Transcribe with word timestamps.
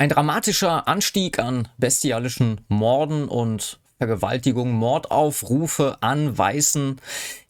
Ein 0.00 0.10
dramatischer 0.10 0.86
Anstieg 0.86 1.40
an 1.40 1.66
bestialischen 1.76 2.60
Morden 2.68 3.26
und 3.26 3.80
Vergewaltigungen, 3.96 4.72
Mordaufrufe 4.72 5.98
an 6.02 6.38
Weißen 6.38 7.00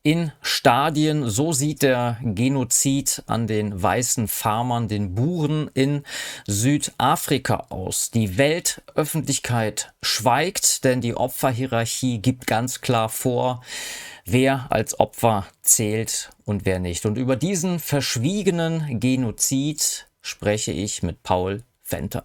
in 0.03 0.33
Stadien. 0.41 1.29
So 1.29 1.53
sieht 1.53 1.83
der 1.83 2.17
Genozid 2.23 3.23
an 3.26 3.49
den 3.49 3.83
weißen 3.83 4.29
Farmern, 4.29 4.89
den 4.89 5.15
Buren 5.15 5.71
in 5.75 6.05
Südafrika 6.47 7.67
aus. 7.69 8.12
Die 8.12 8.38
Weltöffentlichkeit 8.38 9.92
schweigt, 10.00 10.84
denn 10.84 11.02
die 11.02 11.14
Opferhierarchie 11.14 12.16
gibt 12.16 12.46
ganz 12.46 12.80
klar 12.80 13.10
vor, 13.10 13.62
wer 14.24 14.68
als 14.70 14.98
Opfer 14.98 15.46
zählt 15.60 16.30
und 16.46 16.64
wer 16.64 16.78
nicht. 16.78 17.04
Und 17.04 17.18
über 17.18 17.36
diesen 17.36 17.78
verschwiegenen 17.78 19.00
Genozid 19.00 20.06
spreche 20.22 20.72
ich 20.72 21.02
mit 21.02 21.22
Paul 21.22 21.62
Venter. 21.91 22.23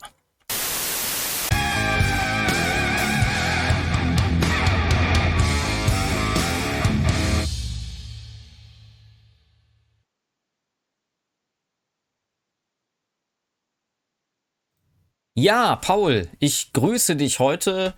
Ja, 15.35 15.75
Paul, 15.75 16.29
ich 16.39 16.73
grüße 16.73 17.15
dich 17.15 17.39
heute 17.39 17.95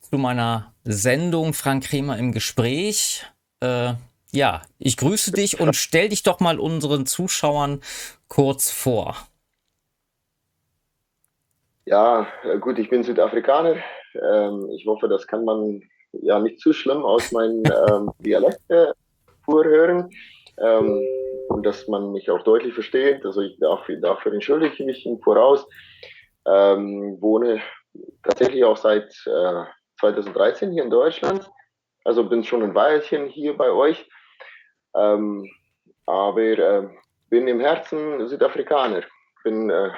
zu 0.00 0.16
meiner 0.16 0.72
Sendung 0.84 1.52
Frank 1.52 1.84
Kremer 1.84 2.16
im 2.18 2.32
Gespräch. 2.32 3.26
Äh, 3.60 3.94
ja, 4.30 4.62
ich 4.78 4.96
grüße 4.96 5.32
dich 5.32 5.60
und 5.60 5.74
stell 5.74 6.08
dich 6.08 6.22
doch 6.22 6.40
mal 6.40 6.58
unseren 6.58 7.04
Zuschauern 7.04 7.82
kurz 8.28 8.70
vor. 8.70 9.27
Ja, 11.88 12.26
äh, 12.44 12.58
gut, 12.58 12.78
ich 12.78 12.90
bin 12.90 13.02
Südafrikaner. 13.02 13.76
Ähm, 14.14 14.68
ich 14.72 14.84
hoffe, 14.86 15.08
das 15.08 15.26
kann 15.26 15.46
man 15.46 15.82
ja 16.12 16.38
nicht 16.38 16.60
zu 16.60 16.74
schlimm 16.74 17.02
aus 17.02 17.32
meinem 17.32 17.62
ähm, 17.88 18.10
Dialekt 18.18 18.60
äh, 18.68 18.88
vorhören 19.46 20.10
ähm, 20.58 21.02
und 21.48 21.64
dass 21.64 21.88
man 21.88 22.12
mich 22.12 22.30
auch 22.30 22.42
deutlich 22.42 22.74
versteht. 22.74 23.24
Also 23.24 23.40
ich 23.40 23.58
dafür, 23.58 23.96
dafür 23.96 24.34
entschuldige 24.34 24.74
ich 24.74 24.80
mich 24.80 25.06
im 25.06 25.18
Voraus. 25.20 25.66
Ähm, 26.46 27.16
wohne 27.20 27.62
tatsächlich 28.22 28.64
auch 28.64 28.76
seit 28.76 29.08
äh, 29.24 29.64
2013 30.00 30.70
hier 30.70 30.82
in 30.82 30.90
Deutschland. 30.90 31.50
Also 32.04 32.22
bin 32.22 32.44
schon 32.44 32.62
ein 32.62 32.74
Weilchen 32.74 33.28
hier 33.28 33.56
bei 33.56 33.70
euch. 33.70 34.06
Ähm, 34.94 35.50
aber 36.04 36.38
äh, 36.38 36.86
bin 37.30 37.48
im 37.48 37.60
Herzen 37.60 38.28
Südafrikaner. 38.28 39.04
Bin 39.42 39.70
äh, 39.70 39.88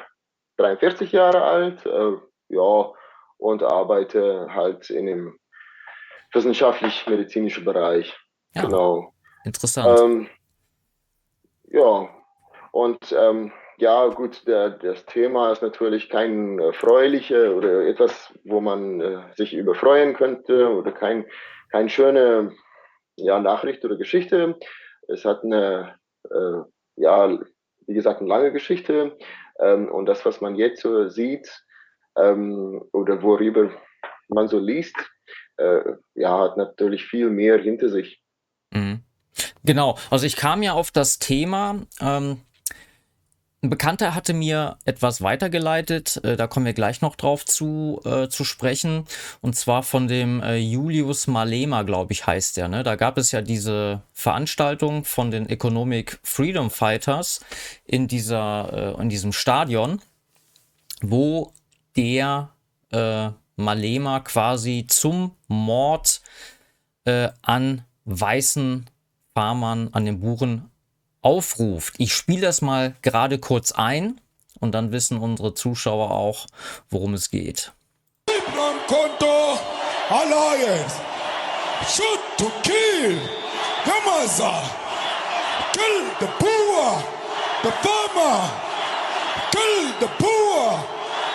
43 0.61 1.13
Jahre 1.13 1.43
alt, 1.43 1.87
äh, 1.87 2.13
ja, 2.49 2.93
und 3.39 3.63
arbeite 3.63 4.49
halt 4.51 4.91
in 4.91 5.07
dem 5.07 5.39
wissenschaftlich-medizinischen 6.33 7.65
Bereich. 7.65 8.17
Ja, 8.55 8.63
genau. 8.63 9.15
Interessant. 9.45 9.99
Ähm, 9.99 10.29
ja, 11.69 12.09
und 12.73 13.15
ähm, 13.17 13.53
ja, 13.79 14.09
gut, 14.09 14.47
der, 14.47 14.71
das 14.71 15.07
Thema 15.07 15.53
ist 15.53 15.63
natürlich 15.63 16.11
kein 16.11 16.59
erfreuliche 16.59 17.55
oder 17.55 17.87
etwas, 17.87 18.33
wo 18.45 18.61
man 18.61 19.01
äh, 19.01 19.23
sich 19.37 19.55
überfreuen 19.55 20.15
könnte 20.15 20.69
oder 20.69 20.93
kein, 20.93 21.25
kein 21.71 21.89
schöne 21.89 22.53
ja, 23.17 23.39
Nachricht 23.39 23.85
oder 23.85 23.97
Geschichte. 23.97 24.59
Es 25.09 25.25
hat 25.25 25.45
eine, 25.45 25.95
äh, 26.31 26.61
ja, 26.97 27.39
wie 27.87 27.95
gesagt, 27.95 28.21
eine 28.21 28.29
lange 28.29 28.53
Geschichte. 28.53 29.17
Ähm, 29.61 29.91
und 29.91 30.07
das, 30.07 30.25
was 30.25 30.41
man 30.41 30.57
jetzt 30.57 30.83
so 30.83 31.09
sieht 31.09 31.49
ähm, 32.17 32.83
oder 32.93 33.23
worüber 33.23 33.71
man 34.29 34.49
so 34.49 34.59
liest, 34.59 34.97
äh, 35.57 35.81
ja, 36.15 36.39
hat 36.39 36.57
natürlich 36.57 37.05
viel 37.05 37.31
mehr 37.31 37.59
hinter 37.59 37.89
sich. 37.89 38.23
Mhm. 38.73 39.01
Genau, 39.65 39.97
also 40.11 40.27
ich 40.27 40.37
kam 40.37 40.63
ja 40.63 40.73
auf 40.73 40.91
das 40.91 41.19
Thema, 41.19 41.83
ähm, 42.01 42.41
ein 43.63 43.69
Bekannter 43.69 44.15
hatte 44.15 44.33
mir 44.33 44.79
etwas 44.87 45.21
weitergeleitet, 45.21 46.17
äh, 46.25 46.37
da 46.37 46.47
kommen 46.47 46.65
wir 46.65 46.73
gleich 46.73 47.03
noch 47.03 47.15
drauf 47.15 47.45
zu, 47.45 48.01
äh, 48.05 48.29
zu 48.29 48.45
sprechen, 48.45 49.05
und 49.43 49.55
zwar 49.55 49.83
von 49.83 50.09
dem 50.09 50.43
äh, 50.43 50.57
Julius 50.57 51.27
Malema, 51.27 51.83
glaube 51.83 52.13
ich, 52.13 52.27
heißt 52.27 52.57
der. 52.57 52.69
Ne? 52.69 52.83
Da 52.83 52.97
gab 52.97 53.19
es 53.19 53.33
ja 53.33 53.43
diese 53.43 54.03
Veranstaltung 54.15 55.05
von 55.05 55.31
den 55.31 55.47
Economic 55.47 56.19
Freedom 56.23 56.71
Fighters 56.71 57.41
in, 57.85 58.09
dieser, 58.09 58.97
äh, 58.97 59.03
in 59.03 59.11
diesem 59.11 59.33
Stadion, 59.33 60.01
wo 61.03 61.53
der 61.97 62.51
äh, 62.93 63.29
Malema 63.57 64.21
quasi 64.21 64.87
zum 64.89 65.37
Mord 65.49 66.23
äh, 67.05 67.29
an 67.43 67.85
weißen 68.07 68.89
Farmern, 69.35 69.91
an 69.93 70.07
den 70.07 70.21
Buren 70.21 70.71
aufruft. 71.23 71.95
Ich 71.99 72.15
spiele 72.15 72.43
das 72.43 72.63
mal 72.63 72.95
gerade 73.03 73.39
kurz 73.39 73.73
ein 73.73 74.21
und 74.61 74.73
dann 74.73 74.93
wissen 74.93 75.19
unsere 75.19 75.55
Zuschauer 75.55 76.11
auch, 76.11 76.47
worum 76.89 77.15
es 77.15 77.31
geht. 77.31 77.73
Konto 78.87 79.59
Alliance. 80.11 80.97
Shoot 81.87 82.21
to 82.37 82.51
kill. 82.63 83.19
Yamaza. 83.87 84.53
Kill 85.73 86.11
the 86.19 86.27
poor. 86.39 87.03
The 87.63 87.71
farmer. 87.83 88.51
Kill 89.53 89.93
the 90.01 90.09
poor. 90.19 90.85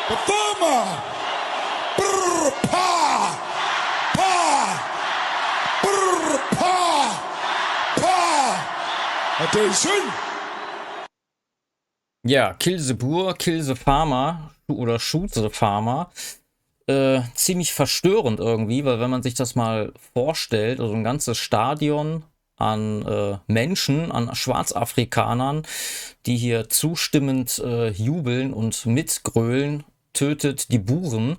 The 0.10 0.18
farmer. 0.28 0.86
Brr, 1.98 2.52
pa. 2.70 2.95
Attention! 9.38 9.92
Ja, 12.26 12.54
Kill 12.54 12.80
the 12.80 12.94
Boer, 12.94 13.34
Kill 13.34 13.62
the 13.62 13.76
Farmer 13.76 14.52
oder 14.68 14.98
Shoot 14.98 15.34
the 15.34 15.50
Farmer. 15.50 16.10
Äh, 16.88 17.20
ziemlich 17.34 17.74
verstörend 17.74 18.40
irgendwie, 18.40 18.86
weil 18.86 19.02
wenn 19.02 19.10
man 19.10 19.24
sich 19.24 19.34
das 19.34 19.56
mal 19.56 19.92
vorstellt, 20.14 20.80
also 20.80 20.94
ein 20.94 21.04
ganzes 21.04 21.38
Stadion 21.38 22.24
an 22.56 23.06
äh, 23.06 23.38
Menschen, 23.48 24.10
an 24.14 24.34
Schwarzafrikanern, 24.34 25.64
die 26.26 26.38
hier 26.38 26.70
zustimmend 26.70 27.60
äh, 27.60 27.90
jubeln 27.90 28.54
und 28.54 28.86
mitgrölen, 28.86 29.84
tötet 30.14 30.72
die 30.72 30.80
Buren. 30.80 31.36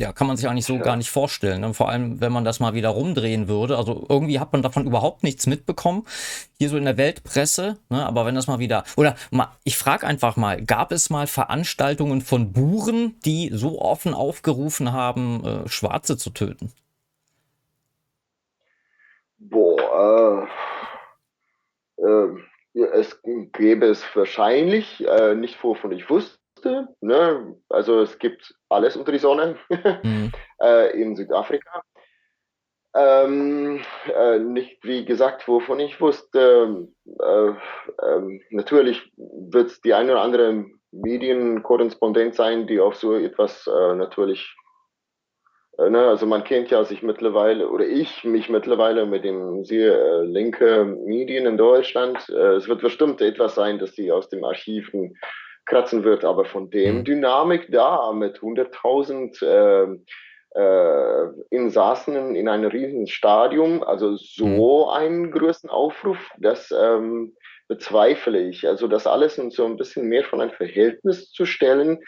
Ja, 0.00 0.12
kann 0.12 0.28
man 0.28 0.36
sich 0.36 0.48
eigentlich 0.48 0.64
so 0.64 0.76
ja. 0.76 0.82
gar 0.82 0.94
nicht 0.94 1.10
vorstellen. 1.10 1.60
Ne? 1.60 1.74
Vor 1.74 1.88
allem, 1.88 2.20
wenn 2.20 2.30
man 2.30 2.44
das 2.44 2.60
mal 2.60 2.72
wieder 2.72 2.90
rumdrehen 2.90 3.48
würde. 3.48 3.76
Also 3.76 4.06
irgendwie 4.08 4.38
hat 4.38 4.52
man 4.52 4.62
davon 4.62 4.86
überhaupt 4.86 5.24
nichts 5.24 5.48
mitbekommen. 5.48 6.06
Hier 6.56 6.68
so 6.68 6.76
in 6.76 6.84
der 6.84 6.96
Weltpresse. 6.96 7.78
Ne? 7.88 8.06
Aber 8.06 8.24
wenn 8.24 8.36
das 8.36 8.46
mal 8.46 8.60
wieder. 8.60 8.84
Oder 8.96 9.16
mal, 9.32 9.48
ich 9.64 9.76
frage 9.76 10.06
einfach 10.06 10.36
mal, 10.36 10.64
gab 10.64 10.92
es 10.92 11.10
mal 11.10 11.26
Veranstaltungen 11.26 12.20
von 12.20 12.52
Buren, 12.52 13.16
die 13.24 13.50
so 13.52 13.80
offen 13.82 14.14
aufgerufen 14.14 14.92
haben, 14.92 15.44
äh, 15.44 15.68
Schwarze 15.68 16.16
zu 16.16 16.30
töten? 16.30 16.72
Boah, 19.40 20.48
äh, 21.98 22.04
äh, 22.04 22.84
es 22.92 23.20
gäbe 23.52 23.86
es 23.86 24.04
wahrscheinlich, 24.14 25.04
äh, 25.04 25.34
nicht 25.34 25.60
wovon 25.64 25.90
ich 25.90 26.08
wusste. 26.08 26.38
Ne? 27.00 27.56
Also 27.68 28.00
es 28.00 28.18
gibt 28.18 28.54
alles 28.68 28.96
unter 28.96 29.12
die 29.12 29.18
Sonne 29.18 29.56
mhm. 30.02 30.32
äh, 30.60 31.00
in 31.00 31.16
Südafrika. 31.16 31.82
Ähm, 32.94 33.80
äh, 34.12 34.38
nicht 34.38 34.82
wie 34.82 35.04
gesagt, 35.04 35.46
wovon 35.46 35.78
ich 35.80 36.00
wusste. 36.00 36.88
Äh, 37.04 37.52
ähm, 38.02 38.40
natürlich 38.50 39.12
wird 39.16 39.68
es 39.68 39.80
die 39.80 39.94
eine 39.94 40.12
oder 40.12 40.22
andere 40.22 40.64
Medienkorrespondent 40.90 42.34
sein, 42.34 42.66
die 42.66 42.80
auf 42.80 42.96
so 42.96 43.14
etwas 43.14 43.66
äh, 43.66 43.94
natürlich 43.94 44.56
äh, 45.78 45.90
Ne, 45.90 46.06
also 46.06 46.26
man 46.26 46.44
kennt 46.44 46.70
ja 46.70 46.84
sich 46.84 47.02
mittlerweile, 47.02 47.68
oder 47.68 47.86
ich 47.86 48.24
mich 48.24 48.48
mittlerweile 48.48 49.06
mit 49.06 49.24
dem 49.24 49.64
sehr 49.64 49.94
äh, 49.94 50.24
linke 50.24 50.84
Medien 50.84 51.46
in 51.46 51.56
Deutschland. 51.56 52.28
Äh, 52.28 52.56
es 52.56 52.68
wird 52.68 52.80
bestimmt 52.80 53.20
etwas 53.20 53.54
sein, 53.54 53.78
dass 53.78 53.92
die 53.92 54.10
aus 54.10 54.28
dem 54.28 54.44
Archiven 54.44 55.16
kratzen 55.68 56.04
wird, 56.04 56.24
aber 56.24 56.44
von 56.44 56.70
dem 56.70 56.98
mhm. 56.98 57.04
Dynamik 57.04 57.70
da 57.70 58.12
mit 58.12 58.38
100.000 58.38 59.44
äh, 59.44 59.98
äh, 60.58 61.28
Insassen 61.50 62.34
in 62.34 62.48
einem 62.48 62.70
riesigen 62.70 63.06
Stadium, 63.06 63.82
also 63.82 64.16
so 64.16 64.46
mhm. 64.46 64.90
einen 64.90 65.30
größten 65.30 65.70
Aufruf, 65.70 66.18
das 66.38 66.72
ähm, 66.76 67.36
bezweifle 67.68 68.40
ich. 68.48 68.66
Also 68.66 68.88
das 68.88 69.06
alles 69.06 69.38
in 69.38 69.50
so 69.50 69.66
ein 69.66 69.76
bisschen 69.76 70.08
mehr 70.08 70.24
von 70.24 70.40
ein 70.40 70.50
Verhältnis 70.50 71.30
zu 71.30 71.44
stellen, 71.44 72.00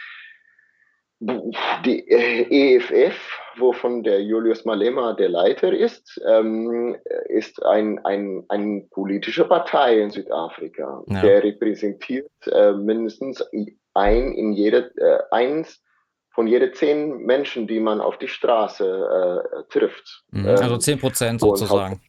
die 1.21 2.09
EFF, 2.09 3.15
wovon 3.59 4.03
der 4.03 4.23
Julius 4.23 4.65
Malema 4.65 5.13
der 5.13 5.29
Leiter 5.29 5.73
ist, 5.73 6.21
ähm, 6.27 6.97
ist 7.29 7.63
ein, 7.63 8.03
ein, 8.05 8.45
ein 8.49 8.89
politische 8.91 9.45
Partei 9.45 10.01
in 10.01 10.11
Südafrika. 10.11 11.03
Ja. 11.09 11.21
Der 11.21 11.45
repräsentiert 11.45 12.31
äh, 12.47 12.73
mindestens 12.73 13.45
ein 13.93 14.33
in 14.33 14.53
jede, 14.53 14.93
äh, 14.97 15.19
eins 15.31 15.83
von 16.31 16.47
jede 16.47 16.73
zehn 16.73 17.19
Menschen, 17.19 17.67
die 17.67 17.81
man 17.81 18.01
auf 18.01 18.19
die 18.19 18.29
Straße 18.29 19.45
äh, 19.45 19.63
trifft. 19.71 20.25
Mhm, 20.31 20.47
also 20.47 20.75
ähm, 20.75 20.81
zehn 20.81 20.99
Prozent 20.99 21.41
sozusagen. 21.41 22.01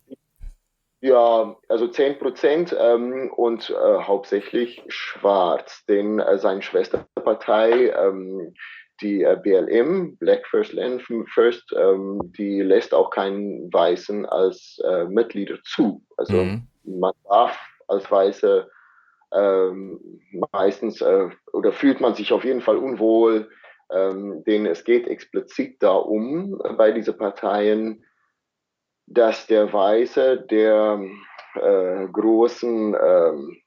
Ja, 1.03 1.55
also 1.67 1.87
10 1.87 2.19
Prozent 2.19 2.75
ähm, 2.79 3.31
und 3.35 3.71
äh, 3.71 4.03
hauptsächlich 4.03 4.83
schwarz, 4.87 5.83
denn 5.87 6.19
äh, 6.19 6.37
seine 6.37 6.61
Schwesterpartei, 6.61 7.89
ähm, 7.89 8.53
die 9.01 9.23
äh, 9.23 9.37
BLM, 9.41 10.17
Black 10.17 10.45
First 10.47 10.73
Land 10.73 11.03
First, 11.33 11.73
ähm, 11.77 12.19
die 12.37 12.61
lässt 12.61 12.93
auch 12.93 13.09
keinen 13.09 13.71
Weißen 13.73 14.25
als 14.25 14.81
äh, 14.85 15.05
Mitglieder 15.05 15.57
zu. 15.63 16.03
Also 16.17 16.43
mhm. 16.43 16.67
man 16.83 17.13
darf 17.27 17.57
als 17.87 18.09
Weiße 18.09 18.69
ähm, 19.33 20.21
meistens 20.51 21.01
äh, 21.01 21.29
oder 21.53 21.71
fühlt 21.71 22.01
man 22.01 22.15
sich 22.15 22.33
auf 22.33 22.43
jeden 22.43 22.61
Fall 22.61 22.77
unwohl, 22.77 23.49
ähm, 23.91 24.43
denn 24.45 24.65
es 24.65 24.83
geht 24.83 25.07
explizit 25.07 25.81
darum 25.81 26.61
bei 26.77 26.91
diesen 26.91 27.17
Parteien, 27.17 28.05
dass 29.07 29.47
der 29.47 29.71
Weiße 29.71 30.45
der 30.49 31.01
äh, 31.55 32.07
großen 32.07 32.95
ähm, 33.01 33.60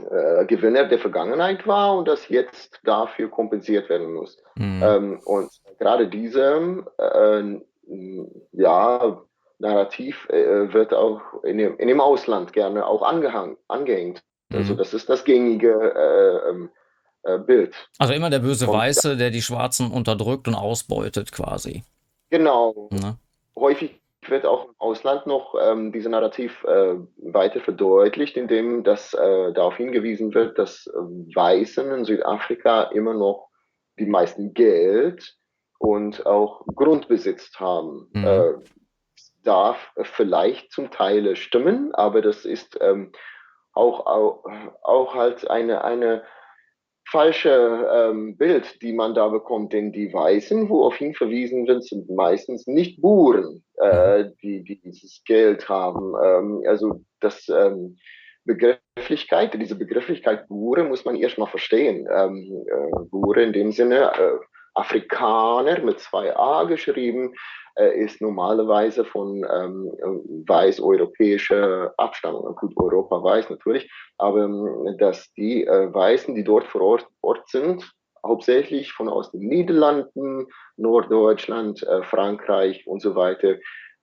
äh, 0.00 0.44
Gewinner 0.46 0.84
der 0.84 0.98
Vergangenheit 0.98 1.66
war 1.66 1.96
und 1.96 2.08
das 2.08 2.28
jetzt 2.28 2.80
dafür 2.84 3.30
kompensiert 3.30 3.88
werden 3.88 4.12
muss. 4.12 4.36
Mhm. 4.56 4.82
Ähm, 4.82 5.20
und 5.24 5.50
gerade 5.78 6.08
diese 6.08 6.84
äh, 6.98 7.60
ja, 8.52 9.22
Narrativ 9.58 10.28
äh, 10.30 10.72
wird 10.72 10.92
auch 10.92 11.20
in 11.44 11.58
dem, 11.58 11.78
in 11.78 11.88
dem, 11.88 12.00
Ausland 12.00 12.52
gerne 12.52 12.86
auch 12.86 13.02
angehang, 13.02 13.56
angehängt. 13.68 14.22
Also 14.50 14.56
mhm. 14.56 14.58
Also 14.58 14.74
das 14.74 14.94
ist 14.94 15.08
das 15.08 15.24
gängige 15.24 15.72
äh, 15.72 16.50
ähm, 16.50 16.70
äh, 17.22 17.38
Bild. 17.38 17.74
Also 17.98 18.12
immer 18.14 18.30
der 18.30 18.40
böse 18.40 18.66
und, 18.66 18.74
Weiße, 18.74 19.16
der 19.16 19.30
die 19.30 19.42
Schwarzen 19.42 19.90
unterdrückt 19.90 20.48
und 20.48 20.54
ausbeutet 20.54 21.32
quasi. 21.32 21.84
Genau. 22.30 22.88
Ne? 22.90 23.16
Häufig 23.56 24.00
wird 24.30 24.46
auch 24.46 24.68
im 24.68 24.74
Ausland 24.78 25.26
noch 25.26 25.54
ähm, 25.60 25.92
diese 25.92 26.08
Narrativ 26.08 26.64
äh, 26.64 26.96
weiter 27.16 27.60
verdeutlicht, 27.60 28.36
indem 28.36 28.84
das 28.84 29.14
äh, 29.14 29.52
darauf 29.52 29.76
hingewiesen 29.76 30.34
wird, 30.34 30.58
dass 30.58 30.86
äh, 30.86 30.90
Weißen 30.92 31.90
in 31.92 32.04
Südafrika 32.04 32.84
immer 32.84 33.14
noch 33.14 33.48
die 33.98 34.06
meisten 34.06 34.54
Geld 34.54 35.36
und 35.78 36.26
auch 36.26 36.64
Grundbesitz 36.74 37.52
haben. 37.56 38.08
Mhm. 38.12 38.24
Äh, 38.24 38.54
darf 39.44 39.92
vielleicht 40.02 40.72
zum 40.72 40.90
Teil 40.90 41.36
stimmen, 41.36 41.94
aber 41.94 42.22
das 42.22 42.44
ist 42.44 42.78
ähm, 42.80 43.12
auch, 43.72 44.06
auch, 44.06 44.44
auch 44.82 45.14
halt 45.14 45.50
eine, 45.50 45.84
eine 45.84 46.24
falsche 47.10 47.88
ähm, 47.92 48.36
Bild, 48.36 48.80
die 48.82 48.92
man 48.92 49.14
da 49.14 49.28
bekommt, 49.28 49.72
denn 49.72 49.92
die 49.92 50.12
Weißen, 50.12 50.68
worauf 50.68 50.96
hin 50.96 51.14
verwiesen 51.14 51.66
wird, 51.66 51.84
sind 51.84 52.08
meistens 52.10 52.66
nicht 52.66 53.00
Buren, 53.00 53.62
äh, 53.76 54.24
die, 54.42 54.64
die 54.64 54.80
dieses 54.80 55.22
Geld 55.24 55.68
haben. 55.68 56.14
Ähm, 56.24 56.62
also 56.66 57.02
das 57.20 57.48
ähm, 57.48 57.96
Begrifflichkeit, 58.44 59.54
diese 59.54 59.76
Begrifflichkeit 59.76 60.48
Bure 60.48 60.84
muss 60.84 61.04
man 61.04 61.16
erstmal 61.16 61.48
verstehen. 61.48 62.06
Ähm, 62.10 62.64
äh, 62.66 63.06
Bure 63.10 63.42
in 63.42 63.52
dem 63.52 63.72
Sinne, 63.72 64.12
äh, 64.12 64.38
Afrikaner 64.74 65.80
mit 65.80 66.00
zwei 66.00 66.34
A 66.36 66.64
geschrieben, 66.64 67.34
ist 67.76 68.20
normalerweise 68.20 69.04
von 69.04 69.44
ähm, 69.52 69.90
weiß-europäischer 70.46 71.92
Abstammung. 71.96 72.54
Gut, 72.54 72.72
Europa 72.76 73.22
weiß 73.22 73.50
natürlich, 73.50 73.90
aber 74.18 74.44
ähm, 74.44 74.96
dass 74.98 75.32
die 75.34 75.66
äh, 75.66 75.92
Weißen, 75.92 76.34
die 76.34 76.44
dort 76.44 76.66
vor 76.66 76.82
Ort, 76.82 77.08
Ort 77.20 77.48
sind, 77.48 77.90
hauptsächlich 78.24 78.92
von 78.92 79.08
aus 79.08 79.30
den 79.30 79.48
Niederlanden, 79.48 80.46
Norddeutschland, 80.76 81.82
äh, 81.82 82.02
Frankreich 82.04 82.86
und 82.86 83.00
so 83.00 83.14
weiter, 83.14 83.56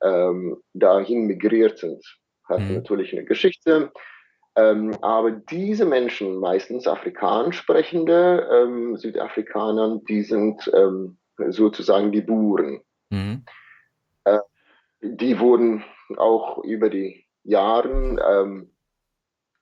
ähm, 0.03 0.57
dahin 0.73 1.27
migriert 1.27 1.79
sind. 1.79 2.03
Hat 2.47 2.59
mhm. 2.59 2.75
natürlich 2.75 3.13
eine 3.13 3.25
Geschichte. 3.25 3.91
Ähm, 4.55 4.95
aber 5.01 5.31
diese 5.31 5.85
Menschen, 5.85 6.37
meistens 6.37 6.87
afrikanisch 6.87 7.57
sprechende 7.57 8.47
ähm, 8.51 8.97
Südafrikaner, 8.97 10.01
die 10.09 10.23
sind 10.23 10.69
ähm, 10.73 11.17
sozusagen 11.49 12.11
die 12.11 12.21
Buren. 12.21 12.81
Mhm. 13.09 13.45
Äh, 14.25 14.39
die 15.01 15.39
wurden 15.39 15.83
auch 16.17 16.63
über 16.63 16.89
die 16.89 17.25
Jahre 17.43 17.89
ähm, 17.89 18.71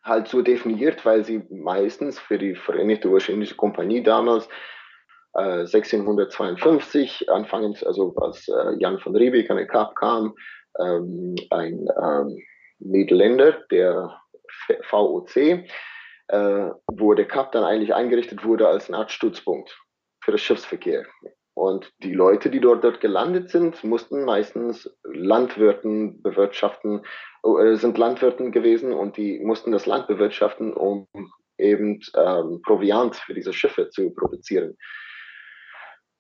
halt 0.04 0.28
so 0.28 0.42
definiert, 0.42 1.06
weil 1.06 1.24
sie 1.24 1.44
meistens 1.50 2.20
für 2.20 2.38
die 2.38 2.56
Vereinigte 2.56 3.10
Urschindische 3.10 3.56
Kompanie 3.56 4.04
damals 4.04 4.48
äh, 5.36 5.62
1652 5.62 7.30
anfangs, 7.30 7.84
also 7.84 8.16
als 8.16 8.48
äh, 8.48 8.76
Jan 8.80 9.00
von 9.00 9.16
Riebeek 9.16 9.50
an 9.50 9.58
den 9.58 9.68
Kap 9.68 9.96
kam, 9.96 10.36
ähm, 10.80 11.36
ein 11.50 11.88
ähm, 12.02 12.38
Niederländer, 12.80 13.64
der 13.72 14.20
VOC, 14.90 15.38
äh, 16.28 16.72
wo 16.88 17.14
der 17.14 17.28
Kap 17.28 17.52
dann 17.52 17.64
eigentlich 17.64 17.94
eingerichtet 17.94 18.44
wurde 18.44 18.68
als 18.68 18.88
eine 18.88 18.98
Art 18.98 19.12
Stützpunkt 19.12 19.78
für 20.22 20.32
den 20.32 20.38
Schiffsverkehr. 20.38 21.06
Und 21.60 21.92
die 22.04 22.14
Leute, 22.14 22.50
die 22.50 22.62
dort, 22.62 22.86
dort 22.86 23.02
gelandet 23.02 23.50
sind, 23.50 23.84
mussten 23.84 24.24
meistens 24.24 24.90
Landwirten 25.04 26.22
bewirtschaften, 26.22 27.02
äh, 27.44 27.76
sind 27.76 27.98
Landwirten 27.98 28.54
gewesen 28.54 28.94
und 28.94 29.18
die 29.18 29.40
mussten 29.40 29.74
das 29.74 29.86
Land 29.86 30.08
bewirtschaften, 30.08 30.74
um 30.74 31.06
eben 31.58 32.00
ähm, 32.16 32.62
Proviant 32.66 33.18
für 33.18 33.34
diese 33.34 33.52
Schiffe 33.52 33.90
zu 33.90 34.10
produzieren. 34.12 34.78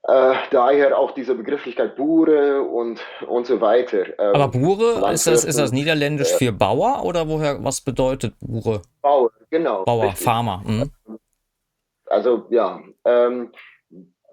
Äh, 0.03 0.33
daher 0.51 0.97
auch 0.97 1.12
diese 1.12 1.36
Begrifflichkeit 1.36 1.95
Bure 1.95 2.62
und, 2.62 3.00
und 3.25 3.47
so 3.47 3.62
weiter. 3.62 4.07
Ähm, 4.19 4.35
Aber 4.35 4.50
Bure, 4.50 5.09
ist 5.13 5.25
das, 5.25 5.45
ist 5.45 5.57
das 5.57 5.71
niederländisch 5.71 6.33
äh, 6.33 6.38
für 6.38 6.51
Bauer 6.51 7.06
oder 7.06 7.25
woher, 7.30 7.63
was 7.63 7.80
bedeutet 7.80 8.33
Bure? 8.42 8.81
Bauer, 9.01 9.31
genau. 9.50 9.85
Bauer, 9.85 10.03
richtig. 10.03 10.25
Farmer. 10.25 10.62
Mhm. 10.65 10.92
Also 12.07 12.45
ja, 12.50 12.81
ähm, 13.06 13.53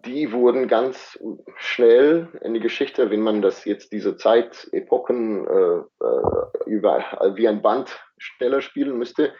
die 0.07 0.33
wurden 0.33 0.69
ganz 0.69 1.19
schnell 1.57 2.29
in 2.43 2.55
die 2.55 2.61
Geschichte, 2.61 3.11
wenn 3.11 3.21
man 3.21 3.43
das 3.43 3.65
jetzt 3.65 3.93
diese 3.93 4.17
Zeitepochen 4.17 5.47
äh, 5.47 5.79
äh, 6.05 6.67
über, 6.67 7.05
wie 7.35 7.49
ein 7.49 7.61
Band 7.61 7.99
schneller 8.17 8.63
spielen 8.63 8.97
müsste, 8.97 9.35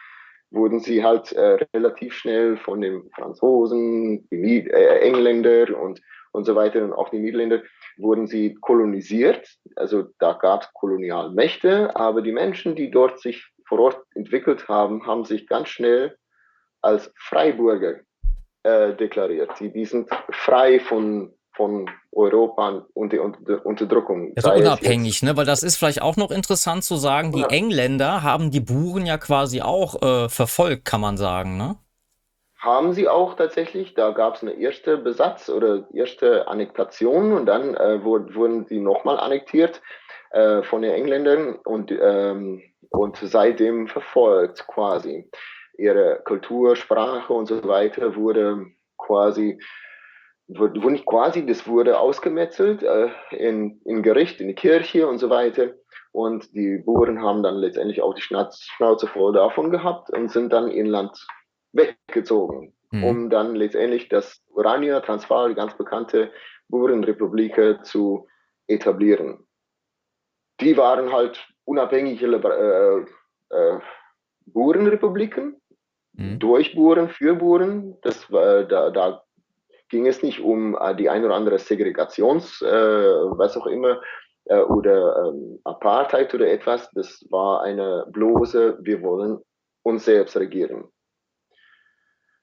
wurden 0.51 0.81
sie 0.81 1.03
halt 1.05 1.33
äh, 1.33 1.59
relativ 1.75 2.15
schnell 2.15 2.57
von 2.57 2.81
den 2.81 3.09
Franzosen, 3.15 4.29
die 4.31 4.69
äh, 4.69 5.01
Engländer 5.01 5.81
und, 5.81 6.01
und 6.33 6.45
so 6.45 6.55
weiter 6.55 6.83
und 6.83 6.93
auch 6.93 7.09
die 7.11 7.19
Niederländer, 7.19 7.63
wurden 7.97 8.27
sie 8.27 8.55
kolonisiert. 8.61 9.49
Also 9.77 10.07
da 10.19 10.35
gab 10.35 10.63
es 10.63 10.73
Kolonialmächte, 10.75 11.95
aber 11.97 12.23
die 12.23 12.33
Menschen, 12.33 12.75
die 12.77 12.91
dort 12.91 13.21
sich 13.21 13.47
vor 13.69 13.81
Ort 13.81 14.03
entwickelt 14.15 14.69
haben, 14.69 15.07
haben 15.07 15.25
sich 15.25 15.47
ganz 15.47 15.69
schnell 15.69 16.17
als 16.83 17.13
Freiburger 17.17 18.01
äh, 18.67 18.97
deklariert. 18.97 19.51
Die, 19.61 19.73
die 19.73 19.85
sind 19.85 20.11
frei 20.31 20.81
von, 20.81 21.33
von 21.55 21.89
Europa 22.13 22.85
und 22.95 23.13
der 23.13 23.23
Unterdrückung. 23.65 24.33
Also 24.37 24.53
unabhängig, 24.53 25.23
ne? 25.23 25.37
Weil 25.37 25.47
das 25.47 25.63
ist 25.63 25.77
vielleicht 25.77 26.03
auch 26.03 26.17
noch 26.17 26.31
interessant 26.31 26.83
zu 26.83 26.97
sagen, 26.97 27.31
die 27.31 27.41
ja. 27.41 27.47
Engländer 27.49 28.23
haben 28.23 28.51
die 28.51 28.61
Buren 28.61 29.07
ja 29.07 29.19
quasi 29.19 29.63
auch 29.63 30.03
äh, 30.03 30.29
verfolgt, 30.29 30.85
kann 30.85 31.01
man 31.01 31.17
sagen, 31.17 31.57
ne? 31.57 31.77
Haben 32.59 32.95
sie 32.95 33.07
auch 33.07 33.35
tatsächlich. 33.37 33.95
Da 33.95 34.11
gab 34.11 34.35
es 34.35 34.43
eine 34.43 34.55
erste 34.55 34.97
Besatz 34.99 35.49
oder 35.49 35.87
erste 35.95 36.49
Annektation 36.49 37.33
und 37.33 37.47
dann 37.47 37.75
äh, 37.77 38.03
wurden 38.03 38.67
sie 38.67 38.81
nochmal 38.81 39.21
annektiert 39.21 39.81
äh, 40.31 40.63
von 40.65 40.83
den 40.83 40.93
Engländern 40.93 41.55
und, 41.65 41.93
ähm, 41.93 42.63
und 42.91 43.17
seitdem 43.23 43.87
verfolgt 43.87 44.67
quasi 44.67 45.31
ihre 45.79 46.23
Kultur, 46.25 46.77
Sprache 46.77 47.33
und 47.33 47.47
so 47.47 47.67
weiter 47.67 48.17
wurde 48.17 48.67
quasi, 48.99 49.59
wurde, 50.49 50.91
nicht 50.91 51.07
quasi, 51.07 51.45
das 51.45 51.67
wurde 51.67 51.99
ausgemetzelt 51.99 52.83
äh, 52.83 53.09
in, 53.31 53.81
in 53.85 54.03
Gericht, 54.03 54.41
in 54.41 54.49
die 54.49 54.55
Kirche 54.55 55.07
und 55.07 55.19
so 55.19 55.31
weiter. 55.31 55.75
Und 56.13 56.55
die 56.55 56.79
Buren 56.79 57.21
haben 57.21 57.43
dann 57.43 57.57
letztendlich 57.57 58.01
auch 58.01 58.15
die 58.15 58.23
Schnauze 58.23 59.07
voll 59.07 59.33
davon 59.35 59.71
gehabt 59.71 60.11
und 60.11 60.31
sind 60.31 60.53
dann 60.53 60.71
in 60.71 60.87
Land 60.87 61.27
weggezogen, 61.73 62.75
mhm. 62.91 63.05
um 63.05 63.31
dann 63.31 63.55
letztendlich 63.55 64.09
das 64.09 64.43
Urania, 64.49 65.01
Transvaal, 65.01 65.51
die 65.51 65.55
ganz 65.55 65.77
bekannte 65.77 66.33
Burenrepublik 66.69 67.85
zu 67.85 68.27
etablieren. 68.67 69.47
Die 70.61 70.77
waren 70.77 71.13
halt 71.13 71.47
unabhängige 71.65 72.27
äh, 72.27 73.55
äh, 73.55 73.81
Burenrepubliken 74.47 75.61
Mhm. 76.17 76.39
durchbohren, 76.39 77.09
fürbohren. 77.09 77.97
Das 78.03 78.31
war, 78.33 78.65
da, 78.65 78.91
da 78.91 79.23
ging 79.89 80.07
es 80.07 80.23
nicht 80.23 80.41
um 80.41 80.77
äh, 80.77 80.95
die 80.97 81.09
ein 81.09 81.25
oder 81.25 81.35
andere 81.35 81.59
Segregations, 81.59 82.63
äh, 82.63 82.67
was 82.67 83.57
auch 83.57 83.67
immer, 83.67 84.01
äh, 84.47 84.61
oder 84.61 85.27
ähm, 85.27 85.61
Apartheid 85.65 86.35
oder 86.35 86.49
etwas. 86.49 86.91
Das 86.93 87.25
war 87.31 87.63
eine 87.63 88.07
bloße, 88.11 88.79
wir 88.81 89.03
wollen 89.03 89.39
uns 89.83 90.05
selbst 90.05 90.37
regieren. 90.37 90.89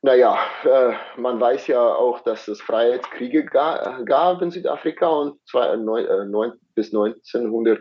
Naja, 0.02 0.38
äh, 0.66 0.94
man 1.18 1.40
weiß 1.40 1.68
ja 1.68 1.82
auch, 1.82 2.20
dass 2.22 2.48
es 2.50 2.62
Freiheitskriege 2.62 3.46
ga 3.46 4.02
gab 4.04 4.42
in 4.42 4.52
Südafrika 4.52 5.08
und 5.08 5.40
zwei, 5.48 5.68
äh, 5.68 5.78
neun, 5.78 6.54
bis 6.76 6.94
1900 6.94 7.80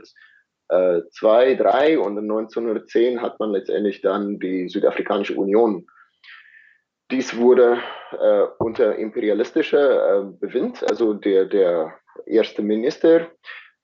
äh, 0.68 1.02
zwei, 1.10 1.54
drei 1.54 1.98
und 1.98 2.18
1910 2.18 3.20
hat 3.20 3.38
man 3.40 3.50
letztendlich 3.50 4.00
dann 4.00 4.38
die 4.38 4.68
Südafrikanische 4.68 5.34
Union. 5.34 5.86
Dies 7.10 7.36
wurde 7.36 7.78
äh, 8.12 8.46
unter 8.58 8.96
imperialistischer 8.96 10.20
äh, 10.20 10.24
Bewind, 10.40 10.82
also 10.88 11.14
der, 11.14 11.44
der 11.44 11.94
erste 12.26 12.62
Minister 12.62 13.28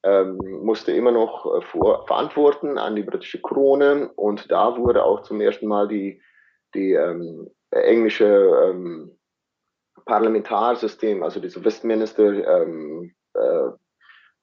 ähm, 0.02 0.38
musste 0.62 0.92
immer 0.92 1.12
noch 1.12 1.44
äh, 1.44 1.60
vor, 1.62 2.06
verantworten 2.06 2.78
an 2.78 2.96
die 2.96 3.02
britische 3.02 3.40
Krone 3.40 4.10
und 4.14 4.50
da 4.50 4.76
wurde 4.76 5.04
auch 5.04 5.22
zum 5.22 5.40
ersten 5.40 5.66
Mal 5.66 5.88
die, 5.88 6.22
die 6.74 6.92
ähm, 6.92 7.50
englische 7.70 8.70
ähm, 8.70 9.18
Parlamentarsystem, 10.04 11.22
also 11.22 11.40
die 11.40 11.52
Westminster 11.64 12.62
ähm, 12.62 13.14
äh, 13.34 13.68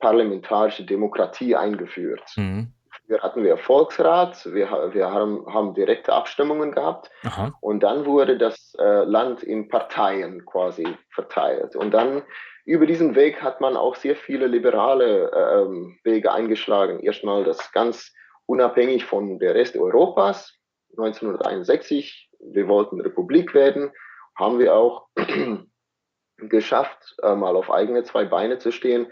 parlamentarische 0.05 0.85
Demokratie 0.85 1.55
eingeführt. 1.55 2.21
Mhm. 2.35 2.71
Früher 3.07 3.23
hatten 3.23 3.43
wir 3.43 3.57
Volksrat, 3.57 4.45
wir, 4.53 4.91
wir 4.93 5.11
haben, 5.11 5.51
haben 5.51 5.73
direkte 5.73 6.13
Abstimmungen 6.13 6.73
gehabt 6.73 7.09
Aha. 7.23 7.51
und 7.59 7.81
dann 7.81 8.05
wurde 8.05 8.37
das 8.37 8.75
äh, 8.77 9.03
Land 9.03 9.41
in 9.41 9.67
Parteien 9.67 10.45
quasi 10.45 10.87
verteilt. 11.09 11.75
Und 11.75 11.91
dann 11.95 12.21
über 12.65 12.85
diesen 12.85 13.15
Weg 13.15 13.41
hat 13.41 13.61
man 13.61 13.75
auch 13.75 13.95
sehr 13.95 14.15
viele 14.15 14.45
liberale 14.45 15.31
äh, 15.31 16.05
Wege 16.07 16.31
eingeschlagen. 16.31 16.99
Erstmal 16.99 17.43
das 17.43 17.71
ganz 17.71 18.13
unabhängig 18.45 19.05
von 19.05 19.39
der 19.39 19.55
Rest 19.55 19.75
Europas. 19.75 20.53
1961, 20.91 22.29
wir 22.53 22.67
wollten 22.67 23.01
Republik 23.01 23.55
werden, 23.55 23.91
haben 24.37 24.59
wir 24.59 24.75
auch 24.75 25.07
geschafft, 26.37 27.15
äh, 27.23 27.33
mal 27.33 27.55
auf 27.55 27.71
eigene 27.71 28.03
zwei 28.03 28.25
Beine 28.25 28.59
zu 28.59 28.71
stehen. 28.71 29.07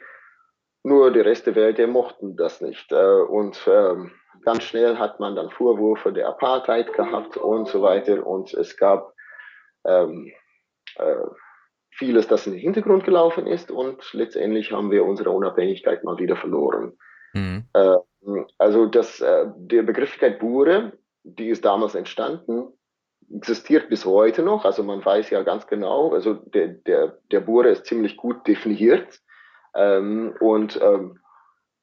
Nur 0.84 1.12
der 1.12 1.26
Rest 1.26 1.48
der 1.48 1.56
Welt, 1.56 1.78
der 1.78 1.88
mochten 1.88 2.36
das 2.36 2.62
nicht. 2.62 2.92
Äh, 2.92 3.22
und 3.22 3.60
ähm, 3.68 4.12
ganz 4.44 4.64
schnell 4.64 4.98
hat 4.98 5.20
man 5.20 5.36
dann 5.36 5.50
Vorwürfe 5.50 6.12
der 6.12 6.28
Apartheid 6.28 6.94
gehabt 6.94 7.38
und 7.38 7.68
so 7.68 7.82
weiter. 7.82 8.26
Und 8.26 8.54
es 8.54 8.76
gab 8.78 9.14
ähm, 9.86 10.32
äh, 10.98 11.16
vieles, 11.92 12.28
das 12.28 12.48
in 12.48 12.54
den 12.54 12.62
Hintergrund 12.62 13.04
gelaufen 13.04 13.48
ist 13.48 13.72
und 13.72 14.14
letztendlich 14.14 14.72
haben 14.72 14.92
wir 14.92 15.06
unsere 15.06 15.30
Unabhängigkeit 15.30 16.04
mal 16.04 16.18
wieder 16.18 16.36
verloren. 16.36 16.98
Mhm. 17.34 17.66
Äh, 17.74 17.98
also 18.58 18.86
das, 18.86 19.20
äh, 19.22 19.46
der 19.56 19.84
Begrifflichkeit 19.84 20.40
Bure, 20.40 20.94
die 21.24 21.50
ist 21.50 21.66
damals 21.66 21.96
entstanden, 21.96 22.74
existiert 23.34 23.90
bis 23.90 24.06
heute 24.06 24.44
noch. 24.44 24.66
Also 24.66 24.84
man 24.84 25.04
weiß 25.04 25.30
ja 25.30 25.44
ganz 25.44 25.68
genau, 25.68 26.14
also 26.14 26.34
der, 26.34 26.70
der, 26.70 27.20
der 27.32 27.40
Bure 27.42 27.70
ist 27.70 27.86
ziemlich 27.86 28.18
gut 28.18 28.48
definiert. 28.48 29.20
Ähm, 29.76 30.36
und 30.40 30.80
ähm, 30.82 31.20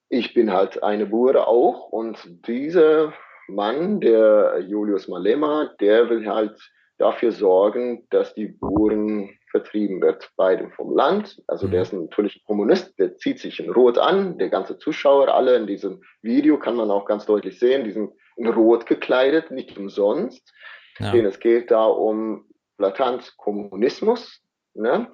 ich 0.09 0.35
bin 0.35 0.53
halt 0.53 0.83
eine 0.83 1.07
Bure 1.07 1.47
auch. 1.47 1.89
Und 1.91 2.47
dieser 2.47 3.13
Mann, 3.49 4.01
der 4.01 4.61
Julius 4.67 5.09
Malema, 5.09 5.71
der 5.81 6.09
will 6.09 6.29
halt 6.29 6.59
dafür 6.99 7.33
sorgen, 7.33 8.07
dass 8.11 8.35
die 8.35 8.49
Buren 8.49 9.31
vertrieben 9.51 10.01
wird, 10.01 10.31
beide 10.37 10.71
vom 10.71 10.95
Land. 10.95 11.43
Also 11.47 11.67
der 11.67 11.81
mhm. 11.81 11.83
ist 11.83 11.93
natürlich 11.93 12.45
Kommunist, 12.45 12.99
der 12.99 13.17
zieht 13.17 13.41
sich 13.41 13.59
in 13.59 13.71
Rot 13.71 13.99
an, 13.99 14.39
der 14.39 14.49
ganze 14.49 14.79
Zuschauer, 14.79 15.29
alle 15.29 15.57
in 15.57 15.67
diesem 15.67 16.03
Video 16.23 16.59
kann 16.59 16.77
man 16.77 16.91
auch 16.91 17.05
ganz 17.05 17.27
deutlich 17.27 17.59
sehen, 17.59 17.85
die 17.85 17.93
sind 17.93 18.13
in 18.37 18.47
Rot 18.47 18.87
gekleidet, 18.87 19.51
nicht 19.51 19.77
umsonst. 19.77 20.53
Ja. 20.99 21.13
Denn 21.13 21.25
es 21.25 21.41
geht 21.41 21.71
da 21.71 21.87
um 21.87 22.47
blatant 22.77 23.35
Kommunismus. 23.37 24.41
Ne? 24.75 25.11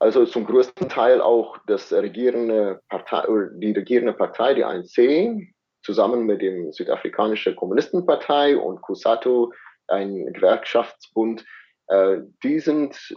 Also 0.00 0.24
zum 0.26 0.46
größten 0.46 0.88
Teil 0.88 1.20
auch 1.20 1.58
das 1.66 1.92
regierende 1.92 2.80
Partei, 2.88 3.26
die 3.54 3.72
regierende 3.72 4.12
Partei, 4.12 4.54
die 4.54 4.64
ANC, 4.64 5.48
zusammen 5.82 6.26
mit 6.26 6.40
dem 6.42 6.72
südafrikanischen 6.72 7.56
Kommunistenpartei 7.56 8.56
und 8.56 8.80
Kusatu, 8.82 9.52
ein 9.88 10.32
Gewerkschaftsbund, 10.32 11.44
äh, 11.88 12.18
die 12.42 12.60
sind 12.60 13.16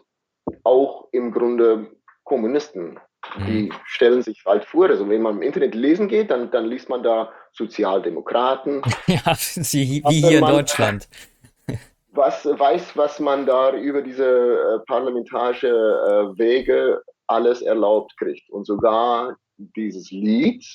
auch 0.63 1.07
im 1.11 1.31
Grunde 1.31 1.91
Kommunisten. 2.23 2.99
Die 3.47 3.63
mhm. 3.63 3.73
stellen 3.85 4.23
sich 4.23 4.43
halt 4.45 4.65
vor, 4.65 4.89
also 4.89 5.07
wenn 5.07 5.21
man 5.21 5.35
im 5.35 5.41
Internet 5.43 5.75
lesen 5.75 6.07
geht, 6.07 6.31
dann, 6.31 6.49
dann 6.49 6.65
liest 6.65 6.89
man 6.89 7.03
da 7.03 7.31
Sozialdemokraten. 7.53 8.81
ja, 9.07 9.35
wie 9.35 10.21
hier 10.21 10.39
in 10.39 10.45
Deutschland. 10.45 11.07
Was 12.11 12.45
weiß, 12.45 12.97
was 12.97 13.19
man 13.19 13.45
da 13.45 13.73
über 13.73 14.01
diese 14.01 14.25
äh, 14.25 14.79
parlamentarische 14.85 15.67
äh, 15.67 16.37
Wege 16.37 17.01
alles 17.27 17.61
erlaubt 17.61 18.17
kriegt. 18.17 18.49
Und 18.49 18.65
sogar 18.65 19.37
dieses 19.57 20.11
Lied 20.11 20.65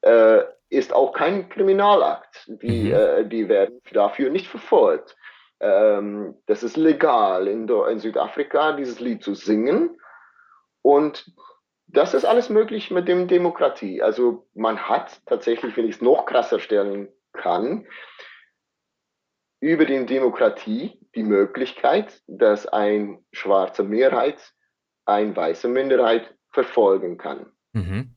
äh, 0.00 0.40
ist 0.70 0.92
auch 0.92 1.12
kein 1.12 1.48
Kriminalakt. 1.50 2.50
Die, 2.62 2.84
mhm. 2.84 2.92
äh, 2.94 3.24
die 3.26 3.48
werden 3.48 3.80
dafür 3.92 4.30
nicht 4.30 4.48
verfolgt 4.48 5.14
ähm, 5.60 6.34
das 6.46 6.62
ist 6.62 6.76
legal 6.76 7.48
in, 7.48 7.68
in 7.68 7.98
Südafrika, 7.98 8.72
dieses 8.72 9.00
Lied 9.00 9.22
zu 9.22 9.34
singen. 9.34 9.98
Und 10.82 11.32
das 11.86 12.12
ist 12.12 12.24
alles 12.24 12.50
möglich 12.50 12.90
mit 12.90 13.08
dem 13.08 13.28
Demokratie. 13.28 14.02
Also 14.02 14.46
man 14.54 14.78
hat 14.78 15.20
tatsächlich, 15.26 15.76
wenn 15.76 15.86
ich 15.86 15.96
es 15.96 16.02
noch 16.02 16.26
krasser 16.26 16.58
stellen 16.58 17.08
kann, 17.32 17.86
über 19.64 19.86
die 19.86 20.04
Demokratie 20.04 20.98
die 21.14 21.22
Möglichkeit, 21.22 22.22
dass 22.26 22.66
ein 22.66 23.24
schwarze 23.32 23.82
Mehrheit 23.82 24.36
eine 25.06 25.34
weiße 25.34 25.68
Minderheit 25.68 26.34
verfolgen 26.50 27.16
kann. 27.16 27.46
Mhm. 27.72 28.14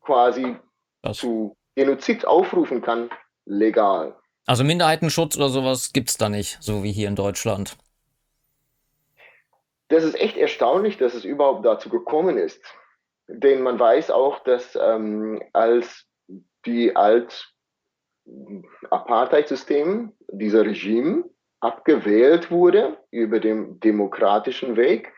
Quasi 0.00 0.56
das. 1.02 1.18
zu 1.18 1.56
Genozid 1.74 2.24
aufrufen 2.24 2.82
kann, 2.82 3.10
legal. 3.46 4.16
Also 4.46 4.62
Minderheitenschutz 4.62 5.36
oder 5.36 5.48
sowas 5.48 5.92
gibt 5.92 6.08
es 6.10 6.18
da 6.18 6.28
nicht, 6.28 6.58
so 6.60 6.84
wie 6.84 6.92
hier 6.92 7.08
in 7.08 7.16
Deutschland. 7.16 7.76
Das 9.88 10.04
ist 10.04 10.14
echt 10.14 10.36
erstaunlich, 10.36 10.98
dass 10.98 11.14
es 11.14 11.24
überhaupt 11.24 11.66
dazu 11.66 11.88
gekommen 11.88 12.38
ist. 12.38 12.62
Denn 13.26 13.62
man 13.62 13.78
weiß 13.78 14.12
auch, 14.12 14.44
dass 14.44 14.78
ähm, 14.80 15.42
als 15.52 16.06
die 16.64 16.94
alt 16.94 17.52
Apartheid-System, 18.90 20.12
dieser 20.28 20.64
Regime, 20.64 21.24
abgewählt 21.60 22.50
wurde 22.50 22.96
über 23.10 23.38
den 23.38 23.80
demokratischen 23.80 24.76
Weg, 24.76 25.12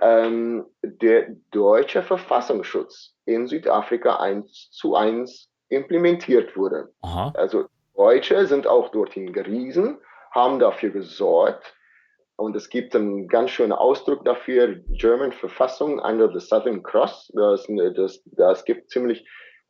ähm, 0.00 0.66
der 0.82 1.28
deutsche 1.50 2.02
Verfassungsschutz 2.02 3.14
in 3.24 3.46
Südafrika 3.46 4.16
eins 4.16 4.70
zu 4.72 4.94
eins 4.94 5.48
implementiert 5.68 6.56
wurde. 6.56 6.88
Aha. 7.02 7.32
Also 7.36 7.66
Deutsche 7.94 8.46
sind 8.46 8.66
auch 8.66 8.90
dorthin 8.90 9.32
geriesen, 9.32 9.98
haben 10.32 10.58
dafür 10.58 10.90
gesorgt. 10.90 11.74
Und 12.36 12.54
es 12.54 12.68
gibt 12.68 12.94
einen 12.94 13.28
ganz 13.28 13.50
schönen 13.50 13.72
Ausdruck 13.72 14.24
dafür, 14.26 14.76
German 14.90 15.32
Verfassung 15.32 15.98
under 15.98 16.30
the 16.30 16.40
Southern 16.40 16.82
Cross. 16.82 17.32
Das, 17.34 17.66
das, 17.94 18.22
das 18.26 18.64
gibt 18.66 18.90
ziemlich 18.90 19.26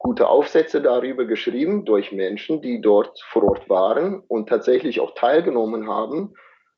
gute 0.06 0.28
Aufsätze 0.28 0.80
darüber 0.80 1.24
geschrieben 1.24 1.84
durch 1.84 2.12
Menschen, 2.12 2.62
die 2.62 2.80
dort 2.80 3.20
vor 3.32 3.42
Ort 3.42 3.68
waren 3.68 4.20
und 4.28 4.48
tatsächlich 4.48 5.00
auch 5.00 5.14
teilgenommen 5.16 5.88
haben 5.88 6.32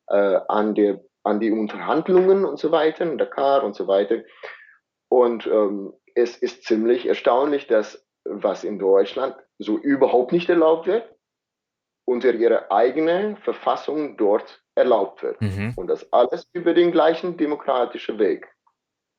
äh, 0.06 0.40
an, 0.49 0.75
der, 0.75 1.04
an 1.25 1.38
die 1.38 1.50
Unterhandlungen 1.50 2.47
und 2.47 2.58
so 2.58 2.73
weiter, 2.73 3.04
in 3.04 3.18
Dakar 3.18 3.64
und 3.64 3.76
so 3.76 3.87
weiter. 3.87 4.23
Und 5.11 5.47
ähm, 5.47 5.92
es 6.14 6.38
ist 6.38 6.64
ziemlich 6.64 7.04
erstaunlich, 7.04 7.66
dass 7.66 8.02
was 8.25 8.64
in 8.64 8.78
Deutschland 8.78 9.37
so 9.58 9.76
überhaupt 9.76 10.32
nicht 10.32 10.49
erlaubt 10.49 10.87
wird, 10.87 11.14
unter 12.06 12.32
ihrer 12.32 12.73
eigenen 12.73 13.37
Verfassung 13.37 14.16
dort 14.16 14.64
erlaubt 14.75 15.23
wird. 15.23 15.38
Mhm. 15.42 15.75
Und 15.76 15.88
das 15.88 16.11
alles 16.14 16.49
über 16.54 16.73
den 16.73 16.92
gleichen 16.92 17.37
demokratischen 17.37 18.18
Weg. 18.18 18.49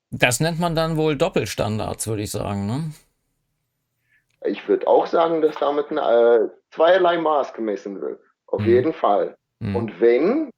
Das 0.09 0.39
nennt 0.39 0.59
man 0.59 0.73
dann 0.73 0.97
wohl 0.97 1.15
Doppelstandards, 1.15 2.07
würde 2.07 2.23
ich 2.23 2.31
sagen. 2.31 2.65
Ne? 2.65 2.91
Ich 4.49 4.67
würde 4.67 4.87
auch 4.87 5.05
sagen, 5.05 5.41
dass 5.41 5.55
damit 5.57 5.91
äh, 5.91 6.49
zweierlei 6.71 7.17
Maß 7.17 7.53
gemessen 7.53 8.01
wird. 8.01 8.19
Auf 8.47 8.61
mhm. 8.61 8.67
jeden 8.67 8.93
Fall. 8.93 9.37
Mhm. 9.59 9.75
Und 9.75 10.01
wenn 10.01 10.49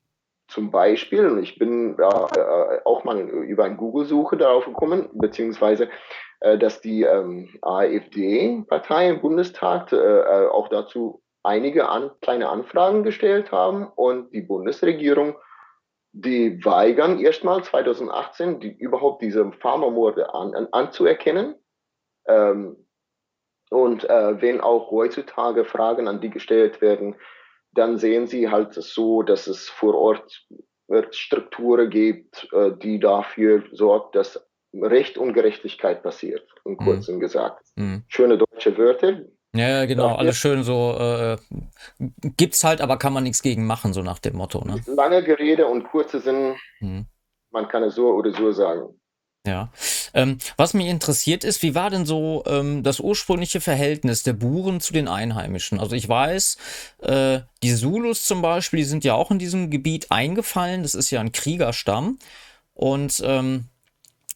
zum 0.52 0.70
Beispiel, 0.70 1.28
und 1.28 1.42
ich 1.42 1.58
bin 1.58 1.98
äh, 1.98 2.04
auch 2.84 3.04
mal 3.04 3.20
über 3.20 3.64
eine 3.64 3.78
Google-Suche 3.78 4.36
darauf 4.36 4.66
gekommen, 4.66 5.10
beziehungsweise, 5.14 5.90
äh, 6.42 6.58
dass 6.58 6.82
die 6.82 7.04
ähm, 7.04 7.50
AfD-Partei 7.62 9.10
im 9.10 9.22
Bundestag 9.22 9.92
äh, 9.94 9.96
äh, 9.96 10.48
auch 10.50 10.68
dazu 10.68 11.22
einige 11.44 11.88
an, 11.90 12.12
kleine 12.22 12.50
Anfragen 12.50 13.04
gestellt 13.04 13.52
haben 13.52 13.88
und 13.88 14.32
die 14.34 14.42
Bundesregierung, 14.42 15.36
die 16.12 16.64
weigern 16.66 17.20
erstmal 17.20 17.64
2018 17.64 18.60
die, 18.60 18.74
überhaupt 18.74 19.22
diese 19.22 19.52
Pharmamorde 19.54 20.34
an, 20.34 20.54
an, 20.54 20.68
anzuerkennen. 20.72 21.56
Ähm, 22.28 22.76
und 23.72 24.10
äh, 24.10 24.42
wenn 24.42 24.60
auch 24.60 24.92
heutzutage 24.92 25.64
Fragen 25.64 26.10
an 26.10 26.20
die 26.20 26.30
gestellt 26.30 26.82
werden, 26.82 27.16
dann 27.74 27.98
sehen 27.98 28.28
sie 28.28 28.50
halt 28.50 28.74
so, 28.74 29.24
dass 29.24 29.48
es 29.48 29.70
vor 29.70 29.96
Ort 29.96 30.46
Strukturen 31.12 31.90
gibt, 31.90 32.50
äh, 32.52 32.72
die 32.76 33.00
dafür 33.00 33.64
sorgt, 33.72 34.16
dass 34.16 34.46
Recht 34.74 35.18
und 35.18 35.34
Gerechtigkeit 35.34 36.04
passiert, 36.04 36.46
in 36.66 36.76
kurzem 36.76 37.16
mhm. 37.16 37.20
gesagt. 37.22 37.66
Mhm. 37.76 38.04
Schöne 38.10 38.38
deutsche 38.38 38.78
Wörter. 38.78 39.22
Ja, 39.54 39.86
genau, 39.86 40.04
dafür. 40.04 40.20
alles 40.20 40.36
schön 40.36 40.64
so. 40.64 40.98
Äh, 41.00 41.38
gibt's 42.36 42.66
halt, 42.66 42.82
aber 42.82 42.98
kann 42.98 43.14
man 43.14 43.24
nichts 43.24 43.42
gegen 43.42 43.66
machen, 43.66 43.94
so 43.94 44.02
nach 44.02 44.20
dem 44.20 44.36
Motto. 44.36 44.66
Ne? 44.66 44.82
Lange 44.86 45.24
Gerede 45.24 45.68
und 45.68 45.84
kurze 45.86 46.20
Sinn, 46.20 46.56
mhm. 46.82 47.06
man 47.52 47.70
kann 47.70 47.84
es 47.84 47.96
so 47.96 48.10
oder 48.12 48.34
so 48.34 48.52
sagen. 48.52 49.01
Ja. 49.46 49.72
Ähm, 50.14 50.38
was 50.56 50.76
mich 50.76 50.86
interessiert 50.86 51.44
ist, 51.44 51.64
wie 51.64 51.74
war 51.74 51.90
denn 51.90 52.06
so 52.06 52.44
ähm, 52.46 52.84
das 52.84 53.00
ursprüngliche 53.00 53.60
Verhältnis 53.60 54.22
der 54.22 54.34
Buren 54.34 54.82
zu 54.82 54.94
den 54.94 55.08
Einheimischen? 55.08 55.80
Also 55.80 55.96
ich 55.96 56.08
weiß, 56.08 56.58
äh, 57.00 57.40
die 57.64 57.76
Zulus 57.76 58.24
zum 58.24 58.44
Beispiel, 58.44 58.78
die 58.78 58.86
sind 58.86 59.04
ja 59.04 59.16
auch 59.16 59.32
in 59.32 59.40
diesem 59.40 59.72
Gebiet 59.72 60.12
eingefallen. 60.12 60.84
Das 60.84 60.94
ist 60.94 61.10
ja 61.10 61.22
ein 61.22 61.32
Kriegerstamm. 61.32 62.20
Und 62.76 63.22
ähm, 63.26 63.66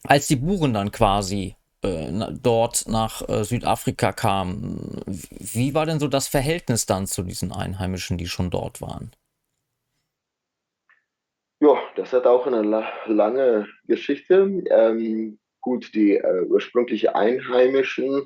als 0.03 0.25
die 0.25 0.37
Buren 0.37 0.73
dann 0.73 0.91
quasi 0.91 1.55
äh, 1.83 2.11
dort 2.41 2.87
nach 2.87 3.27
äh, 3.29 3.43
Südafrika 3.43 4.11
kamen, 4.11 5.01
wie 5.05 5.75
war 5.75 5.85
denn 5.85 5.99
so 5.99 6.07
das 6.07 6.27
Verhältnis 6.27 6.87
dann 6.87 7.05
zu 7.05 7.21
diesen 7.21 7.51
Einheimischen, 7.51 8.17
die 8.17 8.27
schon 8.27 8.49
dort 8.49 8.81
waren? 8.81 9.11
Hat 12.15 12.25
auch 12.25 12.47
eine 12.47 12.61
la 12.61 12.87
lange 13.07 13.67
Geschichte. 13.87 14.63
Ähm, 14.69 15.37
gut, 15.59 15.93
die 15.93 16.15
äh, 16.15 16.43
ursprüngliche 16.43 17.13
Einheimischen, 17.13 18.25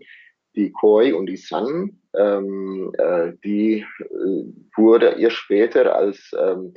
die 0.55 0.71
Khoi 0.71 1.13
und 1.13 1.25
die 1.25 1.37
San, 1.37 1.99
ähm, 2.15 2.93
äh, 2.99 3.33
die 3.43 3.85
äh, 3.99 4.43
wurde 4.75 5.15
ihr 5.15 5.31
später 5.31 5.95
als 5.95 6.31
ähm, 6.37 6.75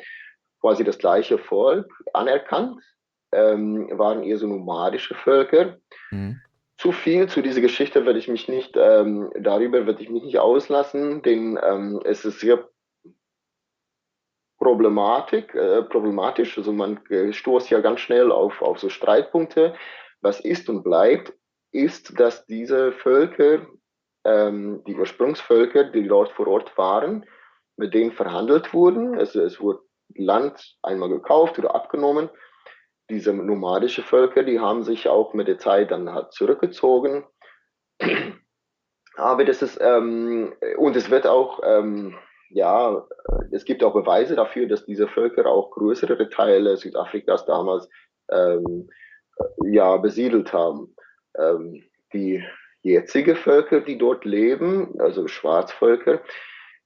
quasi 0.61 0.85
das 0.85 0.97
gleiche 0.97 1.37
Volk 1.37 1.93
anerkannt, 2.15 2.81
ähm, 3.33 3.89
waren 3.93 4.23
eher 4.23 4.39
so 4.39 4.47
nomadische 4.47 5.15
Völker. 5.15 5.77
Mhm. 6.11 6.41
Zu 6.79 6.93
viel 6.93 7.29
zu 7.29 7.43
dieser 7.43 7.61
Geschichte 7.61 8.07
werde 8.07 8.19
ich 8.19 8.29
mich 8.29 8.49
nicht, 8.49 8.75
ähm, 8.77 9.31
darüber 9.39 9.87
werde 9.87 10.03
ich 10.03 10.09
mich 10.09 10.23
nicht 10.23 10.39
auslassen, 10.39 11.21
denn 11.21 11.59
ähm, 11.63 12.01
es 12.05 12.25
ist 12.25 12.41
sehr 12.41 12.69
Problematik, 14.63 15.57
äh, 15.57 15.83
problematisch. 15.83 16.57
Also 16.57 16.73
man 16.73 17.05
äh, 17.11 17.33
stoßt 17.33 17.69
ja 17.71 17.81
ganz 17.81 17.99
schnell 17.99 18.31
auf, 18.31 18.63
auf 18.63 18.79
so 18.79 18.89
Streitpunkte. 18.89 19.75
Was 20.21 20.39
ist 20.39 20.69
und 20.69 20.85
bleibt, 20.85 21.33
ist, 21.73 22.21
dass 22.21 22.47
diese 22.47 22.93
Völker, 22.93 23.67
ähm, 24.25 24.85
die 24.87 24.95
Ursprungsvölker, 24.95 25.85
die 25.91 26.07
dort 26.07 26.31
vor 26.31 26.47
Ort 26.47 26.79
waren, 26.79 27.27
mit 27.77 27.93
denen 27.93 28.13
verhandelt 28.13 28.73
wurden. 28.73 29.19
Also 29.19 29.43
es 29.43 29.61
wurde 29.61 29.81
Land 30.15 30.77
einmal 30.83 31.09
gekauft 31.09 31.59
oder 31.59 31.75
abgenommen. 31.75 32.31
Diese 33.11 33.33
nomadische 33.33 34.03
Völker, 34.03 34.45
die 34.45 34.61
haben 34.61 34.85
sich 34.85 35.09
auch 35.09 35.35
mit 35.35 35.49
der 35.49 35.59
Zeit 35.59 35.91
dann 35.91 36.13
halt 36.15 36.33
zurückgezogen. 36.33 37.25
Aber 39.17 39.45
das 39.45 39.61
ist, 39.61 39.81
ähm, 39.81 40.55
und 40.77 40.95
es 40.95 41.11
wird 41.11 41.27
auch, 41.27 41.61
ähm, 41.65 42.17
ja, 42.55 43.07
es 43.51 43.65
gibt 43.65 43.83
auch 43.83 43.95
Beweise 43.95 44.37
dafür, 44.37 44.67
dass 44.67 44.85
diese 44.85 45.09
Völker 45.09 45.47
auch 45.47 45.71
größere 45.71 46.29
Teile 46.29 46.77
Südafrikas 46.77 47.47
damals 47.47 47.89
ähm, 48.31 48.89
ja, 49.65 49.97
besiedelt 49.97 50.53
haben. 50.53 50.95
Ähm, 51.39 51.83
die 52.13 52.45
jetzige 52.83 53.37
Völker, 53.37 53.81
die 53.81 53.97
dort 53.97 54.25
leben, 54.25 55.01
also 55.01 55.29
Schwarzvölker, 55.29 56.21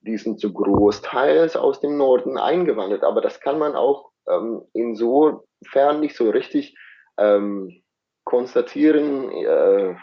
die 0.00 0.16
sind 0.16 0.38
zu 0.38 0.52
Großteils 0.52 1.56
aus 1.56 1.80
dem 1.80 1.96
Norden 1.96 2.38
eingewandert. 2.38 3.02
Aber 3.02 3.20
das 3.20 3.40
kann 3.40 3.58
man 3.58 3.75
auch 3.75 4.11
ähm, 4.28 4.62
insofern 4.73 6.00
nicht 6.00 6.16
so 6.16 6.30
richtig 6.30 6.76
ähm, 7.18 7.82
konstatieren. 8.25 9.32
Äh, 9.32 9.96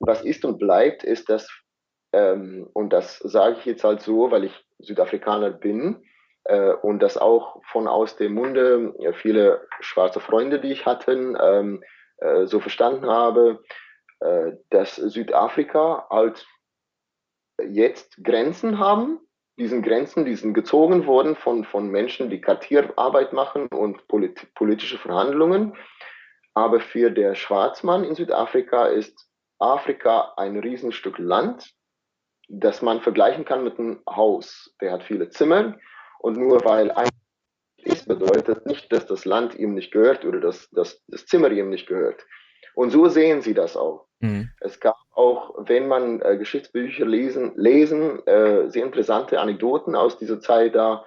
was 0.00 0.24
ist 0.24 0.44
und 0.44 0.58
bleibt, 0.58 1.04
ist, 1.04 1.28
dass 1.28 1.48
ähm, 2.12 2.68
und 2.72 2.92
das 2.92 3.18
sage 3.18 3.56
ich 3.58 3.64
jetzt 3.64 3.84
halt 3.84 4.00
so, 4.00 4.30
weil 4.30 4.44
ich 4.44 4.64
Südafrikaner 4.78 5.50
bin 5.50 6.04
äh, 6.44 6.72
und 6.72 7.00
das 7.00 7.18
auch 7.18 7.62
von 7.64 7.86
aus 7.86 8.16
dem 8.16 8.34
Munde 8.34 8.94
äh, 9.00 9.12
viele 9.12 9.66
schwarze 9.80 10.20
Freunde, 10.20 10.60
die 10.60 10.72
ich 10.72 10.86
hatte, 10.86 11.12
ähm, 11.12 11.82
äh, 12.18 12.46
so 12.46 12.60
verstanden 12.60 13.08
habe, 13.08 13.62
äh, 14.20 14.52
dass 14.70 14.96
Südafrika 14.96 16.06
halt 16.10 16.46
jetzt 17.68 18.22
Grenzen 18.22 18.78
haben. 18.78 19.20
Diesen 19.58 19.82
Grenzen, 19.82 20.24
die 20.24 20.36
sind 20.36 20.54
gezogen 20.54 21.06
worden 21.06 21.34
von, 21.34 21.64
von 21.64 21.90
Menschen, 21.90 22.30
die 22.30 22.40
Kartierarbeit 22.40 23.32
machen 23.32 23.66
und 23.68 24.06
polit 24.06 24.54
politische 24.54 24.98
Verhandlungen. 24.98 25.76
Aber 26.54 26.80
für 26.80 27.10
der 27.10 27.34
Schwarzmann 27.34 28.04
in 28.04 28.14
Südafrika 28.14 28.86
ist 28.86 29.28
Afrika 29.58 30.34
ein 30.36 30.56
Riesenstück 30.56 31.18
Land 31.18 31.74
das 32.48 32.82
man 32.82 33.00
vergleichen 33.00 33.44
kann 33.44 33.64
mit 33.64 33.78
einem 33.78 34.00
Haus. 34.08 34.74
Der 34.80 34.92
hat 34.92 35.04
viele 35.04 35.28
Zimmer 35.28 35.76
und 36.18 36.36
nur 36.36 36.64
weil 36.64 36.90
ein 36.90 37.08
ist, 37.84 38.08
bedeutet 38.08 38.66
nicht, 38.66 38.92
dass 38.92 39.06
das 39.06 39.24
Land 39.24 39.54
ihm 39.54 39.74
nicht 39.74 39.92
gehört 39.92 40.24
oder 40.24 40.40
dass, 40.40 40.68
dass 40.70 41.02
das 41.06 41.26
Zimmer 41.26 41.50
ihm 41.50 41.70
nicht 41.70 41.86
gehört. 41.86 42.26
Und 42.74 42.90
so 42.90 43.08
sehen 43.08 43.40
sie 43.40 43.54
das 43.54 43.76
auch. 43.76 44.06
Mhm. 44.20 44.50
Es 44.60 44.80
gab 44.80 44.96
auch, 45.12 45.54
wenn 45.58 45.88
man 45.88 46.20
äh, 46.22 46.36
Geschichtsbücher 46.36 47.06
lesen, 47.06 47.52
lesen 47.56 48.24
äh, 48.26 48.68
sehr 48.68 48.84
interessante 48.84 49.40
Anekdoten 49.40 49.94
aus 49.94 50.18
dieser 50.18 50.40
Zeit 50.40 50.74
da, 50.74 51.04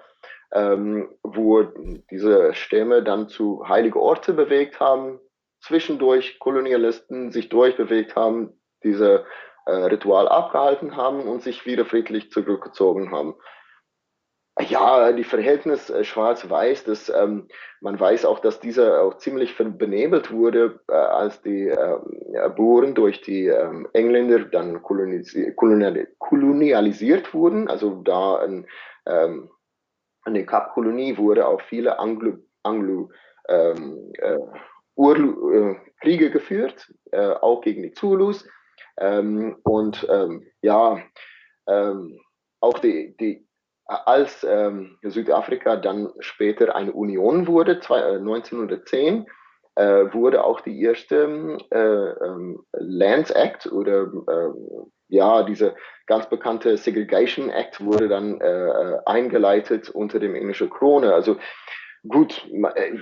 ähm, 0.52 1.08
wo 1.22 1.62
diese 2.10 2.54
Stämme 2.54 3.02
dann 3.02 3.28
zu 3.28 3.66
heilige 3.68 4.00
Orte 4.00 4.32
bewegt 4.34 4.80
haben, 4.80 5.18
zwischendurch 5.60 6.38
Kolonialisten 6.38 7.32
sich 7.32 7.48
durchbewegt 7.48 8.16
haben, 8.16 8.60
diese 8.82 9.24
äh, 9.66 9.72
Ritual 9.72 10.28
abgehalten 10.28 10.96
haben 10.96 11.22
und 11.22 11.42
sich 11.42 11.66
wieder 11.66 11.84
friedlich 11.84 12.30
zurückgezogen 12.30 13.12
haben. 13.12 13.34
Ja, 14.60 15.12
die 15.12 15.24
Verhältnis 15.24 15.88
äh, 15.88 16.04
Schwarz-Weiß, 16.04 16.84
ähm, 17.16 17.48
man 17.80 17.98
weiß 17.98 18.26
auch, 18.26 18.38
dass 18.38 18.60
dieser 18.60 19.02
auch 19.02 19.16
ziemlich 19.16 19.56
benebelt 19.56 20.30
wurde, 20.30 20.80
äh, 20.88 20.92
als 20.92 21.40
die 21.40 21.68
äh, 21.68 21.98
Buren 22.54 22.94
durch 22.94 23.22
die 23.22 23.46
ähm, 23.46 23.88
Engländer 23.94 24.40
dann 24.40 24.82
kolonisi 24.82 25.54
kolonial 25.56 26.06
kolonialisiert 26.18 27.32
wurden. 27.32 27.68
Also 27.68 28.02
da 28.02 28.40
ein, 28.40 28.66
ähm, 29.06 29.48
eine 30.24 30.44
Kapkolonie 30.44 31.16
wurde 31.16 31.48
auch 31.48 31.62
viele 31.62 31.98
Anglo, 31.98 32.34
Anglo 32.62 33.10
ähm, 33.48 34.12
äh, 34.18 34.38
äh, 34.96 35.76
Kriege 36.02 36.30
geführt, 36.30 36.92
äh, 37.10 37.30
auch 37.40 37.62
gegen 37.62 37.82
die 37.82 37.92
Zulus. 37.92 38.46
Ähm, 38.98 39.56
und 39.62 40.06
ähm, 40.10 40.46
ja, 40.62 40.98
ähm, 41.66 42.20
auch 42.60 42.78
die, 42.78 43.16
die, 43.18 43.46
als 43.86 44.44
ähm, 44.48 44.98
Südafrika 45.02 45.76
dann 45.76 46.12
später 46.20 46.74
eine 46.74 46.92
Union 46.92 47.46
wurde, 47.46 47.80
zwei, 47.80 48.00
äh, 48.00 48.16
1910, 48.16 49.26
äh, 49.74 50.12
wurde 50.12 50.44
auch 50.44 50.60
die 50.60 50.82
erste 50.82 51.58
äh, 51.70 51.78
ähm, 52.24 52.64
Lands 52.72 53.30
Act 53.30 53.66
oder 53.72 54.02
äh, 54.28 54.50
ja, 55.08 55.42
diese 55.42 55.74
ganz 56.06 56.28
bekannte 56.28 56.76
Segregation 56.76 57.50
Act 57.50 57.84
wurde 57.84 58.08
dann 58.08 58.40
äh, 58.40 58.98
eingeleitet 59.06 59.90
unter 59.90 60.18
dem 60.18 60.34
englischen 60.34 60.70
Krone. 60.70 61.12
Also 61.14 61.36
Gut, 62.08 62.44
äh, 62.52 62.92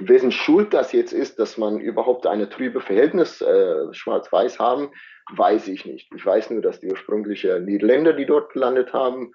wessen 0.00 0.32
Schuld 0.32 0.74
das 0.74 0.92
jetzt 0.92 1.12
ist, 1.12 1.38
dass 1.38 1.56
man 1.56 1.78
überhaupt 1.78 2.26
eine 2.26 2.48
trübe 2.48 2.80
Verhältnis 2.80 3.40
äh, 3.40 3.92
schwarz-weiß 3.92 4.58
haben, 4.58 4.90
weiß 5.36 5.68
ich 5.68 5.84
nicht. 5.84 6.12
Ich 6.14 6.26
weiß 6.26 6.50
nur, 6.50 6.60
dass 6.60 6.80
die 6.80 6.90
ursprünglichen 6.90 7.64
Niederländer, 7.64 8.12
die 8.12 8.26
dort 8.26 8.52
gelandet 8.52 8.92
haben, 8.92 9.32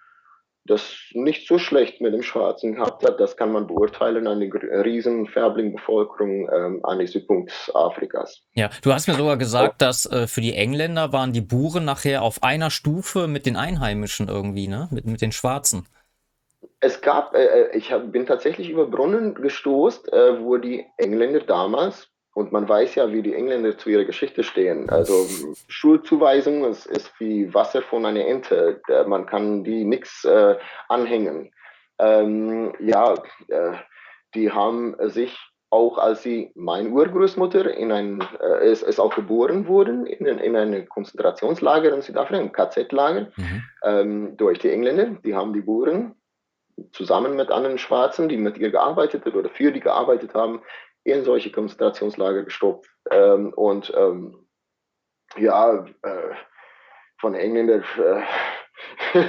das 0.67 0.95
nicht 1.13 1.47
so 1.47 1.59
schlecht 1.59 2.01
mit 2.01 2.13
dem 2.13 2.23
Schwarzen 2.23 2.75
gehabt 2.75 3.07
hat. 3.07 3.19
Das 3.19 3.37
kann 3.37 3.51
man 3.51 3.67
beurteilen 3.67 4.27
an 4.27 4.39
der 4.39 4.83
riesen 4.83 5.27
Färbling-Bevölkerung 5.27 6.49
ähm, 6.51 6.79
an 6.83 7.05
Südpunkt 7.05 7.71
Afrikas. 7.73 8.41
Ja, 8.53 8.69
du 8.81 8.91
hast 8.91 9.07
mir 9.07 9.13
sogar 9.13 9.37
gesagt, 9.37 9.81
dass 9.81 10.07
äh, 10.07 10.27
für 10.27 10.41
die 10.41 10.55
Engländer 10.55 11.13
waren 11.13 11.33
die 11.33 11.41
Buren 11.41 11.85
nachher 11.85 12.23
auf 12.23 12.41
einer 12.41 12.71
Stufe 12.71 13.27
mit 13.27 13.45
den 13.45 13.55
Einheimischen 13.55 14.27
irgendwie, 14.27 14.67
ne? 14.67 14.87
Mit, 14.91 15.05
mit 15.05 15.21
den 15.21 15.31
Schwarzen 15.31 15.85
es 16.85 17.01
gab, 17.01 17.35
äh, 17.35 17.45
äh, 17.45 17.77
ich 17.77 17.91
hab, 17.91 18.11
bin 18.11 18.25
tatsächlich 18.25 18.69
über 18.69 18.85
Brunnen 18.85 19.33
gestoßt, 19.33 20.13
äh, 20.13 20.39
wo 20.41 20.57
die 20.57 20.85
Engländer 20.97 21.39
damals, 21.39 22.09
und 22.35 22.51
man 22.51 22.67
weiß 22.67 22.95
ja, 22.95 23.11
wie 23.11 23.21
die 23.21 23.33
Engländer 23.33 23.77
zu 23.77 23.89
ihrer 23.89 24.03
Geschichte 24.03 24.43
stehen. 24.43 24.89
Also 24.89 25.25
Schulzuweisung 25.67 26.65
ist, 26.65 26.85
ist 26.85 27.11
wie 27.19 27.53
Wasser 27.53 27.81
von 27.81 28.05
einer 28.05 28.25
Ente. 28.25 28.81
Man 29.07 29.25
kann 29.25 29.63
die 29.63 29.85
nichts 29.85 30.25
äh, 30.25 30.57
anhängen. 30.89 31.53
Ähm, 31.97 32.73
ja, 32.79 33.13
äh, 33.47 33.71
die 34.35 34.51
haben 34.51 34.95
sich 34.99 35.37
auch 35.69 35.97
als 35.97 36.23
sie, 36.23 36.51
meine 36.55 36.89
Urgroßmutter, 36.89 37.73
in 37.73 37.91
ein, 37.91 38.21
äh, 38.41 38.69
ist, 38.69 38.83
ist 38.83 38.99
auch 38.99 39.15
geboren 39.15 39.67
wurden, 39.67 40.05
in, 40.05 40.25
in 40.25 40.55
ein 40.55 40.87
Konzentrationslager 40.89 41.93
in 41.93 42.01
Südafrika, 42.01 42.39
ein 42.41 42.51
KZ-Lager, 42.51 43.27
mhm. 43.35 43.63
ähm, 43.83 44.37
durch 44.37 44.59
die 44.59 44.71
Engländer. 44.71 45.17
Die 45.23 45.35
haben 45.35 45.53
die 45.53 45.61
Buren 45.61 46.15
zusammen 46.91 47.35
mit 47.35 47.51
anderen 47.51 47.77
Schwarzen, 47.77 48.29
die 48.29 48.37
mit 48.37 48.57
ihr 48.57 48.71
gearbeitet 48.71 49.25
oder 49.25 49.49
für 49.49 49.71
die 49.71 49.79
gearbeitet 49.79 50.33
haben, 50.33 50.61
in 51.03 51.23
solche 51.23 51.51
Konzentrationslager 51.51 52.43
gestopft. 52.43 52.89
Ähm, 53.11 53.53
und 53.53 53.93
ähm, 53.95 54.47
ja, 55.37 55.85
äh, 56.01 56.33
von 57.19 57.35
Engländern, 57.35 57.83
äh, 57.97 58.21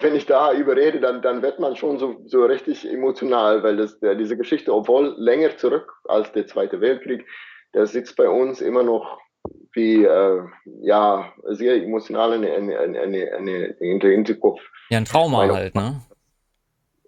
wenn 0.00 0.14
ich 0.14 0.26
da 0.26 0.52
überrede, 0.52 1.00
dann, 1.00 1.20
dann 1.22 1.42
wird 1.42 1.58
man 1.58 1.76
schon 1.76 1.98
so, 1.98 2.22
so 2.26 2.44
richtig 2.44 2.90
emotional, 2.90 3.62
weil 3.62 3.76
das, 3.76 3.98
der, 4.00 4.14
diese 4.14 4.36
Geschichte, 4.36 4.72
obwohl 4.72 5.14
länger 5.18 5.56
zurück 5.56 5.92
als 6.04 6.32
der 6.32 6.46
Zweite 6.46 6.80
Weltkrieg, 6.80 7.26
der 7.74 7.86
sitzt 7.86 8.16
bei 8.16 8.28
uns 8.28 8.60
immer 8.60 8.82
noch 8.82 9.18
wie, 9.72 10.04
äh, 10.04 10.42
ja, 10.82 11.32
sehr 11.48 11.76
emotional 11.76 12.32
eine, 12.32 12.52
eine, 12.52 12.78
eine, 12.78 13.00
eine, 13.00 13.32
eine 13.32 13.76
Hinterkopf. 13.80 14.60
Ja, 14.90 14.98
ein 14.98 15.04
Trauma 15.04 15.48
halt, 15.48 15.74
ne? 15.74 16.00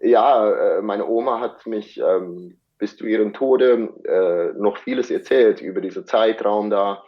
Ja, 0.01 0.77
äh, 0.77 0.81
meine 0.81 1.07
Oma 1.07 1.39
hat 1.39 1.65
mich 1.65 1.99
ähm, 1.99 2.57
bis 2.77 2.97
zu 2.97 3.05
ihrem 3.05 3.33
Tode 3.33 3.89
äh, 4.03 4.59
noch 4.59 4.77
vieles 4.77 5.09
erzählt 5.09 5.61
über 5.61 5.81
diesen 5.81 6.05
Zeitraum 6.05 6.69
da, 6.69 7.03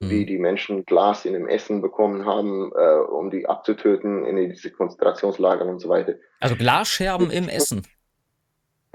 mhm. 0.00 0.10
wie 0.10 0.26
die 0.26 0.38
Menschen 0.38 0.84
Glas 0.84 1.24
in 1.24 1.32
dem 1.32 1.48
Essen 1.48 1.82
bekommen 1.82 2.24
haben, 2.24 2.72
äh, 2.76 2.98
um 3.10 3.30
die 3.30 3.46
abzutöten 3.46 4.24
in 4.24 4.36
diese 4.50 4.70
Konzentrationslager 4.70 5.64
und 5.64 5.80
so 5.80 5.88
weiter. 5.88 6.14
Also 6.40 6.56
Glasscherben 6.56 7.30
im 7.30 7.48
Essen. 7.48 7.86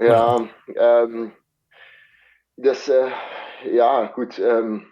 Ja, 0.00 0.48
ähm, 0.74 1.32
das, 2.56 2.88
äh, 2.88 3.08
ja, 3.70 4.06
gut, 4.06 4.38
ähm, 4.38 4.86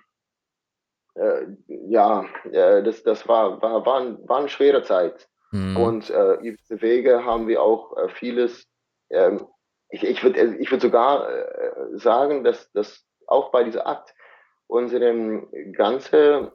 äh, 1.14 1.46
ja, 1.88 2.24
äh, 2.50 2.82
das, 2.82 3.02
das 3.02 3.26
war, 3.28 3.60
war, 3.60 3.84
war, 3.84 4.28
war 4.28 4.38
eine 4.38 4.48
schwere 4.48 4.82
Zeit. 4.82 5.28
Mhm. 5.52 5.76
Und 5.76 6.10
äh, 6.10 6.38
diese 6.42 6.80
Wege 6.82 7.24
haben 7.24 7.46
wir 7.46 7.62
auch 7.62 7.96
äh, 7.96 8.08
vieles, 8.08 8.66
ähm, 9.10 9.46
ich, 9.90 10.02
ich 10.02 10.24
würde 10.24 10.56
ich 10.56 10.70
würd 10.70 10.80
sogar 10.80 11.30
äh, 11.30 11.98
sagen, 11.98 12.42
dass, 12.42 12.72
dass 12.72 13.06
auch 13.26 13.50
bei 13.50 13.62
dieser 13.62 13.86
Akt 13.86 14.14
unsere 14.66 15.46
ganze 15.72 16.52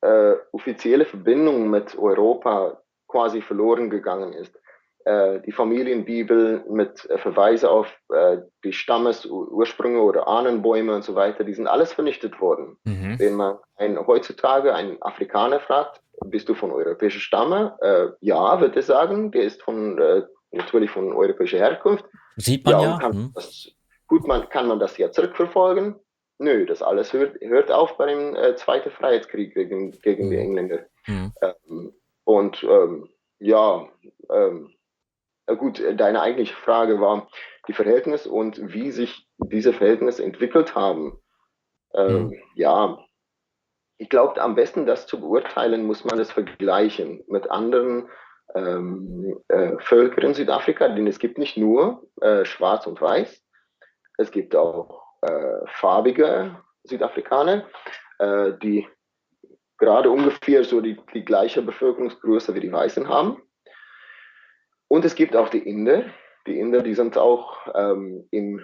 äh, 0.00 0.34
offizielle 0.52 1.04
Verbindung 1.04 1.70
mit 1.70 1.96
Europa 1.96 2.82
quasi 3.06 3.42
verloren 3.42 3.90
gegangen 3.90 4.32
ist. 4.32 4.58
Äh, 5.04 5.40
die 5.40 5.50
Familienbibel 5.50 6.64
mit 6.68 7.10
äh, 7.10 7.18
Verweise 7.18 7.70
auf 7.70 7.88
äh, 8.14 8.38
die 8.62 8.72
Stammesursprünge 8.72 10.00
oder 10.00 10.28
Ahnenbäume 10.28 10.94
und 10.94 11.02
so 11.02 11.16
weiter, 11.16 11.42
die 11.42 11.54
sind 11.54 11.66
alles 11.66 11.92
vernichtet 11.92 12.40
worden. 12.40 12.76
Mhm. 12.84 13.18
Wenn 13.18 13.34
man 13.34 13.58
ein, 13.76 13.98
heutzutage 14.06 14.72
einen 14.74 15.02
Afrikaner 15.02 15.58
fragt, 15.58 16.00
bist 16.26 16.48
du 16.48 16.54
von 16.54 16.70
europäischer 16.70 17.18
Stamme? 17.18 17.76
Ja, 18.20 18.60
wird 18.60 18.76
er 18.76 18.82
sagen, 18.82 19.32
der 19.32 19.42
ist 19.42 19.62
von, 19.62 20.00
natürlich 20.52 20.90
von 20.90 21.12
europäischer 21.12 21.58
Herkunft. 21.58 22.04
Sieht 22.36 22.64
man 22.64 22.74
ja. 22.74 22.82
ja. 22.82 22.98
Kann 22.98 23.12
hm. 23.12 23.32
das, 23.34 23.72
gut, 24.06 24.26
man, 24.28 24.48
kann 24.48 24.68
man 24.68 24.78
das 24.78 24.96
ja 24.98 25.10
zurückverfolgen? 25.10 25.96
Nö, 26.38 26.64
das 26.64 26.80
alles 26.80 27.12
hört, 27.12 27.40
hört 27.40 27.72
auf 27.72 27.96
bei 27.96 28.06
dem 28.06 28.36
Zweiten 28.56 28.90
Freiheitskrieg 28.90 29.52
gegen, 29.54 29.90
gegen 29.90 30.30
die 30.30 30.36
hm. 30.36 30.42
Engländer. 30.42 30.78
Mhm. 31.08 31.32
Ähm, 31.42 31.92
und 32.24 32.62
ähm, 32.62 33.08
ja, 33.40 33.88
ähm, 34.30 34.70
äh, 34.70 34.81
gut, 35.46 35.80
äh, 35.80 35.94
deine 35.94 36.20
eigentliche 36.20 36.54
Frage 36.54 37.00
war 37.00 37.28
die 37.68 37.72
Verhältnisse 37.72 38.30
und 38.30 38.72
wie 38.72 38.90
sich 38.90 39.28
diese 39.38 39.72
Verhältnisse 39.72 40.24
entwickelt 40.24 40.74
haben. 40.74 41.18
Ähm, 41.94 42.26
mhm. 42.26 42.42
Ja, 42.54 42.98
ich 43.98 44.08
glaube, 44.08 44.40
am 44.40 44.54
besten 44.54 44.86
das 44.86 45.06
zu 45.06 45.20
beurteilen, 45.20 45.86
muss 45.86 46.04
man 46.04 46.18
das 46.18 46.32
vergleichen 46.32 47.22
mit 47.28 47.50
anderen 47.50 48.08
ähm, 48.54 49.40
äh, 49.48 49.78
Völkern 49.78 50.24
in 50.24 50.34
Südafrika, 50.34 50.88
denn 50.88 51.06
es 51.06 51.18
gibt 51.18 51.38
nicht 51.38 51.56
nur 51.56 52.06
äh, 52.20 52.44
Schwarz 52.44 52.86
und 52.86 53.00
Weiß, 53.00 53.42
es 54.18 54.30
gibt 54.30 54.56
auch 54.56 55.02
äh, 55.22 55.66
farbige 55.66 56.56
Südafrikaner, 56.84 57.64
äh, 58.18 58.52
die 58.62 58.86
gerade 59.78 60.10
ungefähr 60.10 60.64
so 60.64 60.80
die, 60.80 61.00
die 61.14 61.24
gleiche 61.24 61.62
Bevölkerungsgröße 61.62 62.54
wie 62.54 62.60
die 62.60 62.72
Weißen 62.72 63.08
haben. 63.08 63.42
Und 64.92 65.06
es 65.06 65.14
gibt 65.14 65.34
auch 65.34 65.48
die 65.48 65.66
Inder. 65.66 66.04
Die 66.46 66.58
Inder, 66.58 66.82
die 66.82 66.92
sind 66.92 67.16
auch 67.16 67.56
ähm, 67.74 68.28
im, 68.30 68.60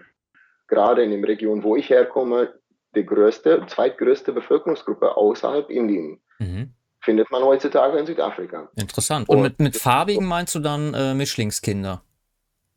gerade 0.67 1.03
in 1.03 1.11
der 1.11 1.27
Region, 1.27 1.63
wo 1.63 1.75
ich 1.75 1.89
herkomme, 1.89 2.53
die 2.95 3.07
größte, 3.07 3.65
zweitgrößte 3.67 4.35
Bevölkerungsgruppe 4.35 5.17
außerhalb 5.17 5.71
Indien. 5.71 6.21
Mhm. 6.39 6.75
Findet 7.01 7.31
man 7.31 7.43
heutzutage 7.43 7.97
in 7.97 8.05
Südafrika. 8.05 8.69
Interessant. 8.77 9.27
Und, 9.31 9.39
Und 9.39 9.43
mit, 9.43 9.59
mit 9.59 9.77
Farbigen 9.79 10.27
meinst 10.27 10.55
du 10.55 10.59
dann 10.59 10.93
äh, 10.93 11.15
Mischlingskinder? 11.15 12.03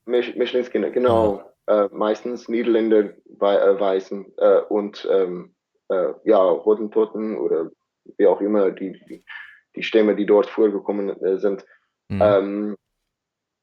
Misch, 0.05 0.33
Mischlingskinder, 0.33 0.89
genau. 0.89 1.43
Ja. 1.67 1.87
Äh, 1.87 1.89
meistens 1.91 2.47
Niederländer, 2.47 3.09
äh, 3.09 3.79
Weißen 3.79 4.31
äh, 4.37 4.61
und 4.69 5.05
ähm, 5.11 5.53
äh, 5.89 6.13
ja, 6.23 6.39
Hottentotten 6.39 7.37
oder 7.37 7.69
wie 8.17 8.27
auch 8.27 8.39
immer 8.39 8.71
die, 8.71 8.93
die, 9.09 9.25
die 9.75 9.83
Stämme, 9.83 10.15
die 10.15 10.25
dort 10.25 10.45
vorgekommen 10.45 11.09
äh, 11.21 11.37
sind. 11.37 11.65
Mhm. 12.07 12.21
Ähm, 12.21 12.77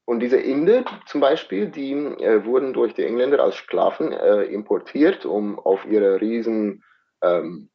und 0.09 0.21
diese 0.21 0.37
Inder 0.37 0.85
zum 1.05 1.21
Beispiel, 1.21 1.67
die 1.69 1.91
äh, 1.91 2.43
wurden 2.43 2.73
durch 2.73 2.95
die 2.95 3.03
Engländer 3.03 3.43
als 3.43 3.57
Sklaven 3.57 4.11
äh, 4.11 4.41
importiert, 4.45 5.23
um 5.23 5.59
auf 5.59 5.85
ihre 5.85 6.19
riesen 6.19 6.83
ähm, 7.21 7.69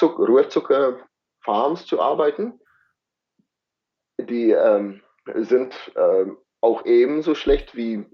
Rührzuckerfarms 0.00 1.86
zu 1.86 2.00
arbeiten. 2.00 2.60
Die 4.20 4.52
ähm, 4.52 5.02
sind 5.34 5.74
äh, 5.96 6.26
auch 6.60 6.84
ebenso 6.84 7.34
schlecht 7.34 7.74
wie 7.74 8.06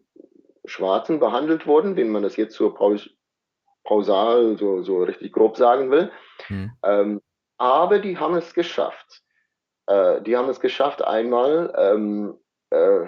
Schwarzen 0.64 1.20
behandelt 1.20 1.66
worden, 1.66 1.96
wenn 1.96 2.08
man 2.08 2.22
das 2.22 2.38
jetzt 2.38 2.56
so 2.56 2.70
pausal, 3.84 4.56
so, 4.56 4.84
so 4.84 5.02
richtig 5.02 5.34
grob 5.34 5.58
sagen 5.58 5.90
will. 5.90 6.10
Mhm. 6.48 6.72
Ähm, 6.82 7.20
aber 7.58 7.98
die 7.98 8.16
haben 8.16 8.36
es 8.36 8.54
geschafft. 8.54 9.20
Äh, 9.86 10.22
die 10.22 10.34
haben 10.34 10.48
es 10.48 10.60
geschafft, 10.60 11.04
einmal 11.04 11.74
ähm, 11.76 12.38
äh, 12.70 13.04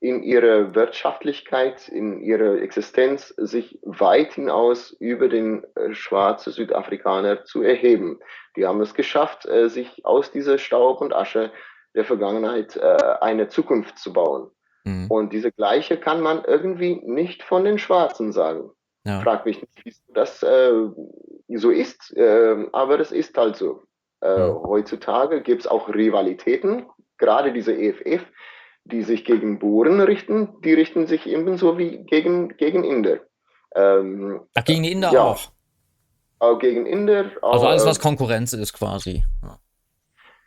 in 0.00 0.22
ihrer 0.22 0.74
Wirtschaftlichkeit, 0.74 1.88
in 1.88 2.20
ihrer 2.20 2.60
Existenz 2.60 3.28
sich 3.38 3.78
weit 3.82 4.34
hinaus 4.34 4.90
über 4.90 5.28
den 5.28 5.64
äh, 5.74 5.94
schwarzen 5.94 6.52
Südafrikaner 6.52 7.44
zu 7.44 7.62
erheben. 7.62 8.20
Die 8.56 8.66
haben 8.66 8.80
es 8.80 8.94
geschafft, 8.94 9.46
äh, 9.46 9.68
sich 9.68 10.04
aus 10.04 10.30
dieser 10.30 10.58
Staub 10.58 11.00
und 11.00 11.14
Asche 11.14 11.50
der 11.94 12.04
Vergangenheit 12.04 12.76
äh, 12.76 12.96
eine 13.20 13.48
Zukunft 13.48 13.98
zu 13.98 14.12
bauen. 14.12 14.50
Mhm. 14.84 15.10
Und 15.10 15.32
diese 15.32 15.50
gleiche 15.50 15.96
kann 15.96 16.20
man 16.20 16.44
irgendwie 16.44 17.00
nicht 17.02 17.42
von 17.42 17.64
den 17.64 17.78
Schwarzen 17.78 18.32
sagen. 18.32 18.70
Ja. 19.04 19.20
Frag 19.20 19.46
mich 19.46 19.62
nicht, 19.62 19.84
wie 19.84 19.94
das 20.12 20.40
so 20.40 21.70
ist, 21.70 22.16
äh, 22.16 22.66
aber 22.72 22.98
das 22.98 23.12
ist 23.12 23.38
halt 23.38 23.56
so. 23.56 23.84
Mhm. 24.20 24.62
Heutzutage 24.64 25.42
gibt 25.42 25.60
es 25.60 25.66
auch 25.68 25.88
Rivalitäten, 25.88 26.86
gerade 27.18 27.52
diese 27.52 27.72
EFF 27.72 28.24
die 28.88 29.02
sich 29.02 29.24
gegen 29.24 29.58
Bohren 29.58 30.00
richten, 30.00 30.60
die 30.62 30.74
richten 30.74 31.06
sich 31.06 31.26
ebenso 31.26 31.78
wie 31.78 32.04
gegen, 32.04 32.56
gegen 32.56 32.84
Inder. 32.84 33.20
Ähm, 33.74 34.40
Ach, 34.54 34.64
gegen 34.64 34.82
die 34.82 34.92
Inder 34.92 35.12
ja, 35.12 35.22
auch? 35.22 35.52
Auch 36.38 36.58
gegen 36.58 36.86
Inder. 36.86 37.30
Auch, 37.42 37.54
also 37.54 37.66
alles, 37.66 37.86
was 37.86 38.00
Konkurrenz 38.00 38.52
ist 38.52 38.72
quasi. 38.72 39.24
Ja. 39.42 39.58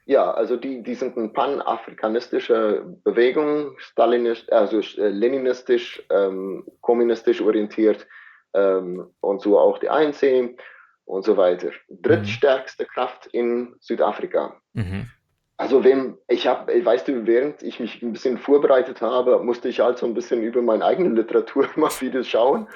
Ja, 0.09 0.31
also 0.31 0.57
die, 0.57 0.81
die 0.81 0.95
sind 0.95 1.15
eine 1.15 1.29
panafrikanistische 1.29 2.83
Bewegung, 3.03 3.77
stalinistisch, 3.77 4.51
also 4.51 4.79
äh, 4.79 5.09
leninistisch, 5.09 6.03
ähm, 6.09 6.65
kommunistisch 6.81 7.41
orientiert 7.41 8.07
ähm, 8.55 9.05
und 9.19 9.39
so 9.43 9.59
auch 9.59 9.77
die 9.77 9.87
ANC 9.87 10.57
und 11.05 11.23
so 11.23 11.37
weiter. 11.37 11.69
Drittstärkste 11.89 12.85
mhm. 12.85 12.87
Kraft 12.87 13.27
in 13.27 13.75
Südafrika. 13.81 14.59
Mhm. 14.73 15.11
Also 15.59 15.83
wenn 15.83 16.17
ich 16.29 16.47
habe, 16.47 16.73
weißt 16.85 17.09
du, 17.09 17.27
während 17.27 17.61
ich 17.63 17.81
mich 17.81 18.01
ein 18.01 18.13
bisschen 18.13 18.37
vorbereitet 18.37 19.01
habe, 19.01 19.43
musste 19.43 19.67
ich 19.67 19.81
halt 19.81 19.97
so 19.97 20.05
ein 20.05 20.13
bisschen 20.13 20.41
über 20.41 20.61
meine 20.61 20.85
eigene 20.85 21.09
Literatur 21.09 21.67
mal 21.75 21.91
wieder 21.99 22.23
schauen. 22.23 22.69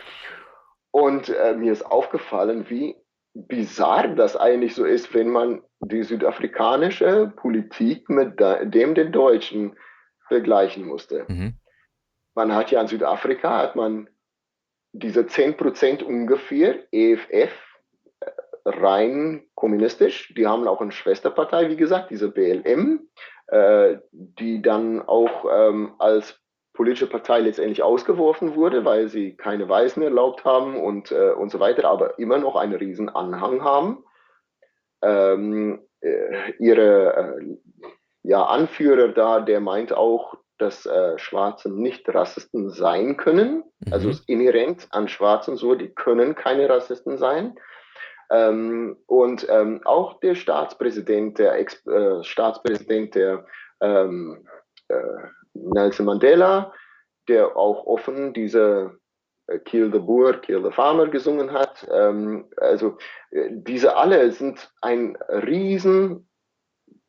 Und 0.91 1.30
äh, 1.30 1.56
mir 1.56 1.72
ist 1.72 1.86
aufgefallen, 1.86 2.69
wie 2.69 2.98
bizarr 3.34 4.10
das 4.10 4.36
eigentlich 4.36 4.76
so 4.76 4.84
ist, 4.84 5.13
wenn 5.13 5.30
man 5.30 5.63
die 5.80 6.04
südafrikanische 6.04 7.32
Politik 7.38 8.10
mit 8.10 8.38
dem 8.39 8.96
der 8.96 9.06
deutschen 9.06 9.78
vergleichen 10.28 10.86
musste. 10.86 11.26
Mhm. 11.30 11.56
Man 12.36 12.54
hat 12.54 12.69
ja 12.69 12.82
in 12.82 12.88
Südafrika, 12.88 13.60
hat 13.60 13.78
man 13.78 14.10
diese 14.91 15.22
10% 15.22 16.04
ungefähr 16.04 16.84
EFF, 16.91 17.73
rein 18.65 19.43
kommunistisch. 19.56 20.34
Die 20.36 20.47
haben 20.47 20.67
auch 20.67 20.82
eine 20.82 20.91
Schwesterpartei, 20.91 21.69
wie 21.69 21.76
gesagt, 21.76 22.12
diese 22.12 22.32
BLM, 22.32 23.08
äh, 23.47 23.97
die 24.12 24.62
dann 24.62 25.02
auch 25.02 25.45
ähm, 25.52 25.95
als 25.99 26.39
politische 26.73 27.08
Partei 27.08 27.39
letztendlich 27.41 27.84
ausgeworfen 27.84 28.56
wurde, 28.56 28.84
weil 28.84 29.08
sie 29.08 29.36
keine 29.36 29.69
Weißen 29.69 30.02
erlaubt 30.02 30.43
haben 30.43 30.76
und, 30.76 31.12
äh, 31.12 31.32
und 31.32 31.52
so 31.52 31.60
weiter, 31.60 31.88
aber 31.88 32.17
immer 32.17 32.39
noch 32.39 32.56
einen 32.56 32.73
riesen 32.73 33.10
Anhang 33.10 33.63
haben. 33.63 34.04
Ähm, 35.02 35.86
äh, 36.02 36.54
ihre 36.60 37.38
äh, 37.38 37.58
ja, 38.23 38.43
Anführer 38.43 39.10
da, 39.10 39.39
der 39.39 39.60
meint 39.60 39.93
auch, 39.93 40.36
dass 40.58 40.86
äh, 40.86 41.17
Schwarze 41.17 41.69
nicht 41.69 42.08
Rassisten 42.10 42.69
sein 42.69 43.17
können. 43.17 43.63
Mhm. 43.80 43.93
Also 43.93 44.10
es 44.10 44.19
ist 44.19 44.30
inhärent 44.30 44.88
an 44.91 45.08
Schwarzen 45.08 45.58
so, 45.58 45.76
die 45.76 45.89
können 45.89 46.36
keine 46.36 46.69
Rassisten 46.69 47.17
sein. 47.17 47.56
Ähm, 48.34 48.98
und 49.06 49.48
ähm, 49.48 49.82
auch 49.86 50.19
der 50.19 50.34
Staatspräsident, 50.34 51.38
der 51.38 51.54
Ex 51.60 51.86
äh, 51.86 52.24
Staatspräsident 52.24 53.13
der 53.13 53.46
ähm, 53.80 54.48
äh, 54.88 54.96
Nelson 55.54 56.08
Mandela, 56.08 56.74
der 57.28 57.56
auch 57.56 57.86
offen 57.86 58.34
diese 58.34 58.98
äh, 59.48 59.60
Kill 59.60 59.91
the 59.93 60.00
Boer, 60.00 60.34
Kill 60.41 60.63
the 60.63 60.72
Farmer 60.72 61.08
gesungen 61.08 61.54
hat. 61.54 61.88
Ähm, 61.91 62.50
also 62.58 62.98
äh, 63.30 63.50
diese 63.52 63.96
alle 63.96 64.32
sind 64.32 64.74
ein 64.82 65.15
riesen 65.30 66.28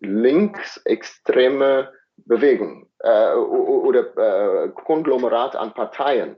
linksextreme 0.00 1.90
Bewegung 2.16 2.90
äh, 2.98 3.32
oder 3.34 4.64
äh, 4.64 4.68
Konglomerat 4.68 5.56
an 5.56 5.72
Parteien. 5.72 6.37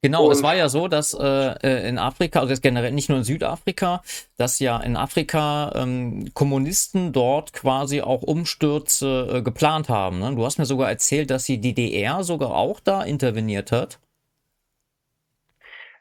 Genau, 0.00 0.26
und 0.26 0.32
es 0.32 0.44
war 0.44 0.54
ja 0.54 0.68
so, 0.68 0.86
dass 0.86 1.12
äh, 1.12 1.54
äh 1.60 1.88
in 1.88 1.98
Afrika, 1.98 2.38
also 2.38 2.52
jetzt 2.52 2.62
generell 2.62 2.92
nicht 2.92 3.08
nur 3.08 3.18
in 3.18 3.24
Südafrika, 3.24 4.02
dass 4.36 4.60
ja 4.60 4.78
in 4.78 4.96
Afrika 4.96 5.72
ähm, 5.74 6.30
Kommunisten 6.34 7.12
dort 7.12 7.52
quasi 7.52 8.00
auch 8.00 8.22
Umstürze 8.22 9.28
äh, 9.32 9.42
geplant 9.42 9.88
haben. 9.88 10.20
Ne? 10.20 10.36
Du 10.36 10.44
hast 10.44 10.58
mir 10.58 10.66
sogar 10.66 10.88
erzählt, 10.88 11.30
dass 11.30 11.44
die 11.44 11.60
DDR 11.60 12.22
sogar 12.22 12.54
auch 12.54 12.78
da 12.78 13.02
interveniert 13.02 13.72
hat. 13.72 13.98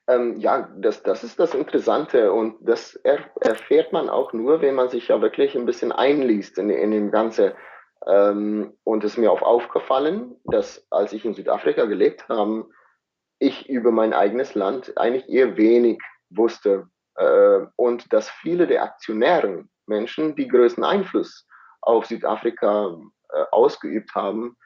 Ähm, 0.07 0.37
ja, 0.39 0.69
das, 0.77 1.01
das 1.01 1.23
ist 1.23 1.39
das 1.39 1.55
Interessante 1.55 2.31
und 2.31 2.55
das 2.61 2.95
er, 3.03 3.19
erfährt 3.41 3.93
man 3.93 4.09
auch 4.09 4.31
nur, 4.31 4.61
wenn 4.61 4.75
man 4.75 4.89
sich 4.89 5.07
ja 5.07 5.21
wirklich 5.21 5.55
ein 5.55 5.65
bisschen 5.65 5.91
einliest 5.91 6.59
in, 6.59 6.69
in 6.69 6.91
dem 6.91 7.09
Ganze. 7.09 7.55
Ähm, 8.05 8.73
und 8.83 9.03
es 9.03 9.13
ist 9.13 9.17
mir 9.17 9.31
auch 9.31 9.41
aufgefallen, 9.41 10.35
dass 10.45 10.85
als 10.91 11.13
ich 11.13 11.25
in 11.25 11.33
Südafrika 11.33 11.85
gelebt 11.85 12.29
habe, 12.29 12.67
ich 13.39 13.69
über 13.69 13.91
mein 13.91 14.13
eigenes 14.13 14.55
Land 14.55 14.97
eigentlich 14.97 15.29
eher 15.29 15.57
wenig 15.57 15.99
wusste 16.29 16.87
äh, 17.15 17.59
und 17.75 18.11
dass 18.13 18.29
viele 18.29 18.67
der 18.67 18.83
Aktionären 18.83 19.69
Menschen, 19.85 20.35
die 20.35 20.47
größten 20.47 20.83
Einfluss 20.83 21.47
auf 21.81 22.05
Südafrika 22.05 22.97
äh, 23.29 23.43
ausgeübt 23.51 24.13
haben, 24.15 24.57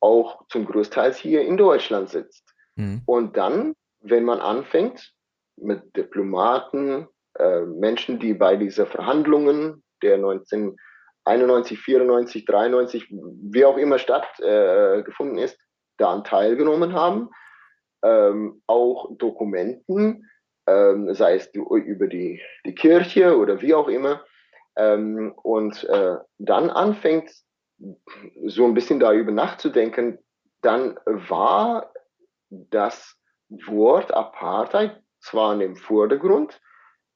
auch 0.00 0.46
zum 0.48 0.66
Großteil 0.66 1.12
hier 1.14 1.42
in 1.42 1.56
Deutschland 1.56 2.10
sitzt. 2.10 2.54
Mhm. 2.76 3.02
Und 3.06 3.36
dann, 3.36 3.74
wenn 4.00 4.24
man 4.24 4.40
anfängt 4.40 5.12
mit 5.56 5.96
Diplomaten, 5.96 7.08
äh, 7.38 7.62
Menschen, 7.62 8.18
die 8.18 8.34
bei 8.34 8.56
diesen 8.56 8.86
Verhandlungen 8.86 9.82
der 10.02 10.14
1991, 10.14 11.78
94, 11.80 12.44
93, 12.44 13.08
wie 13.10 13.64
auch 13.64 13.76
immer 13.76 13.98
stattgefunden 13.98 15.38
äh, 15.38 15.44
ist, 15.44 15.58
daran 15.96 16.22
teilgenommen 16.22 16.92
haben, 16.92 17.30
ähm, 18.02 18.62
auch 18.66 19.16
Dokumenten, 19.16 20.28
ähm, 20.66 21.14
sei 21.14 21.34
es 21.36 21.50
über 21.54 22.06
die, 22.06 22.40
die 22.64 22.74
Kirche 22.74 23.36
oder 23.38 23.60
wie 23.62 23.74
auch 23.74 23.88
immer, 23.88 24.24
ähm, 24.76 25.32
und 25.42 25.84
äh, 25.84 26.16
dann 26.38 26.70
anfängt 26.70 27.30
so 28.46 28.64
ein 28.64 28.74
bisschen 28.74 29.00
darüber 29.00 29.32
nachzudenken, 29.32 30.18
dann 30.62 30.98
war 31.06 31.92
das 32.50 33.16
Wort 33.48 34.12
Apartheid 34.12 35.00
zwar 35.20 35.54
in 35.54 35.60
dem 35.60 35.76
Vordergrund, 35.76 36.60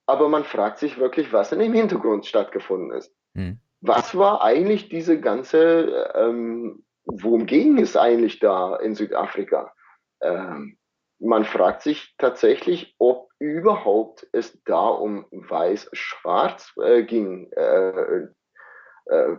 aber 0.06 0.28
man 0.28 0.44
fragt 0.44 0.78
sich 0.78 0.98
wirklich, 0.98 1.32
was 1.32 1.52
in 1.52 1.60
dem 1.60 1.72
Hintergrund 1.72 2.26
stattgefunden 2.26 2.92
ist. 2.96 3.14
Hm. 3.34 3.58
Was 3.80 4.16
war 4.16 4.42
eigentlich 4.42 4.88
diese 4.88 5.20
ganze, 5.20 6.12
ähm, 6.14 6.84
worum 7.04 7.46
ging 7.46 7.78
es 7.78 7.96
eigentlich 7.96 8.38
da 8.38 8.76
in 8.76 8.94
Südafrika? 8.94 9.72
Ähm, 10.22 10.78
man 11.18 11.44
fragt 11.44 11.82
sich 11.82 12.14
tatsächlich, 12.18 12.94
ob 12.98 13.28
überhaupt 13.38 14.26
es 14.32 14.60
da 14.64 14.88
um 14.88 15.26
Weiß-Schwarz 15.30 16.72
äh, 16.82 17.02
ging. 17.04 17.50
Äh, 17.52 18.26
äh, 19.06 19.36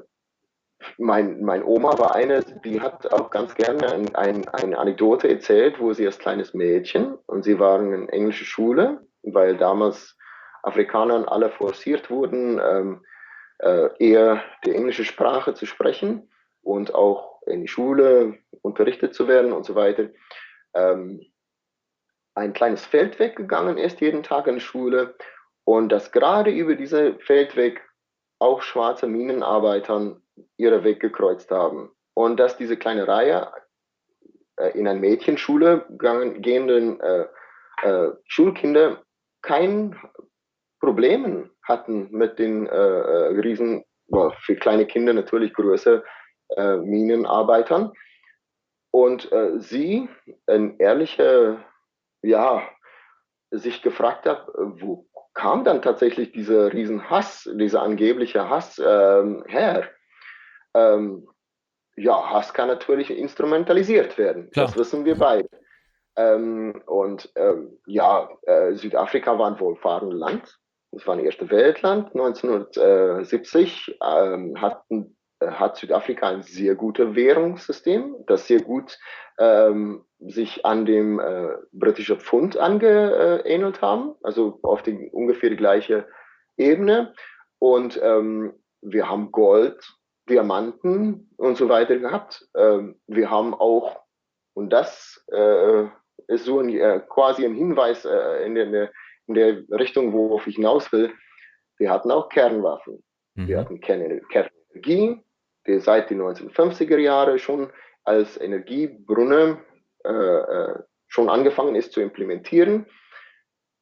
mein, 0.97 1.41
mein 1.43 1.63
Oma 1.63 1.97
war 1.97 2.15
eine, 2.15 2.43
die 2.63 2.81
hat 2.81 3.11
auch 3.11 3.29
ganz 3.29 3.55
gerne 3.55 3.91
ein, 3.91 4.15
ein, 4.15 4.47
eine 4.49 4.77
Anekdote 4.77 5.29
erzählt, 5.29 5.79
wo 5.79 5.93
sie 5.93 6.05
als 6.05 6.19
kleines 6.19 6.53
Mädchen 6.53 7.15
und 7.25 7.43
sie 7.43 7.59
waren 7.59 7.93
in 7.93 8.09
englische 8.09 8.45
Schule, 8.45 9.05
weil 9.21 9.57
damals 9.57 10.17
Afrikaner 10.63 11.29
alle 11.31 11.49
forciert 11.49 12.09
wurden, 12.09 12.59
ähm, 12.63 13.05
äh, 13.59 13.89
eher 13.99 14.43
die 14.65 14.73
englische 14.73 15.05
Sprache 15.05 15.53
zu 15.53 15.65
sprechen 15.65 16.29
und 16.61 16.95
auch 16.95 17.41
in 17.45 17.61
die 17.61 17.67
Schule 17.67 18.37
unterrichtet 18.61 19.13
zu 19.13 19.27
werden 19.27 19.51
und 19.51 19.65
so 19.65 19.75
weiter 19.75 20.09
ähm, 20.73 21.21
ein 22.35 22.53
kleines 22.53 22.85
Feldweg 22.85 23.35
gegangen 23.35 23.77
ist, 23.77 24.01
jeden 24.01 24.23
Tag 24.23 24.47
in 24.47 24.55
die 24.55 24.61
Schule, 24.61 25.15
und 25.65 25.89
dass 25.89 26.11
gerade 26.11 26.51
über 26.51 26.75
diese 26.75 27.15
Feldweg 27.19 27.81
auch 28.39 28.61
schwarze 28.61 29.07
Minenarbeiter 29.07 30.17
ihre 30.57 30.83
Weg 30.83 30.99
gekreuzt 30.99 31.51
haben. 31.51 31.91
Und 32.15 32.39
dass 32.39 32.57
diese 32.57 32.77
kleine 32.77 33.07
Reihe 33.07 33.51
äh, 34.57 34.77
in 34.77 34.87
eine 34.87 34.99
Mädchenschule 34.99 35.85
gegangen, 35.89 36.41
gehenden 36.41 36.99
äh, 36.99 37.25
äh, 37.83 38.11
Schulkinder 38.27 39.03
kein 39.41 39.95
Problem 40.79 41.49
hatten 41.63 42.09
mit 42.11 42.39
den 42.39 42.67
äh, 42.67 42.71
äh, 42.71 43.39
riesen, 43.39 43.85
für 44.39 44.55
kleine 44.55 44.85
Kinder 44.85 45.13
natürlich 45.13 45.53
größer 45.53 46.03
äh, 46.49 46.77
Minenarbeitern. 46.77 47.93
Und 48.93 49.31
äh, 49.31 49.59
sie, 49.59 50.07
ein 50.45 50.77
ehrlicher, 50.77 51.65
ja, 52.21 52.61
sich 53.49 53.81
gefragt 53.81 54.27
hat, 54.27 54.47
wo 54.55 55.07
kam 55.33 55.63
dann 55.63 55.81
tatsächlich 55.81 56.31
dieser 56.31 56.71
Riesenhass, 56.71 57.49
dieser 57.55 57.81
angebliche 57.81 58.47
Hass 58.49 58.79
ähm, 58.85 59.43
her? 59.47 59.89
Ähm, 60.75 61.27
ja, 61.95 62.29
Hass 62.29 62.53
kann 62.53 62.67
natürlich 62.67 63.09
instrumentalisiert 63.09 64.19
werden. 64.19 64.51
Klar. 64.51 64.67
Das 64.67 64.77
wissen 64.77 65.05
wir 65.05 65.17
beide. 65.17 65.49
Ähm, 66.15 66.79
und 66.85 67.31
ähm, 67.35 67.79
ja, 67.87 68.29
äh, 68.43 68.73
Südafrika 68.75 69.39
war 69.39 69.47
ein 69.49 69.59
wohlfahrendes 69.59 70.19
Land. 70.19 70.59
Es 70.91 71.07
war 71.07 71.15
ein 71.15 71.25
erste 71.25 71.49
Weltland. 71.49 72.13
1970 72.13 73.97
ähm, 74.03 74.61
hatten 74.61 75.17
hat 75.51 75.77
Südafrika 75.77 76.29
ein 76.29 76.41
sehr 76.43 76.75
gutes 76.75 77.15
Währungssystem, 77.15 78.15
das 78.27 78.47
sehr 78.47 78.61
gut 78.61 78.97
ähm, 79.37 80.05
sich 80.19 80.65
an 80.65 80.85
dem 80.85 81.19
äh, 81.19 81.49
britischen 81.71 82.19
Pfund 82.19 82.57
angeähnelt 82.57 83.81
haben, 83.81 84.15
also 84.23 84.59
auf 84.63 84.83
die, 84.83 85.09
ungefähr 85.11 85.49
die 85.49 85.55
gleiche 85.55 86.07
Ebene. 86.57 87.13
Und 87.59 87.99
ähm, 88.01 88.53
wir 88.81 89.09
haben 89.09 89.31
Gold, 89.31 89.83
Diamanten 90.29 91.29
und 91.37 91.57
so 91.57 91.69
weiter 91.69 91.97
gehabt. 91.97 92.47
Ähm, 92.55 92.99
wir 93.07 93.29
haben 93.29 93.53
auch, 93.53 94.01
und 94.53 94.71
das 94.71 95.23
äh, 95.31 95.85
ist 96.27 96.45
so 96.45 96.59
ein, 96.59 96.69
äh, 96.69 97.01
quasi 97.09 97.45
ein 97.45 97.55
Hinweis 97.55 98.05
äh, 98.05 98.45
in, 98.45 98.55
der, 98.55 98.91
in 99.27 99.33
der 99.33 99.63
Richtung, 99.71 100.13
worauf 100.13 100.47
ich 100.47 100.55
hinaus 100.55 100.91
will, 100.91 101.13
wir 101.77 101.89
hatten 101.89 102.11
auch 102.11 102.29
Kernwaffen. 102.29 103.03
Mhm. 103.35 103.47
Wir 103.47 103.59
hatten 103.59 103.79
Kernenergie, 103.79 105.21
der 105.67 105.81
seit 105.81 106.09
den 106.09 106.21
1950er 106.21 106.97
Jahren 106.97 107.39
schon 107.39 107.71
als 108.03 108.39
Energiebrunnen 108.39 109.57
äh, 110.03 110.11
äh, 110.11 110.79
schon 111.07 111.29
angefangen 111.29 111.75
ist 111.75 111.93
zu 111.93 112.01
implementieren. 112.01 112.85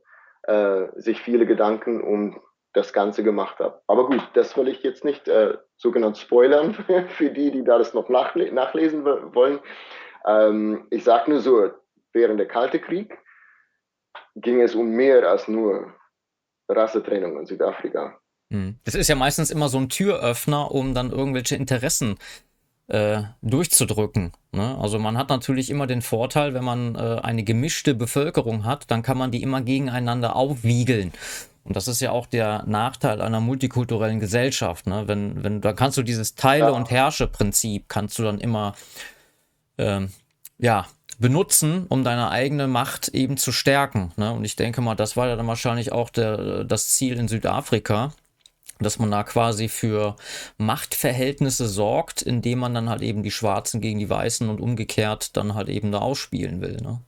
äh, 0.42 0.86
sich 0.96 1.20
viele 1.20 1.46
Gedanken 1.46 2.00
um 2.00 2.40
das 2.72 2.92
Ganze 2.92 3.22
gemacht 3.22 3.58
hat. 3.58 3.82
Aber 3.86 4.06
gut, 4.06 4.22
das 4.34 4.56
will 4.56 4.68
ich 4.68 4.82
jetzt 4.82 5.04
nicht 5.04 5.28
äh, 5.28 5.58
sogenannt 5.76 6.18
spoilern 6.18 6.74
für 7.08 7.30
die, 7.30 7.50
die 7.50 7.64
da 7.64 7.78
das 7.78 7.94
noch 7.94 8.08
nachle 8.08 8.52
nachlesen 8.52 9.04
wollen. 9.04 9.60
Ähm, 10.26 10.86
ich 10.90 11.04
sage 11.04 11.30
nur 11.30 11.40
so, 11.40 11.70
während 12.12 12.40
der 12.40 12.48
Kalte 12.48 12.78
Krieg 12.78 13.18
ging 14.34 14.60
es 14.60 14.74
um 14.74 14.90
mehr 14.90 15.28
als 15.28 15.48
nur 15.48 15.92
Rassetrennung 16.68 17.38
in 17.38 17.46
Südafrika. 17.46 18.18
Hm. 18.50 18.76
Das 18.84 18.94
ist 18.94 19.08
ja 19.08 19.14
meistens 19.14 19.50
immer 19.50 19.68
so 19.68 19.78
ein 19.78 19.88
Türöffner, 19.88 20.70
um 20.70 20.94
dann 20.94 21.10
irgendwelche 21.10 21.56
Interessen 21.56 22.16
äh, 22.88 23.22
durchzudrücken. 23.42 24.32
Ne? 24.52 24.78
Also 24.80 24.98
man 24.98 25.18
hat 25.18 25.28
natürlich 25.28 25.70
immer 25.70 25.86
den 25.86 26.02
Vorteil, 26.02 26.54
wenn 26.54 26.64
man 26.64 26.94
äh, 26.94 27.20
eine 27.22 27.44
gemischte 27.44 27.94
Bevölkerung 27.94 28.64
hat, 28.64 28.90
dann 28.90 29.02
kann 29.02 29.18
man 29.18 29.30
die 29.30 29.42
immer 29.42 29.60
gegeneinander 29.60 30.36
aufwiegeln. 30.36 31.12
Und 31.64 31.76
das 31.76 31.86
ist 31.86 32.00
ja 32.00 32.12
auch 32.12 32.26
der 32.26 32.64
Nachteil 32.66 33.20
einer 33.20 33.40
multikulturellen 33.40 34.20
Gesellschaft. 34.20 34.86
Ne? 34.86 35.04
Wenn, 35.06 35.44
wenn, 35.44 35.60
da 35.60 35.74
kannst 35.74 35.98
du 35.98 36.02
dieses 36.02 36.34
Teile- 36.34 36.72
und 36.72 36.90
Herrsche-Prinzip 36.90 37.84
kannst 37.88 38.18
du 38.18 38.22
dann 38.22 38.40
immer 38.40 38.74
ähm, 39.76 40.08
ja, 40.56 40.86
benutzen, 41.18 41.86
um 41.88 42.04
deine 42.04 42.30
eigene 42.30 42.68
Macht 42.68 43.08
eben 43.08 43.36
zu 43.36 43.52
stärken. 43.52 44.12
Ne? 44.16 44.32
Und 44.32 44.44
ich 44.44 44.56
denke 44.56 44.80
mal, 44.80 44.94
das 44.94 45.16
war 45.16 45.28
ja 45.28 45.36
dann 45.36 45.46
wahrscheinlich 45.46 45.92
auch 45.92 46.10
der, 46.10 46.64
das 46.64 46.90
Ziel 46.90 47.18
in 47.18 47.28
Südafrika, 47.28 48.12
dass 48.80 48.98
man 48.98 49.10
da 49.10 49.24
quasi 49.24 49.68
für 49.68 50.16
Machtverhältnisse 50.58 51.66
sorgt, 51.66 52.22
indem 52.22 52.60
man 52.60 52.74
dann 52.74 52.88
halt 52.88 53.02
eben 53.02 53.22
die 53.22 53.32
Schwarzen 53.32 53.80
gegen 53.80 53.98
die 53.98 54.10
Weißen 54.10 54.48
und 54.48 54.60
umgekehrt 54.60 55.36
dann 55.36 55.54
halt 55.54 55.68
eben 55.68 55.90
da 55.90 55.98
ausspielen 55.98 56.60
will. 56.60 56.76
Ne? 56.80 57.00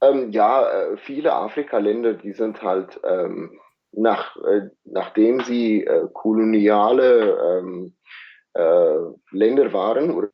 Ähm, 0.00 0.30
ja, 0.30 0.68
äh, 0.68 0.96
viele 0.96 1.32
Afrika-Länder, 1.32 2.14
die 2.14 2.32
sind 2.32 2.62
halt, 2.62 3.00
ähm, 3.04 3.58
nach, 3.92 4.36
äh, 4.36 4.68
nachdem 4.84 5.40
sie 5.40 5.84
äh, 5.84 6.08
koloniale 6.12 7.58
ähm, 7.58 7.94
äh, 8.54 8.96
Länder 9.32 9.72
waren 9.72 10.10
oder 10.10 10.28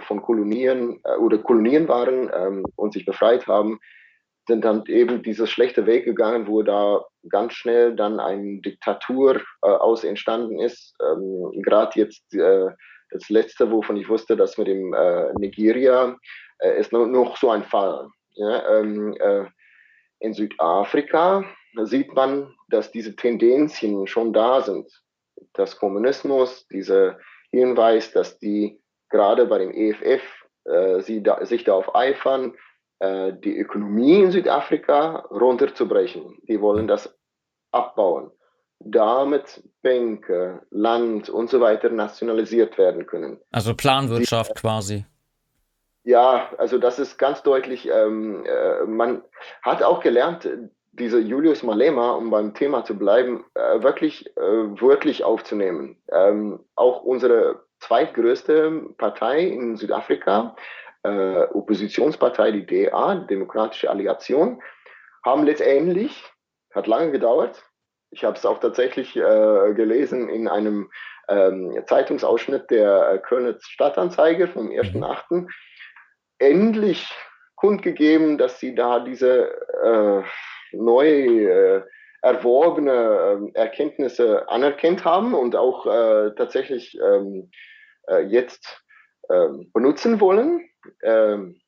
von 0.00 0.22
Kolonien 0.22 1.00
äh, 1.04 1.16
oder 1.16 1.38
Kolonien 1.38 1.88
waren 1.88 2.30
ähm, 2.34 2.64
und 2.76 2.92
sich 2.92 3.04
befreit 3.04 3.46
haben, 3.46 3.78
sind 4.46 4.64
dann 4.64 4.84
eben 4.86 5.22
dieses 5.22 5.50
schlechte 5.50 5.86
Weg 5.86 6.04
gegangen, 6.04 6.46
wo 6.46 6.62
da 6.62 7.04
ganz 7.28 7.54
schnell 7.54 7.94
dann 7.96 8.20
eine 8.20 8.60
Diktatur 8.60 9.36
äh, 9.62 9.66
aus 9.66 10.04
entstanden 10.04 10.60
ist. 10.60 10.94
Ähm, 11.02 11.62
Gerade 11.62 11.98
jetzt 11.98 12.32
äh, 12.34 12.68
das 13.10 13.28
letzte, 13.28 13.70
wovon 13.70 13.96
ich 13.96 14.08
wusste, 14.08 14.36
dass 14.36 14.56
mit 14.56 14.68
dem 14.68 14.94
äh, 14.94 15.32
Nigeria 15.34 16.16
äh, 16.58 16.78
ist 16.78 16.92
noch, 16.92 17.36
so 17.36 17.50
ein 17.50 17.64
Fall. 17.64 18.08
Ja, 18.34 18.78
ähm, 18.78 19.14
äh, 19.18 19.44
in 20.20 20.32
Südafrika 20.32 21.44
sieht 21.82 22.14
man, 22.14 22.54
dass 22.68 22.90
diese 22.90 23.14
Tendenzen 23.16 24.06
schon 24.06 24.32
da 24.32 24.62
sind. 24.62 24.90
Das 25.52 25.76
Kommunismus, 25.76 26.66
dieser 26.68 27.18
Hinweis, 27.50 28.12
dass 28.12 28.38
die 28.38 28.80
gerade 29.10 29.46
bei 29.46 29.58
dem 29.58 29.72
EFF 29.72 30.22
äh, 30.66 31.00
sie 31.00 31.22
da, 31.22 31.44
sich 31.44 31.64
darauf 31.64 31.94
eifern, 31.94 32.54
äh, 32.98 33.32
die 33.32 33.56
Ökonomie 33.56 34.22
in 34.22 34.30
Südafrika 34.30 35.26
runterzubrechen. 35.30 36.38
Die 36.48 36.60
wollen 36.60 36.88
das 36.88 37.16
abbauen, 37.72 38.30
damit 38.80 39.62
Bänke, 39.82 40.62
Land 40.70 41.28
und 41.28 41.50
so 41.50 41.60
weiter 41.60 41.90
nationalisiert 41.90 42.78
werden 42.78 43.06
können. 43.06 43.38
Also 43.52 43.74
Planwirtschaft 43.74 44.56
die, 44.56 44.60
quasi. 44.60 45.06
Ja, 46.04 46.50
also 46.58 46.78
das 46.78 46.98
ist 46.98 47.18
ganz 47.18 47.42
deutlich, 47.42 47.88
ähm, 47.88 48.44
äh, 48.44 48.84
man 48.86 49.22
hat 49.62 49.82
auch 49.82 50.00
gelernt, 50.00 50.48
diese 50.92 51.18
Julius 51.18 51.62
Malema, 51.62 52.12
um 52.12 52.30
beim 52.30 52.54
Thema 52.54 52.84
zu 52.84 52.96
bleiben, 52.96 53.44
äh, 53.54 53.82
wirklich 53.82 54.26
äh, 54.36 54.40
wörtlich 54.40 55.24
aufzunehmen. 55.24 55.98
Ähm, 56.10 56.60
auch 56.74 57.02
unsere 57.02 57.65
zweitgrößte 57.80 58.94
Partei 58.98 59.40
in 59.40 59.76
Südafrika, 59.76 60.56
äh, 61.02 61.42
Oppositionspartei, 61.52 62.50
die 62.52 62.66
DA, 62.66 63.14
die 63.16 63.26
Demokratische 63.26 63.90
Alliation, 63.90 64.62
haben 65.24 65.44
letztendlich, 65.44 66.24
hat 66.74 66.86
lange 66.86 67.12
gedauert, 67.12 67.64
ich 68.10 68.24
habe 68.24 68.36
es 68.36 68.46
auch 68.46 68.60
tatsächlich 68.60 69.16
äh, 69.16 69.74
gelesen 69.74 70.28
in 70.28 70.48
einem 70.48 70.90
ähm, 71.28 71.82
Zeitungsausschnitt 71.86 72.70
der 72.70 73.10
äh, 73.10 73.18
Kölner 73.18 73.56
Stadtanzeige 73.60 74.48
vom 74.48 74.68
1.8., 74.68 75.22
mhm. 75.30 75.48
endlich 76.38 77.12
kundgegeben, 77.56 78.38
dass 78.38 78.60
sie 78.60 78.74
da 78.74 79.00
diese 79.00 79.50
äh, 79.82 80.22
neu 80.72 81.08
äh, 81.08 81.82
erworbene 82.22 83.50
äh, 83.54 83.58
Erkenntnisse 83.58 84.48
anerkannt 84.48 85.04
haben 85.04 85.34
und 85.34 85.56
auch 85.56 85.86
äh, 85.86 86.30
tatsächlich 86.36 86.98
ähm, 87.00 87.50
äh, 88.08 88.20
jetzt 88.20 88.82
ähm, 89.30 89.70
benutzen 89.72 90.20
wollen, 90.20 90.68
ähm, 91.02 91.60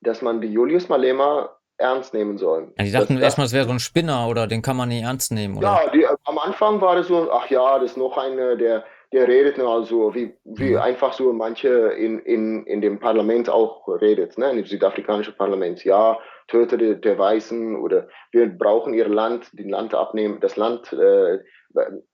dass 0.00 0.22
man 0.22 0.40
die 0.40 0.52
Julius 0.52 0.88
Malema 0.88 1.56
ernst 1.80 2.12
nehmen 2.12 2.38
soll. 2.38 2.72
Ja, 2.78 2.84
die 2.84 2.92
dachten 2.92 3.14
das, 3.14 3.22
erstmal, 3.22 3.46
es 3.46 3.52
wäre 3.52 3.64
so 3.64 3.70
ein 3.70 3.78
Spinner 3.78 4.28
oder 4.28 4.46
den 4.46 4.62
kann 4.62 4.76
man 4.76 4.90
nicht 4.90 5.02
ernst 5.02 5.32
nehmen. 5.32 5.56
Oder? 5.56 5.66
Ja, 5.66 5.90
die, 5.90 6.06
am 6.24 6.38
Anfang 6.38 6.80
war 6.80 6.96
es 6.96 7.08
so, 7.08 7.30
ach 7.32 7.48
ja, 7.48 7.78
das 7.78 7.92
ist 7.92 7.96
noch 7.96 8.18
einer, 8.18 8.56
der, 8.56 8.84
der 9.12 9.26
redet 9.26 9.58
nur 9.58 9.68
also, 9.68 10.14
wie, 10.14 10.34
wie 10.44 10.72
mhm. 10.72 10.78
einfach 10.78 11.14
so 11.14 11.32
manche 11.32 11.68
in, 11.68 12.18
in, 12.20 12.66
in 12.66 12.80
dem 12.80 13.00
Parlament 13.00 13.48
auch 13.48 13.88
redet, 13.88 14.36
ne, 14.36 14.50
im 14.50 14.64
südafrikanischen 14.64 15.34
Parlament. 15.36 15.82
Ja, 15.84 16.18
Töter 16.50 16.76
der, 16.76 16.96
der 16.96 17.18
Weißen 17.18 17.76
oder 17.76 18.08
wir 18.32 18.46
brauchen 18.46 18.92
ihr 18.92 19.08
Land, 19.08 19.58
den 19.58 19.70
Land 19.70 19.94
abnehmen, 19.94 20.40
das 20.40 20.56
Land. 20.56 20.92
Äh, 20.92 21.38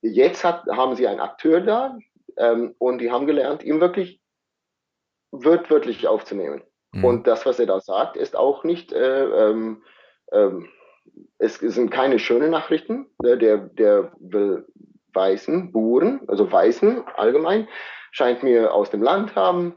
jetzt 0.03 0.44
hat, 0.44 0.66
haben 0.66 0.94
sie 0.94 1.09
einen 1.09 1.20
Akteur 1.20 1.61
da 1.61 1.99
ähm, 2.37 2.75
und 2.79 2.99
die 2.99 3.11
haben 3.11 3.27
gelernt, 3.27 3.64
ihm 3.64 3.81
wirklich 3.81 4.20
wörtlich 5.33 6.07
aufzunehmen. 6.07 6.62
Mhm. 6.92 7.05
Und 7.05 7.27
das, 7.27 7.46
was 7.46 7.59
er 7.59 7.66
da 7.66 7.81
sagt, 7.81 8.16
ist 8.16 8.37
auch 8.37 8.62
nicht, 8.62 8.92
äh, 8.92 9.25
ähm, 9.25 9.83
ähm, 10.33 10.68
es 11.38 11.57
sind 11.57 11.90
keine 11.90 12.18
schönen 12.18 12.51
Nachrichten. 12.51 13.07
Ne? 13.22 13.38
Der, 13.38 13.59
der 13.59 14.12
Weißen, 15.12 15.72
Buren, 15.72 16.20
also 16.29 16.51
Weißen 16.51 17.05
allgemein, 17.16 17.68
scheint 18.11 18.42
mir 18.42 18.75
aus 18.75 18.90
dem 18.90 19.03
Land 19.03 19.35
haben. 19.35 19.75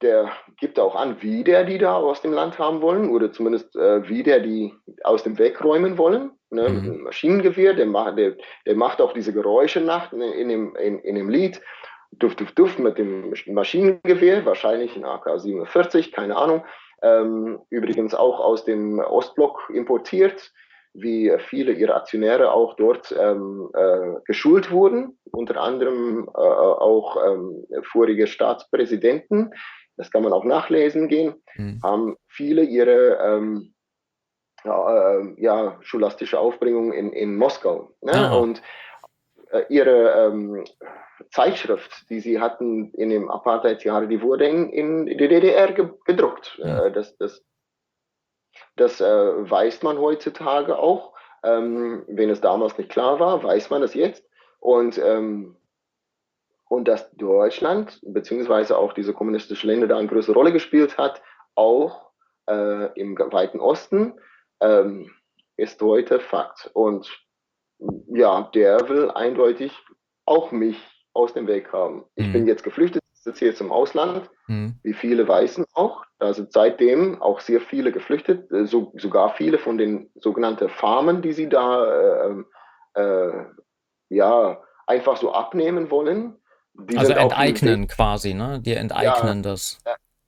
Der 0.00 0.30
gibt 0.58 0.78
auch 0.78 0.94
an, 0.94 1.16
wie 1.20 1.42
der 1.42 1.64
die 1.64 1.78
da 1.78 1.96
aus 1.96 2.22
dem 2.22 2.32
Land 2.32 2.58
haben 2.58 2.80
wollen 2.80 3.10
oder 3.10 3.32
zumindest 3.32 3.74
äh, 3.74 4.08
wie 4.08 4.22
der 4.22 4.40
die 4.40 4.72
aus 5.02 5.24
dem 5.24 5.38
Weg 5.38 5.62
räumen 5.64 5.98
wollen. 5.98 6.30
Ne? 6.50 6.68
Mhm. 6.68 6.74
Mit 6.74 6.84
einem 6.84 7.02
Maschinengewehr, 7.02 7.74
der, 7.74 7.86
macht, 7.86 8.18
der, 8.18 8.36
der 8.66 8.76
macht 8.76 9.00
auch 9.00 9.12
diese 9.12 9.32
Geräusche 9.32 9.80
nach 9.80 10.12
in, 10.12 10.22
in, 10.22 10.48
dem, 10.48 10.76
in, 10.76 10.98
in 11.00 11.14
dem 11.16 11.28
Lied. 11.28 11.60
Duft, 12.12 12.40
Duft, 12.40 12.58
Duft 12.58 12.78
mit 12.78 12.96
dem 12.96 13.34
Maschinengewehr, 13.46 14.46
wahrscheinlich 14.46 14.96
ein 14.96 15.04
AK-47, 15.04 16.12
keine 16.12 16.36
Ahnung. 16.36 16.64
Ähm, 17.02 17.60
übrigens 17.70 18.14
auch 18.14 18.40
aus 18.40 18.64
dem 18.64 18.98
Ostblock 18.98 19.70
importiert, 19.72 20.52
wie 20.94 21.32
viele 21.38 21.72
ihrer 21.72 21.96
Aktionäre 21.96 22.52
auch 22.52 22.74
dort 22.74 23.14
ähm, 23.16 23.70
äh, 23.74 24.20
geschult 24.24 24.70
wurden, 24.70 25.18
unter 25.30 25.60
anderem 25.60 26.28
äh, 26.28 26.38
auch 26.38 27.16
ähm, 27.24 27.64
vorige 27.82 28.26
Staatspräsidenten, 28.26 29.52
das 29.98 30.10
kann 30.10 30.22
man 30.22 30.32
auch 30.32 30.44
nachlesen 30.44 31.08
gehen, 31.08 31.34
mhm. 31.56 31.80
haben 31.82 32.16
viele 32.26 32.62
ihre 32.62 33.18
ähm, 33.20 33.74
ja, 34.64 35.18
äh, 35.18 35.34
ja, 35.36 35.76
schulastische 35.80 36.38
Aufbringung 36.38 36.92
in, 36.92 37.12
in 37.12 37.36
Moskau. 37.36 37.92
Ne? 38.00 38.36
Und 38.38 38.62
äh, 39.50 39.64
ihre 39.68 40.26
ähm, 40.26 40.64
Zeitschrift, 41.30 42.08
die 42.10 42.20
sie 42.20 42.40
hatten 42.40 42.92
in 42.94 43.10
den 43.10 43.28
Apartheidsjahren, 43.28 44.08
die 44.08 44.22
wurde 44.22 44.46
in, 44.46 44.70
in 44.70 45.06
der 45.06 45.28
DDR 45.28 45.72
ge 45.72 45.90
gedruckt. 46.04 46.58
Ja. 46.62 46.86
Äh, 46.86 46.92
das 46.92 47.16
das, 47.18 47.44
das 48.76 49.00
äh, 49.00 49.04
weiß 49.50 49.82
man 49.82 49.98
heutzutage 49.98 50.78
auch. 50.78 51.14
Ähm, 51.44 52.04
wenn 52.08 52.30
es 52.30 52.40
damals 52.40 52.76
nicht 52.78 52.90
klar 52.90 53.20
war, 53.20 53.42
weiß 53.42 53.70
man 53.70 53.82
es 53.82 53.94
jetzt. 53.94 54.24
Und, 54.58 54.98
ähm, 54.98 55.57
und 56.68 56.86
dass 56.86 57.10
Deutschland, 57.12 57.98
beziehungsweise 58.02 58.76
auch 58.76 58.92
diese 58.92 59.12
kommunistischen 59.12 59.70
Länder 59.70 59.88
da 59.88 59.98
eine 59.98 60.08
größere 60.08 60.34
Rolle 60.34 60.52
gespielt 60.52 60.98
hat, 60.98 61.22
auch 61.54 62.10
äh, 62.48 62.92
im 62.98 63.18
weiten 63.18 63.60
Osten, 63.60 64.14
ähm, 64.60 65.10
ist 65.56 65.80
heute 65.82 66.20
Fakt. 66.20 66.70
Und 66.74 67.10
ja, 68.08 68.50
der 68.54 68.88
will 68.88 69.10
eindeutig 69.10 69.72
auch 70.24 70.52
mich 70.52 70.78
aus 71.14 71.32
dem 71.32 71.46
Weg 71.46 71.72
haben. 71.72 72.04
Ich 72.14 72.26
mhm. 72.28 72.32
bin 72.32 72.46
jetzt 72.46 72.64
geflüchtet, 72.64 73.02
sitze 73.14 73.46
jetzt 73.46 73.60
im 73.60 73.72
Ausland, 73.72 74.30
mhm. 74.46 74.78
wie 74.82 74.94
viele 74.94 75.26
Weißen 75.26 75.64
auch. 75.74 76.04
Da 76.18 76.32
sind 76.34 76.52
seitdem 76.52 77.20
auch 77.22 77.40
sehr 77.40 77.60
viele 77.60 77.92
geflüchtet, 77.92 78.50
äh, 78.52 78.66
so, 78.66 78.92
sogar 78.96 79.34
viele 79.34 79.58
von 79.58 79.78
den 79.78 80.10
sogenannten 80.16 80.68
Farmen, 80.68 81.22
die 81.22 81.32
sie 81.32 81.48
da 81.48 82.28
äh, 82.28 82.44
äh, 82.94 83.44
ja, 84.10 84.62
einfach 84.86 85.16
so 85.16 85.32
abnehmen 85.32 85.90
wollen. 85.90 86.36
Also 86.96 87.12
enteignen 87.12 87.88
quasi, 87.88 88.34
ne? 88.34 88.60
Die 88.60 88.74
enteignen 88.74 89.42
ja, 89.42 89.50
das. 89.50 89.82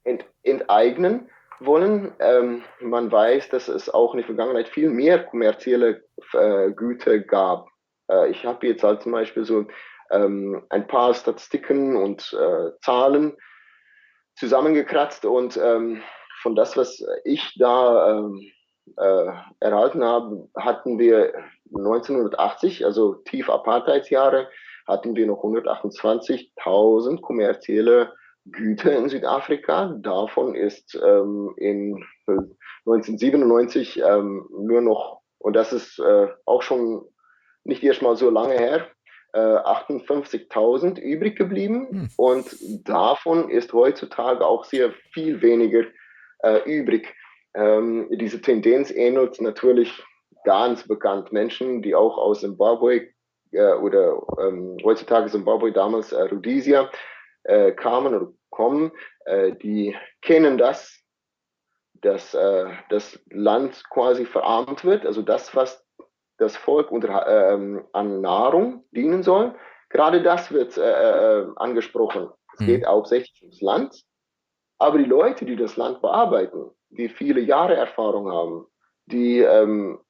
Ent, 0.05 0.25
enteignen 0.43 1.29
wollen. 1.61 2.13
Ähm, 2.19 2.63
man 2.81 3.13
weiß, 3.13 3.51
dass 3.51 3.69
es 3.69 3.89
auch 3.89 4.15
in 4.15 4.19
der 4.19 4.27
Vergangenheit 4.27 4.69
viel 4.69 4.91
mehr 4.91 5.25
kommerzielle 5.25 6.03
äh, 6.33 6.71
Güter 6.73 7.19
gab. 7.19 7.69
Äh, 8.11 8.31
ich 8.31 8.45
habe 8.45 8.67
jetzt 8.67 8.83
halt 8.83 9.03
zum 9.03 9.13
Beispiel 9.13 9.45
so 9.45 9.67
ähm, 10.11 10.65
ein 10.71 10.87
paar 10.87 11.15
Statistiken 11.15 11.97
und 11.97 12.37
äh, 12.39 12.71
Zahlen 12.83 13.37
zusammengekratzt 14.37 15.25
und 15.25 15.57
ähm, 15.57 16.03
von 16.43 16.57
das, 16.57 16.77
was 16.77 17.05
ich 17.25 17.55
da 17.59 18.19
ähm, 18.19 18.51
äh, 18.97 19.27
erhalten 19.61 20.03
haben, 20.03 20.51
hatten 20.57 20.99
wir 20.99 21.35
1980, 21.77 22.85
also 22.85 23.15
tief 23.15 23.51
Apartheidsjahre, 23.51 24.49
hatten 24.87 25.17
wir 25.17 25.27
noch 25.27 25.43
128.000 25.43 27.21
kommerzielle 27.21 28.13
Güter 28.47 28.97
in 28.97 29.09
Südafrika. 29.09 29.95
Davon 30.01 30.55
ist 30.55 30.95
ähm, 30.95 31.55
in 31.57 32.05
1997 32.87 34.03
ähm, 34.03 34.49
nur 34.51 34.81
noch, 34.81 35.21
und 35.39 35.55
das 35.55 35.73
ist 35.73 35.99
äh, 35.99 36.29
auch 36.47 36.63
schon 36.63 37.05
nicht 37.65 37.83
erst 37.83 38.03
mal 38.03 38.17
so 38.17 38.31
lange 38.31 38.55
her, 38.55 38.87
äh, 39.33 39.39
58.000 39.39 40.99
übrig 40.99 41.37
geblieben. 41.37 41.89
Hm. 41.91 42.09
Und 42.17 42.57
davon 42.89 43.51
ist 43.51 43.73
heutzutage 43.73 44.45
auch 44.45 44.65
sehr 44.65 44.93
viel 45.13 45.43
weniger 45.43 45.85
äh, 46.43 46.59
übrig. 46.65 47.15
Ähm, 47.55 48.09
diese 48.11 48.41
Tendenz 48.41 48.91
ähnelt 48.91 49.41
natürlich 49.41 50.03
ganz 50.45 50.87
bekannt 50.87 51.33
Menschen, 51.33 51.83
die 51.83 51.95
auch 51.95 52.17
aus 52.17 52.41
Zimbabwe 52.41 53.09
äh, 53.53 53.75
oder 53.75 54.21
ähm, 54.39 54.77
heutzutage 54.85 55.31
Zimbabwe, 55.31 55.73
damals 55.73 56.13
äh, 56.13 56.23
Rhodesia, 56.23 56.91
äh, 57.45 57.73
kamen 57.73 58.15
oder 58.15 58.33
kommen, 58.51 58.93
äh, 59.25 59.53
die 59.53 59.97
kennen 60.23 60.59
das, 60.59 60.99
dass 61.95 62.35
äh, 62.35 62.67
das 62.89 63.21
Land 63.31 63.83
quasi 63.91 64.25
verarmt 64.25 64.85
wird, 64.85 65.07
also 65.07 65.23
das, 65.23 65.55
was 65.55 65.85
das 66.39 66.57
Volk 66.57 66.91
unter, 66.91 67.27
ähm, 67.27 67.85
an 67.93 68.21
Nahrung 68.23 68.85
dienen 68.93 69.23
soll. 69.23 69.55
Gerade 69.91 70.23
das 70.23 70.51
wird 70.53 70.79
äh, 70.79 71.47
angesprochen. 71.57 72.31
Es 72.55 72.61
mhm. 72.61 72.67
geht 72.67 72.87
hauptsächlich 72.87 73.43
ums 73.43 73.61
Land, 73.61 74.03
aber 74.79 74.99
die 74.99 75.05
Leute, 75.05 75.45
die 75.45 75.57
das 75.57 75.77
Land 75.77 76.01
bearbeiten, 76.01 76.71
die 76.89 77.09
viele 77.09 77.41
Jahre 77.41 77.75
Erfahrung 77.75 78.31
haben, 78.31 78.67
die 79.07 79.41
ähm, 79.41 80.01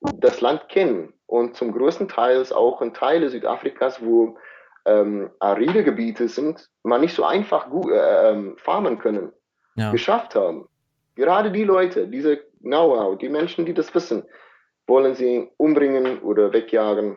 das 0.00 0.40
Land 0.40 0.68
kennen 0.68 1.12
und 1.26 1.56
zum 1.56 1.72
größten 1.72 2.08
Teil 2.08 2.44
auch 2.52 2.80
in 2.82 2.94
Teile 2.94 3.28
Südafrikas, 3.28 4.02
wo 4.04 4.38
ähm, 4.86 5.30
aride 5.38 5.84
Gebiete 5.84 6.28
sind, 6.28 6.68
man 6.82 7.02
nicht 7.02 7.14
so 7.14 7.24
einfach 7.24 7.68
gut, 7.70 7.92
äh, 7.92 8.30
ähm, 8.30 8.56
farmen 8.56 8.98
können, 8.98 9.32
ja. 9.76 9.92
geschafft 9.92 10.34
haben. 10.34 10.68
Gerade 11.16 11.50
die 11.50 11.64
Leute, 11.64 12.08
diese 12.08 12.38
Know-how, 12.60 13.18
die 13.18 13.28
Menschen, 13.28 13.66
die 13.66 13.74
das 13.74 13.94
wissen, 13.94 14.24
wollen 14.86 15.14
sie 15.14 15.50
umbringen 15.56 16.20
oder 16.20 16.52
wegjagen 16.52 17.16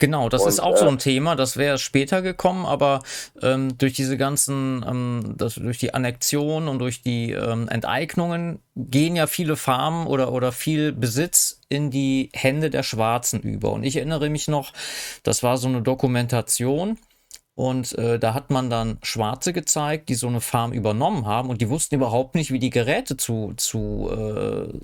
Genau, 0.00 0.30
das 0.30 0.42
und, 0.42 0.48
ist 0.48 0.60
auch 0.60 0.76
äh, 0.76 0.78
so 0.78 0.88
ein 0.88 0.98
Thema, 0.98 1.36
das 1.36 1.58
wäre 1.58 1.78
später 1.78 2.22
gekommen, 2.22 2.64
aber 2.64 3.02
ähm, 3.42 3.76
durch 3.76 3.92
diese 3.92 4.16
ganzen, 4.16 4.84
ähm, 4.88 5.34
das, 5.36 5.56
durch 5.56 5.78
die 5.78 5.92
Annexion 5.92 6.68
und 6.68 6.78
durch 6.78 7.02
die 7.02 7.32
ähm, 7.32 7.68
Enteignungen 7.68 8.60
gehen 8.74 9.14
ja 9.14 9.26
viele 9.26 9.56
Farmen 9.56 10.06
oder, 10.06 10.32
oder 10.32 10.52
viel 10.52 10.92
Besitz 10.92 11.60
in 11.68 11.90
die 11.90 12.30
Hände 12.32 12.70
der 12.70 12.82
Schwarzen 12.82 13.40
über. 13.40 13.72
Und 13.72 13.84
ich 13.84 13.96
erinnere 13.96 14.30
mich 14.30 14.48
noch, 14.48 14.72
das 15.22 15.42
war 15.42 15.58
so 15.58 15.68
eine 15.68 15.82
Dokumentation. 15.82 16.98
Und 17.54 17.92
äh, 17.98 18.18
da 18.18 18.32
hat 18.32 18.48
man 18.50 18.70
dann 18.70 18.96
Schwarze 19.02 19.52
gezeigt, 19.52 20.08
die 20.08 20.14
so 20.14 20.28
eine 20.28 20.40
Farm 20.40 20.72
übernommen 20.72 21.26
haben 21.26 21.50
und 21.50 21.60
die 21.60 21.68
wussten 21.68 21.96
überhaupt 21.96 22.34
nicht, 22.34 22.52
wie 22.52 22.58
die 22.58 22.70
Geräte 22.70 23.18
zu, 23.18 23.52
zu, 23.58 24.08
äh, 24.10 24.78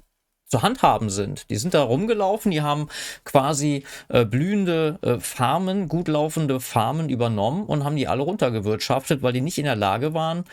zu 0.46 0.62
handhaben 0.62 1.10
sind. 1.10 1.50
Die 1.50 1.56
sind 1.56 1.74
da 1.74 1.82
rumgelaufen, 1.82 2.50
die 2.50 2.62
haben 2.62 2.88
quasi 3.24 3.84
äh, 4.08 4.24
blühende 4.24 4.98
äh, 5.02 5.18
Farmen, 5.18 5.88
gut 5.88 6.08
laufende 6.08 6.60
Farmen 6.60 7.08
übernommen 7.08 7.66
und 7.66 7.84
haben 7.84 7.96
die 7.96 8.08
alle 8.08 8.22
runtergewirtschaftet, 8.22 9.22
weil 9.22 9.32
die 9.32 9.40
nicht 9.40 9.58
in 9.58 9.64
der 9.64 9.76
Lage 9.76 10.14
waren, 10.14 10.44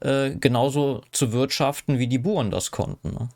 äh, 0.00 0.30
genauso 0.30 1.02
zu 1.12 1.32
wirtschaften, 1.32 1.98
wie 1.98 2.06
die 2.06 2.18
Buren 2.18 2.50
das 2.50 2.70
konnten. 2.70 3.10
Ne? 3.10 3.28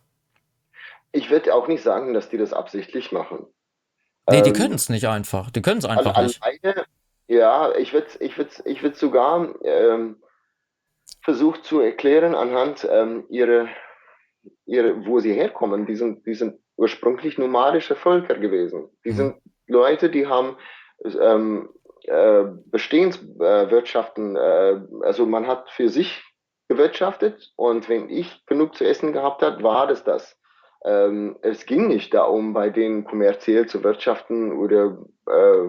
Ich 1.12 1.30
würde 1.30 1.54
auch 1.54 1.68
nicht 1.68 1.82
sagen, 1.82 2.14
dass 2.14 2.28
die 2.28 2.38
das 2.38 2.52
absichtlich 2.52 3.12
machen. 3.12 3.46
Nee, 4.28 4.42
die 4.42 4.50
ähm, 4.50 4.56
können 4.56 4.74
es 4.74 4.88
nicht 4.88 5.06
einfach. 5.06 5.50
Die 5.50 5.62
können 5.62 5.78
es 5.78 5.84
einfach 5.84 6.14
alleine, 6.14 6.26
nicht. 6.26 6.40
Ja, 7.28 7.74
ich 7.74 7.92
würde 7.92 8.08
ich 8.20 8.36
würd, 8.38 8.62
ich 8.64 8.82
würd 8.82 8.96
sogar 8.96 9.48
ähm, 9.64 10.16
versucht 11.22 11.64
zu 11.64 11.80
erklären 11.80 12.34
anhand 12.34 12.86
ähm, 12.90 13.24
ihrer 13.28 13.66
ihre, 14.66 15.06
wo 15.06 15.20
sie 15.20 15.32
herkommen, 15.32 15.86
die 15.86 15.96
sind, 15.96 16.26
die 16.26 16.34
sind 16.34 16.58
ursprünglich 16.76 17.38
nomadische 17.38 17.96
Völker 17.96 18.34
gewesen. 18.34 18.88
Die 19.04 19.10
mhm. 19.10 19.16
sind 19.16 19.36
Leute, 19.66 20.10
die 20.10 20.26
haben 20.26 20.56
ähm, 21.20 21.68
äh, 22.04 22.44
Bestehenswirtschaften, 22.66 24.36
äh, 24.36 24.80
also 25.02 25.26
man 25.26 25.46
hat 25.46 25.70
für 25.70 25.88
sich 25.88 26.22
gewirtschaftet 26.68 27.52
und 27.56 27.88
wenn 27.88 28.10
ich 28.10 28.44
genug 28.46 28.74
zu 28.74 28.84
essen 28.84 29.12
gehabt 29.12 29.42
hat, 29.42 29.62
war 29.62 29.86
das 29.86 30.04
das. 30.04 30.36
Ähm, 30.84 31.36
es 31.42 31.66
ging 31.66 31.88
nicht 31.88 32.14
darum, 32.14 32.52
bei 32.52 32.70
denen 32.70 33.04
kommerziell 33.04 33.66
zu 33.66 33.82
wirtschaften 33.82 34.52
oder 34.52 34.98
äh, 35.26 35.68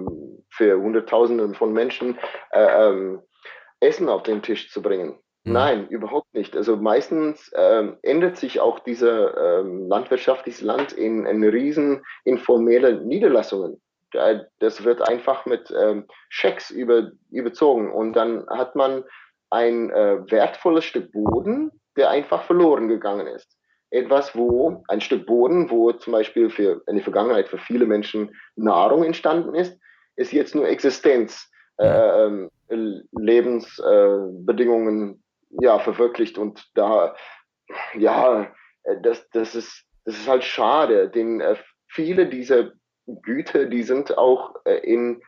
für 0.49 0.79
Hunderttausende 0.79 1.53
von 1.53 1.73
Menschen 1.73 2.17
äh, 2.51 2.89
ähm, 2.89 3.21
Essen 3.79 4.09
auf 4.09 4.23
den 4.23 4.41
Tisch 4.41 4.71
zu 4.71 4.81
bringen. 4.81 5.19
Mhm. 5.47 5.53
Nein, 5.53 5.87
überhaupt 5.87 6.33
nicht. 6.33 6.57
Also 6.57 6.75
meistens 6.75 7.51
ähm, 7.55 7.97
ändert 8.01 8.37
sich 8.37 8.59
auch 8.59 8.79
diese 8.79 9.33
ähm, 9.39 9.87
landwirtschaftliches 9.87 10.61
Land 10.61 10.91
in, 10.91 11.25
in 11.25 11.43
riesen 11.43 12.03
informelle 12.25 13.01
Niederlassungen. 13.05 13.81
Das 14.59 14.83
wird 14.83 15.07
einfach 15.07 15.45
mit 15.45 15.73
ähm, 15.77 16.05
Schecks 16.29 16.69
über, 16.69 17.11
überzogen 17.29 17.91
und 17.91 18.13
dann 18.13 18.45
hat 18.49 18.75
man 18.75 19.03
ein 19.49 19.89
äh, 19.89 20.19
wertvolles 20.31 20.85
Stück 20.85 21.11
Boden, 21.11 21.71
der 21.97 22.09
einfach 22.09 22.43
verloren 22.43 22.87
gegangen 22.87 23.27
ist. 23.27 23.57
Etwas, 23.89 24.35
wo 24.35 24.83
ein 24.87 25.01
Stück 25.01 25.25
Boden, 25.25 25.69
wo 25.69 25.91
zum 25.93 26.13
Beispiel 26.13 26.49
für, 26.49 26.81
in 26.87 26.95
der 26.95 27.03
Vergangenheit 27.03 27.47
für 27.47 27.57
viele 27.57 27.85
Menschen 27.85 28.35
Nahrung 28.55 29.03
entstanden 29.03 29.55
ist, 29.55 29.77
ist 30.15 30.33
jetzt 30.33 30.55
nur 30.55 30.67
Existenz, 30.67 31.49
äh, 31.77 32.25
ähm, 32.25 32.49
Lebensbedingungen 32.69 35.23
ja, 35.49 35.79
verwirklicht. 35.79 36.37
Und 36.37 36.65
da, 36.75 37.15
ja, 37.95 38.51
äh, 38.83 39.01
das, 39.01 39.29
das, 39.29 39.55
ist, 39.55 39.85
das 40.05 40.15
ist 40.15 40.27
halt 40.27 40.43
schade, 40.43 41.09
denn 41.09 41.41
äh, 41.41 41.55
viele 41.87 42.27
dieser 42.27 42.71
Güter, 43.05 43.65
die 43.65 43.83
sind 43.83 44.17
auch 44.17 44.55
äh, 44.65 44.77
in, 44.79 45.21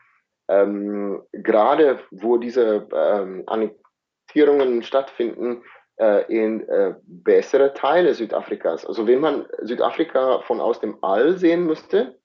ähm, 0.48 1.22
gerade 1.32 2.00
wo 2.10 2.36
diese 2.36 2.88
ähm, 2.92 3.44
Annektierungen 3.46 4.82
stattfinden, 4.82 5.62
äh, 6.00 6.24
in 6.32 6.68
äh, 6.68 6.94
bessere 7.02 7.74
Teile 7.74 8.14
Südafrikas. 8.14 8.86
Also 8.86 9.06
wenn 9.06 9.20
man 9.20 9.46
Südafrika 9.62 10.40
von 10.40 10.60
aus 10.60 10.80
dem 10.80 11.02
All 11.02 11.36
sehen 11.36 11.66
müsste, 11.66 12.18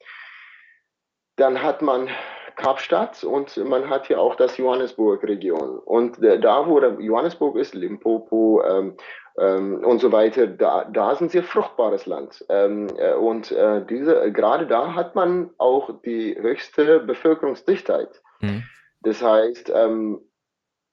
dann 1.38 1.62
hat 1.62 1.82
man 1.82 2.10
Kapstadt 2.56 3.24
und 3.24 3.58
man 3.58 3.90
hat 3.90 4.08
hier 4.08 4.20
auch 4.20 4.36
das 4.36 4.58
Johannesburg-Region. 4.58 5.80
Und 5.80 6.18
da, 6.22 6.68
wo 6.68 6.80
Johannesburg 6.80 7.58
ist, 7.58 7.74
Limpopo 7.74 8.64
ähm, 8.64 8.98
ähm, 9.38 9.84
und 9.84 10.00
so 10.00 10.12
weiter, 10.12 10.48
da, 10.48 10.86
da 10.86 11.16
sind 11.16 11.32
sehr 11.32 11.44
fruchtbares 11.44 12.06
Land. 12.06 12.46
Ähm, 12.50 12.88
äh, 12.98 13.14
und 13.14 13.52
äh, 13.52 13.86
diese, 13.86 14.32
gerade 14.32 14.66
da 14.68 14.94
hat 14.94 15.16
man 15.16 15.50
auch 15.58 15.90
die 16.04 16.36
höchste 16.40 17.00
Bevölkerungsdichtheit. 17.00 18.22
Mhm. 18.40 18.64
Das 19.02 19.22
heißt, 19.22 19.72
ähm, 19.74 20.22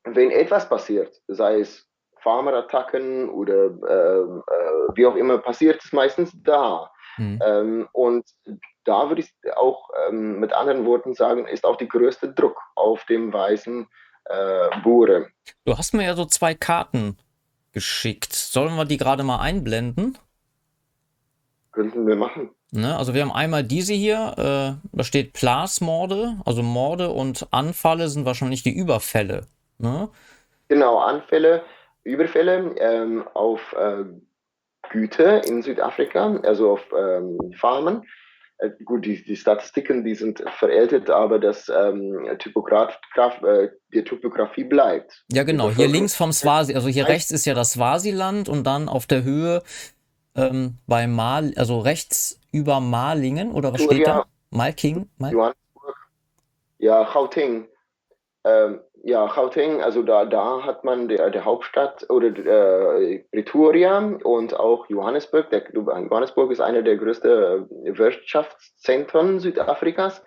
wenn 0.04 0.30
etwas 0.30 0.68
passiert, 0.68 1.20
sei 1.28 1.60
es 1.60 1.88
Farmerattacken 2.18 3.30
oder 3.30 3.64
äh, 3.64 4.20
äh, 4.20 4.88
wie 4.94 5.06
auch 5.06 5.16
immer, 5.16 5.38
passiert 5.38 5.82
es 5.84 5.92
meistens 5.92 6.32
da. 6.42 6.90
Mhm. 7.18 7.40
Ähm, 7.44 7.88
und 7.92 8.24
da 8.84 9.08
würde 9.08 9.22
ich 9.22 9.32
auch 9.56 9.90
ähm, 10.08 10.40
mit 10.40 10.52
anderen 10.52 10.84
Worten 10.86 11.14
sagen, 11.14 11.46
ist 11.46 11.64
auch 11.64 11.76
der 11.76 11.86
größte 11.86 12.32
Druck 12.32 12.58
auf 12.74 13.04
dem 13.06 13.32
weißen 13.32 13.86
äh, 14.24 14.80
Bure. 14.82 15.28
Du 15.64 15.76
hast 15.76 15.94
mir 15.94 16.04
ja 16.04 16.14
so 16.14 16.24
zwei 16.24 16.54
Karten 16.54 17.16
geschickt. 17.72 18.32
Sollen 18.32 18.76
wir 18.76 18.84
die 18.84 18.96
gerade 18.96 19.22
mal 19.22 19.40
einblenden? 19.40 20.18
Könnten 21.72 22.06
wir 22.06 22.16
machen. 22.16 22.50
Ne, 22.74 22.96
also 22.96 23.12
wir 23.12 23.20
haben 23.20 23.32
einmal 23.32 23.64
diese 23.64 23.92
hier, 23.92 24.34
äh, 24.38 24.96
da 24.96 25.04
steht 25.04 25.34
Plasmorde, 25.34 26.36
also 26.46 26.62
Morde 26.62 27.10
und 27.10 27.46
Anfalle 27.50 28.08
sind 28.08 28.24
wahrscheinlich 28.24 28.62
die 28.62 28.74
Überfälle. 28.74 29.46
Ne? 29.76 30.08
Genau, 30.68 30.98
Anfälle, 30.98 31.64
Überfälle 32.02 32.74
ähm, 32.78 33.24
auf 33.34 33.60
äh, 33.74 34.04
Güter 34.92 35.44
in 35.46 35.62
Südafrika, 35.62 36.38
also 36.44 36.72
auf 36.72 36.84
ähm, 36.96 37.38
Farmen. 37.58 38.02
Äh, 38.58 38.70
gut, 38.84 39.04
die, 39.04 39.24
die 39.24 39.36
Statistiken, 39.36 40.04
die 40.04 40.14
sind 40.14 40.44
veraltet, 40.58 41.10
aber 41.10 41.38
das 41.38 41.68
ähm, 41.68 42.28
Typograf, 42.38 42.96
äh, 43.16 43.68
die 43.92 44.04
Typografie 44.04 44.64
bleibt. 44.64 45.24
Ja, 45.32 45.42
genau. 45.42 45.70
Hier 45.70 45.88
links 45.88 46.14
vom 46.14 46.32
Swasi, 46.32 46.74
also 46.74 46.88
hier 46.88 47.08
rechts 47.08 47.32
ist 47.32 47.44
ja 47.44 47.54
das 47.54 47.72
Swasiland 47.72 48.48
und 48.48 48.64
dann 48.64 48.88
auf 48.88 49.06
der 49.06 49.24
Höhe 49.24 49.62
ähm, 50.36 50.78
bei 50.86 51.06
Mal, 51.06 51.52
also 51.56 51.80
rechts 51.80 52.38
über 52.52 52.80
Malingen 52.80 53.50
oder 53.52 53.72
was 53.72 53.82
steht 53.82 54.06
da? 54.06 54.26
Malking? 54.50 55.08
Mal 55.18 55.54
Ja, 56.78 57.04
Gauteng. 57.12 57.68
ähm, 58.44 58.80
ja, 59.04 59.26
Gauteng, 59.26 59.82
also 59.82 60.02
da, 60.02 60.24
da 60.24 60.62
hat 60.62 60.84
man 60.84 61.08
der, 61.08 61.30
der 61.30 61.44
Hauptstadt 61.44 62.08
oder 62.08 62.28
äh, 62.28 63.24
Pretoria 63.32 63.98
und 64.22 64.54
auch 64.54 64.88
Johannesburg. 64.88 65.50
Der, 65.50 65.64
Johannesburg 65.72 66.52
ist 66.52 66.60
einer 66.60 66.82
der 66.82 66.96
größten 66.96 67.68
Wirtschaftszentren 67.96 69.40
Südafrikas. 69.40 70.24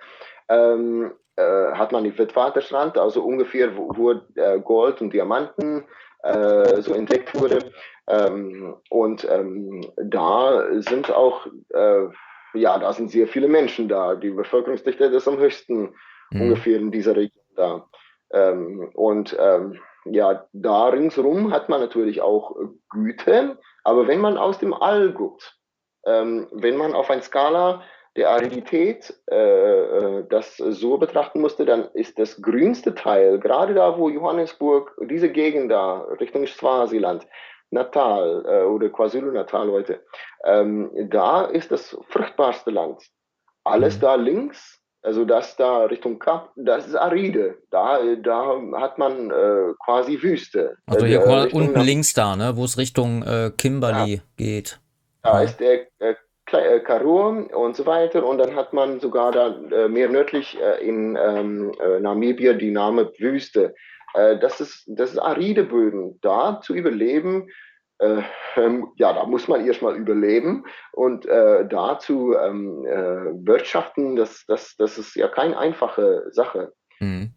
Ähm, 0.49 1.13
äh, 1.37 1.71
hat 1.73 1.91
man 1.91 2.03
die 2.03 2.17
Witwatersrand, 2.17 2.97
also 2.97 3.23
ungefähr, 3.23 3.75
wo, 3.75 3.91
wo 3.95 4.11
äh, 4.35 4.59
Gold 4.59 5.01
und 5.01 5.13
Diamanten 5.13 5.85
äh, 6.23 6.81
so 6.81 6.93
entdeckt 6.93 7.33
wurde. 7.39 7.71
Ähm, 8.07 8.75
und 8.89 9.27
ähm, 9.29 9.85
da 9.97 10.65
sind 10.81 11.11
auch, 11.11 11.47
äh, 11.73 12.07
ja, 12.53 12.77
da 12.77 12.93
sind 12.93 13.09
sehr 13.09 13.27
viele 13.27 13.47
Menschen 13.47 13.87
da. 13.87 14.15
Die 14.15 14.31
Bevölkerungsdichte 14.31 15.05
ist 15.05 15.27
am 15.27 15.37
höchsten 15.37 15.93
mhm. 16.31 16.41
ungefähr 16.41 16.77
in 16.77 16.91
dieser 16.91 17.15
Region 17.15 17.43
da. 17.55 17.87
Ähm, 18.35 18.91
und 18.93 19.35
ähm, 19.39 19.79
ja, 20.05 20.45
da 20.53 20.89
ringsherum 20.89 21.51
hat 21.51 21.69
man 21.69 21.81
natürlich 21.81 22.21
auch 22.21 22.55
Güte, 22.89 23.57
aber 23.83 24.07
wenn 24.07 24.19
man 24.19 24.37
aus 24.37 24.59
dem 24.59 24.73
All 24.73 25.11
guckt, 25.13 25.57
ähm, 26.05 26.47
wenn 26.51 26.77
man 26.77 26.93
auf 26.93 27.09
eine 27.09 27.23
Skala 27.23 27.81
der 28.15 28.29
Aridität 28.29 29.13
äh, 29.29 29.37
äh, 30.19 30.25
das 30.29 30.57
so 30.57 30.97
betrachten 30.97 31.41
musste, 31.41 31.65
dann 31.65 31.89
ist 31.93 32.17
das 32.19 32.41
grünste 32.41 32.93
Teil, 32.93 33.39
gerade 33.39 33.73
da, 33.73 33.97
wo 33.97 34.09
Johannesburg, 34.09 34.95
diese 35.09 35.29
Gegend 35.29 35.71
da, 35.71 36.01
Richtung 36.19 36.45
Swasiland, 36.47 37.27
Natal 37.71 38.45
äh, 38.47 38.63
oder 38.63 38.89
KwaZulu-Natal 38.89 39.69
heute, 39.71 40.03
ähm, 40.45 40.91
da 41.09 41.45
ist 41.45 41.71
das 41.71 41.97
fruchtbarste 42.09 42.71
Land. 42.71 43.03
Alles 43.63 43.97
mhm. 43.97 44.01
da 44.01 44.15
links, 44.15 44.74
also 45.05 45.23
das 45.23 45.55
da 45.55 45.85
Richtung 45.85 46.17
Kap, 46.19 46.51
das 46.55 46.87
ist 46.87 46.95
aride. 46.95 47.57
Da, 47.69 47.99
da 48.23 48.59
hat 48.73 48.97
man 48.97 49.29
äh, 49.29 49.73
quasi 49.83 50.21
Wüste. 50.21 50.77
Also 50.87 51.05
hier 51.05 51.25
äh, 51.25 51.51
unten 51.53 51.79
links 51.81 52.13
da, 52.13 52.35
ne, 52.35 52.53
wo 52.55 52.65
es 52.65 52.77
Richtung 52.77 53.21
äh, 53.23 53.51
Kimberley 53.55 54.15
ja. 54.15 54.21
geht. 54.35 54.79
Da 55.21 55.41
ja. 55.41 55.43
ist 55.43 55.59
der 55.59 55.87
äh, 55.99 56.15
äh, 56.51 56.79
Karoo 56.79 57.47
und 57.53 57.75
so 57.75 57.85
weiter. 57.85 58.25
Und 58.25 58.39
dann 58.39 58.55
hat 58.55 58.73
man 58.73 58.99
sogar 58.99 59.31
da 59.31 59.55
äh, 59.71 59.87
mehr 59.87 60.09
nördlich 60.09 60.57
äh, 60.59 60.85
in 60.85 61.17
ähm, 61.21 61.71
äh, 61.79 61.99
Namibia 61.99 62.53
die 62.53 62.71
Name 62.71 63.11
Wüste. 63.17 63.73
Das, 64.39 64.61
ist, 64.61 64.85
das 64.87 65.11
ist 65.11 65.19
aride 65.19 65.65
Böden. 65.65 66.17
Da 66.21 66.61
zu 66.61 66.73
überleben, 66.73 67.49
äh, 67.99 68.21
ähm, 68.55 68.87
ja, 68.97 69.13
da 69.13 69.25
muss 69.25 69.47
man 69.47 69.65
erstmal 69.65 69.95
überleben 69.95 70.65
und 70.93 71.25
da 71.25 71.99
zu 71.99 72.35
ähm, 72.35 72.83
wirtschaften, 73.45 74.15
das, 74.15 74.45
das, 74.47 74.75
das 74.77 74.97
ist 74.97 75.15
ja 75.15 75.27
keine 75.27 75.57
einfache 75.57 76.23
Sache. 76.31 76.73
Mhm. 76.99 77.31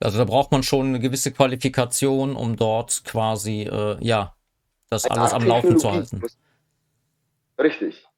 Also 0.00 0.18
da 0.18 0.24
braucht 0.24 0.52
man 0.52 0.62
schon 0.62 0.86
eine 0.86 1.00
gewisse 1.00 1.32
Qualifikation, 1.32 2.36
um 2.36 2.56
dort 2.56 3.02
quasi, 3.04 3.68
ja, 4.00 4.34
das 4.90 5.06
alles 5.06 5.32
am 5.32 5.44
Laufen 5.44 5.78
zu 5.78 5.90
halten. 5.90 6.22
Richtig. 7.58 8.08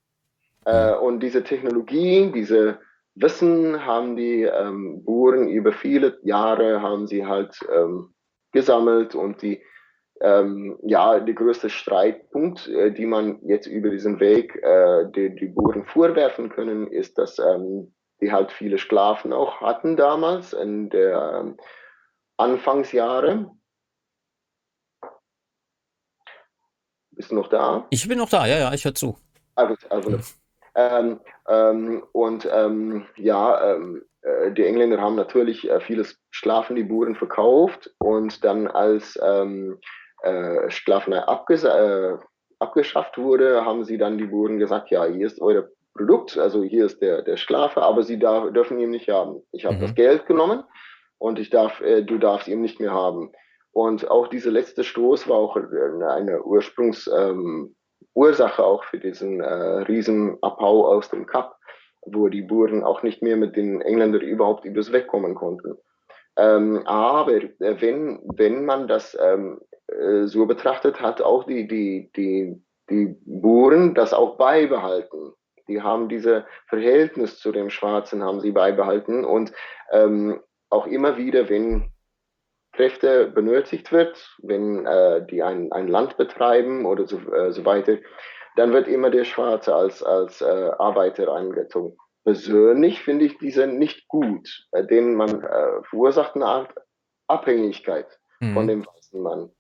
Äh, 0.64 0.94
und 0.94 1.20
diese 1.20 1.42
Technologie, 1.42 2.30
diese 2.32 2.78
Wissen 3.14 3.84
haben 3.84 4.16
die 4.16 4.42
ähm, 4.42 5.02
Buren 5.04 5.48
über 5.48 5.72
viele 5.72 6.18
Jahre 6.22 6.80
haben 6.80 7.06
sie 7.06 7.26
halt 7.26 7.58
ähm, 7.74 8.14
gesammelt 8.52 9.14
und 9.14 9.42
die 9.42 9.62
ähm, 10.20 10.78
ja, 10.82 11.18
der 11.18 11.34
größte 11.34 11.70
Streitpunkt, 11.70 12.68
äh, 12.68 12.92
die 12.92 13.06
man 13.06 13.40
jetzt 13.42 13.66
über 13.66 13.90
diesen 13.90 14.20
Weg 14.20 14.56
äh, 14.62 15.06
die, 15.14 15.34
die 15.34 15.46
Buren 15.46 15.84
vorwerfen 15.84 16.50
können, 16.50 16.86
ist, 16.86 17.18
dass 17.18 17.38
ähm, 17.38 17.92
die 18.20 18.30
halt 18.30 18.52
viele 18.52 18.78
Sklaven 18.78 19.32
auch 19.32 19.60
hatten 19.60 19.96
damals 19.96 20.52
in 20.52 20.90
der 20.90 21.40
ähm, 21.40 21.56
Anfangsjahre. 22.36 23.50
Bist 27.12 27.30
du 27.30 27.34
noch 27.34 27.48
da? 27.48 27.86
Ich 27.90 28.06
bin 28.06 28.18
noch 28.18 28.28
da, 28.28 28.46
ja, 28.46 28.58
ja, 28.58 28.72
ich 28.72 28.84
höre 28.84 28.94
zu. 28.94 29.16
Also, 29.54 29.74
also 29.88 30.18
ähm, 30.74 31.20
ähm, 31.48 32.02
und 32.12 32.48
ähm, 32.50 33.06
ja, 33.16 33.74
ähm, 33.74 34.02
äh, 34.22 34.52
die 34.52 34.64
Engländer 34.64 35.00
haben 35.00 35.16
natürlich 35.16 35.68
äh, 35.68 35.80
vieles 35.80 36.18
Schlafen 36.30 36.76
die 36.76 36.84
Buren 36.84 37.16
verkauft 37.16 37.90
und 37.98 38.44
dann 38.44 38.68
als 38.68 39.18
äh, 40.22 40.70
Sklavenei 40.70 41.18
äh, 41.18 42.16
abgeschafft 42.58 43.18
wurde, 43.18 43.64
haben 43.64 43.84
sie 43.84 43.98
dann 43.98 44.18
die 44.18 44.26
Buren 44.26 44.58
gesagt, 44.58 44.90
ja, 44.90 45.04
hier 45.06 45.26
ist 45.26 45.40
euer 45.40 45.68
Produkt, 45.94 46.38
also 46.38 46.62
hier 46.62 46.86
ist 46.86 47.00
der, 47.02 47.22
der 47.22 47.36
Sklave, 47.36 47.82
aber 47.82 48.02
sie 48.02 48.18
darf, 48.18 48.52
dürfen 48.52 48.78
ihn 48.78 48.90
nicht 48.90 49.08
haben. 49.08 49.42
Ich 49.52 49.64
habe 49.64 49.76
mhm. 49.76 49.80
das 49.80 49.94
Geld 49.94 50.26
genommen 50.26 50.64
und 51.18 51.38
ich 51.38 51.50
darf, 51.50 51.80
äh, 51.80 52.02
du 52.02 52.18
darfst 52.18 52.48
ihn 52.48 52.60
nicht 52.60 52.80
mehr 52.80 52.92
haben. 52.92 53.32
Und 53.72 54.10
auch 54.10 54.28
dieser 54.28 54.50
letzte 54.50 54.84
Stoß 54.84 55.28
war 55.28 55.36
auch 55.36 55.56
eine 55.56 56.42
Ursprungs, 56.42 57.08
ähm, 57.16 57.74
auch 58.14 58.84
für 58.84 58.98
diesen 58.98 59.40
äh, 59.40 59.52
Riesenabbau 59.82 60.86
aus 60.86 61.08
dem 61.10 61.26
Kap, 61.26 61.56
wo 62.02 62.28
die 62.28 62.42
Buren 62.42 62.82
auch 62.82 63.02
nicht 63.02 63.22
mehr 63.22 63.36
mit 63.36 63.56
den 63.56 63.80
Engländern 63.80 64.22
überhaupt 64.22 64.64
übers 64.64 64.92
Weg 64.92 65.06
kommen 65.06 65.34
konnten. 65.34 65.76
Ähm, 66.36 66.82
aber 66.86 67.34
äh, 67.34 67.80
wenn, 67.80 68.20
wenn 68.36 68.64
man 68.64 68.88
das 68.88 69.16
ähm, 69.20 69.60
äh, 69.69 69.69
so 70.24 70.46
betrachtet, 70.46 71.00
hat 71.00 71.20
auch 71.20 71.44
die, 71.44 71.66
die, 71.66 72.10
die, 72.16 72.62
die 72.88 73.16
Buren 73.24 73.94
das 73.94 74.12
auch 74.12 74.36
beibehalten. 74.36 75.32
Die 75.68 75.82
haben 75.82 76.08
diese 76.08 76.46
Verhältnis 76.68 77.38
zu 77.38 77.52
dem 77.52 77.70
Schwarzen 77.70 78.22
haben 78.22 78.40
sie 78.40 78.52
beibehalten 78.52 79.24
und 79.24 79.52
ähm, 79.92 80.40
auch 80.68 80.86
immer 80.86 81.16
wieder, 81.16 81.48
wenn 81.48 81.92
Kräfte 82.72 83.26
benötigt 83.26 83.92
wird, 83.92 84.36
wenn 84.42 84.86
äh, 84.86 85.26
die 85.26 85.42
ein, 85.42 85.72
ein 85.72 85.88
Land 85.88 86.16
betreiben 86.16 86.86
oder 86.86 87.06
so, 87.06 87.18
äh, 87.32 87.52
so 87.52 87.64
weiter, 87.64 87.98
dann 88.56 88.72
wird 88.72 88.88
immer 88.88 89.10
der 89.10 89.24
Schwarze 89.24 89.74
als, 89.74 90.02
als 90.02 90.40
äh, 90.40 90.70
Arbeiter 90.78 91.32
eingezogen. 91.34 91.96
Persönlich 92.24 93.02
finde 93.02 93.24
ich 93.24 93.38
diese 93.38 93.66
nicht 93.66 94.08
gut, 94.08 94.66
äh, 94.72 94.84
denn 94.84 95.14
man 95.14 95.42
äh, 95.42 95.82
verursacht 95.88 96.34
eine 96.36 96.46
Art 96.46 96.74
Abhängigkeit 97.26 98.06
mhm. 98.40 98.54
von 98.54 98.66
dem 98.66 98.86
weißen 98.86 99.20
Mann. 99.20 99.50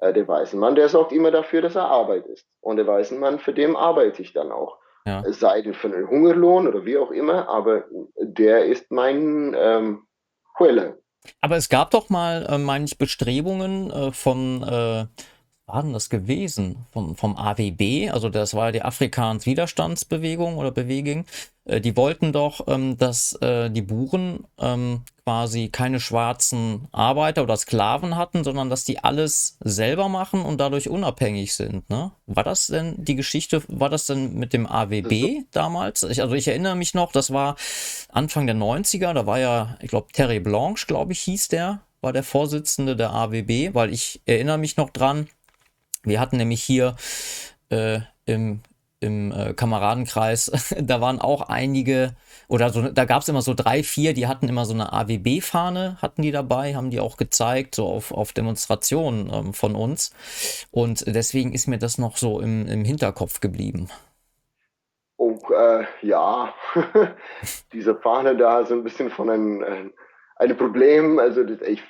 Äh, 0.00 0.12
der 0.12 0.28
weiße 0.28 0.56
Mann, 0.56 0.74
der 0.74 0.88
sorgt 0.88 1.12
immer 1.12 1.30
dafür, 1.30 1.62
dass 1.62 1.74
er 1.74 1.88
Arbeit 1.88 2.26
ist. 2.26 2.46
Und 2.60 2.76
der 2.76 2.86
weiße 2.86 3.14
Mann, 3.14 3.38
für 3.38 3.52
den 3.52 3.76
arbeite 3.76 4.22
ich 4.22 4.32
dann 4.32 4.52
auch. 4.52 4.78
Ja. 5.06 5.22
Sei 5.32 5.62
denn 5.62 5.74
für 5.74 5.88
einen 5.88 6.08
Hungerlohn 6.08 6.66
oder 6.66 6.84
wie 6.84 6.98
auch 6.98 7.12
immer, 7.12 7.48
aber 7.48 7.84
der 8.18 8.64
ist 8.64 8.90
mein 8.90 9.54
ähm, 9.56 10.02
Quelle. 10.56 11.00
Aber 11.40 11.56
es 11.56 11.68
gab 11.68 11.90
doch 11.92 12.08
mal, 12.08 12.46
äh, 12.48 12.58
meine 12.58 12.84
ich, 12.84 12.98
Bestrebungen 12.98 13.90
äh, 13.90 14.12
von, 14.12 14.62
äh, 14.62 15.06
war 15.66 15.82
denn 15.82 15.92
das 15.92 16.10
gewesen? 16.10 16.86
Vom, 16.92 17.16
vom 17.16 17.36
AWB, 17.36 18.10
also 18.10 18.28
das 18.28 18.54
war 18.54 18.70
die 18.70 18.82
Afrikaans 18.82 19.46
Widerstandsbewegung 19.46 20.58
oder 20.58 20.70
Bewegung. 20.70 21.24
Äh, 21.64 21.80
die 21.80 21.96
wollten 21.96 22.32
doch, 22.32 22.66
ähm, 22.68 22.96
dass 22.96 23.32
äh, 23.42 23.68
die 23.68 23.82
Buren 23.82 24.44
ähm, 24.58 25.02
quasi 25.24 25.68
keine 25.68 25.98
schwarzen 25.98 26.86
Arbeiter 26.92 27.42
oder 27.42 27.56
Sklaven 27.56 28.16
hatten, 28.16 28.44
sondern 28.44 28.70
dass 28.70 28.84
die 28.84 29.02
alles 29.02 29.56
selber 29.58 30.08
machen 30.08 30.42
und 30.42 30.60
dadurch 30.60 30.88
unabhängig 30.88 31.54
sind. 31.54 31.90
Ne? 31.90 32.12
War 32.26 32.44
das 32.44 32.68
denn 32.68 32.94
die 32.98 33.16
Geschichte, 33.16 33.60
war 33.66 33.90
das 33.90 34.06
denn 34.06 34.34
mit 34.34 34.52
dem 34.52 34.68
AWB 34.68 35.46
damals? 35.50 36.04
Ich, 36.04 36.22
also 36.22 36.36
ich 36.36 36.46
erinnere 36.46 36.76
mich 36.76 36.94
noch, 36.94 37.10
das 37.10 37.32
war 37.32 37.56
Anfang 38.08 38.46
der 38.46 38.54
90er, 38.54 39.12
da 39.14 39.26
war 39.26 39.40
ja, 39.40 39.76
ich 39.82 39.88
glaube, 39.88 40.12
Terry 40.12 40.38
Blanche, 40.38 40.86
glaube 40.86 41.12
ich, 41.12 41.22
hieß 41.22 41.48
der, 41.48 41.80
war 42.02 42.12
der 42.12 42.22
Vorsitzende 42.22 42.94
der 42.94 43.10
AWB, 43.10 43.74
weil 43.74 43.92
ich 43.92 44.20
erinnere 44.26 44.58
mich 44.58 44.76
noch 44.76 44.90
dran, 44.90 45.26
wir 46.06 46.20
hatten 46.20 46.36
nämlich 46.38 46.62
hier 46.62 46.96
äh, 47.68 48.00
im 48.24 48.62
im 49.00 49.32
äh, 49.32 49.52
Kameradenkreis, 49.52 50.74
da 50.80 51.00
waren 51.00 51.20
auch 51.20 51.42
einige, 51.42 52.14
oder 52.48 52.70
so, 52.70 52.88
da 52.88 53.04
gab 53.04 53.22
es 53.22 53.28
immer 53.28 53.42
so 53.42 53.54
drei, 53.54 53.82
vier, 53.82 54.14
die 54.14 54.26
hatten 54.26 54.48
immer 54.48 54.64
so 54.64 54.74
eine 54.74 54.92
AWB-Fahne, 54.92 55.98
hatten 56.00 56.22
die 56.22 56.32
dabei, 56.32 56.74
haben 56.74 56.90
die 56.90 57.00
auch 57.00 57.16
gezeigt, 57.16 57.74
so 57.74 57.86
auf, 57.86 58.12
auf 58.12 58.32
Demonstrationen 58.32 59.30
ähm, 59.32 59.54
von 59.54 59.74
uns. 59.74 60.12
Und 60.70 61.04
deswegen 61.06 61.52
ist 61.52 61.66
mir 61.66 61.78
das 61.78 61.98
noch 61.98 62.16
so 62.16 62.40
im, 62.40 62.66
im 62.66 62.84
Hinterkopf 62.84 63.40
geblieben. 63.40 63.88
Oh, 65.18 65.38
äh, 65.54 65.84
ja, 66.02 66.54
diese 67.72 67.94
Fahne 67.96 68.36
da 68.36 68.60
ist 68.60 68.72
ein 68.72 68.84
bisschen 68.84 69.10
von 69.10 69.30
einem, 69.30 69.62
äh, 69.62 69.90
ein 70.36 70.56
Problem. 70.56 71.18
Also 71.18 71.42
ich, 71.42 71.82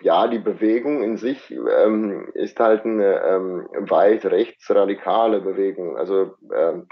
ja, 0.00 0.26
die 0.28 0.38
Bewegung 0.38 1.02
in 1.02 1.16
sich 1.16 1.50
ähm, 1.50 2.30
ist 2.34 2.60
halt 2.60 2.84
eine 2.84 3.22
ähm, 3.22 3.68
weit 3.88 4.24
rechtsradikale 4.26 5.40
Bewegung. 5.40 5.96
Also 5.96 6.34
ähm, 6.54 6.86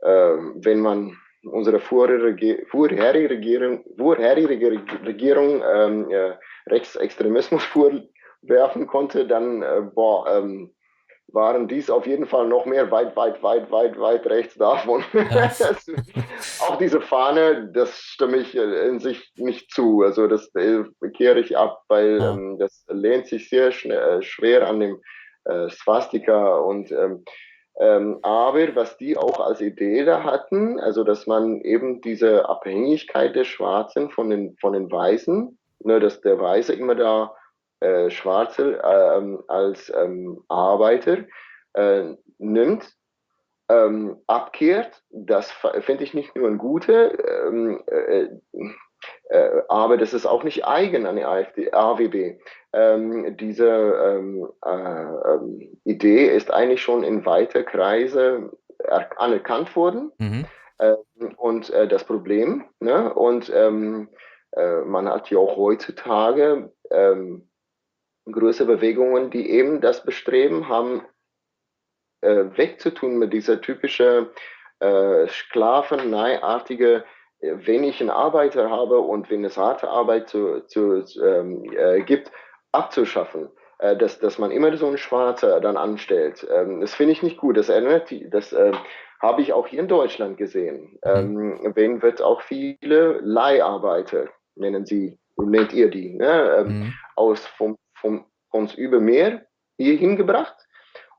äh, 0.00 0.36
wenn 0.56 0.80
man 0.80 1.16
unsere 1.44 1.80
vorherige, 1.80 2.66
vorherige 2.68 3.30
Regierung, 3.30 3.84
vorherige 3.96 4.82
Regierung 5.04 5.62
ähm, 5.66 6.10
äh, 6.10 6.34
Rechtsextremismus 6.66 7.64
vorwerfen 7.72 8.86
konnte, 8.86 9.26
dann 9.26 9.62
äh, 9.62 9.82
boah, 9.94 10.26
ähm, 10.30 10.74
waren 11.32 11.68
dies 11.68 11.90
auf 11.90 12.06
jeden 12.06 12.26
Fall 12.26 12.48
noch 12.48 12.64
mehr 12.64 12.90
weit, 12.90 13.14
weit, 13.16 13.42
weit, 13.42 13.70
weit, 13.70 14.00
weit 14.00 14.26
rechts 14.26 14.54
davon. 14.54 15.04
Ja. 15.12 15.50
auch 16.68 16.76
diese 16.78 17.00
Fahne, 17.00 17.70
das 17.72 17.96
stimme 17.98 18.38
ich 18.38 18.56
äh, 18.56 18.88
in 18.88 18.98
sich 18.98 19.32
nicht 19.36 19.70
zu. 19.70 20.02
Also 20.02 20.26
das 20.26 20.54
äh, 20.54 20.84
kehre 21.14 21.40
ich 21.40 21.56
ab, 21.56 21.82
weil 21.88 22.18
ja. 22.18 22.32
ähm, 22.32 22.58
das 22.58 22.84
lehnt 22.88 23.26
sich 23.26 23.48
sehr 23.50 23.72
schnell, 23.72 24.20
äh, 24.20 24.22
schwer 24.22 24.66
an 24.66 24.80
dem 24.80 25.00
äh, 25.44 25.68
Swastika 25.68 26.56
und 26.58 26.90
ähm, 26.92 27.24
ähm, 27.80 28.18
aber 28.22 28.74
was 28.74 28.96
die 28.96 29.16
auch 29.16 29.38
als 29.38 29.60
Idee 29.60 30.04
da 30.04 30.24
hatten, 30.24 30.80
also 30.80 31.04
dass 31.04 31.28
man 31.28 31.60
eben 31.60 32.00
diese 32.00 32.48
Abhängigkeit 32.48 33.36
der 33.36 33.44
Schwarzen 33.44 34.10
von 34.10 34.30
den, 34.30 34.56
von 34.60 34.72
den 34.72 34.90
Weißen, 34.90 35.56
ne, 35.84 36.00
dass 36.00 36.20
der 36.20 36.40
Weiße 36.40 36.72
immer 36.72 36.96
da 36.96 37.32
äh, 37.80 38.10
Schwarze 38.10 38.78
äh, 38.82 39.38
als 39.48 39.92
ähm, 39.94 40.44
Arbeiter 40.48 41.18
äh, 41.74 42.14
nimmt, 42.38 42.92
ähm, 43.68 44.16
abkehrt, 44.26 45.02
das 45.10 45.50
finde 45.80 46.04
ich 46.04 46.14
nicht 46.14 46.34
nur 46.34 46.48
ein 46.48 46.58
gute, 46.58 47.18
ähm, 47.46 47.82
äh, 47.86 48.28
äh, 49.28 49.62
aber 49.68 49.96
das 49.96 50.14
ist 50.14 50.26
auch 50.26 50.42
nicht 50.42 50.66
eigen 50.66 51.06
an 51.06 51.16
die 51.16 51.24
AfD, 51.24 51.70
AWB. 51.72 52.38
Ähm, 52.72 53.36
diese 53.36 53.68
ähm, 53.68 54.48
äh, 54.64 54.70
ähm, 54.70 55.78
Idee 55.84 56.26
ist 56.26 56.50
eigentlich 56.52 56.82
schon 56.82 57.04
in 57.04 57.24
weiter 57.26 57.62
Kreise 57.62 58.50
anerkannt 59.16 59.74
worden. 59.76 60.12
Mhm. 60.18 60.46
Äh, 60.78 60.94
und 61.36 61.70
äh, 61.70 61.88
das 61.88 62.04
Problem, 62.04 62.64
ne? 62.80 63.12
und 63.12 63.52
ähm, 63.54 64.08
äh, 64.52 64.80
man 64.80 65.08
hat 65.08 65.30
ja 65.30 65.38
auch 65.38 65.56
heutzutage 65.56 66.72
ähm, 66.90 67.47
größere 68.32 68.76
Bewegungen, 68.76 69.30
die 69.30 69.50
eben 69.50 69.80
das 69.80 70.04
Bestreben 70.04 70.68
haben, 70.68 71.02
äh, 72.20 72.44
wegzutun 72.56 73.18
mit 73.18 73.32
dieser 73.32 73.60
typische 73.60 74.30
äh, 74.80 75.26
Sklavenei-artige 75.28 77.04
wenn 77.40 77.84
ich 77.84 78.00
einen 78.00 78.10
Arbeiter 78.10 78.68
habe 78.68 78.98
und 78.98 79.30
wenn 79.30 79.44
es 79.44 79.56
harte 79.56 79.88
Arbeit 79.88 80.28
zu, 80.28 80.60
zu, 80.66 81.04
ähm, 81.24 81.64
äh, 81.76 82.00
gibt, 82.00 82.32
abzuschaffen. 82.72 83.48
Äh, 83.78 83.96
dass, 83.96 84.18
dass 84.18 84.38
man 84.38 84.50
immer 84.50 84.76
so 84.76 84.88
einen 84.88 84.98
Schwarzer 84.98 85.60
dann 85.60 85.76
anstellt. 85.76 86.46
Ähm, 86.52 86.80
das 86.80 86.94
finde 86.94 87.12
ich 87.12 87.22
nicht 87.22 87.36
gut. 87.36 87.56
Das 87.56 87.68
erinnert, 87.68 88.12
das 88.30 88.52
äh, 88.52 88.72
habe 89.22 89.40
ich 89.40 89.52
auch 89.52 89.68
hier 89.68 89.80
in 89.80 89.88
Deutschland 89.88 90.36
gesehen. 90.36 90.98
Mhm. 91.04 91.60
Ähm, 91.60 91.72
wen 91.76 92.02
wird 92.02 92.20
auch 92.20 92.42
viele 92.42 93.20
Leiharbeiter, 93.22 94.28
nennen 94.56 94.84
sie, 94.84 95.18
nennt 95.36 95.72
ihr 95.72 95.90
die, 95.90 96.14
ne? 96.14 96.56
ähm, 96.58 96.66
mhm. 96.66 96.94
aus 97.14 97.46
vom, 97.46 97.76
vom, 98.00 98.24
uns 98.50 98.74
über 98.74 99.00
Meer 99.00 99.46
hier 99.76 99.96
hingebracht 99.96 100.56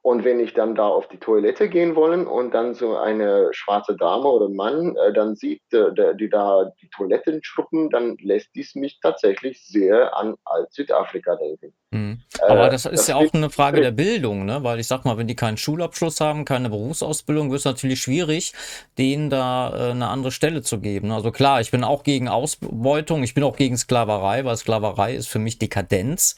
und 0.02 0.24
wenn 0.24 0.40
ich 0.40 0.54
dann 0.54 0.76
da 0.76 0.88
auf 0.88 1.10
die 1.10 1.18
Toilette 1.18 1.68
gehen 1.68 1.96
wollen 1.96 2.26
und 2.26 2.54
dann 2.54 2.74
so 2.74 2.96
eine 2.96 3.50
schwarze 3.52 3.98
Dame 3.98 4.30
oder 4.30 4.48
Mann 4.48 4.96
äh, 4.96 5.12
dann 5.12 5.36
sieht, 5.36 5.62
äh, 5.74 6.16
die 6.16 6.30
da 6.30 6.72
die 6.82 6.90
Toiletten 6.90 7.42
schruppen, 7.44 7.90
dann 7.90 8.16
lässt 8.22 8.50
dies 8.56 8.76
mich 8.76 9.00
tatsächlich 9.02 9.66
sehr 9.66 10.16
an 10.16 10.36
als 10.46 10.74
Südafrika 10.74 11.36
denken. 11.36 11.74
Mhm. 11.92 12.22
Aber 12.48 12.68
äh, 12.68 12.70
das 12.70 12.86
ist 12.86 12.92
das 12.94 13.08
ja 13.10 13.16
auch 13.18 13.34
eine 13.34 13.50
Frage 13.50 13.82
der 13.82 13.92
Bildung, 13.92 14.46
ne? 14.46 14.64
weil 14.64 14.80
ich 14.80 14.88
sag 14.88 15.04
mal, 15.04 15.18
wenn 15.18 15.28
die 15.28 15.36
keinen 15.36 15.58
Schulabschluss 15.58 16.22
haben, 16.22 16.46
keine 16.46 16.70
Berufsausbildung, 16.70 17.52
wird 17.52 17.60
es 17.60 17.66
natürlich 17.66 18.00
schwierig, 18.00 18.54
denen 18.98 19.30
da 19.30 19.90
äh, 19.90 19.92
eine 19.92 20.08
andere 20.08 20.32
Stelle 20.32 20.62
zu 20.62 20.80
geben. 20.80 21.12
Also 21.12 21.32
klar, 21.32 21.60
ich 21.60 21.72
bin 21.72 21.84
auch 21.84 22.04
gegen 22.04 22.30
Ausbeutung, 22.30 23.24
ich 23.24 23.34
bin 23.34 23.44
auch 23.44 23.58
gegen 23.58 23.76
Sklaverei, 23.76 24.46
weil 24.46 24.56
Sklaverei 24.56 25.14
ist 25.16 25.28
für 25.28 25.40
mich 25.40 25.60
Dekadenz. 25.60 26.38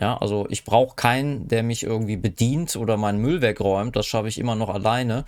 Ja, 0.00 0.16
also 0.16 0.46
ich 0.48 0.64
brauche 0.64 0.96
keinen, 0.96 1.46
der 1.48 1.62
mich 1.62 1.84
irgendwie 1.84 2.16
bedient 2.16 2.74
oder 2.76 2.96
meinen 2.96 3.20
Müll 3.20 3.42
wegräumt. 3.42 3.96
Das 3.96 4.06
schaffe 4.06 4.28
ich 4.28 4.38
immer 4.38 4.54
noch 4.54 4.70
alleine. 4.70 5.24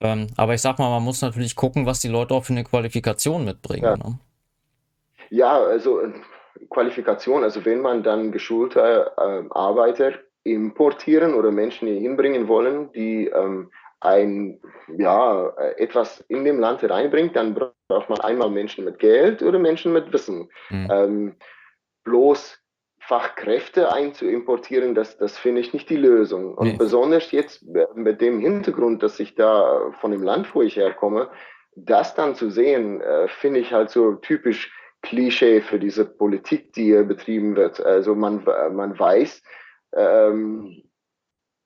Ähm, 0.00 0.28
aber 0.36 0.54
ich 0.54 0.60
sag 0.60 0.78
mal, 0.78 0.90
man 0.90 1.02
muss 1.02 1.22
natürlich 1.22 1.56
gucken, 1.56 1.84
was 1.84 2.00
die 2.00 2.08
Leute 2.08 2.34
auch 2.34 2.44
für 2.44 2.52
eine 2.52 2.64
Qualifikation 2.64 3.44
mitbringen. 3.44 3.84
Ja, 3.84 3.96
ne? 3.96 4.18
ja 5.30 5.52
also 5.58 6.00
äh, 6.00 6.12
Qualifikation, 6.70 7.42
also 7.42 7.64
wenn 7.64 7.80
man 7.80 8.02
dann 8.02 8.30
geschulte 8.30 9.12
äh, 9.16 9.42
Arbeiter 9.50 10.12
importieren 10.44 11.34
oder 11.34 11.50
Menschen 11.50 11.88
hier 11.88 11.98
hinbringen 11.98 12.46
wollen, 12.46 12.92
die 12.92 13.26
ähm, 13.26 13.70
ein, 14.00 14.60
ja, 14.98 15.48
äh, 15.56 15.82
etwas 15.82 16.20
in 16.28 16.44
dem 16.44 16.60
Land 16.60 16.88
reinbringt, 16.88 17.34
dann 17.34 17.54
braucht 17.54 18.10
man 18.10 18.20
einmal 18.20 18.50
Menschen 18.50 18.84
mit 18.84 18.98
Geld 18.98 19.42
oder 19.42 19.58
Menschen 19.58 19.92
mit 19.92 20.12
Wissen. 20.12 20.50
Mhm. 20.68 20.88
Ähm, 20.90 21.36
bloß 22.04 22.63
Fachkräfte 23.06 23.92
einzuimportieren, 23.92 24.94
das, 24.94 25.18
das 25.18 25.36
finde 25.36 25.60
ich 25.60 25.72
nicht 25.72 25.90
die 25.90 25.96
Lösung. 25.96 26.54
Und 26.54 26.68
nee. 26.68 26.76
besonders 26.76 27.30
jetzt 27.32 27.64
mit 27.94 28.20
dem 28.20 28.40
Hintergrund, 28.40 29.02
dass 29.02 29.20
ich 29.20 29.34
da 29.34 29.92
von 30.00 30.10
dem 30.10 30.22
Land, 30.22 30.54
wo 30.54 30.62
ich 30.62 30.76
herkomme, 30.76 31.30
das 31.76 32.14
dann 32.14 32.34
zu 32.34 32.50
sehen, 32.50 33.00
äh, 33.00 33.28
finde 33.28 33.60
ich 33.60 33.72
halt 33.72 33.90
so 33.90 34.14
typisch 34.14 34.72
Klischee 35.02 35.60
für 35.60 35.78
diese 35.78 36.06
Politik, 36.06 36.72
die 36.72 36.84
hier 36.84 37.04
betrieben 37.04 37.56
wird. 37.56 37.84
Also 37.84 38.14
man, 38.14 38.42
man 38.44 38.98
weiß, 38.98 39.42
ähm, 39.94 40.82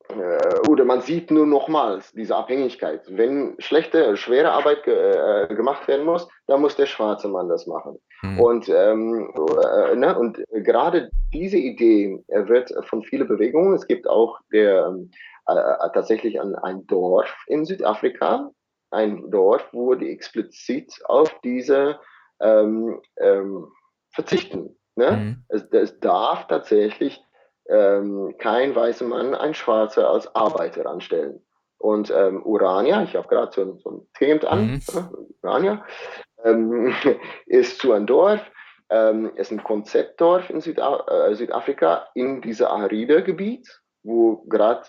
äh, 0.08 0.68
oder 0.68 0.84
man 0.84 1.02
sieht 1.02 1.30
nur 1.30 1.46
nochmals 1.46 2.12
diese 2.12 2.34
Abhängigkeit. 2.34 3.02
Wenn 3.08 3.54
schlechte, 3.58 4.16
schwere 4.16 4.52
Arbeit 4.52 4.84
ge 4.84 4.94
äh, 4.94 5.54
gemacht 5.54 5.86
werden 5.86 6.06
muss, 6.06 6.28
dann 6.46 6.60
muss 6.60 6.76
der 6.76 6.86
schwarze 6.86 7.28
Mann 7.28 7.48
das 7.48 7.66
machen. 7.66 8.00
Mhm. 8.22 8.40
Und, 8.40 8.68
ähm, 8.68 9.32
äh, 9.36 9.94
ne, 9.96 10.18
und 10.18 10.42
gerade 10.50 11.10
diese 11.32 11.58
Idee 11.58 12.22
wird 12.28 12.72
von 12.86 13.02
vielen 13.02 13.28
Bewegungen, 13.28 13.74
es 13.74 13.86
gibt 13.86 14.08
auch 14.08 14.38
der, 14.52 14.92
äh, 15.48 15.52
äh, 15.52 15.90
tatsächlich 15.94 16.40
ein, 16.40 16.54
ein 16.56 16.86
Dorf 16.86 17.32
in 17.46 17.64
Südafrika, 17.64 18.50
ein 18.90 19.30
Dorf, 19.30 19.66
wo 19.72 19.94
die 19.94 20.10
explizit 20.10 20.92
auf 21.04 21.34
diese 21.42 21.98
ähm, 22.40 23.00
ähm, 23.18 23.68
verzichten. 24.10 24.76
Ne? 24.96 25.10
Mhm. 25.12 25.44
Es, 25.48 25.64
es 25.70 26.00
darf 26.00 26.46
tatsächlich 26.48 27.22
ähm, 27.68 28.34
kein 28.38 28.74
weißer 28.74 29.04
Mann 29.06 29.34
ein 29.34 29.54
Schwarzer 29.54 30.10
als 30.10 30.34
Arbeiter 30.34 30.86
anstellen. 30.86 31.40
Und 31.78 32.10
ähm, 32.10 32.42
Urania, 32.44 33.02
ich 33.04 33.14
habe 33.14 33.28
gerade 33.28 33.52
so, 33.52 33.78
so 33.78 33.90
ein 33.90 34.08
Thema 34.14 34.50
an, 34.50 34.66
mhm. 34.66 34.80
äh, 34.94 35.46
Urania, 35.46 35.84
ähm, 36.44 36.94
ist 37.46 37.80
so 37.80 37.92
ein 37.92 38.06
Dorf, 38.06 38.40
ähm, 38.90 39.30
ist 39.36 39.52
ein 39.52 39.62
Konzeptdorf 39.62 40.48
in 40.50 40.60
Süda 40.60 41.04
äh, 41.08 41.34
Südafrika 41.34 42.08
in 42.14 42.40
diesem 42.40 42.66
Aride-Gebiet, 42.66 43.80
wo 44.02 44.44
gerade 44.48 44.86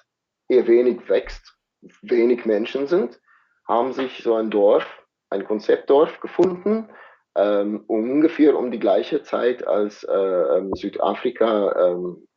eher 0.47 0.67
wenig 0.67 1.07
wächst, 1.09 1.55
wenig 2.01 2.45
Menschen 2.45 2.87
sind, 2.87 3.19
haben 3.67 3.93
sich 3.93 4.23
so 4.23 4.35
ein 4.35 4.49
Dorf, 4.49 4.85
ein 5.29 5.45
Konzeptdorf 5.45 6.19
gefunden, 6.21 6.89
ähm, 7.35 7.83
ungefähr 7.87 8.57
um 8.57 8.71
die 8.71 8.79
gleiche 8.79 9.21
Zeit 9.23 9.65
als 9.65 10.03
äh, 10.03 10.11
ähm, 10.13 10.71
Südafrika 10.75 11.89
ähm, 11.91 12.27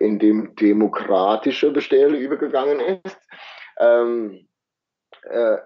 in 0.00 0.18
dem 0.18 0.54
demokratische 0.56 1.70
Bestelle 1.70 2.16
übergegangen 2.16 2.80
ist. 2.80 3.18
Ähm, 3.78 4.32
äh, 4.32 4.47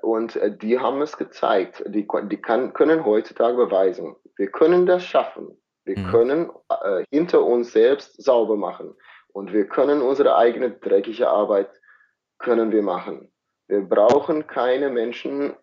und 0.02 0.36
äh, 0.36 0.56
die 0.56 0.78
haben 0.78 1.02
es 1.02 1.16
gezeigt. 1.16 1.82
Die, 1.86 2.06
die 2.24 2.40
kann, 2.40 2.72
können 2.72 3.04
heutzutage 3.04 3.56
beweisen, 3.56 4.16
wir 4.36 4.50
können 4.50 4.86
das 4.86 5.04
schaffen. 5.04 5.56
Wir 5.84 5.98
mhm. 5.98 6.10
können 6.10 6.50
äh, 6.68 7.04
hinter 7.10 7.44
uns 7.44 7.72
selbst 7.72 8.22
sauber 8.22 8.56
machen. 8.56 8.94
Und 9.32 9.52
wir 9.52 9.66
können 9.66 10.02
unsere 10.02 10.36
eigene 10.36 10.70
dreckige 10.70 11.28
Arbeit 11.28 11.70
können 12.38 12.70
wir 12.70 12.82
machen. 12.82 13.32
Wir 13.68 13.80
brauchen 13.80 14.46
keine 14.46 14.90
Menschen, 14.90 15.54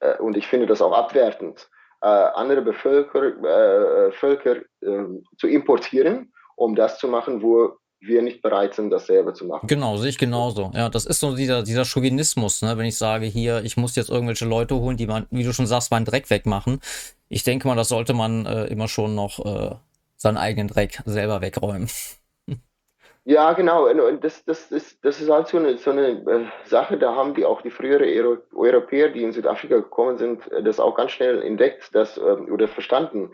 äh, 0.00 0.16
und 0.18 0.36
ich 0.36 0.46
finde 0.46 0.66
das 0.66 0.80
auch 0.80 0.92
abwertend, 0.92 1.68
äh, 2.00 2.06
andere 2.06 2.62
Bevölker, 2.62 4.08
äh, 4.08 4.12
Völker 4.12 4.56
ähm, 4.82 5.24
zu 5.38 5.48
importieren, 5.48 6.32
um 6.56 6.74
das 6.74 6.98
zu 6.98 7.08
machen, 7.08 7.42
wo 7.42 7.76
wir 8.02 8.22
nicht 8.22 8.42
bereit 8.42 8.74
sind, 8.74 8.90
das 8.90 9.06
selber 9.06 9.32
zu 9.32 9.46
machen. 9.46 9.66
Genau, 9.66 9.96
sehe 9.96 10.10
ich 10.10 10.18
genauso. 10.18 10.70
Ja, 10.74 10.88
das 10.88 11.06
ist 11.06 11.20
so 11.20 11.36
dieser, 11.36 11.62
dieser 11.62 11.84
Chauvinismus, 11.84 12.62
ne? 12.62 12.76
wenn 12.76 12.86
ich 12.86 12.98
sage, 12.98 13.26
hier, 13.26 13.62
ich 13.64 13.76
muss 13.76 13.96
jetzt 13.96 14.10
irgendwelche 14.10 14.44
Leute 14.44 14.74
holen, 14.74 14.96
die 14.96 15.06
man, 15.06 15.26
wie 15.30 15.44
du 15.44 15.52
schon 15.52 15.66
sagst, 15.66 15.90
meinen 15.90 16.04
Dreck 16.04 16.28
wegmachen. 16.28 16.80
Ich 17.28 17.44
denke 17.44 17.68
mal, 17.68 17.76
das 17.76 17.88
sollte 17.88 18.12
man 18.12 18.44
äh, 18.46 18.64
immer 18.66 18.88
schon 18.88 19.14
noch 19.14 19.44
äh, 19.44 19.74
seinen 20.16 20.36
eigenen 20.36 20.68
Dreck 20.68 21.02
selber 21.06 21.40
wegräumen. 21.40 21.88
Ja, 23.24 23.52
genau. 23.52 23.86
Und 23.86 24.24
das, 24.24 24.44
das, 24.44 24.72
ist, 24.72 25.04
das 25.04 25.20
ist 25.20 25.30
halt 25.30 25.46
so 25.46 25.56
eine, 25.56 25.78
so 25.78 25.92
eine 25.92 26.08
äh, 26.08 26.44
Sache, 26.64 26.98
da 26.98 27.14
haben 27.14 27.34
die 27.34 27.44
auch 27.44 27.62
die 27.62 27.70
früheren 27.70 28.08
Euro 28.08 28.38
Europäer, 28.52 29.10
die 29.10 29.22
in 29.22 29.32
Südafrika 29.32 29.76
gekommen 29.76 30.18
sind, 30.18 30.50
äh, 30.50 30.62
das 30.62 30.80
auch 30.80 30.96
ganz 30.96 31.12
schnell 31.12 31.40
entdeckt 31.40 31.90
das, 31.92 32.18
ähm, 32.18 32.52
oder 32.52 32.66
verstanden 32.66 33.30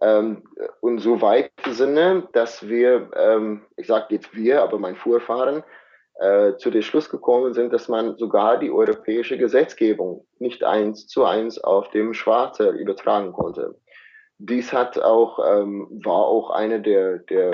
ähm, 0.00 0.42
und 0.80 0.98
so 0.98 1.20
weit 1.20 1.52
Sinne, 1.68 2.28
dass 2.32 2.68
wir, 2.68 3.10
ähm, 3.14 3.66
ich 3.76 3.86
sage 3.86 4.06
jetzt 4.10 4.34
wir, 4.34 4.62
aber 4.62 4.78
mein 4.78 4.96
Vorfahren, 4.96 5.62
äh, 6.20 6.56
zu 6.56 6.70
dem 6.70 6.82
Schluss 6.82 7.08
gekommen 7.08 7.54
sind, 7.54 7.72
dass 7.72 7.88
man 7.88 8.16
sogar 8.18 8.58
die 8.58 8.70
europäische 8.70 9.38
Gesetzgebung 9.38 10.26
nicht 10.38 10.62
eins 10.62 11.06
zu 11.06 11.24
eins 11.24 11.58
auf 11.58 11.90
dem 11.90 12.14
Schwarze 12.14 12.70
übertragen 12.70 13.32
konnte. 13.32 13.76
Dies 14.38 14.72
hat 14.72 14.98
auch, 14.98 15.38
ähm, 15.38 15.88
war 16.04 16.26
auch 16.26 16.50
eine 16.50 16.80
der, 16.80 17.18
der 17.18 17.52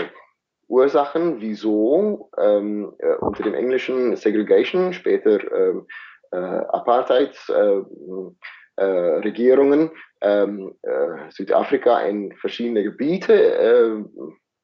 Ursachen, 0.68 1.40
wieso 1.40 2.30
ähm, 2.38 2.94
äh, 2.98 3.14
unter 3.16 3.44
dem 3.44 3.54
englischen 3.54 4.16
Segregation, 4.16 4.92
später 4.92 5.40
ähm, 5.52 5.86
äh, 6.32 6.36
Apartheid-Regierungen 6.36 8.38
äh, 8.76 9.90
ähm, 10.22 10.74
äh, 10.82 11.30
Südafrika 11.30 12.00
in 12.00 12.34
verschiedene 12.36 12.82
Gebiete 12.82 13.34
äh, 13.34 14.04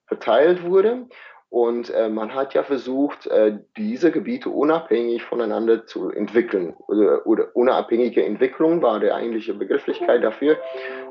verteilt 0.07 0.63
wurde. 0.65 1.07
Und 1.49 1.91
äh, 1.91 2.09
man 2.09 2.35
hat 2.35 2.55
ja 2.55 2.63
versucht, 2.63 3.27
äh, 3.27 3.59
diese 3.77 4.11
Gebiete 4.11 4.49
unabhängig 4.49 5.23
voneinander 5.23 5.85
zu 5.85 6.09
entwickeln. 6.09 6.75
Oder, 6.89 7.27
oder, 7.27 7.55
unabhängige 7.55 8.25
Entwicklung 8.25 8.81
war 8.81 9.01
die 9.01 9.13
eigentliche 9.13 9.53
Begrifflichkeit 9.53 10.25
dafür. 10.25 10.57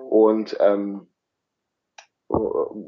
Und 0.09 0.57
ähm, 0.59 1.07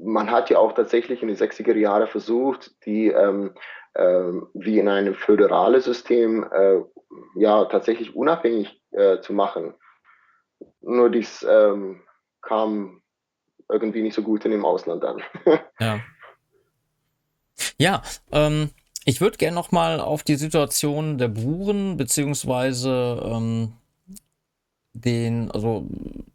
man 0.03 0.31
hat 0.31 0.49
ja 0.49 0.57
auch 0.57 0.71
tatsächlich 0.71 1.21
in 1.21 1.27
den 1.27 1.37
60er 1.37 1.75
Jahren 1.75 2.07
versucht, 2.07 2.71
die 2.85 3.09
ähm, 3.09 3.53
äh, 3.93 4.31
wie 4.55 4.79
in 4.79 4.87
einem 4.87 5.13
föderalen 5.13 5.81
System 5.81 6.45
äh, 6.51 6.81
ja 7.35 7.65
tatsächlich 7.65 8.15
unabhängig 8.15 8.81
äh, 8.91 9.19
zu 9.19 9.33
machen. 9.33 9.75
Nur 10.81 11.09
dies 11.09 11.45
ähm, 11.49 12.01
kam 12.41 13.01
irgendwie 13.69 14.01
nicht 14.01 14.15
so 14.15 14.21
gut 14.21 14.45
in 14.45 14.51
dem 14.51 14.65
Ausland 14.65 15.03
an. 15.03 15.21
ja. 15.79 15.99
Ja, 17.77 18.01
ähm, 18.31 18.69
ich 19.05 19.21
würde 19.21 19.37
gerne 19.37 19.55
noch 19.55 19.71
mal 19.71 19.99
auf 19.99 20.23
die 20.23 20.35
Situation 20.35 21.17
der 21.17 21.27
Buren 21.27 21.97
beziehungsweise 21.97 23.21
ähm, 23.23 23.73
den, 24.93 25.51
also 25.51 25.87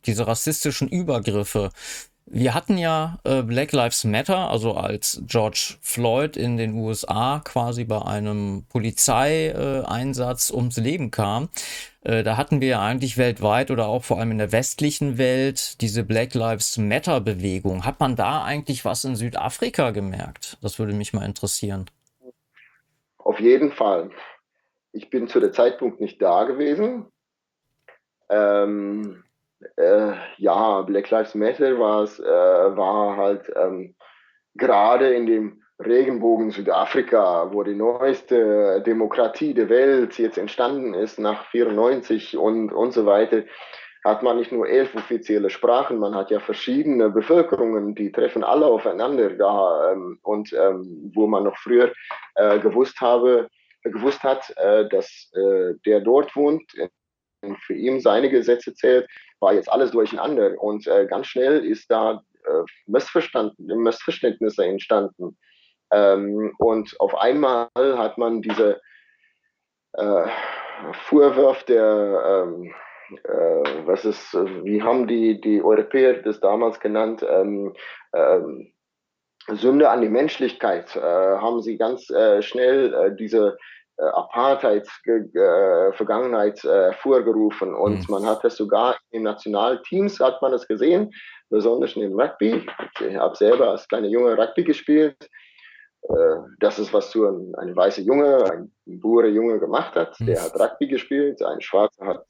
diese 0.05 0.27
rassistischen 0.27 0.89
Übergriffe 0.89 1.71
wir 2.31 2.55
hatten 2.55 2.79
ja 2.79 3.19
äh, 3.25 3.43
Black 3.43 3.73
Lives 3.73 4.05
Matter, 4.05 4.51
also 4.51 4.75
als 4.75 5.23
George 5.27 5.77
Floyd 5.81 6.37
in 6.37 6.57
den 6.57 6.75
USA 6.75 7.41
quasi 7.45 7.85
bei 7.85 8.03
einem 8.03 8.65
Polizeieinsatz 8.69 10.51
ums 10.51 10.77
Leben 10.77 11.11
kam. 11.11 11.49
Äh, 12.03 12.23
da 12.23 12.37
hatten 12.37 12.61
wir 12.61 12.69
ja 12.69 12.83
eigentlich 12.83 13.19
weltweit 13.19 13.71
oder 13.71 13.89
auch 13.89 14.05
vor 14.05 14.19
allem 14.19 14.33
in 14.33 14.39
der 14.39 14.53
westlichen 14.53 15.19
Welt 15.19 15.81
diese 15.81 16.05
Black 16.05 16.35
Lives 16.35 16.77
Matter 16.77 17.21
Bewegung. 17.21 17.85
Hat 17.85 18.01
man 18.01 18.17
da 18.17 18.45
eigentlich 18.45 18.85
was 18.85 19.05
in 19.05 19.17
Südafrika 19.17 19.91
gemerkt? 19.91 20.59
Das 20.61 20.79
würde 20.79 20.93
mich 20.93 21.13
mal 21.13 21.25
interessieren. 21.25 21.87
Auf 23.19 23.41
jeden 23.41 23.73
Fall. 23.73 24.11
Ich 24.93 25.11
bin 25.11 25.29
zu 25.29 25.41
der 25.41 25.53
Zeitpunkt 25.53 26.01
nicht 26.01 26.21
da 26.21 26.45
gewesen. 26.45 27.07
Ähm, 28.31 29.25
äh, 29.77 30.13
ja, 30.37 30.83
Black 30.83 31.11
Lives 31.11 31.35
Matter 31.35 31.73
äh, 31.73 32.77
war 32.77 33.17
halt 33.17 33.53
ähm, 33.57 33.95
gerade 34.55 35.15
in 35.15 35.27
dem 35.27 35.63
Regenbogen 35.81 36.51
Südafrika, 36.51 37.53
wo 37.53 37.63
die 37.63 37.75
neueste 37.75 38.83
Demokratie 38.83 39.55
der 39.55 39.69
Welt 39.69 40.19
jetzt 40.19 40.37
entstanden 40.37 40.95
ist 40.95 41.21
nach 41.21 41.47
94 41.51 42.37
und, 42.37 42.73
und 42.73 42.93
so 42.93 43.07
weiter, 43.07 43.45
hat 44.05 44.23
man 44.23 44.39
nicht 44.39 44.51
nur 44.51 44.69
elf 44.69 44.95
offizielle 44.95 45.51
Sprachen, 45.51 45.99
man 45.99 46.15
hat 46.15 46.31
ja 46.31 46.41
verschiedene 46.41 47.11
Bevölkerungen, 47.11 47.95
die 47.95 48.11
treffen 48.11 48.43
alle 48.43 48.67
aufeinander 48.67 49.31
da 49.31 49.93
ähm, 49.93 50.19
und 50.23 50.53
ähm, 50.53 51.13
wo 51.15 51.27
man 51.27 51.45
noch 51.45 51.57
früher 51.59 51.93
äh, 52.35 52.59
gewusst 52.59 53.01
habe, 53.01 53.49
gewusst 53.83 54.23
hat, 54.25 54.53
äh, 54.57 54.89
dass 54.89 55.31
äh, 55.35 55.75
der 55.87 56.01
dort 56.01 56.35
wohnt, 56.35 56.65
für 57.61 57.75
ihn 57.75 58.01
seine 58.01 58.31
Gesetze 58.31 58.75
zählt, 58.75 59.09
war 59.41 59.55
jetzt 59.55 59.71
alles 59.71 59.91
durcheinander. 59.91 60.61
Und 60.61 60.87
äh, 60.87 61.07
ganz 61.07 61.27
schnell 61.27 61.65
ist 61.65 61.91
da 61.91 62.23
äh, 62.45 62.65
Missverständnisse 62.87 64.65
entstanden. 64.65 65.37
Ähm, 65.91 66.53
und 66.59 66.95
auf 67.01 67.15
einmal 67.17 67.69
hat 67.75 68.19
man 68.19 68.43
diese 68.43 68.81
äh, 69.95 70.27
Vorwurf 70.93 71.65
der, 71.65 72.47
ähm, 72.47 72.75
äh, 73.25 73.87
was 73.87 74.05
ist, 74.05 74.35
wie 74.35 74.83
haben 74.83 75.07
die, 75.07 75.41
die 75.41 75.63
Europäer 75.63 76.23
das 76.23 76.41
damals 76.41 76.79
genannt, 76.81 77.25
ähm, 77.29 77.75
ähm, 78.13 78.73
Sünde 79.51 79.89
an 79.89 80.03
die 80.03 80.11
Menschlichkeit, 80.11 80.95
äh, 80.95 81.01
haben 81.01 81.63
sie 81.63 81.79
ganz 81.79 82.11
äh, 82.11 82.43
schnell 82.43 82.93
äh, 82.93 83.17
diese 83.17 83.57
äh, 83.99 84.05
Apartheid-Vergangenheit 84.05 86.65
äh, 86.65 86.69
hervorgerufen. 86.69 87.75
Und 87.75 87.99
mhm. 87.99 88.07
man 88.09 88.25
hat 88.27 88.45
es 88.45 88.57
sogar 88.57 88.97
in 89.11 89.25
Nationalteams, 89.25 90.21
hat 90.21 90.41
man 90.41 90.53
es 90.53 90.69
gesehen, 90.69 91.11
besonders 91.51 91.97
in 91.97 92.03
dem 92.03 92.15
Rugby. 92.19 92.65
Ich 93.01 93.17
habe 93.17 93.35
selber 93.35 93.71
als 93.71 93.89
kleiner 93.89 94.09
Junge 94.09 94.39
Rugby 94.39 94.63
gespielt. 94.63 95.17
Äh, 96.03 96.37
das 96.61 96.79
ist, 96.79 96.93
was 96.93 97.11
so 97.11 97.27
ein, 97.27 97.53
ein 97.57 97.75
weißer 97.75 98.03
Junge, 98.03 98.45
ein 98.53 98.71
Bure 99.01 99.27
Junge 99.29 99.59
gemacht 99.59 99.97
hat. 99.97 100.21
Mhm. 100.21 100.27
Der 100.27 100.43
hat 100.43 100.55
Rugby 100.59 100.87
gespielt, 100.87 101.43
ein 101.43 101.61
Schwarzer 101.61 102.07
hat, 102.07 102.25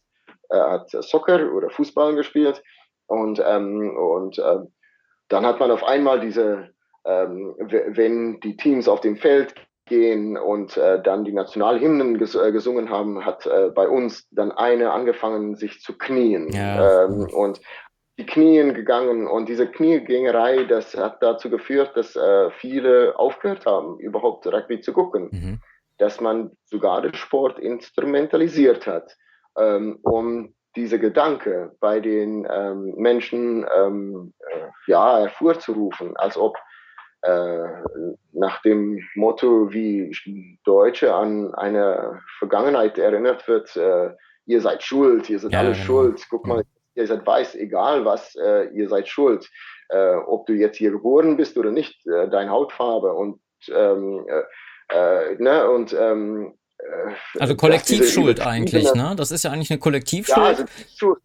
äh, 0.49 0.59
hat 0.59 0.89
Soccer 0.91 1.53
oder 1.53 1.69
Fußball 1.69 2.14
gespielt. 2.14 2.62
Und, 3.09 3.43
ähm, 3.47 3.95
und 3.97 4.39
äh, 4.39 4.61
dann 5.29 5.45
hat 5.45 5.61
man 5.61 5.71
auf 5.71 5.85
einmal 5.85 6.21
diese, 6.21 6.71
ähm, 7.05 7.55
wenn 7.59 8.41
die 8.41 8.57
Teams 8.57 8.89
auf 8.89 9.01
dem 9.01 9.16
Feld 9.16 9.55
gehen 9.89 10.36
und 10.36 10.76
äh, 10.76 11.03
dann 11.03 11.24
die 11.24 11.32
Nationalhymnen 11.32 12.18
ges 12.18 12.34
äh, 12.34 12.53
gesungen 12.53 12.91
haben, 12.91 13.24
hat 13.24 13.47
äh, 13.47 13.70
bei 13.74 13.89
uns 13.89 14.28
dann 14.30 14.53
eine 14.53 14.93
angefangen, 14.93 15.57
sich 15.57 15.80
zu 15.80 15.97
knien. 15.97 16.49
Ja. 16.53 17.05
Ähm, 17.05 17.28
und 17.32 17.61
die 18.18 18.26
Knien 18.26 18.74
gegangen 18.74 19.28
und 19.28 19.49
diese 19.49 19.68
Kniegängerei, 19.68 20.64
das 20.64 20.97
hat 20.97 21.22
dazu 21.22 21.51
geführt, 21.51 21.93
dass 21.97 22.16
äh, 22.16 22.51
viele 22.51 23.16
aufgehört 23.16 23.64
haben, 23.64 23.99
überhaupt 24.01 24.47
Rugby 24.47 24.80
zu 24.80 24.93
gucken. 24.93 25.28
Mhm. 25.30 25.61
Dass 25.99 26.20
man 26.20 26.51
sogar 26.64 27.03
den 27.03 27.14
Sport 27.14 27.59
instrumentalisiert 27.59 28.86
hat, 28.86 29.16
ähm, 29.57 29.99
um 30.03 30.55
diese 30.76 30.99
Gedanke 30.99 31.72
bei 31.80 32.01
den 32.01 32.47
ähm, 32.51 32.95
Menschen 32.97 33.66
ähm, 33.76 34.32
äh, 34.39 34.66
ja, 34.86 35.18
hervorzurufen, 35.20 36.16
als 36.16 36.36
ob 36.36 36.57
nach 37.23 38.62
dem 38.62 39.01
Motto, 39.14 39.73
wie 39.73 40.16
Deutsche 40.64 41.14
an 41.14 41.55
eine 41.55 42.21
Vergangenheit 42.39 42.99
erinnert 42.99 43.47
wird, 43.49 43.77
äh, 43.77 44.11
ihr 44.47 44.61
seid 44.61 44.83
schuld, 44.83 45.29
ihr 45.29 45.39
seid 45.39 45.53
ja, 45.53 45.61
alle 45.61 45.73
genau. 45.73 45.85
schuld, 45.85 46.27
guck 46.31 46.47
mal, 46.47 46.64
ihr 46.95 47.07
seid 47.07 47.27
weiß, 47.27 47.55
egal 47.57 48.05
was, 48.05 48.35
äh, 48.37 48.69
ihr 48.69 48.89
seid 48.89 49.09
schuld. 49.09 49.49
Äh, 49.91 50.14
ob 50.27 50.47
du 50.47 50.53
jetzt 50.53 50.77
hier 50.77 50.91
geboren 50.91 51.37
bist 51.37 51.57
oder 51.57 51.71
nicht, 51.71 52.07
äh, 52.07 52.29
deine 52.29 52.51
Hautfarbe 52.51 53.12
und 53.12 53.41
ähm, 53.69 54.25
ne, 55.39 55.71
und 55.71 55.93
ähm, 55.93 56.55
also 57.39 57.57
Kollektivschuld 57.57 58.41
eigentlich, 58.41 58.95
ne? 58.95 59.14
Das 59.16 59.33
ist 59.33 59.43
ja 59.43 59.51
eigentlich 59.51 59.71
eine 59.71 59.81
Kollektivschuld. 59.81 60.39
Ja, 60.39 60.45
also 60.45 60.64
Schuld. 60.97 61.21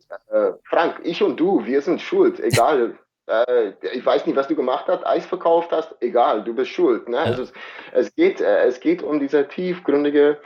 Frank, 0.68 1.00
ich 1.04 1.22
und 1.22 1.40
du, 1.40 1.64
wir 1.64 1.82
sind 1.82 2.02
schuld, 2.02 2.40
egal 2.40 2.98
äh, 3.28 3.74
ich 3.94 4.06
weiß 4.06 4.26
nicht, 4.26 4.36
was 4.36 4.48
du 4.48 4.56
gemacht 4.56 4.86
hast, 4.88 5.06
Eis 5.06 5.26
verkauft 5.26 5.72
hast, 5.72 5.96
egal, 6.02 6.44
du 6.44 6.54
bist 6.54 6.72
schuld. 6.72 7.10
Ne? 7.10 7.18
Ja. 7.18 7.24
Also 7.24 7.44
es, 7.44 7.54
es, 7.94 8.16
geht, 8.16 8.42
äh, 8.42 8.66
es 8.66 8.80
geht 8.80 9.04
um 9.04 9.20
diese 9.20 9.48
tiefgründige 9.48 10.40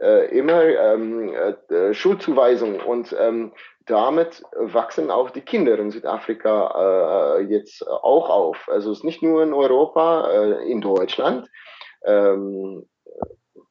äh, 0.00 0.36
immer 0.36 0.62
ähm, 0.62 1.34
äh, 1.34 1.94
Schuldzuweisung 1.94 2.80
und 2.80 3.14
ähm, 3.18 3.52
damit 3.86 4.42
wachsen 4.52 5.10
auch 5.10 5.30
die 5.30 5.40
Kinder 5.40 5.78
in 5.78 5.90
Südafrika 5.90 7.38
äh, 7.38 7.42
jetzt 7.44 7.86
auch 7.88 8.28
auf. 8.28 8.68
Also 8.68 8.92
es 8.92 8.98
ist 8.98 9.04
nicht 9.04 9.22
nur 9.22 9.42
in 9.42 9.54
Europa, 9.54 10.30
äh, 10.30 10.70
in 10.70 10.80
Deutschland. 10.80 11.48
Ähm, 12.04 12.86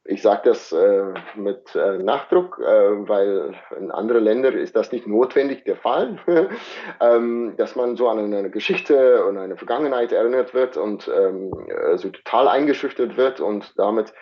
ich 0.08 0.22
sage 0.22 0.40
das 0.46 0.72
äh, 0.72 1.12
mit 1.34 1.74
äh, 1.76 1.98
Nachdruck, 1.98 2.58
äh, 2.58 3.08
weil 3.08 3.54
in 3.78 3.90
anderen 3.90 4.24
Ländern 4.24 4.54
ist 4.54 4.74
das 4.74 4.90
nicht 4.90 5.06
notwendig 5.06 5.64
der 5.64 5.76
Fall, 5.76 6.18
ähm, 7.00 7.54
dass 7.58 7.76
man 7.76 7.94
so 7.96 8.08
an 8.08 8.18
eine 8.18 8.50
Geschichte 8.50 9.26
und 9.26 9.36
eine 9.36 9.58
Vergangenheit 9.58 10.10
erinnert 10.10 10.54
wird 10.54 10.78
und 10.78 11.10
ähm, 11.14 11.52
äh, 11.68 11.98
so 11.98 12.08
total 12.08 12.48
eingeschüchtert 12.48 13.18
wird 13.18 13.40
und 13.40 13.74
damit, 13.76 14.14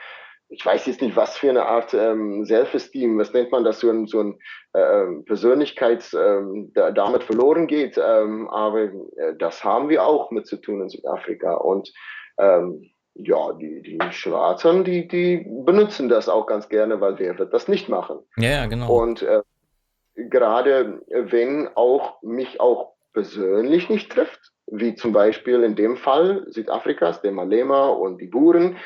ich 0.49 0.67
weiß 0.67 0.87
jetzt 0.87 1.03
nicht, 1.03 1.15
was 1.15 1.37
für 1.37 1.51
eine 1.51 1.67
Art 1.67 1.95
ähm, 1.95 2.45
Self-Esteem, 2.45 3.17
was 3.17 3.33
nennt 3.33 3.53
man 3.53 3.63
das, 3.63 3.79
so 3.79 3.89
ein, 3.89 4.09
so 4.09 4.21
ein 4.21 4.39
äh, 4.73 5.23
Persönlichkeit 5.25 6.13
ähm, 6.15 6.73
da, 6.75 6.91
damit 6.91 7.23
verloren 7.23 7.69
geht, 7.69 7.97
ähm, 7.97 8.49
aber 8.49 8.81
äh, 8.83 9.37
das 9.39 9.63
haben 9.63 9.89
wir 9.89 10.05
auch 10.05 10.33
mit 10.33 10.49
zu 10.49 10.57
tun 10.57 10.83
in 10.83 10.89
Südafrika 10.89 11.55
und 11.55 11.93
ähm, 12.39 12.91
ja, 13.19 13.53
die, 13.55 13.83
die 13.83 13.99
Schwarzen, 14.11 14.85
die, 14.85 15.09
die 15.09 15.47
benutzen 15.65 16.09
das 16.09 16.29
auch 16.29 16.47
ganz 16.47 16.69
gerne, 16.69 17.01
weil 17.01 17.19
wer 17.19 17.39
wird 17.39 17.53
das 17.53 17.69
nicht 17.69 17.89
machen? 17.89 18.19
Ja, 18.37 18.67
genau. 18.67 18.93
Und 18.95 19.23
äh, 19.23 19.43
gerade 20.15 21.01
wenn 21.09 21.69
auch 21.75 22.23
mich 22.23 22.61
auch 22.61 22.95
persönlich 23.13 23.89
nicht 23.89 24.13
trifft, 24.13 24.53
wie 24.67 24.95
zum 24.95 25.13
Beispiel 25.13 25.63
in 25.63 25.77
dem 25.77 25.97
Fall 25.97 26.45
Südafrikas, 26.49 27.23
der 27.23 27.33
Malema 27.33 27.89
und 27.89 28.21
die 28.21 28.27
Buren, 28.27 28.77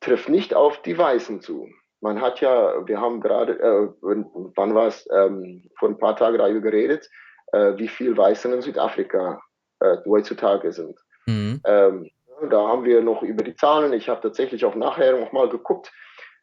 trifft 0.00 0.28
nicht 0.28 0.54
auf 0.54 0.80
die 0.82 0.96
Weißen 0.96 1.40
zu. 1.40 1.68
Man 2.00 2.20
hat 2.20 2.40
ja, 2.40 2.86
wir 2.86 3.00
haben 3.00 3.20
gerade, 3.20 3.58
äh, 3.58 3.88
wann 4.02 4.74
war 4.74 4.88
es, 4.88 5.08
ähm, 5.12 5.68
vor 5.78 5.88
ein 5.88 5.98
paar 5.98 6.16
Tagen 6.16 6.38
darüber 6.38 6.60
geredet, 6.60 7.08
äh, 7.52 7.76
wie 7.76 7.88
viel 7.88 8.16
Weißen 8.16 8.52
in 8.52 8.60
Südafrika 8.60 9.40
äh, 9.80 9.96
heutzutage 10.04 10.72
sind. 10.72 10.98
Mhm. 11.26 11.60
Ähm, 11.64 12.10
Da 12.50 12.68
haben 12.68 12.84
wir 12.84 13.02
noch 13.02 13.22
über 13.22 13.42
die 13.44 13.54
Zahlen. 13.54 13.92
Ich 13.92 14.08
habe 14.08 14.20
tatsächlich 14.20 14.64
auch 14.64 14.74
nachher 14.74 15.18
nochmal 15.18 15.48
geguckt, 15.48 15.92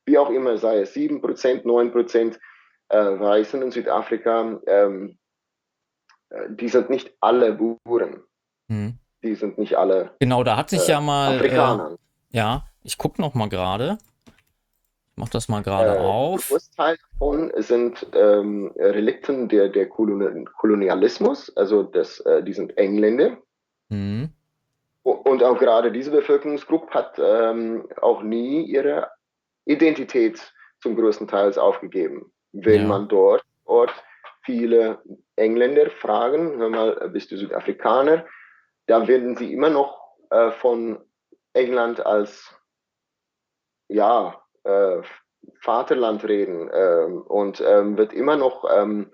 wie 0.06 0.18
auch 0.18 0.30
immer, 0.30 0.58
sei 0.58 0.80
es 0.80 0.96
7%, 0.96 1.64
9% 1.64 2.40
äh, 2.90 3.20
Weißen 3.20 3.62
in 3.62 3.72
Südafrika, 3.72 4.60
ähm, 4.68 5.18
äh, 6.30 6.50
die 6.50 6.68
sind 6.68 6.90
nicht 6.90 7.14
alle 7.20 7.54
Buren. 7.54 8.24
Hm. 8.68 8.98
Die 9.24 9.36
sind 9.36 9.58
nicht 9.58 9.78
alle. 9.78 10.12
Genau, 10.20 10.44
da 10.44 10.58
hat 10.58 10.70
sich 10.70 10.88
äh, 10.88 10.94
ja 10.94 11.02
mal. 11.02 11.36
Afrikaner. 11.36 11.92
Äh, 11.92 12.38
ja, 12.38 12.66
ich 12.84 12.98
gucke 12.98 13.22
noch 13.22 13.34
mal 13.34 13.50
gerade. 13.50 13.98
Ich 14.26 15.18
mache 15.18 15.32
das 15.32 15.50
mal 15.50 15.62
gerade 15.62 15.98
äh, 15.98 16.00
auf. 16.00 16.50
Großteil 16.50 16.98
davon 17.12 17.52
sind 17.58 18.08
ähm, 18.14 18.72
Relikten 18.76 19.50
der, 19.50 19.70
der 19.70 19.88
Kolonialismus, 19.88 21.56
also 21.56 21.84
das, 21.84 22.20
äh, 22.22 22.44
die 22.44 22.54
sind 22.54 22.78
Engländer. 22.78 23.38
Mhm. 23.90 24.30
Und 25.04 25.44
auch 25.44 25.58
gerade 25.58 25.92
diese 25.92 26.12
Bevölkerungsgruppe 26.12 26.94
hat 26.94 27.18
ähm, 27.18 27.88
auch 28.02 28.22
nie 28.22 28.64
ihre 28.64 29.10
Identität 29.66 30.54
zum 30.82 30.96
größten 30.96 31.28
Teil 31.28 31.58
aufgegeben. 31.58 32.32
Wenn 32.52 32.82
ja. 32.82 32.88
man 32.88 33.08
dort, 33.08 33.44
dort 33.66 33.92
viele 34.44 35.02
Engländer 35.36 35.90
fragen, 35.90 36.58
hör 36.58 36.70
mal, 36.70 37.10
bist 37.10 37.32
du 37.32 37.38
Südafrikaner? 37.38 38.26
Da 38.88 39.08
werden 39.08 39.36
sie 39.36 39.54
immer 39.54 39.70
noch 39.70 40.18
äh, 40.30 40.52
von 40.52 41.04
England 41.54 42.06
als 42.06 42.56
ja, 43.88 44.42
äh, 44.64 45.02
Vaterland 45.62 46.24
reden 46.24 46.70
äh, 46.70 47.06
und 47.28 47.62
ähm, 47.66 47.98
wird 47.98 48.14
immer 48.14 48.38
noch 48.38 48.66
ähm, 48.72 49.12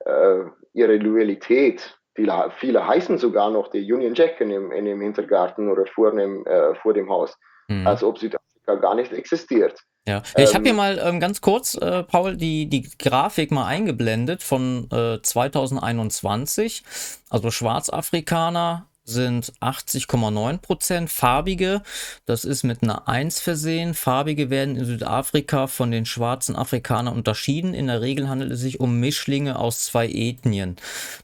äh, 0.00 0.40
ihre 0.72 0.96
Loyalität, 0.96 1.99
viele, 2.20 2.52
viele 2.58 2.86
heißen 2.86 3.18
sogar 3.18 3.50
noch 3.50 3.68
die 3.68 3.90
Union 3.92 4.14
Jack 4.14 4.40
in 4.40 4.50
dem, 4.50 4.72
in 4.72 4.84
dem 4.84 5.00
Hintergarten 5.00 5.70
oder 5.70 5.86
vor 5.86 6.12
dem, 6.12 6.44
äh, 6.46 6.74
vor 6.76 6.92
dem 6.92 7.08
Haus, 7.08 7.36
mhm. 7.68 7.86
als 7.86 8.04
ob 8.04 8.18
Südafrika 8.18 8.74
gar 8.76 8.94
nicht 8.94 9.12
existiert. 9.12 9.80
Ja, 10.08 10.22
ich 10.36 10.54
habe 10.54 10.64
hier 10.64 10.70
ähm, 10.70 10.76
mal 10.76 10.98
ähm, 10.98 11.20
ganz 11.20 11.40
kurz, 11.40 11.74
äh, 11.74 12.02
Paul, 12.02 12.36
die, 12.36 12.68
die 12.68 12.88
Grafik 12.98 13.50
mal 13.50 13.66
eingeblendet 13.66 14.42
von 14.42 14.88
äh, 14.90 15.20
2021. 15.22 16.82
Also 17.28 17.50
Schwarzafrikaner 17.50 18.86
sind 19.10 19.52
80,9 19.60 20.58
Prozent. 20.58 21.10
Farbige, 21.10 21.82
das 22.24 22.44
ist 22.44 22.62
mit 22.62 22.82
einer 22.82 23.08
1 23.08 23.40
versehen. 23.40 23.94
Farbige 23.94 24.48
werden 24.48 24.76
in 24.76 24.84
Südafrika 24.84 25.66
von 25.66 25.90
den 25.90 26.06
schwarzen 26.06 26.56
Afrikanern 26.56 27.14
unterschieden. 27.14 27.74
In 27.74 27.88
der 27.88 28.00
Regel 28.00 28.28
handelt 28.28 28.52
es 28.52 28.60
sich 28.60 28.80
um 28.80 29.00
Mischlinge 29.00 29.58
aus 29.58 29.84
zwei 29.84 30.08
Ethnien. 30.08 30.76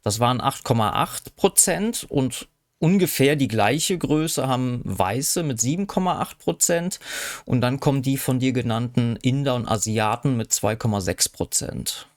Das 0.02 0.20
waren 0.20 0.40
8,8 0.40 1.34
Prozent 1.36 2.06
und 2.08 2.48
ungefähr 2.78 3.36
die 3.36 3.48
gleiche 3.48 3.96
Größe 3.96 4.46
haben 4.46 4.82
Weiße 4.84 5.42
mit 5.42 5.58
7,8 5.58 6.38
Prozent 6.38 7.00
und 7.44 7.60
dann 7.60 7.80
kommen 7.80 8.02
die 8.02 8.16
von 8.16 8.38
dir 8.38 8.52
genannten 8.52 9.16
Inder 9.16 9.54
und 9.54 9.66
Asiaten 9.66 10.36
mit 10.36 10.50
2,6 10.50 11.32
Prozent. 11.32 12.08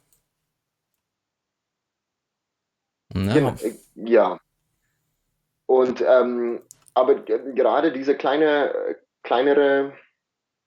Ne? 3.13 3.55
Ja, 3.95 4.05
ja, 4.05 4.39
und 5.69 6.01
ähm, 6.01 6.63
aber 6.95 7.13
gerade 7.13 7.91
diese 7.91 8.15
kleine, 8.15 8.97
kleinere, 9.21 9.93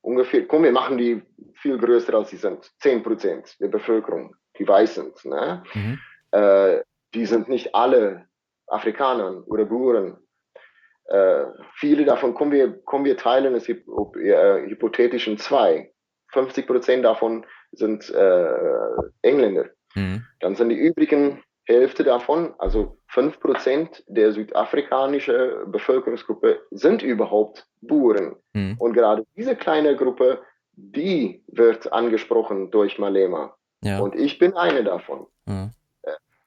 ungefähr, 0.00 0.46
komm, 0.46 0.62
wir 0.62 0.70
machen 0.70 0.96
die 0.96 1.20
viel 1.54 1.76
größer 1.76 2.14
als 2.14 2.30
sie 2.30 2.36
sind, 2.36 2.70
10 2.78 3.02
Prozent 3.02 3.56
der 3.58 3.66
Bevölkerung, 3.66 4.36
die 4.60 4.68
weiß 4.68 4.94
sind. 4.94 5.24
Ne? 5.24 5.64
Mhm. 5.74 5.98
Äh, 6.30 6.82
die 7.14 7.26
sind 7.26 7.48
nicht 7.48 7.74
alle 7.74 8.28
Afrikaner 8.68 9.42
oder 9.48 9.64
Buren. 9.64 10.18
Äh, 11.06 11.46
viele 11.74 12.04
davon 12.04 12.32
kommen 12.32 12.52
wir, 12.52 12.80
kommen 12.84 13.04
wir 13.04 13.16
teilen 13.16 13.56
es 13.56 13.68
äh, 13.68 13.74
hypothetisch 13.74 15.26
in 15.26 15.36
zwei. 15.36 15.92
50 16.28 16.64
Prozent 16.64 17.04
davon 17.04 17.44
sind 17.72 18.08
äh, 18.08 18.54
Engländer. 19.22 19.68
Mhm. 19.96 20.24
Dann 20.38 20.54
sind 20.54 20.68
die 20.68 20.78
übrigen 20.78 21.42
Hälfte 21.64 22.02
davon, 22.02 22.54
also 22.58 22.98
5% 23.12 24.02
der 24.08 24.32
südafrikanischen 24.32 25.70
Bevölkerungsgruppe 25.70 26.60
sind 26.70 27.02
überhaupt 27.02 27.66
Buren. 27.80 28.36
Mhm. 28.52 28.76
Und 28.78 28.94
gerade 28.94 29.24
diese 29.36 29.54
kleine 29.54 29.96
Gruppe, 29.96 30.40
die 30.72 31.44
wird 31.46 31.92
angesprochen 31.92 32.70
durch 32.70 32.98
Malema. 32.98 33.56
Ja. 33.84 34.00
Und 34.00 34.14
ich 34.14 34.38
bin 34.38 34.54
eine 34.54 34.82
davon. 34.84 35.26
Mhm. 35.46 35.70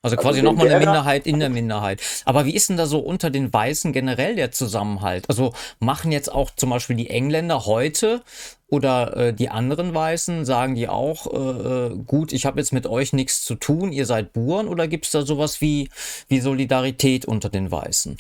Also 0.06 0.18
quasi 0.18 0.42
also 0.42 0.52
nochmal 0.52 0.68
eine 0.68 0.86
Minderheit 0.86 1.26
in 1.26 1.40
der 1.40 1.50
Minderheit. 1.50 2.00
Aber 2.26 2.46
wie 2.46 2.56
ist 2.56 2.70
denn 2.70 2.78
da 2.78 2.86
so 2.86 3.00
unter 3.00 3.32
den 3.32 3.52
Weißen 3.52 3.92
generell 3.92 4.36
der 4.36 4.52
Zusammenhalt? 4.52 5.28
Also 5.30 5.52
machen 5.80 6.12
jetzt 6.12 6.32
auch 6.32 6.52
zum 6.52 6.70
Beispiel 6.70 6.96
die 6.96 7.10
Engländer 7.10 7.66
heute 7.66 8.22
oder 8.70 9.18
äh, 9.18 9.34
die 9.34 9.50
anderen 9.50 9.96
Weißen, 9.96 10.46
sagen 10.46 10.76
die 10.76 10.88
auch, 10.88 11.26
äh, 11.34 11.38
äh 11.38 11.98
gut, 12.06 12.34
ich 12.34 12.46
habe 12.46 12.60
jetzt 12.60 12.72
mit 12.72 12.86
euch 12.86 13.14
nichts 13.14 13.44
zu 13.44 13.56
tun, 13.56 13.92
ihr 13.92 14.06
seid 14.06 14.32
Buren 14.32 14.68
oder 14.68 14.88
gibt 14.88 15.06
es 15.06 15.12
da 15.12 15.24
sowas 15.24 15.60
wie, 15.60 15.90
wie 16.28 16.40
Solidarität 16.40 17.26
unter 17.26 17.50
den 17.50 17.72
Weißen? 17.72 18.20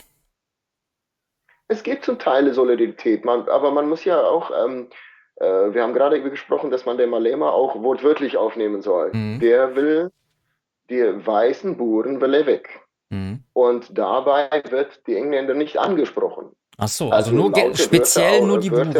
Es 1.67 1.83
gibt 1.83 2.03
zum 2.03 2.17
Teil 2.17 2.51
Solidarität, 2.51 3.25
man, 3.25 3.47
aber 3.47 3.69
man 3.69 3.87
muss 3.87 4.05
ja 4.05 4.23
auch, 4.23 4.49
ähm, 4.65 4.87
äh, 5.35 5.45
wir 5.45 5.83
haben 5.83 5.93
gerade 5.93 6.19
gesprochen, 6.23 6.71
dass 6.71 6.87
man 6.87 6.97
den 6.97 7.11
Malema 7.11 7.51
auch 7.51 7.75
wortwörtlich 7.83 8.37
aufnehmen 8.37 8.81
soll. 8.81 9.11
Mhm. 9.13 9.39
Der 9.39 9.75
will 9.75 10.09
die 10.89 11.25
weißen 11.25 11.77
Buren 11.77 12.21
will 12.21 12.45
weg. 12.45 12.81
Mhm. 13.09 13.43
Und 13.53 13.97
dabei 13.97 14.49
wird 14.69 15.05
die 15.07 15.15
Engländer 15.15 15.53
nicht 15.53 15.77
angesprochen. 15.77 16.51
Ach 16.77 16.87
so, 16.87 17.09
also, 17.09 17.31
also 17.31 17.49
nur 17.49 17.75
speziell 17.75 18.41
nur 18.45 18.59
die 18.59 18.69
Buren. 18.69 18.93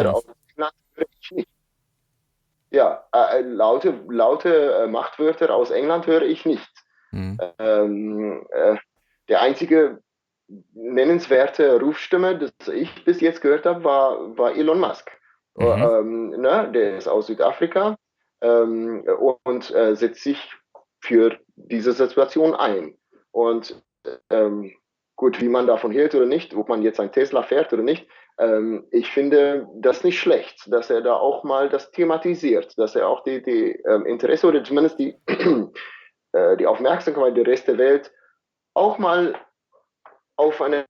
Ja, 2.70 3.04
äh, 3.12 3.40
laute, 3.42 3.94
laute 4.08 4.74
äh, 4.74 4.86
Machtwörter 4.86 5.54
aus 5.54 5.70
England 5.70 6.06
höre 6.06 6.22
ich 6.22 6.44
nicht. 6.44 6.68
Mhm. 7.12 7.38
Ähm, 7.58 8.46
äh, 8.50 8.76
der 9.28 9.40
einzige 9.40 10.00
nennenswerte 10.74 11.80
Rufstimme, 11.80 12.38
das 12.38 12.68
ich 12.68 13.04
bis 13.04 13.20
jetzt 13.20 13.40
gehört 13.40 13.66
habe, 13.66 13.84
war, 13.84 14.36
war 14.36 14.54
Elon 14.54 14.80
Musk. 14.80 15.10
Mhm. 15.56 15.66
Ähm, 15.66 16.30
ne, 16.30 16.70
der 16.72 16.98
ist 16.98 17.08
aus 17.08 17.28
Südafrika 17.28 17.96
ähm, 18.40 19.04
und 19.44 19.74
äh, 19.74 19.96
setzt 19.96 20.22
sich 20.22 20.52
für 21.00 21.38
diese 21.56 21.92
Situation 21.92 22.54
ein. 22.54 22.96
Und 23.30 23.82
ähm, 24.30 24.74
gut, 25.16 25.40
wie 25.40 25.48
man 25.48 25.66
davon 25.66 25.92
hält 25.92 26.14
oder 26.14 26.26
nicht, 26.26 26.54
ob 26.54 26.68
man 26.68 26.82
jetzt 26.82 27.00
ein 27.00 27.12
Tesla 27.12 27.42
fährt 27.42 27.72
oder 27.72 27.82
nicht, 27.82 28.06
ähm, 28.38 28.86
ich 28.90 29.10
finde 29.10 29.66
das 29.76 30.04
nicht 30.04 30.20
schlecht, 30.20 30.70
dass 30.72 30.90
er 30.90 31.00
da 31.00 31.14
auch 31.14 31.42
mal 31.42 31.68
das 31.68 31.90
thematisiert, 31.90 32.78
dass 32.78 32.94
er 32.94 33.08
auch 33.08 33.22
die, 33.24 33.42
die 33.42 33.72
ähm, 33.86 34.04
Interesse 34.04 34.46
oder 34.46 34.62
zumindest 34.62 34.98
die, 34.98 35.16
äh, 36.32 36.56
die 36.56 36.66
Aufmerksamkeit 36.66 37.36
der 37.36 37.46
Rest 37.46 37.66
der 37.68 37.78
Welt 37.78 38.12
auch 38.74 38.98
mal 38.98 39.34
auf 40.36 40.60
eine 40.60 40.84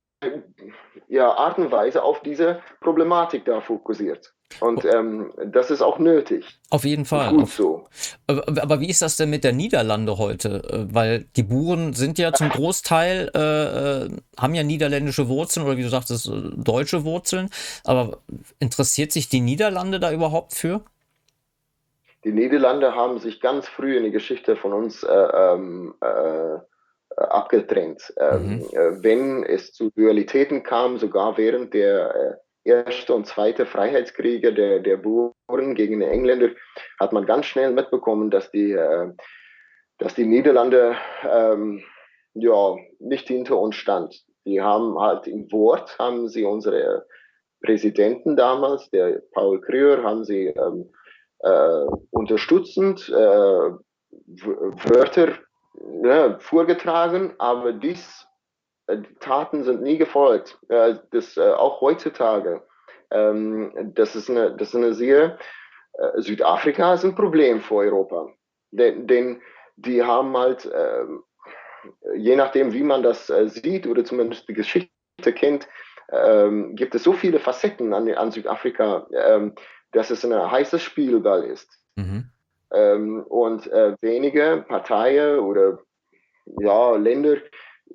ja, 1.08 1.30
Art 1.30 1.58
und 1.58 1.70
Weise 1.70 2.02
auf 2.02 2.20
diese 2.22 2.62
Problematik 2.80 3.44
da 3.44 3.60
fokussiert. 3.60 4.34
Und 4.60 4.84
ähm, 4.84 5.32
das 5.44 5.70
ist 5.70 5.82
auch 5.82 5.98
nötig. 5.98 6.58
Auf 6.70 6.84
jeden 6.84 7.04
Fall. 7.04 7.30
Gut 7.30 7.42
Auf, 7.42 7.52
so. 7.52 7.88
Aber 8.26 8.80
wie 8.80 8.88
ist 8.88 9.02
das 9.02 9.16
denn 9.16 9.28
mit 9.28 9.44
der 9.44 9.52
Niederlande 9.52 10.18
heute? 10.18 10.62
Äh, 10.70 10.94
weil 10.94 11.26
die 11.36 11.42
Buren 11.42 11.92
sind 11.92 12.18
ja 12.18 12.32
zum 12.32 12.48
Großteil, 12.48 13.30
äh, 13.34 14.04
äh, 14.04 14.08
haben 14.38 14.54
ja 14.54 14.62
niederländische 14.62 15.28
Wurzeln 15.28 15.66
oder 15.66 15.76
wie 15.76 15.82
du 15.82 15.88
sagst, 15.88 16.30
deutsche 16.56 17.04
Wurzeln. 17.04 17.50
Aber 17.84 18.18
interessiert 18.58 19.12
sich 19.12 19.28
die 19.28 19.40
Niederlande 19.40 20.00
da 20.00 20.10
überhaupt 20.10 20.54
für? 20.54 20.82
Die 22.24 22.32
Niederlande 22.32 22.94
haben 22.94 23.18
sich 23.18 23.40
ganz 23.40 23.68
früh 23.68 23.96
in 23.96 24.04
die 24.04 24.10
Geschichte 24.10 24.56
von 24.56 24.72
uns 24.72 25.02
äh, 25.02 25.12
ähm, 25.12 25.94
äh, 26.00 26.58
abgetrennt. 27.16 28.12
Ähm, 28.18 28.58
mhm. 28.58 28.64
Wenn 29.02 29.44
es 29.44 29.72
zu 29.72 29.90
Dualitäten 29.90 30.62
kam, 30.62 30.98
sogar 30.98 31.36
während 31.36 31.74
der 31.74 32.40
erste 32.66 33.14
und 33.14 33.26
zweite 33.26 33.66
Freiheitskriege 33.66 34.52
der, 34.52 34.80
der 34.80 34.96
Buren 34.96 35.74
gegen 35.74 36.00
die 36.00 36.06
Engländer, 36.06 36.50
hat 37.00 37.12
man 37.12 37.26
ganz 37.26 37.46
schnell 37.46 37.72
mitbekommen, 37.72 38.30
dass 38.30 38.50
die, 38.50 38.72
äh, 38.72 39.12
dass 39.98 40.14
die 40.14 40.26
Niederlande 40.26 40.96
ähm, 41.22 41.82
ja, 42.34 42.76
nicht 42.98 43.28
hinter 43.28 43.58
uns 43.58 43.76
stand. 43.76 44.22
Die 44.44 44.60
haben 44.60 44.98
halt 45.00 45.26
im 45.26 45.50
Wort, 45.52 45.98
haben 45.98 46.28
sie 46.28 46.44
unsere 46.44 47.06
Präsidenten 47.62 48.36
damals, 48.36 48.90
der 48.90 49.22
Paul 49.32 49.60
Krüger, 49.60 50.02
haben 50.02 50.24
sie 50.24 50.48
ähm, 50.48 50.92
äh, 51.40 51.86
unterstützend 52.10 53.08
äh, 53.08 53.70
Wörter 54.82 55.32
ja, 56.02 56.38
vorgetragen, 56.38 57.34
aber 57.38 57.72
dies 57.72 58.26
die 58.35 58.35
Taten 59.20 59.64
sind 59.64 59.82
nie 59.82 59.98
gefolgt. 59.98 60.58
das, 60.68 61.36
äh, 61.36 61.50
auch 61.50 61.80
heutzutage. 61.80 62.62
Ähm, 63.10 63.92
das, 63.94 64.16
ist 64.16 64.30
eine, 64.30 64.56
das 64.56 64.68
ist 64.68 64.76
eine 64.76 64.94
sehr, 64.94 65.38
äh, 65.94 66.20
Südafrika 66.20 66.94
ist 66.94 67.04
ein 67.04 67.14
Problem 67.14 67.60
für 67.60 67.76
Europa. 67.76 68.28
Denn, 68.70 69.06
denn 69.06 69.42
die 69.76 70.02
haben 70.02 70.36
halt, 70.36 70.70
ähm, 70.72 71.22
je 72.16 72.36
nachdem, 72.36 72.72
wie 72.72 72.82
man 72.82 73.02
das 73.02 73.26
sieht 73.26 73.86
oder 73.86 74.04
zumindest 74.04 74.48
die 74.48 74.54
Geschichte 74.54 74.90
kennt, 75.34 75.68
ähm, 76.10 76.74
gibt 76.74 76.94
es 76.94 77.04
so 77.04 77.12
viele 77.12 77.38
Facetten 77.38 77.92
an, 77.92 78.08
an 78.12 78.30
Südafrika, 78.30 79.06
dass 79.92 80.10
es 80.10 80.24
ein 80.24 80.50
heißes 80.50 80.82
Spielball 80.82 81.44
ist. 81.44 81.68
Mhm. 81.96 82.30
Und 83.28 83.66
äh, 83.68 83.94
wenige 84.00 84.64
Parteien 84.66 85.38
oder 85.38 85.78
ja, 86.58 86.96
Länder 86.96 87.36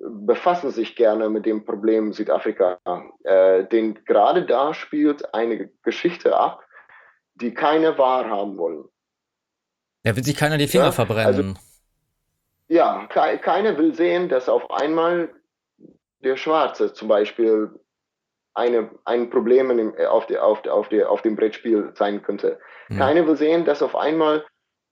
befassen 0.00 0.70
sich 0.70 0.96
gerne 0.96 1.28
mit 1.28 1.46
dem 1.46 1.64
Problem 1.64 2.12
Südafrika. 2.12 2.78
Äh, 3.24 3.64
denn 3.66 4.04
gerade 4.04 4.44
da 4.44 4.74
spielt 4.74 5.34
eine 5.34 5.68
Geschichte 5.82 6.36
ab, 6.36 6.62
die 7.34 7.54
keiner 7.54 7.98
wahrhaben 7.98 8.56
wollen. 8.58 8.84
Ja, 10.04 10.16
will 10.16 10.24
sich 10.24 10.36
keiner 10.36 10.58
die 10.58 10.66
Finger 10.66 10.86
ja, 10.86 10.92
verbrennen. 10.92 11.26
Also, 11.26 11.54
ja, 12.68 13.06
ke 13.06 13.38
keiner 13.38 13.76
will 13.78 13.94
sehen, 13.94 14.28
dass 14.28 14.48
auf 14.48 14.70
einmal 14.70 15.30
der 16.24 16.36
Schwarze 16.36 16.92
zum 16.92 17.08
Beispiel 17.08 17.70
eine, 18.54 18.90
ein 19.04 19.30
Problem 19.30 19.70
in, 19.70 20.06
auf, 20.06 20.26
die, 20.26 20.38
auf, 20.38 20.66
auf, 20.66 20.88
die, 20.88 21.04
auf 21.04 21.22
dem 21.22 21.36
Brettspiel 21.36 21.92
sein 21.94 22.22
könnte. 22.22 22.58
Mhm. 22.88 22.98
Keiner 22.98 23.26
will 23.26 23.36
sehen, 23.36 23.64
dass 23.64 23.82
auf 23.82 23.96
einmal 23.96 24.44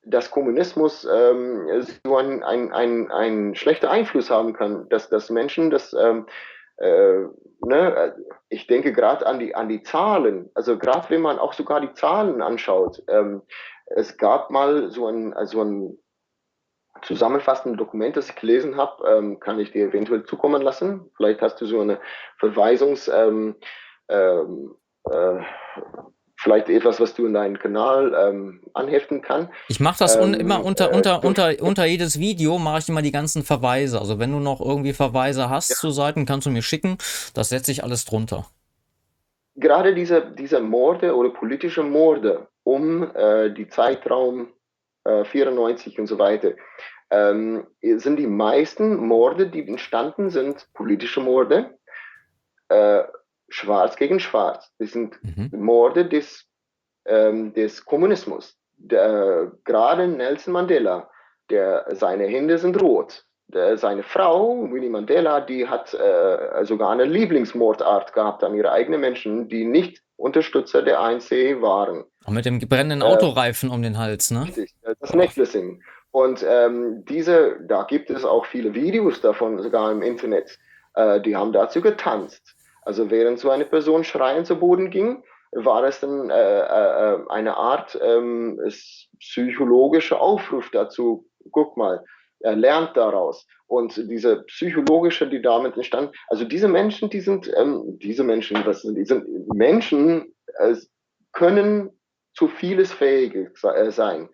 dass 0.03 0.31
Kommunismus 0.31 1.07
ähm, 1.11 1.69
so 2.05 2.17
einen 2.17 2.43
ein, 2.43 3.11
ein 3.11 3.55
schlechten 3.55 3.87
Einfluss 3.87 4.31
haben 4.31 4.53
kann, 4.53 4.89
dass, 4.89 5.09
dass 5.09 5.31
Menschen 5.31 5.71
das, 5.71 5.93
ähm, 5.93 6.27
äh, 6.79 7.25
ne, 7.61 8.15
ich 8.49 8.67
denke 8.67 8.93
gerade 8.93 9.27
an 9.27 9.39
die, 9.39 9.55
an 9.55 9.69
die 9.69 9.83
Zahlen, 9.83 10.51
also 10.55 10.79
gerade 10.79 11.11
wenn 11.11 11.21
man 11.21 11.39
auch 11.39 11.53
sogar 11.53 11.81
die 11.81 11.93
Zahlen 11.93 12.41
anschaut, 12.41 13.03
ähm, 13.09 13.43
es 13.87 14.17
gab 14.17 14.51
mal 14.51 14.91
so 14.91 15.09
ein, 15.09 15.35
also 15.35 15.63
ein 15.63 15.99
zusammenfassende 17.03 17.79
Dokument, 17.79 18.17
das 18.17 18.29
ich 18.29 18.37
gelesen 18.37 18.77
habe, 18.77 19.09
ähm, 19.09 19.41
kann 19.41 19.59
ich 19.59 19.73
dir 19.73 19.87
eventuell 19.89 20.25
zukommen 20.25 20.63
lassen. 20.63 21.11
Vielleicht 21.17 21.43
hast 21.43 21.61
du 21.61 21.67
so 21.67 21.81
eine 21.81 22.01
Verweisungs, 22.39 23.09
ähm, 23.09 23.57
ähm, 24.09 24.77
äh, 25.11 25.41
vielleicht 26.41 26.71
etwas, 26.71 26.99
was 27.01 27.15
du 27.15 27.27
in 27.27 27.35
deinen 27.35 27.59
Kanal 27.59 28.15
ähm, 28.19 28.61
anheften 28.73 29.21
kannst. 29.21 29.53
Ich 29.69 29.79
mache 29.79 29.99
das 29.99 30.17
un 30.17 30.33
ähm, 30.33 30.41
immer 30.41 30.65
unter, 30.65 30.93
unter, 30.93 31.23
äh, 31.23 31.27
unter, 31.27 31.55
unter 31.61 31.85
jedes 31.85 32.19
Video, 32.19 32.59
mache 32.59 32.79
ich 32.79 32.89
immer 32.89 33.03
die 33.03 33.13
ganzen 33.13 33.43
Verweise. 33.43 33.99
Also 33.99 34.19
wenn 34.19 34.33
du 34.33 34.39
noch 34.39 34.61
irgendwie 34.61 34.95
Verweise 34.95 35.51
hast 35.51 35.69
ja. 35.71 35.77
zu 35.77 35.91
Seiten, 35.91 36.25
kannst 36.25 36.47
du 36.47 36.51
mir 36.51 36.63
schicken. 36.63 36.97
Das 37.35 37.51
setze 37.51 37.71
ich 37.71 37.85
alles 37.85 38.07
drunter. 38.07 38.47
Gerade 39.57 39.95
diese, 39.95 40.33
diese 40.39 40.61
Morde 40.61 41.15
oder 41.15 41.29
politische 41.29 41.83
Morde 41.83 42.47
um 42.65 43.15
äh, 43.15 43.51
die 43.51 43.69
Zeitraum 43.69 44.49
äh, 45.05 45.25
94 45.25 45.99
und 45.99 46.07
so 46.07 46.19
weiter, 46.19 46.53
ähm, 47.11 47.67
sind 47.83 48.17
die 48.17 48.27
meisten 48.27 48.97
Morde, 48.97 49.49
die 49.49 49.67
entstanden 49.69 50.31
sind, 50.31 50.69
politische 50.73 51.21
Morde. 51.21 51.77
Schwarz 53.51 53.97
gegen 53.97 54.21
Schwarz. 54.21 54.73
Das 54.79 54.93
sind 54.93 55.19
mhm. 55.23 55.51
Morde 55.53 56.07
des, 56.07 56.47
ähm, 57.05 57.53
des 57.53 57.85
Kommunismus. 57.85 58.57
Der, 58.79 59.53
gerade 59.65 60.09
Nelson 60.09 60.53
Mandela, 60.53 61.11
der, 61.51 61.87
seine 61.91 62.25
Hände 62.25 62.59
sind 62.59 62.81
rot. 62.81 63.25
Der, 63.49 63.77
seine 63.77 64.03
Frau, 64.03 64.71
Winnie 64.71 64.89
Mandela, 64.89 65.41
die 65.41 65.69
hat 65.69 65.93
äh, 65.93 66.65
sogar 66.65 66.91
eine 66.91 67.05
Lieblingsmordart 67.05 68.13
gehabt 68.13 68.45
an 68.45 68.55
ihre 68.55 68.71
eigenen 68.73 69.01
Menschen, 69.01 69.49
die 69.49 69.65
nicht 69.65 70.03
Unterstützer 70.17 70.83
der 70.83 71.01
ANC 71.01 71.31
waren. 71.61 72.05
Und 72.27 72.35
mit 72.35 72.45
dem 72.45 72.59
brennenden 72.61 73.01
äh, 73.01 73.05
Autoreifen 73.05 73.71
äh, 73.71 73.73
um 73.73 73.83
den 73.83 73.99
Hals, 73.99 74.31
ne? 74.31 74.45
Richtig, 74.45 74.75
das 75.01 75.15
Necklacing. 75.15 75.83
Und 76.13 76.45
ähm, 76.47 77.05
diese, 77.07 77.57
da 77.67 77.85
gibt 77.85 78.11
es 78.11 78.25
auch 78.25 78.45
viele 78.47 78.75
Videos 78.75 79.21
davon, 79.21 79.61
sogar 79.63 79.91
im 79.91 80.03
Internet. 80.03 80.59
Äh, 80.95 81.21
die 81.21 81.37
haben 81.37 81.53
dazu 81.53 81.81
getanzt. 81.81 82.55
Also 82.83 83.11
während 83.11 83.39
so 83.39 83.51
eine 83.51 83.65
Person 83.65 84.05
schreiend 84.05 84.47
zu 84.47 84.59
Boden 84.59 84.91
ging, 84.91 85.23
war 85.53 85.85
es 85.85 86.01
dann 86.01 86.31
äh, 86.31 86.61
äh, 86.61 87.19
eine 87.29 87.57
Art 87.57 87.99
ähm, 88.01 88.61
psychologischer 89.19 90.21
Aufruf 90.21 90.71
dazu, 90.71 91.27
guck 91.51 91.77
mal, 91.77 92.05
er 92.41 92.57
lernt 92.57 92.97
daraus. 92.97 93.47
Und 93.67 93.97
diese 93.97 94.43
psychologische, 94.45 95.29
die 95.29 95.43
damit 95.43 95.77
entstand, 95.77 96.15
also 96.29 96.45
diese 96.45 96.69
Menschen, 96.69 97.11
die 97.11 97.21
sind, 97.21 97.51
ähm, 97.57 97.99
diese 97.99 98.25
Menschen, 98.25 98.65
was 98.65 98.83
sind, 98.83 98.97
die 98.97 99.05
sind 99.05 99.25
Menschen, 99.55 100.35
äh, 100.59 100.75
können 101.33 101.91
zu 102.35 102.49
vieles 102.49 102.93
fähig 102.93 103.35
äh, 103.35 103.91
sein. 103.91 104.29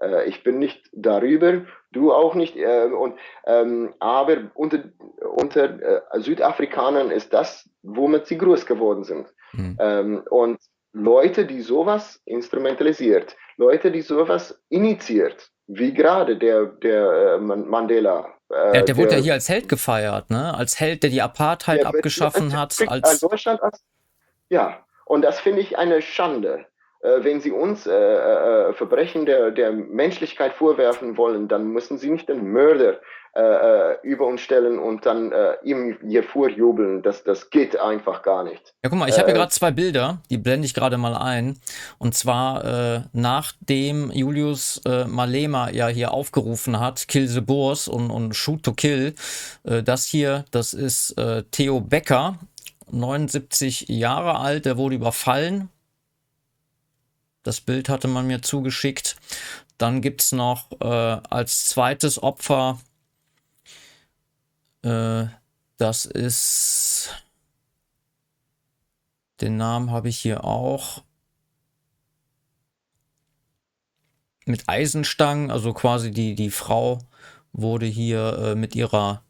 Äh, 0.00 0.28
ich 0.28 0.42
bin 0.42 0.58
nicht 0.58 0.88
darüber, 0.92 1.62
du 1.92 2.12
auch 2.12 2.34
nicht. 2.34 2.56
Äh, 2.56 2.86
und, 2.86 3.14
ähm, 3.46 3.94
aber 3.98 4.50
unter, 4.54 4.84
unter 5.36 5.64
äh, 6.14 6.20
Südafrikanern 6.20 7.10
ist 7.10 7.32
das, 7.32 7.68
womit 7.82 8.26
sie 8.26 8.38
groß 8.38 8.66
geworden 8.66 9.04
sind. 9.04 9.28
Mhm. 9.52 9.76
Ähm, 9.80 10.22
und 10.30 10.58
Leute, 10.92 11.46
die 11.46 11.60
sowas 11.60 12.20
instrumentalisiert, 12.24 13.36
Leute, 13.56 13.92
die 13.92 14.00
sowas 14.00 14.60
initiiert, 14.70 15.50
wie 15.66 15.94
gerade 15.94 16.36
der, 16.36 16.66
der 16.66 17.38
Mandela. 17.38 18.34
Äh, 18.48 18.72
der, 18.72 18.82
der, 18.82 18.96
wurde 18.96 19.16
ja 19.16 19.22
hier 19.22 19.32
als 19.34 19.48
Held 19.48 19.68
gefeiert, 19.68 20.30
ne? 20.30 20.52
Als 20.54 20.80
Held, 20.80 21.04
der 21.04 21.10
die 21.10 21.22
Apartheid 21.22 21.84
abgeschaffen 21.84 22.56
hat. 22.56 22.76
Als 22.88 23.20
Deutschland 23.20 23.62
als, 23.62 23.84
ja, 24.48 24.84
und 25.04 25.22
das 25.22 25.38
finde 25.38 25.60
ich 25.60 25.78
eine 25.78 26.02
Schande. 26.02 26.66
Äh, 27.00 27.24
wenn 27.24 27.40
Sie 27.40 27.50
uns 27.50 27.86
äh, 27.86 27.92
äh, 27.92 28.72
Verbrechen 28.74 29.26
der, 29.26 29.50
der 29.50 29.72
Menschlichkeit 29.72 30.52
vorwerfen 30.52 31.16
wollen, 31.16 31.48
dann 31.48 31.72
müssen 31.72 31.98
Sie 31.98 32.10
nicht 32.10 32.28
den 32.28 32.52
Mörder 32.52 33.00
äh, 33.32 33.92
äh, 33.92 33.96
über 34.02 34.26
uns 34.26 34.40
stellen 34.40 34.80
und 34.80 35.06
dann 35.06 35.30
äh, 35.30 35.54
ihm 35.62 35.96
hier 36.04 36.24
vorjubeln. 36.24 37.00
Das, 37.02 37.22
das 37.22 37.48
geht 37.48 37.78
einfach 37.78 38.22
gar 38.22 38.42
nicht. 38.42 38.74
Ja, 38.82 38.90
guck 38.90 38.98
mal, 38.98 39.08
ich 39.08 39.18
habe 39.18 39.26
hier 39.26 39.36
gerade 39.36 39.52
zwei 39.52 39.70
Bilder, 39.70 40.18
die 40.30 40.36
blende 40.36 40.66
ich 40.66 40.74
gerade 40.74 40.98
mal 40.98 41.14
ein. 41.14 41.56
Und 41.98 42.16
zwar 42.16 43.08
nachdem 43.12 44.10
Julius 44.10 44.80
Malema 45.06 45.70
ja 45.70 45.88
hier 45.88 46.12
aufgerufen 46.12 46.80
hat, 46.80 47.06
Kill 47.08 47.28
the 47.28 47.40
Boers 47.40 47.88
und, 47.88 48.10
und 48.10 48.34
Shoot 48.34 48.62
to 48.62 48.72
Kill. 48.72 49.14
das 49.62 50.04
hier, 50.06 50.44
das 50.50 50.74
ist 50.74 51.14
Theo 51.52 51.80
Becker, 51.80 52.36
79 52.90 53.88
Jahre 53.88 54.38
alt, 54.38 54.64
der 54.64 54.76
wurde 54.76 54.96
überfallen 54.96 55.68
das 57.42 57.60
Bild 57.60 57.88
hatte 57.88 58.08
man 58.08 58.26
mir 58.26 58.42
zugeschickt. 58.42 59.16
Dann 59.78 60.02
gibt 60.02 60.22
es 60.22 60.32
noch 60.32 60.70
äh, 60.80 60.84
als 60.84 61.68
zweites 61.68 62.22
Opfer, 62.22 62.78
äh, 64.82 65.26
das 65.78 66.04
ist, 66.04 67.10
den 69.40 69.56
Namen 69.56 69.90
habe 69.90 70.08
ich 70.10 70.18
hier 70.18 70.44
auch, 70.44 71.02
mit 74.44 74.68
Eisenstangen, 74.68 75.50
also 75.50 75.72
quasi 75.72 76.10
die, 76.10 76.34
die 76.34 76.50
Frau 76.50 76.98
wurde 77.52 77.86
hier 77.86 78.38
äh, 78.38 78.54
mit 78.54 78.74
ihrer 78.74 79.22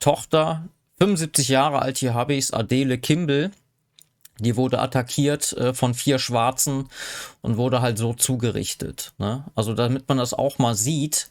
Tochter, 0.00 0.68
75 0.98 1.48
Jahre 1.48 1.80
alt, 1.80 1.98
hier 1.98 2.14
habe 2.14 2.34
ich 2.34 2.44
es, 2.44 2.52
Adele 2.52 2.98
Kimball, 2.98 3.50
die 4.40 4.56
wurde 4.56 4.80
attackiert 4.80 5.52
äh, 5.54 5.74
von 5.74 5.94
vier 5.94 6.18
Schwarzen 6.18 6.88
und 7.40 7.56
wurde 7.56 7.82
halt 7.82 7.98
so 7.98 8.14
zugerichtet. 8.14 9.12
Ne? 9.18 9.44
Also 9.54 9.74
damit 9.74 10.08
man 10.08 10.18
das 10.18 10.34
auch 10.34 10.58
mal 10.58 10.74
sieht 10.74 11.28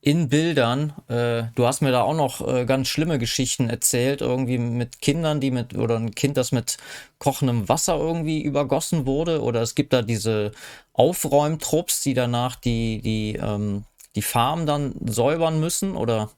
in 0.00 0.28
Bildern. 0.28 0.92
Äh, 1.08 1.44
du 1.54 1.66
hast 1.66 1.82
mir 1.82 1.90
da 1.90 2.02
auch 2.02 2.14
noch 2.14 2.46
äh, 2.46 2.64
ganz 2.66 2.88
schlimme 2.88 3.18
Geschichten 3.18 3.68
erzählt, 3.68 4.20
irgendwie 4.20 4.58
mit 4.58 5.00
Kindern, 5.00 5.40
die 5.40 5.50
mit, 5.50 5.76
oder 5.76 5.96
ein 5.96 6.14
Kind, 6.14 6.36
das 6.36 6.52
mit 6.52 6.78
kochendem 7.18 7.68
Wasser 7.68 7.96
irgendwie 7.96 8.42
übergossen 8.42 9.06
wurde. 9.06 9.42
Oder 9.42 9.62
es 9.62 9.74
gibt 9.74 9.92
da 9.92 10.02
diese 10.02 10.52
Aufräumtrupps, 10.92 12.02
die 12.02 12.14
danach 12.14 12.56
die, 12.56 13.00
die, 13.02 13.36
ähm, 13.42 13.84
die 14.14 14.22
Farm 14.22 14.66
dann 14.66 14.94
säubern 15.04 15.58
müssen. 15.58 15.96
Oder 15.96 16.30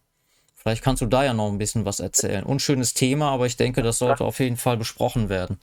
vielleicht 0.54 0.82
kannst 0.82 1.02
du 1.02 1.06
da 1.06 1.24
ja 1.24 1.34
noch 1.34 1.48
ein 1.48 1.58
bisschen 1.58 1.84
was 1.84 2.00
erzählen. 2.00 2.44
Unschönes 2.44 2.94
Thema, 2.94 3.30
aber 3.30 3.46
ich 3.46 3.56
denke, 3.56 3.82
das 3.82 3.98
sollte 3.98 4.24
auf 4.24 4.40
jeden 4.40 4.56
Fall 4.56 4.78
besprochen 4.78 5.28
werden 5.28 5.58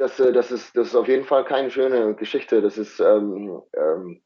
das, 0.00 0.18
äh, 0.18 0.32
das, 0.32 0.50
ist, 0.50 0.76
das 0.76 0.88
ist 0.88 0.94
auf 0.96 1.08
jeden 1.08 1.24
Fall 1.24 1.44
keine 1.44 1.70
schöne 1.70 2.14
Geschichte. 2.14 2.62
Das 2.62 2.78
ist 2.78 2.98
ähm, 3.00 3.62
ähm, 3.76 4.22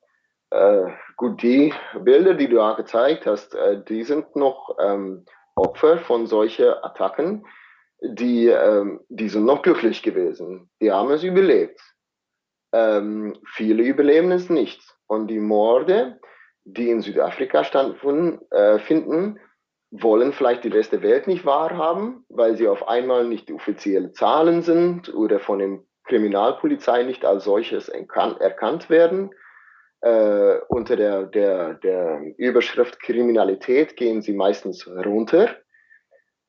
äh, 0.51 0.87
gut, 1.17 1.43
die 1.43 1.75
Bilder, 2.01 2.35
die 2.35 2.49
du 2.49 2.57
da 2.57 2.75
gezeigt 2.75 3.27
hast, 3.27 3.55
äh, 3.55 3.83
die 3.83 4.05
sind 4.05 4.37
noch 4.37 4.77
ähm, 4.81 5.25
Opfer 5.57 5.99
von 5.99 6.27
solchen 6.27 6.69
Attacken, 6.83 7.47
die, 8.01 8.47
ähm, 8.47 9.01
die 9.09 9.29
sind 9.29 9.45
noch 9.45 9.63
glücklich 9.63 10.03
gewesen. 10.03 10.71
Die 10.81 10.93
haben 10.93 11.11
es 11.11 11.25
überlebt. 11.25 11.81
Ähm, 12.73 13.37
viele 13.55 13.83
überleben 13.83 14.31
es 14.31 14.49
nicht. 14.49 14.81
Und 15.07 15.27
die 15.29 15.41
Morde, 15.41 16.21
die 16.65 16.91
in 16.91 17.03
Südafrika 17.03 17.65
stattfinden, 17.65 18.41
äh, 18.51 18.79
finden, 18.79 19.41
wollen 20.03 20.33
vielleicht 20.33 20.65
die 20.65 20.69
Rest 20.69 20.93
der 20.93 21.03
Welt 21.03 21.29
nicht 21.29 21.45
wahrhaben, 21.45 22.25
weil 22.29 22.57
sie 22.57 22.67
auf 22.67 22.89
einmal 22.89 23.29
nicht 23.29 23.51
offizielle 23.53 24.11
Zahlen 24.13 24.63
sind 24.63 25.15
oder 25.15 25.39
von 25.39 25.61
der 25.61 25.79
Kriminalpolizei 26.05 27.05
nicht 27.05 27.25
als 27.25 27.45
solches 27.45 27.89
erkannt 27.89 28.91
werden. 28.91 29.31
Äh, 30.01 30.59
unter 30.69 30.97
der, 30.97 31.27
der, 31.27 31.75
der 31.75 32.21
Überschrift 32.37 33.01
Kriminalität 33.01 33.97
gehen 33.97 34.21
sie 34.21 34.33
meistens 34.33 34.87
runter. 34.87 35.57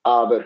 Aber 0.04 0.43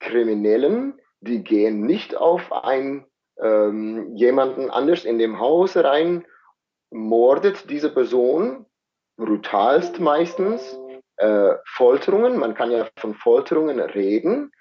Kriminellen, 0.00 1.00
die 1.20 1.42
gehen 1.42 1.86
nicht 1.86 2.16
auf 2.16 2.52
ein, 2.52 3.06
ähm, 3.40 4.14
jemanden 4.14 4.70
anders 4.70 5.06
in 5.06 5.18
dem 5.18 5.40
Haus 5.40 5.76
rein, 5.76 6.26
mordet 6.90 7.70
diese 7.70 7.92
Person, 7.92 8.66
brutalst 9.16 9.98
meistens, 10.00 10.78
äh, 11.16 11.54
Folterungen, 11.64 12.38
man 12.38 12.54
kann 12.54 12.70
ja 12.70 12.88
von 12.98 13.14
Folterungen 13.14 13.80
reden 13.80 14.52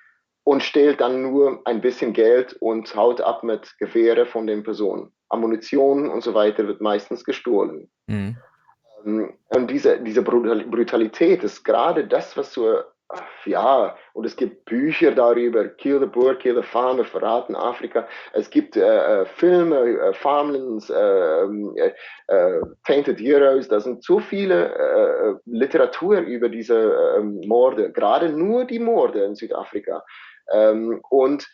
und 0.43 0.63
stellt 0.63 1.01
dann 1.01 1.23
nur 1.23 1.61
ein 1.65 1.81
bisschen 1.81 2.13
Geld 2.13 2.53
und 2.53 2.95
haut 2.95 3.19
ab 3.21 3.43
mit 3.43 3.77
Gewehre 3.79 4.25
von 4.25 4.47
den 4.47 4.63
Personen. 4.63 5.11
Ammunition 5.29 6.09
und 6.09 6.23
so 6.23 6.33
weiter 6.33 6.67
wird 6.67 6.81
meistens 6.81 7.23
gestohlen. 7.23 7.89
Mhm. 8.07 8.37
Ähm, 9.05 9.33
und 9.49 9.71
diese, 9.71 9.99
diese 10.01 10.21
Brutalität 10.21 11.43
ist 11.43 11.63
gerade 11.63 12.07
das, 12.07 12.37
was 12.37 12.53
so 12.53 12.81
ja, 13.45 13.95
und 14.13 14.25
es 14.25 14.35
gibt 14.35 14.65
Bücher 14.65 15.11
darüber, 15.11 15.67
Kill 15.67 15.99
the 15.99 16.07
Bird, 16.07 16.39
Kill 16.39 16.55
the 16.55 16.63
Farmer, 16.63 17.05
Verraten 17.05 17.55
Afrika. 17.55 18.07
Es 18.33 18.49
gibt 18.49 18.75
äh, 18.75 19.21
äh 19.21 19.25
Filme, 19.25 19.77
äh, 19.77 20.13
Farmlands, 20.13 20.89
äh, 20.89 20.95
äh, 20.95 21.93
äh, 22.27 22.61
Tainted 22.85 23.19
Heroes. 23.19 23.67
Da 23.67 23.79
sind 23.79 24.03
so 24.03 24.19
viele 24.19 25.39
Literatur 25.45 26.19
über 26.19 26.49
diese 26.49 27.15
ähm, 27.17 27.41
Morde, 27.45 27.91
gerade 27.91 28.29
nur 28.29 28.65
die 28.65 28.79
Morde 28.79 29.23
in 29.23 29.35
Südafrika. 29.35 30.03
Ähm, 30.51 30.99
und 31.09 31.47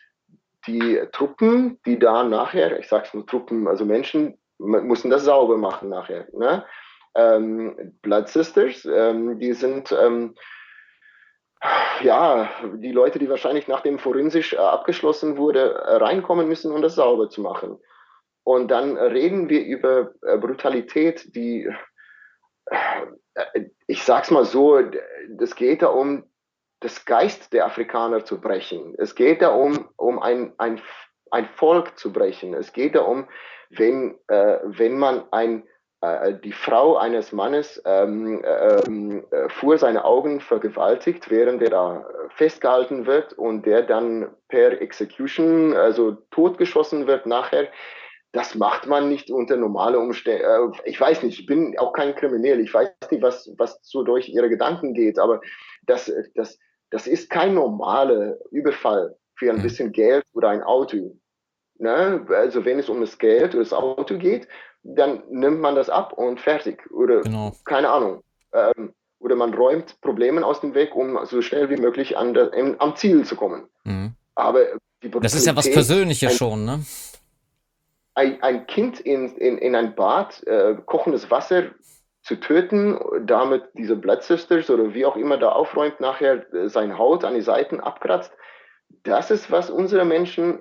die 0.68 1.02
Truppen, 1.12 1.80
die 1.86 2.00
da 2.00 2.24
nachher, 2.24 2.80
ich 2.80 2.88
sag's 2.88 3.14
nur 3.14 3.26
Truppen, 3.26 3.68
also 3.68 3.86
Menschen, 3.86 4.38
mussten 4.60 5.10
das 5.10 5.24
sauber 5.24 5.58
machen 5.58 5.90
nachher. 5.90 6.28
Ne? 6.34 6.64
Ähm, 7.16 7.98
Blood 8.02 8.30
Sisters, 8.30 8.86
ähm, 8.86 9.40
die 9.40 9.54
sind 9.54 9.92
ähm, 9.92 10.36
ja, 12.02 12.50
die 12.76 12.92
Leute, 12.92 13.20
die 13.20 13.30
wahrscheinlich 13.30 13.68
nachdem 13.68 14.00
forensisch 14.00 14.54
äh, 14.54 14.58
abgeschlossen 14.58 15.38
wurde, 15.38 15.74
äh, 15.76 15.96
reinkommen 15.98 16.48
müssen, 16.48 16.72
um 16.72 16.82
das 16.82 16.96
sauber 16.96 17.30
zu 17.30 17.42
machen. 17.42 17.80
Und 18.44 18.70
dann 18.70 18.98
reden 18.98 19.50
wir 19.50 19.64
über 19.64 20.14
äh, 20.24 20.38
Brutalität, 20.38 21.36
die, 21.36 21.70
ich 23.88 24.04
sag's 24.04 24.32
mal 24.32 24.46
so, 24.46 24.82
es 25.40 25.56
geht 25.56 25.84
da 25.84 25.88
um 25.88 26.24
das 26.80 27.06
Geist 27.06 27.54
der 27.54 27.66
Afrikaner 27.66 28.26
zu 28.26 28.42
brechen. 28.42 28.96
Es 28.98 29.14
geht 29.14 29.42
da 29.42 29.50
um, 29.50 29.90
um 29.98 30.20
ein, 30.20 30.54
ein, 30.58 30.82
ein 31.30 31.46
Volk 31.46 31.98
zu 31.98 32.12
brechen. 32.12 32.56
Es 32.56 32.74
geht 32.74 32.96
da 32.96 33.02
um, 33.02 33.28
wenn, 33.70 34.18
äh, 34.28 34.60
wenn 34.64 34.98
man 34.98 35.24
ein 35.32 35.64
die 36.44 36.52
Frau 36.52 36.98
eines 36.98 37.32
Mannes 37.32 37.80
ähm, 37.86 38.44
ähm, 38.44 39.24
äh, 39.30 39.50
vor 39.50 39.78
seine 39.78 40.04
Augen 40.04 40.40
vergewaltigt, 40.40 41.30
während 41.30 41.62
er 41.62 41.70
da 41.70 42.10
festgehalten 42.36 43.06
wird 43.06 43.34
und 43.34 43.68
der 43.68 43.84
dann 43.84 44.32
per 44.48 44.82
Execution, 44.82 45.76
also 45.76 46.14
totgeschossen 46.32 47.06
wird 47.06 47.28
nachher. 47.28 47.68
Das 48.32 48.56
macht 48.56 48.88
man 48.88 49.10
nicht 49.10 49.30
unter 49.30 49.58
normale 49.58 50.00
Umstände. 50.00 50.44
Äh, 50.44 50.90
ich 50.90 51.00
weiß 51.00 51.22
nicht, 51.22 51.40
ich 51.40 51.46
bin 51.46 51.78
auch 51.78 51.94
kein 51.94 52.16
Kriminell. 52.16 52.60
Ich 52.62 52.74
weiß 52.74 52.90
nicht, 53.12 53.22
was, 53.22 53.54
was 53.58 53.80
so 53.84 54.02
durch 54.02 54.28
ihre 54.28 54.50
Gedanken 54.50 54.96
geht, 54.96 55.20
aber 55.20 55.40
das, 55.86 56.12
das, 56.34 56.58
das 56.90 57.06
ist 57.06 57.30
kein 57.30 57.54
normaler 57.54 58.38
Überfall 58.50 59.16
für 59.36 59.52
ein 59.52 59.58
mhm. 59.58 59.64
bisschen 59.64 59.92
Geld 59.92 60.24
oder 60.34 60.50
ein 60.50 60.64
Auto. 60.64 61.16
Ne? 61.78 62.26
Also 62.30 62.66
wenn 62.66 62.80
es 62.80 62.90
um 62.90 63.02
das 63.02 63.20
Geld 63.20 63.54
oder 63.54 63.64
das 63.64 63.74
Auto 63.74 64.18
geht, 64.18 64.48
dann 64.84 65.24
nimmt 65.30 65.60
man 65.60 65.76
das 65.76 65.90
ab 65.90 66.14
und 66.14 66.40
fertig. 66.40 66.90
Oder 66.92 67.22
genau. 67.22 67.56
keine 67.66 67.90
Ahnung. 67.90 68.24
Ähm, 68.54 68.94
oder 69.20 69.36
man 69.36 69.54
räumt 69.54 70.02
Probleme 70.02 70.44
aus 70.44 70.62
dem 70.62 70.74
Weg, 70.74 70.96
um 70.96 71.20
so 71.26 71.42
schnell 71.42 71.70
wie 71.70 71.78
möglich 71.78 72.18
an 72.18 72.36
in, 72.36 72.80
am 72.80 72.96
Ziel 72.96 73.24
zu 73.24 73.36
kommen. 73.36 73.68
Mhm. 73.84 74.14
Aber 74.36 74.62
das 75.22 75.34
ist 75.34 75.46
ja 75.46 75.56
was 75.56 75.70
Persönliches 75.70 76.32
ein, 76.32 76.38
schon, 76.38 76.66
ne? 76.66 76.84
Ein, 78.16 78.42
ein 78.42 78.68
Kind 78.68 79.00
in, 79.00 79.36
in, 79.38 79.58
in 79.58 79.76
ein 79.76 79.96
Bad, 79.96 80.46
äh, 80.48 80.76
kochendes 80.86 81.30
Wasser 81.32 81.72
zu 82.24 82.36
töten, 82.36 83.00
damit 83.26 83.64
diese 83.74 83.96
Blood 83.96 84.24
Sisters 84.24 84.70
oder 84.70 84.94
wie 84.94 85.06
auch 85.06 85.16
immer 85.16 85.38
da 85.38 85.50
aufräumt, 85.50 86.00
nachher 86.00 86.54
äh, 86.54 86.70
sein 86.70 86.98
Haut 86.98 87.24
an 87.24 87.36
die 87.36 87.42
Seiten 87.42 87.80
abkratzt, 87.80 88.32
das 89.04 89.32
ist, 89.32 89.50
was 89.52 89.70
unsere 89.70 90.06
Menschen 90.06 90.60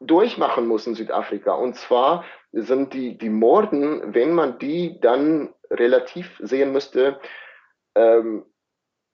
durchmachen 0.00 0.66
muss 0.66 0.86
in 0.86 0.94
Südafrika. 0.94 1.52
Und 1.52 1.76
zwar 1.76 2.24
sind 2.52 2.94
die, 2.94 3.16
die 3.16 3.28
Morden, 3.28 4.14
wenn 4.14 4.32
man 4.32 4.58
die 4.58 4.98
dann 5.00 5.54
relativ 5.70 6.40
sehen 6.42 6.72
müsste, 6.72 7.20
ähm, 7.94 8.44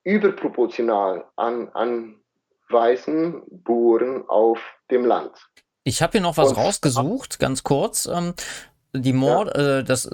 überproportional 0.04 1.26
an, 1.36 1.68
an 1.70 2.20
weißen 2.68 3.42
Buren 3.48 4.28
auf 4.28 4.60
dem 4.90 5.04
Land. 5.04 5.32
Ich 5.84 6.02
habe 6.02 6.12
hier 6.12 6.20
noch 6.20 6.36
was 6.36 6.50
Und, 6.50 6.58
rausgesucht, 6.58 7.38
ganz 7.38 7.62
kurz. 7.62 8.06
Ähm, 8.06 8.34
die 9.00 9.12
Mord, 9.12 9.56
ja. 9.56 9.78
äh, 9.78 9.84
das, 9.84 10.08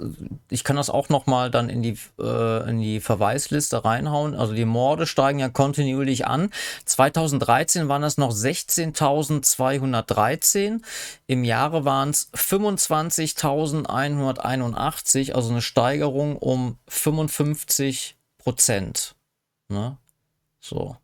ich 0.49 0.63
kann 0.63 0.75
das 0.75 0.89
auch 0.89 1.09
noch 1.09 1.25
mal 1.25 1.51
dann 1.51 1.69
in 1.69 1.81
die 1.81 1.97
äh, 2.19 2.69
in 2.69 2.79
die 2.79 2.99
Verweisliste 2.99 3.85
reinhauen. 3.85 4.35
Also 4.35 4.53
die 4.53 4.65
Morde 4.65 5.07
steigen 5.07 5.39
ja 5.39 5.47
kontinuierlich 5.49 6.27
an. 6.27 6.49
2013 6.85 7.87
waren 7.87 8.01
das 8.01 8.17
noch 8.17 8.31
16.213. 8.31 10.81
Im 11.27 11.43
Jahre 11.43 11.85
waren 11.85 12.09
es 12.09 12.31
25.181, 12.33 15.33
also 15.33 15.49
eine 15.49 15.61
Steigerung 15.61 16.37
um 16.37 16.77
55 16.87 18.17
Prozent. 18.37 19.15
Ne? 19.69 19.97
So. 20.59 20.97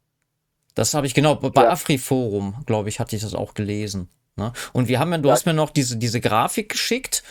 Das 0.76 0.94
habe 0.94 1.08
ich 1.08 1.14
genau 1.14 1.36
bei 1.36 1.64
ja. 1.64 1.72
Afriforum, 1.72 2.64
glaube 2.66 2.90
ich, 2.90 3.00
hatte 3.00 3.16
ich 3.16 3.22
das 3.22 3.34
auch 3.34 3.54
gelesen. 3.54 4.10
Ne? 4.40 4.54
Und 4.74 4.88
wir 4.88 5.00
haben 5.00 5.12
ja, 5.12 5.18
du 5.18 5.28
ja. 5.28 5.34
hast 5.34 5.46
mir 5.46 5.54
noch 5.54 5.70
diese, 5.70 5.98
diese 5.98 6.22
Grafik 6.22 6.70
geschickt. 6.70 7.24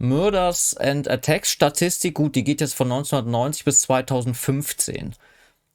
Murders 0.00 0.74
and 0.76 1.08
Attacks 1.08 1.50
Statistik, 1.50 2.14
gut, 2.14 2.34
die 2.34 2.42
geht 2.42 2.60
jetzt 2.60 2.74
von 2.74 2.90
1990 2.90 3.64
bis 3.64 3.82
2015. 3.82 5.14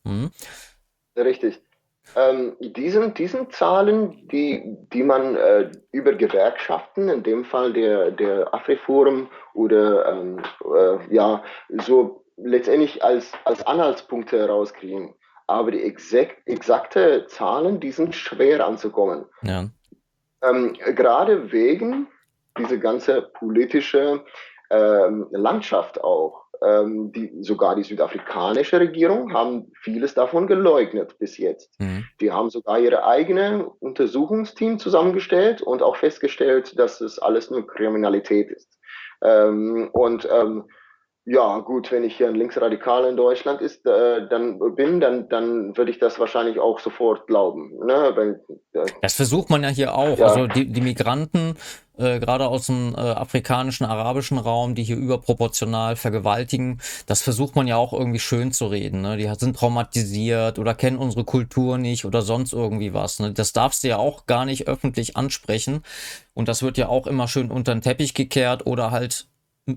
Hm. 0.04 0.32
Richtig. 1.16 1.62
Ähm, 2.16 2.56
diesen, 2.60 3.14
diesen 3.14 3.52
Zahlen, 3.52 4.28
die, 4.30 4.64
die 4.94 5.04
man 5.04 5.36
äh, 5.36 5.72
über 5.92 6.14
Gewerkschaften, 6.14 7.10
in 7.10 7.24
dem 7.24 7.46
Fall 7.46 7.74
der, 7.74 8.12
der 8.12 8.54
Afriforum 8.54 9.30
oder 9.54 10.12
ähm, 10.12 10.42
äh, 10.74 11.14
ja, 11.14 11.44
so 11.86 12.24
letztendlich 12.38 13.04
als, 13.04 13.32
als 13.44 13.66
Anhaltspunkte 13.68 14.40
herauskriegen. 14.40 15.14
Aber 15.48 15.72
die 15.72 15.84
exak 15.84 16.38
exakte 16.46 17.28
Zahlen, 17.28 17.80
die 17.80 17.92
sind 17.92 18.16
schwer 18.16 18.66
anzukommen. 18.66 19.26
Ja. 19.44 19.70
Ähm, 20.42 20.74
gerade 20.96 21.52
wegen 21.52 22.08
diese 22.58 22.80
ganze 22.80 23.22
politische 23.22 24.24
ähm, 24.70 25.28
Landschaft 25.32 26.04
auch. 26.04 26.46
Ähm, 26.64 27.12
die, 27.12 27.32
sogar 27.42 27.76
die 27.76 27.84
südafrikanische 27.84 28.80
Regierung 28.80 29.34
haben 29.34 29.72
vieles 29.82 30.14
davon 30.14 30.48
geleugnet 30.48 31.20
bis 31.20 31.38
jetzt. 31.38 31.80
Mhm. 31.80 32.06
Die 32.22 32.32
haben 32.32 32.50
sogar 32.50 32.80
ihre 32.80 33.06
eigene 33.06 33.68
Untersuchungsteam 33.80 34.80
zusammengestellt 34.80 35.62
und 35.62 35.84
auch 35.84 35.98
festgestellt, 35.98 36.80
dass 36.80 37.02
es 37.02 37.20
alles 37.20 37.52
nur 37.52 37.68
Kriminalität 37.68 38.50
ist. 38.52 38.80
Ähm, 39.22 39.90
und 39.92 40.28
ähm, 40.32 40.66
ja, 41.28 41.58
gut, 41.58 41.92
wenn 41.92 42.04
ich 42.04 42.18
hier 42.18 42.28
ein 42.28 42.36
Linksradikal 42.36 43.06
in 43.06 43.18
Deutschland 43.18 43.60
ist, 43.60 43.84
äh, 43.88 44.28
dann 44.30 44.60
bin, 44.76 45.00
dann, 45.00 45.28
dann 45.28 45.76
würde 45.76 45.90
ich 45.90 45.98
das 45.98 46.20
wahrscheinlich 46.20 46.60
auch 46.60 46.80
sofort 46.80 47.26
glauben. 47.26 47.72
Ne? 47.84 48.12
Weil, 48.14 48.42
äh, 48.74 48.86
das 49.02 49.16
versucht 49.16 49.50
man 49.50 49.64
ja 49.64 49.70
hier 49.70 49.96
auch. 49.96 50.20
Ja. 50.20 50.28
Also 50.28 50.46
die, 50.46 50.68
die 50.68 50.82
Migranten, 50.82 51.56
äh, 51.98 52.20
gerade 52.20 52.48
aus 52.48 52.68
dem 52.68 52.94
äh, 52.94 53.00
afrikanischen, 53.00 53.86
arabischen 53.86 54.38
Raum, 54.38 54.76
die 54.76 54.84
hier 54.84 54.98
überproportional 54.98 55.96
vergewaltigen, 55.96 56.80
das 57.08 57.24
versucht 57.24 57.56
man 57.56 57.66
ja 57.66 57.78
auch 57.78 57.94
irgendwie 57.94 58.20
schön 58.20 58.52
zu 58.52 58.68
reden. 58.68 59.02
Ne? 59.02 59.18
Die 59.18 59.28
sind 59.40 59.56
traumatisiert 59.56 60.60
oder 60.60 60.76
kennen 60.76 61.00
unsere 61.00 61.24
Kultur 61.24 61.80
nicht 61.80 62.06
oder 62.06 62.22
sonst 62.22 62.54
irgendwie 62.54 62.94
was. 62.94 63.20
Ne? 63.20 63.34
Das 63.34 63.52
darfst 63.52 63.84
du 63.84 63.88
ja 63.88 63.98
auch 63.98 64.28
gar 64.28 64.46
nicht 64.46 64.68
öffentlich 64.68 65.18
ansprechen. 65.18 65.82
Und 66.36 66.50
das 66.50 66.62
wird 66.62 66.78
ja 66.78 66.88
auch 66.88 67.08
immer 67.08 67.28
schön 67.28 67.50
unter 67.50 67.74
den 67.74 67.82
Teppich 67.82 68.14
gekehrt 68.14 68.68
oder 68.68 68.92
halt 68.92 69.26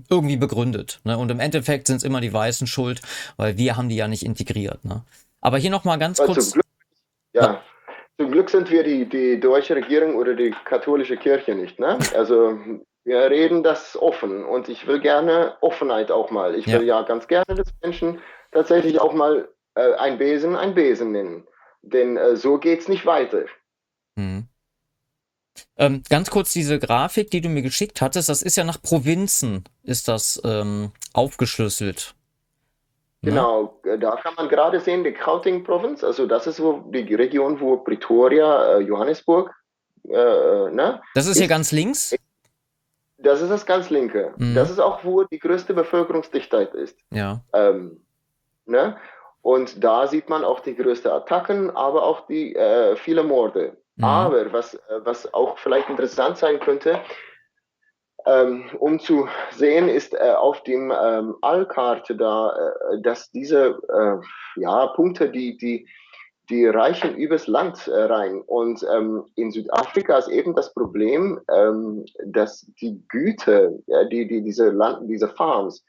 irgendwie 0.09 0.37
begründet. 0.37 0.99
Ne? 1.03 1.17
Und 1.17 1.31
im 1.31 1.39
Endeffekt 1.39 1.87
sind 1.87 1.97
es 1.97 2.03
immer 2.03 2.21
die 2.21 2.33
Weißen 2.33 2.67
schuld, 2.67 3.01
weil 3.37 3.57
wir 3.57 3.75
haben 3.75 3.89
die 3.89 3.95
ja 3.95 4.07
nicht 4.07 4.23
integriert. 4.23 4.83
Ne? 4.85 5.03
Aber 5.41 5.57
hier 5.57 5.71
nochmal 5.71 5.97
ganz 5.97 6.19
also 6.19 6.33
kurz. 6.33 6.51
Zum 6.51 6.53
Glück, 6.53 6.65
ja, 7.33 7.61
zum 8.17 8.31
Glück 8.31 8.49
sind 8.49 8.69
wir 8.69 8.83
die, 8.83 9.07
die 9.07 9.39
deutsche 9.39 9.75
Regierung 9.75 10.15
oder 10.15 10.35
die 10.35 10.53
katholische 10.65 11.17
Kirche 11.17 11.55
nicht. 11.55 11.79
Ne? 11.79 11.97
Also 12.15 12.59
wir 13.05 13.29
reden 13.29 13.63
das 13.63 13.97
offen 13.97 14.45
und 14.45 14.69
ich 14.69 14.85
will 14.85 14.99
gerne 14.99 15.55
Offenheit 15.61 16.11
auch 16.11 16.29
mal. 16.29 16.55
Ich 16.55 16.67
will 16.67 16.83
ja, 16.85 16.99
ja 16.99 17.01
ganz 17.03 17.27
gerne, 17.27 17.45
dass 17.47 17.73
Menschen 17.81 18.19
tatsächlich 18.51 18.99
auch 18.99 19.13
mal 19.13 19.47
äh, 19.75 19.93
ein 19.93 20.17
Besen 20.17 20.55
ein 20.55 20.75
Besen 20.75 21.11
nennen. 21.11 21.47
Denn 21.81 22.17
äh, 22.17 22.35
so 22.35 22.59
es 22.59 22.87
nicht 22.87 23.05
weiter. 23.05 23.45
Ähm, 25.77 26.03
ganz 26.09 26.29
kurz 26.29 26.53
diese 26.53 26.79
Grafik, 26.79 27.31
die 27.31 27.41
du 27.41 27.49
mir 27.49 27.61
geschickt 27.61 28.01
hattest, 28.01 28.29
das 28.29 28.41
ist 28.41 28.55
ja 28.55 28.63
nach 28.63 28.81
Provinzen, 28.81 29.63
ist 29.83 30.07
das 30.07 30.41
ähm, 30.43 30.91
aufgeschlüsselt. 31.13 32.15
Genau, 33.21 33.79
äh, 33.83 33.97
da 33.97 34.15
kann 34.15 34.33
man 34.35 34.47
gerade 34.47 34.79
sehen, 34.79 35.03
die 35.03 35.11
Gauteng 35.11 35.63
Provinz, 35.63 36.03
also 36.03 36.25
das 36.25 36.47
ist 36.47 36.61
wo 36.61 36.83
die 36.91 37.13
Region, 37.15 37.59
wo 37.59 37.77
Pretoria, 37.77 38.77
äh, 38.77 38.81
Johannesburg, 38.81 39.53
äh, 40.07 40.13
äh, 40.13 40.71
ne? 40.71 41.01
Das 41.13 41.25
ist, 41.25 41.31
ist 41.31 41.39
hier 41.39 41.47
ganz 41.47 41.71
links? 41.71 42.15
Das 43.17 43.41
ist 43.41 43.49
das 43.49 43.65
ganz 43.65 43.89
linke. 43.89 44.33
Mhm. 44.37 44.55
Das 44.55 44.69
ist 44.69 44.79
auch, 44.79 45.03
wo 45.03 45.23
die 45.23 45.39
größte 45.39 45.73
Bevölkerungsdichtheit 45.73 46.73
ist. 46.73 46.97
Ja. 47.11 47.41
Ähm, 47.53 48.01
ne? 48.65 48.97
Und 49.41 49.83
da 49.83 50.07
sieht 50.07 50.29
man 50.29 50.43
auch 50.43 50.61
die 50.61 50.75
größten 50.75 51.11
Attacken, 51.11 51.69
aber 51.71 52.03
auch 52.03 52.27
die 52.27 52.55
äh, 52.55 52.95
viele 52.95 53.23
Morde. 53.23 53.77
Mhm. 53.99 54.05
Aber 54.05 54.53
was, 54.53 54.73
äh, 54.73 54.79
was 55.03 55.31
auch 55.33 55.57
vielleicht 55.57 55.89
interessant 55.89 56.37
sein 56.37 56.59
könnte, 56.59 56.99
ähm, 58.25 58.69
um 58.79 58.99
zu 58.99 59.27
sehen, 59.51 59.89
ist 59.89 60.13
äh, 60.13 60.33
auf 60.37 60.63
dem 60.63 60.91
ähm, 60.91 61.35
Allkarte 61.41 62.15
da, 62.15 62.73
äh, 62.91 63.01
dass 63.01 63.29
diese 63.31 63.77
äh, 63.89 64.61
ja, 64.61 64.87
Punkte, 64.87 65.29
die, 65.29 65.57
die, 65.57 65.87
die 66.49 66.65
reichen 66.65 67.15
übers 67.15 67.47
Land 67.47 67.87
äh, 67.87 68.03
rein. 68.03 68.41
Und 68.41 68.85
ähm, 68.93 69.25
in 69.35 69.51
Südafrika 69.51 70.17
ist 70.17 70.29
eben 70.29 70.55
das 70.55 70.73
Problem, 70.73 71.39
ähm, 71.53 72.05
dass 72.25 72.65
die 72.81 73.03
Güter, 73.09 73.71
ja, 73.87 74.05
die, 74.05 74.27
die, 74.27 74.41
diese, 74.41 74.69
Land, 74.69 75.09
diese 75.09 75.27
Farms, 75.27 75.83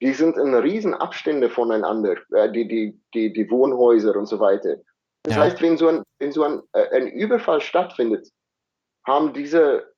die 0.00 0.12
sind 0.12 0.36
in 0.36 0.54
riesen 0.54 0.94
Abstände 0.94 1.50
voneinander, 1.50 2.14
äh, 2.32 2.50
die, 2.50 2.66
die, 2.66 3.00
die, 3.12 3.32
die 3.32 3.50
Wohnhäuser 3.50 4.16
und 4.16 4.26
so 4.26 4.38
weiter. 4.38 4.76
Das 5.24 5.36
ja. 5.36 5.42
heißt, 5.42 5.60
wenn 5.62 5.76
so 5.76 5.88
ein, 5.88 6.02
wenn 6.20 6.32
so 6.32 6.44
ein, 6.44 6.62
äh, 6.72 6.88
ein 6.96 7.08
Überfall 7.08 7.60
stattfindet, 7.60 8.28
haben 9.06 9.32
diese 9.32 9.90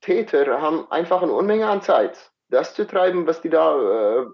Täter 0.00 0.60
haben 0.60 0.90
einfach 0.90 1.22
eine 1.22 1.32
Unmenge 1.32 1.66
an 1.68 1.82
Zeit, 1.82 2.32
das 2.48 2.74
zu 2.74 2.86
treiben, 2.86 3.26
was 3.26 3.40
die 3.40 3.50
da 3.50 3.76
äh, 3.76 4.26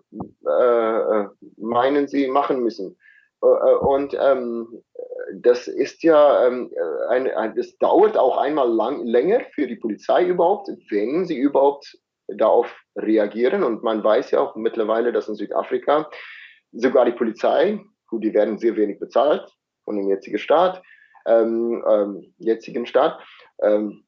äh, 0.49 1.29
meinen, 1.57 2.09
sie 2.09 2.29
machen 2.29 2.63
müssen. 2.63 2.97
Äh, 3.43 3.47
äh, 3.47 3.75
und 3.77 4.17
ähm, 4.19 4.83
das 5.35 5.69
ist 5.69 6.03
ja, 6.03 6.47
ähm, 6.47 6.73
ein, 7.11 7.31
ein, 7.31 7.55
das 7.55 7.77
dauert 7.79 8.17
auch 8.17 8.39
einmal 8.39 8.69
lang, 8.69 9.05
länger 9.05 9.41
für 9.53 9.67
die 9.67 9.77
Polizei 9.77 10.27
überhaupt, 10.27 10.69
wenn 10.91 11.27
sie 11.27 11.37
überhaupt 11.37 11.99
darauf 12.29 12.75
reagieren. 12.97 13.63
Und 13.63 13.83
man 13.83 14.03
weiß 14.03 14.31
ja 14.31 14.41
auch 14.41 14.57
mittlerweile, 14.57 15.13
dass 15.13 15.29
in 15.29 15.35
Südafrika 15.35 16.11
sogar 16.73 17.05
die 17.05 17.13
Polizei, 17.13 17.79
gut, 18.09 18.25
die 18.25 18.33
werden 18.33 18.59
sehr 18.59 18.75
wenig 18.77 18.99
bezahlt 18.99 19.51
von 19.85 19.97
dem 19.97 20.09
jetzigen 20.09 20.39
Staat, 20.39 20.83
ähm, 21.29 21.85
ähm, 21.89 22.35
jetzigen 22.39 22.87
Staat, 22.87 23.21
ähm, 23.63 24.05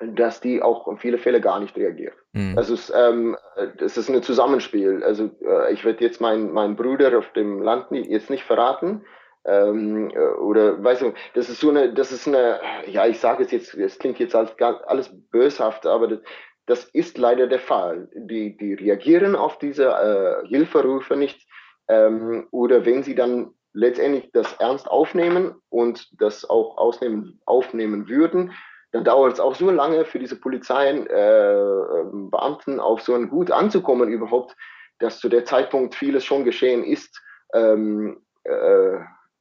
dass 0.00 0.40
die 0.40 0.62
auch 0.62 0.86
in 0.88 0.98
viele 0.98 1.18
Fälle 1.18 1.40
gar 1.40 1.58
nicht 1.60 1.76
reagieren. 1.76 2.14
Mhm. 2.32 2.56
Also 2.56 2.74
es, 2.74 2.92
ähm, 2.94 3.36
es 3.78 3.96
ist 3.96 4.10
ein 4.10 4.22
Zusammenspiel. 4.22 5.02
Also 5.02 5.30
äh, 5.40 5.72
ich 5.72 5.84
werde 5.84 6.04
jetzt 6.04 6.20
meinen 6.20 6.52
mein 6.52 6.76
Bruder 6.76 7.16
auf 7.18 7.32
dem 7.32 7.62
Land 7.62 7.90
nie, 7.90 8.06
jetzt 8.10 8.30
nicht 8.30 8.44
verraten. 8.44 9.04
Ähm, 9.46 10.10
äh, 10.10 10.18
oder 10.18 10.82
weißt 10.82 11.02
du, 11.02 11.12
das 11.34 11.48
ist 11.48 11.60
so 11.60 11.70
eine, 11.70 11.94
das 11.94 12.12
ist 12.12 12.26
eine, 12.26 12.60
ja, 12.86 13.06
ich 13.06 13.20
sage 13.20 13.44
es 13.44 13.52
jetzt, 13.52 13.74
es 13.74 13.98
klingt 13.98 14.18
jetzt 14.18 14.34
als 14.34 14.54
alles 14.60 15.10
böshaft, 15.30 15.86
aber 15.86 16.08
das, 16.08 16.20
das 16.66 16.84
ist 16.84 17.16
leider 17.16 17.46
der 17.46 17.60
Fall. 17.60 18.08
Die, 18.14 18.56
die 18.56 18.74
reagieren 18.74 19.36
auf 19.36 19.58
diese 19.58 19.86
äh, 19.86 20.46
Hilferufe 20.48 21.16
nicht. 21.16 21.46
Ähm, 21.88 22.48
oder 22.50 22.84
wenn 22.84 23.04
sie 23.04 23.14
dann 23.14 23.54
letztendlich 23.76 24.30
das 24.32 24.54
ernst 24.54 24.88
aufnehmen 24.88 25.54
und 25.68 26.08
das 26.20 26.48
auch 26.48 26.78
ausnehmen, 26.78 27.40
aufnehmen 27.44 28.08
würden, 28.08 28.52
dann 28.92 29.04
dauert 29.04 29.34
es 29.34 29.40
auch 29.40 29.54
so 29.54 29.70
lange 29.70 30.04
für 30.06 30.18
diese 30.18 30.36
Polizeien, 30.36 31.06
äh, 31.06 31.50
ähm, 31.60 32.30
Beamten 32.30 32.80
auf 32.80 33.02
so 33.02 33.14
ein 33.14 33.28
Gut 33.28 33.50
anzukommen 33.50 34.08
überhaupt, 34.08 34.56
dass 34.98 35.18
zu 35.18 35.28
der 35.28 35.44
Zeitpunkt 35.44 35.94
vieles 35.94 36.24
schon 36.24 36.44
geschehen 36.44 36.84
ist, 36.84 37.20
ähm, 37.52 38.22
äh, 38.44 38.98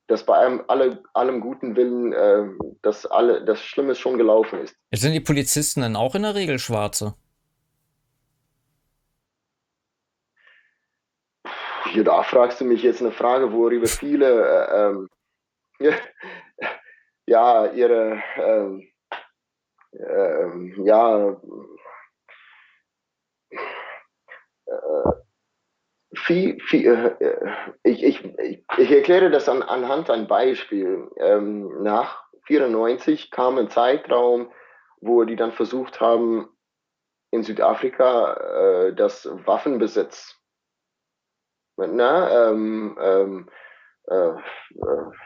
dass 0.07 0.25
bei 0.25 0.37
einem 0.37 0.63
alle, 0.67 1.01
allem 1.13 1.39
guten 1.39 1.75
Willen, 1.77 2.11
äh, 2.11 2.43
dass 2.81 3.05
alle, 3.05 3.45
das 3.45 3.61
Schlimmes 3.61 3.97
schon 3.97 4.17
gelaufen 4.17 4.59
ist. 4.59 4.75
Sind 4.93 5.13
die 5.13 5.21
Polizisten 5.21 5.81
dann 5.81 5.95
auch 5.95 6.13
in 6.15 6.23
der 6.23 6.35
Regel 6.35 6.59
Schwarze? 6.59 7.15
Hier, 11.95 12.03
da 12.03 12.23
fragst 12.23 12.59
du 12.59 12.65
mich 12.65 12.83
jetzt 12.83 12.99
eine 12.99 13.13
Frage, 13.13 13.53
worüber 13.53 13.87
viele 13.87 14.27
äh, 14.27 14.89
ähm, 14.89 15.09
ja 17.25 17.67
ihre 17.67 18.21
ähm, 18.35 18.85
ähm, 19.93 20.85
ja, 20.85 21.37
äh, 24.65 25.11
viel, 26.15 26.59
viel, 26.59 27.15
äh, 27.21 27.51
ich, 27.83 28.03
ich, 28.03 28.35
ich 28.77 28.91
erkläre 28.91 29.31
das 29.31 29.47
an, 29.47 29.63
anhand 29.63 30.09
ein 30.09 30.27
Beispiel. 30.27 31.09
Ähm, 31.15 31.81
nach 31.81 32.25
94 32.47 33.31
kam 33.31 33.57
ein 33.57 33.69
Zeitraum, 33.69 34.51
wo 34.99 35.23
die 35.23 35.37
dann 35.37 35.53
versucht 35.53 36.01
haben, 36.01 36.49
in 37.31 37.43
Südafrika 37.43 38.33
äh, 38.33 38.93
das 38.93 39.29
Waffenbesitz 39.45 40.41
na, 41.77 42.49
ähm, 42.49 42.97
ähm, 43.01 43.49
äh, 44.07 44.29
äh, 44.29 44.35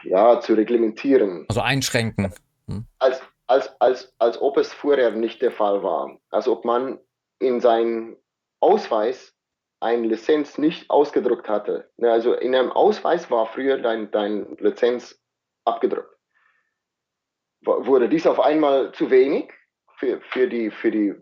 ja, 0.04 0.40
zu 0.40 0.54
reglementieren. 0.54 1.44
Also 1.48 1.60
einschränken. 1.60 2.32
Hm. 2.66 2.86
Als, 2.98 3.20
als, 3.46 3.80
als, 3.80 4.14
als 4.18 4.40
ob 4.40 4.56
es 4.56 4.72
vorher 4.72 5.10
nicht 5.10 5.42
der 5.42 5.52
Fall 5.52 5.82
war. 5.82 6.18
Als 6.30 6.48
ob 6.48 6.64
man 6.64 6.98
in 7.38 7.60
seinen 7.60 8.16
Ausweis 8.60 9.34
eine 9.80 10.06
Lizenz 10.06 10.58
nicht 10.58 10.90
ausgedruckt 10.90 11.48
hatte. 11.48 11.90
Ne, 11.96 12.10
also 12.12 12.34
in 12.34 12.54
einem 12.54 12.70
Ausweis 12.70 13.30
war 13.30 13.46
früher 13.46 13.78
dein, 13.78 14.10
dein 14.10 14.56
Lizenz 14.58 15.20
abgedruckt. 15.64 16.14
Wurde 17.62 18.08
dies 18.08 18.26
auf 18.26 18.40
einmal 18.40 18.92
zu 18.92 19.10
wenig 19.10 19.52
für, 19.96 20.20
für, 20.20 20.48
die, 20.48 20.70
für 20.70 20.90
die 20.90 21.14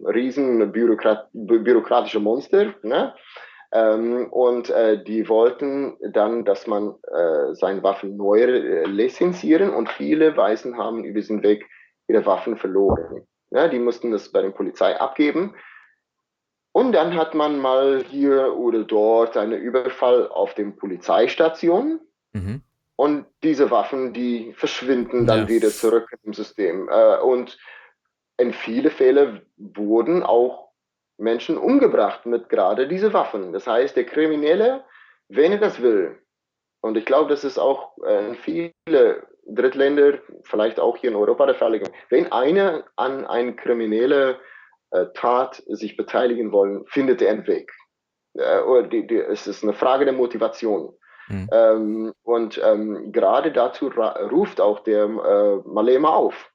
riesen 0.00 0.70
Bürokrat, 0.70 1.28
bürokratische 1.32 2.20
Monster? 2.20 2.74
Ne? 2.82 3.14
Ähm, 3.72 4.32
und 4.32 4.70
äh, 4.70 5.02
die 5.02 5.28
wollten 5.28 5.96
dann, 6.12 6.44
dass 6.44 6.66
man 6.66 6.94
äh, 7.04 7.54
seine 7.54 7.82
Waffen 7.82 8.16
neu 8.16 8.40
äh, 8.40 8.84
lizenzieren 8.84 9.70
und 9.70 9.88
viele 9.88 10.36
Weißen 10.36 10.76
haben 10.76 11.04
über 11.04 11.20
diesen 11.20 11.42
Weg 11.42 11.68
ihre 12.08 12.26
Waffen 12.26 12.56
verloren. 12.56 13.26
Ja, 13.50 13.68
die 13.68 13.78
mussten 13.78 14.10
das 14.10 14.30
bei 14.30 14.42
der 14.42 14.50
Polizei 14.50 14.98
abgeben. 14.98 15.54
Und 16.72 16.92
dann 16.92 17.16
hat 17.16 17.34
man 17.34 17.58
mal 17.58 18.04
hier 18.08 18.56
oder 18.56 18.84
dort 18.84 19.36
einen 19.36 19.60
Überfall 19.60 20.28
auf 20.28 20.54
den 20.54 20.76
Polizeistation. 20.76 22.00
Mhm. 22.32 22.62
Und 22.96 23.26
diese 23.42 23.70
Waffen, 23.70 24.12
die 24.12 24.52
verschwinden 24.52 25.26
dann 25.26 25.42
ja. 25.42 25.48
wieder 25.48 25.68
zurück 25.70 26.08
im 26.22 26.32
System. 26.32 26.88
Äh, 26.88 27.18
und 27.18 27.56
in 28.36 28.52
viele 28.52 28.90
Fälle 28.90 29.42
wurden 29.56 30.22
auch 30.22 30.69
Menschen 31.20 31.58
umgebracht 31.58 32.26
mit 32.26 32.48
gerade 32.48 32.88
diese 32.88 33.12
Waffen. 33.12 33.52
Das 33.52 33.66
heißt, 33.66 33.96
der 33.96 34.04
Kriminelle, 34.04 34.84
wenn 35.28 35.52
er 35.52 35.58
das 35.58 35.80
will, 35.82 36.18
und 36.82 36.96
ich 36.96 37.04
glaube, 37.04 37.28
das 37.28 37.44
ist 37.44 37.58
auch 37.58 37.96
äh, 38.04 38.28
in 38.28 38.34
viele 38.34 39.26
Drittländer, 39.46 40.18
vielleicht 40.42 40.80
auch 40.80 40.96
hier 40.96 41.10
in 41.10 41.16
Europa 41.16 41.46
der 41.46 41.54
Fall, 41.54 41.80
wenn 42.08 42.32
einer 42.32 42.84
an 42.96 43.26
eine 43.26 43.54
kriminelle 43.54 44.38
äh, 44.90 45.06
Tat 45.14 45.62
sich 45.66 45.96
beteiligen 45.96 46.52
wollen, 46.52 46.84
findet 46.86 47.20
er 47.22 47.32
einen 47.32 47.46
Weg. 47.46 47.70
Äh, 48.34 48.60
oder 48.60 48.84
die, 48.84 49.06
die, 49.06 49.18
es 49.18 49.46
ist 49.46 49.62
eine 49.62 49.74
Frage 49.74 50.04
der 50.04 50.14
Motivation. 50.14 50.94
Mhm. 51.28 51.48
Ähm, 51.52 52.12
und 52.22 52.60
ähm, 52.64 53.12
gerade 53.12 53.52
dazu 53.52 53.88
ruft 53.88 54.60
auch 54.60 54.80
der 54.80 55.04
äh, 55.04 55.68
Malema 55.68 56.10
auf. 56.10 56.50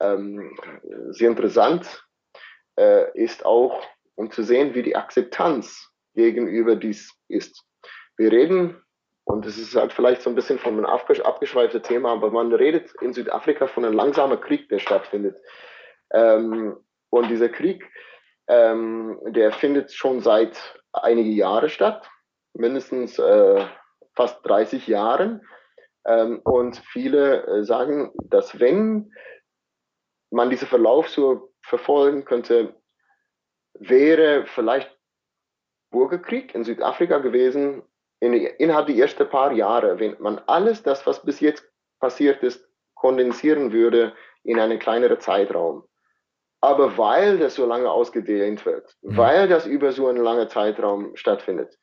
Ähm, 0.00 0.56
sehr 1.10 1.30
interessant 1.30 2.04
äh, 2.78 3.10
ist 3.14 3.46
auch 3.46 3.82
um 4.16 4.30
zu 4.30 4.42
sehen, 4.42 4.74
wie 4.74 4.82
die 4.82 4.96
Akzeptanz 4.96 5.90
gegenüber 6.14 6.76
dies 6.76 7.12
ist. 7.28 7.64
Wir 8.16 8.30
reden, 8.30 8.82
und 9.24 9.46
es 9.46 9.58
ist 9.58 9.74
halt 9.74 9.92
vielleicht 9.92 10.22
so 10.22 10.30
ein 10.30 10.36
bisschen 10.36 10.58
von 10.58 10.74
einem 10.74 10.84
abgeschweiften 10.84 11.82
Thema, 11.82 12.12
aber 12.12 12.30
man 12.30 12.52
redet 12.52 12.94
in 13.00 13.12
Südafrika 13.12 13.66
von 13.66 13.84
einem 13.84 13.94
langsamen 13.94 14.40
Krieg, 14.40 14.68
der 14.68 14.78
stattfindet. 14.78 15.36
Ähm, 16.12 16.76
und 17.10 17.30
dieser 17.30 17.48
Krieg, 17.48 17.90
ähm, 18.48 19.18
der 19.26 19.52
findet 19.52 19.92
schon 19.92 20.20
seit 20.20 20.78
einige 20.92 21.30
Jahre 21.30 21.70
statt, 21.70 22.08
mindestens 22.52 23.18
äh, 23.18 23.66
fast 24.14 24.46
30 24.46 24.86
Jahren. 24.86 25.40
Ähm, 26.06 26.40
und 26.44 26.76
viele 26.92 27.46
äh, 27.46 27.64
sagen, 27.64 28.12
dass 28.24 28.60
wenn 28.60 29.10
man 30.30 30.50
diesen 30.50 30.68
Verlauf 30.68 31.08
so 31.08 31.52
verfolgen 31.62 32.24
könnte, 32.24 32.74
wäre 33.74 34.46
vielleicht 34.46 34.96
Bürgerkrieg 35.90 36.54
in 36.54 36.64
Südafrika 36.64 37.18
gewesen 37.18 37.82
in, 38.20 38.32
innerhalb 38.32 38.86
der 38.86 38.96
ersten 38.96 39.28
paar 39.28 39.52
Jahre, 39.52 39.98
wenn 39.98 40.16
man 40.20 40.40
alles 40.46 40.82
das, 40.82 41.06
was 41.06 41.22
bis 41.24 41.40
jetzt 41.40 41.64
passiert 42.00 42.42
ist, 42.42 42.66
kondensieren 42.94 43.72
würde 43.72 44.14
in 44.42 44.58
einen 44.58 44.78
kleineren 44.78 45.20
Zeitraum. 45.20 45.84
Aber 46.60 46.96
weil 46.96 47.38
das 47.38 47.56
so 47.56 47.66
lange 47.66 47.90
ausgedehnt 47.90 48.64
wird, 48.64 48.96
mhm. 49.02 49.16
weil 49.16 49.48
das 49.48 49.66
über 49.66 49.92
so 49.92 50.08
einen 50.08 50.22
langen 50.24 50.48
Zeitraum 50.48 51.14
stattfindet, 51.14 51.78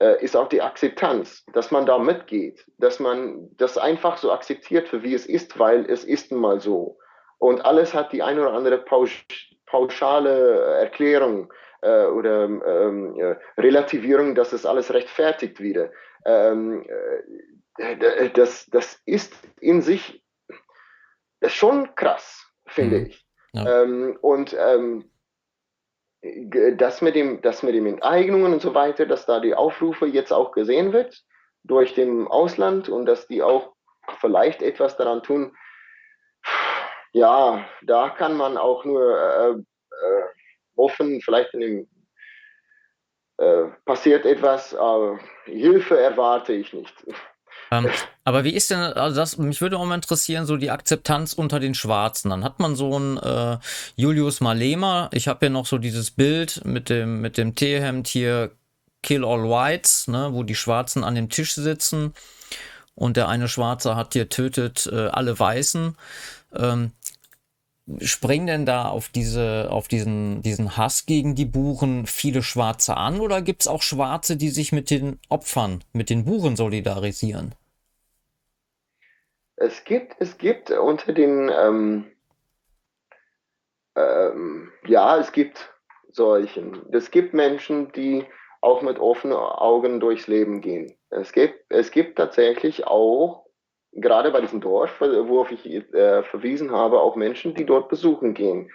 äh, 0.00 0.22
ist 0.24 0.36
auch 0.36 0.48
die 0.48 0.60
Akzeptanz, 0.60 1.44
dass 1.52 1.70
man 1.70 1.86
da 1.86 1.98
mitgeht, 1.98 2.66
dass 2.78 2.98
man 2.98 3.48
das 3.56 3.78
einfach 3.78 4.16
so 4.16 4.32
akzeptiert, 4.32 4.88
für 4.88 5.04
wie 5.04 5.14
es 5.14 5.26
ist, 5.26 5.58
weil 5.58 5.88
es 5.88 6.02
ist 6.04 6.32
nun 6.32 6.40
mal 6.40 6.60
so. 6.60 6.98
Und 7.38 7.64
alles 7.64 7.94
hat 7.94 8.12
die 8.12 8.22
eine 8.22 8.40
oder 8.40 8.54
andere 8.54 8.78
Pausch, 8.78 9.24
pauschale 9.74 10.78
Erklärung 10.78 11.52
äh, 11.82 12.06
oder 12.06 12.44
ähm, 12.44 13.18
äh, 13.18 13.34
Relativierung, 13.60 14.36
dass 14.36 14.52
es 14.52 14.64
alles 14.64 14.94
rechtfertigt 14.94 15.58
wieder. 15.58 15.90
Ähm, 16.24 16.86
äh, 17.76 18.30
das, 18.30 18.66
das 18.66 19.00
ist 19.04 19.34
in 19.58 19.82
sich 19.82 20.22
schon 21.44 21.92
krass, 21.96 22.48
finde 22.68 23.00
mhm. 23.00 23.06
ich. 23.06 23.26
Ja. 23.52 23.82
Ähm, 23.82 24.16
und 24.20 24.56
ähm, 24.56 25.10
das 26.76 27.02
mit, 27.02 27.16
dem, 27.16 27.42
das 27.42 27.64
mit 27.64 27.74
den 27.74 27.86
Enteignungen 27.86 28.52
und 28.52 28.62
so 28.62 28.74
weiter, 28.74 29.06
dass 29.06 29.26
da 29.26 29.40
die 29.40 29.56
Aufrufe 29.56 30.06
jetzt 30.06 30.32
auch 30.32 30.52
gesehen 30.52 30.92
wird 30.92 31.20
durch 31.64 31.94
dem 31.94 32.28
Ausland 32.28 32.88
und 32.88 33.06
dass 33.06 33.26
die 33.26 33.42
auch 33.42 33.74
vielleicht 34.20 34.62
etwas 34.62 34.96
daran 34.96 35.24
tun, 35.24 35.56
ja, 37.14 37.64
da 37.82 38.10
kann 38.10 38.36
man 38.36 38.56
auch 38.56 38.84
nur 38.84 39.16
äh, 39.16 39.50
äh, 39.50 40.22
hoffen, 40.76 41.20
vielleicht 41.22 41.54
in 41.54 41.60
dem 41.60 41.88
äh, 43.38 43.70
passiert 43.84 44.26
etwas, 44.26 44.74
aber 44.74 45.18
Hilfe 45.44 45.98
erwarte 45.98 46.52
ich 46.52 46.72
nicht. 46.72 46.92
Ähm, 47.70 47.88
aber 48.24 48.42
wie 48.42 48.52
ist 48.52 48.70
denn, 48.70 48.80
also 48.80 49.14
das, 49.16 49.38
mich 49.38 49.60
würde 49.60 49.78
auch 49.78 49.84
mal 49.84 49.94
interessieren, 49.94 50.44
so 50.44 50.56
die 50.56 50.72
Akzeptanz 50.72 51.34
unter 51.34 51.60
den 51.60 51.74
Schwarzen. 51.74 52.30
Dann 52.30 52.42
hat 52.42 52.58
man 52.58 52.74
so 52.74 52.96
einen 52.96 53.16
äh, 53.18 53.58
Julius 53.94 54.40
Malema, 54.40 55.08
ich 55.12 55.28
habe 55.28 55.38
hier 55.40 55.50
noch 55.50 55.66
so 55.66 55.78
dieses 55.78 56.10
Bild 56.10 56.64
mit 56.64 56.90
dem, 56.90 57.20
mit 57.20 57.38
dem 57.38 57.54
Teehemd 57.54 58.08
hier, 58.08 58.50
Kill 59.04 59.24
All 59.24 59.44
Whites, 59.44 60.08
ne, 60.08 60.30
wo 60.32 60.42
die 60.42 60.54
Schwarzen 60.56 61.04
an 61.04 61.14
dem 61.14 61.28
Tisch 61.28 61.54
sitzen 61.54 62.12
und 62.94 63.16
der 63.16 63.28
eine 63.28 63.48
Schwarze 63.48 63.96
hat 63.96 64.14
hier 64.14 64.28
tötet 64.28 64.88
äh, 64.90 65.08
alle 65.08 65.38
Weißen. 65.38 65.96
Ähm, 66.56 66.92
springen 68.00 68.46
denn 68.46 68.66
da 68.66 68.88
auf 68.88 69.08
diese, 69.08 69.68
auf 69.70 69.88
diesen, 69.88 70.42
diesen 70.42 70.76
Hass 70.76 71.06
gegen 71.06 71.34
die 71.34 71.44
Buren 71.44 72.06
viele 72.06 72.42
Schwarze 72.42 72.96
an 72.96 73.20
oder 73.20 73.42
gibt 73.42 73.62
es 73.62 73.68
auch 73.68 73.82
Schwarze, 73.82 74.36
die 74.36 74.48
sich 74.48 74.72
mit 74.72 74.90
den 74.90 75.18
Opfern, 75.28 75.84
mit 75.92 76.10
den 76.10 76.24
Buren 76.24 76.56
solidarisieren? 76.56 77.54
Es 79.56 79.84
gibt, 79.84 80.16
es 80.18 80.38
gibt 80.38 80.70
unter 80.70 81.12
den, 81.12 81.50
ähm, 81.50 82.06
ähm, 83.94 84.72
ja, 84.86 85.18
es 85.18 85.32
gibt 85.32 85.70
solchen. 86.10 86.82
Es 86.92 87.10
gibt 87.10 87.34
Menschen, 87.34 87.92
die 87.92 88.24
auch 88.60 88.82
mit 88.82 88.98
offenen 88.98 89.36
Augen 89.36 90.00
durchs 90.00 90.26
Leben 90.26 90.60
gehen. 90.60 90.96
Es 91.10 91.32
gibt, 91.32 91.66
es 91.68 91.90
gibt 91.90 92.16
tatsächlich 92.16 92.86
auch 92.86 93.43
gerade 93.94 94.30
bei 94.30 94.40
diesem 94.40 94.60
Dorf, 94.60 95.00
worauf 95.00 95.50
ich 95.50 95.66
äh, 95.66 96.22
verwiesen 96.24 96.70
habe, 96.70 97.00
auch 97.00 97.16
Menschen, 97.16 97.54
die 97.54 97.64
dort 97.64 97.88
besuchen 97.88 98.34
gehen, 98.34 98.70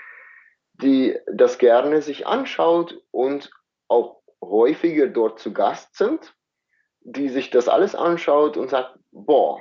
die 0.73 1.17
das 1.31 1.57
gerne 1.57 2.01
sich 2.01 2.25
anschaut 2.25 3.01
und 3.11 3.51
auch 3.87 4.21
häufiger 4.43 5.07
dort 5.07 5.39
zu 5.39 5.53
Gast 5.53 5.95
sind, 5.95 6.33
die 7.01 7.29
sich 7.29 7.49
das 7.49 7.67
alles 7.67 7.95
anschaut 7.95 8.57
und 8.57 8.69
sagt, 8.69 8.97
boah, 9.11 9.59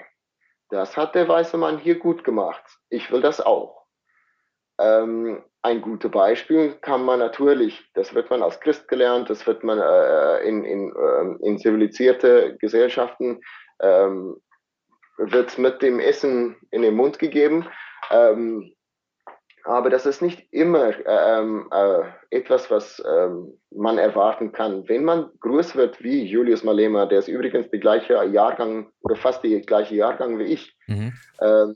das 0.71 0.97
hat 0.97 1.15
der 1.15 1.29
weiße 1.29 1.57
Mann 1.57 1.79
hier 1.79 1.99
gut 1.99 2.25
gemacht. 2.25 2.63
Ich 2.91 3.11
will 3.11 3.21
das 3.21 3.41
auch. 3.41 3.87
Ähm, 4.79 5.43
ein 5.63 5.81
gutes 5.81 6.11
Beispiel 6.11 6.75
kann 6.75 7.05
man 7.05 7.19
natürlich, 7.19 7.91
das 7.95 8.15
wird 8.15 8.31
man 8.31 8.43
als 8.43 8.61
Christ 8.61 8.87
gelernt, 8.87 9.29
das 9.29 9.47
wird 9.47 9.65
man 9.65 9.79
äh, 9.79 10.49
in, 10.49 10.65
in, 10.65 10.95
äh, 10.95 11.47
in 11.47 11.59
zivilisierte 11.59 12.57
Gesellschaften 12.59 13.41
ähm, 13.81 14.41
wird 15.19 15.59
mit 15.59 15.83
dem 15.83 16.01
Essen 16.01 16.57
in 16.71 16.83
den 16.83 16.95
Mund 16.95 17.19
gegeben. 17.19 17.67
Ähm, 18.11 18.73
aber 19.65 19.91
das 19.91 20.07
ist 20.07 20.23
nicht 20.23 20.51
immer 20.51 20.95
ähm, 21.07 21.69
äh, 21.71 22.03
etwas, 22.31 22.71
was 22.71 23.03
ähm, 23.07 23.59
man 23.71 23.99
erwarten 23.99 24.53
kann. 24.53 24.89
Wenn 24.89 25.05
man 25.05 25.31
groß 25.41 25.77
wird 25.77 26.03
wie 26.03 26.25
Julius 26.25 26.65
Malema, 26.65 27.05
der 27.05 27.19
ist 27.19 27.29
übrigens 27.29 27.69
der 27.71 27.81
gleiche 27.81 28.15
Jahrgang 28.25 28.91
oder 29.03 29.17
fast 29.17 29.45
der 29.45 29.61
gleiche 29.61 29.95
Jahrgang 29.95 30.39
wie 30.39 30.45
ich, 30.45 30.75
mhm. 30.87 31.13
ähm, 31.43 31.75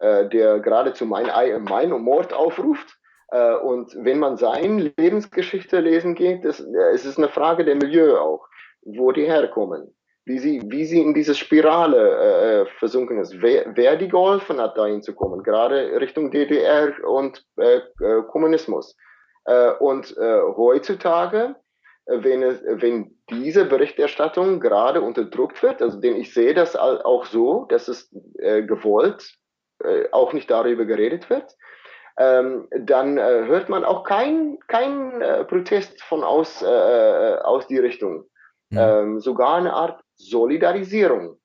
äh, 0.00 0.28
der 0.28 0.58
geradezu 0.58 1.06
mein, 1.06 1.26
mein 1.68 1.90
Mord 1.90 2.32
aufruft. 2.32 2.98
Äh, 3.30 3.54
und 3.54 3.94
wenn 4.04 4.18
man 4.18 4.36
seine 4.36 4.92
Lebensgeschichte 4.96 5.78
lesen 5.80 6.16
geht, 6.16 6.44
das, 6.44 6.58
äh, 6.58 6.90
es 6.94 7.04
ist 7.04 7.18
eine 7.18 7.28
Frage 7.28 7.64
der 7.64 7.76
Milieu 7.76 8.18
auch, 8.18 8.48
wo 8.82 9.12
die 9.12 9.26
herkommen 9.26 9.94
wie 10.28 10.38
sie, 10.38 10.62
wie 10.66 10.84
sie 10.84 11.00
in 11.00 11.14
diese 11.14 11.34
Spirale 11.34 12.66
äh, 12.66 12.66
versunken 12.78 13.18
ist. 13.18 13.40
Wer, 13.40 13.74
wer 13.74 13.96
die 13.96 14.08
geholfen 14.08 14.60
hat, 14.60 14.76
dahin 14.76 15.02
zu 15.02 15.14
kommen, 15.14 15.42
gerade 15.42 15.98
Richtung 15.98 16.30
DDR 16.30 16.92
und 17.04 17.44
äh, 17.56 17.78
äh, 18.00 18.22
Kommunismus. 18.30 18.94
Äh, 19.46 19.72
und 19.80 20.14
äh, 20.18 20.40
heutzutage, 20.54 21.56
äh, 22.04 22.22
wenn, 22.22 22.42
es, 22.42 22.62
wenn 22.62 23.16
diese 23.30 23.64
Berichterstattung 23.64 24.60
gerade 24.60 25.00
unterdrückt 25.00 25.62
wird, 25.62 25.80
also 25.80 25.98
denn 25.98 26.16
ich 26.16 26.34
sehe 26.34 26.52
das 26.52 26.76
auch 26.76 27.24
so, 27.24 27.64
dass 27.66 27.88
es 27.88 28.10
gewollt 28.40 29.34
auch 30.12 30.32
nicht 30.32 30.50
darüber 30.50 30.86
geredet 30.86 31.28
wird, 31.30 31.54
ähm, 32.18 32.68
dann 32.70 33.18
hört 33.18 33.68
man 33.68 33.84
auch 33.84 34.02
keinen 34.02 34.58
kein, 34.66 35.22
Protest 35.46 36.02
von 36.02 36.24
aus, 36.24 36.64
aus 36.64 37.66
die 37.66 37.78
Richtung. 37.78 38.24
Mhm. 38.70 38.78
Ähm, 38.78 39.20
sogar 39.20 39.56
eine 39.56 39.74
Art 39.74 40.00
Solidarisierung. 40.18 41.38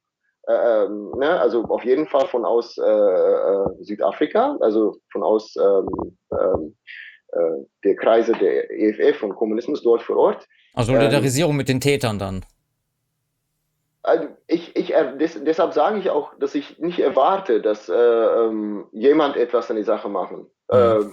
Äh, 0.48 0.86
ähm, 0.86 1.12
ne? 1.18 1.40
Also 1.40 1.64
auf 1.66 1.86
jeden 1.86 2.08
Fall 2.08 2.28
von 2.28 2.44
aus 2.44 2.78
äh, 2.78 2.84
äh, 2.84 3.66
Südafrika, 3.82 4.58
also 4.60 4.98
von 5.12 5.24
aus 5.24 5.56
ähm, 5.56 5.88
ähm, 6.32 6.76
äh, 7.32 7.66
der 7.84 7.96
Kreise 7.96 8.34
der 8.34 8.70
EFF 8.70 9.24
und 9.24 9.36
Kommunismus 9.36 9.82
dort 9.84 10.02
vor 10.02 10.18
Ort. 10.18 10.48
Also 10.74 10.94
Solidarisierung 10.94 11.56
mit 11.56 11.70
den 11.70 11.80
Tätern 11.80 12.20
dann. 12.20 12.46
Also 14.02 14.28
ich, 14.48 14.76
ich, 14.76 14.94
des, 15.18 15.42
deshalb 15.46 15.74
sage 15.74 15.98
ich 15.98 16.10
auch, 16.10 16.38
dass 16.38 16.56
ich 16.56 16.78
nicht 16.80 17.00
erwarte, 17.00 17.62
dass 17.62 17.88
äh, 17.88 17.94
ähm, 17.94 18.86
jemand 18.92 19.38
etwas 19.38 19.72
an 19.72 19.78
die 19.78 19.84
Sache 19.84 20.10
machen. 20.10 20.48
Mhm. 20.70 20.78
Äh, 20.78 21.06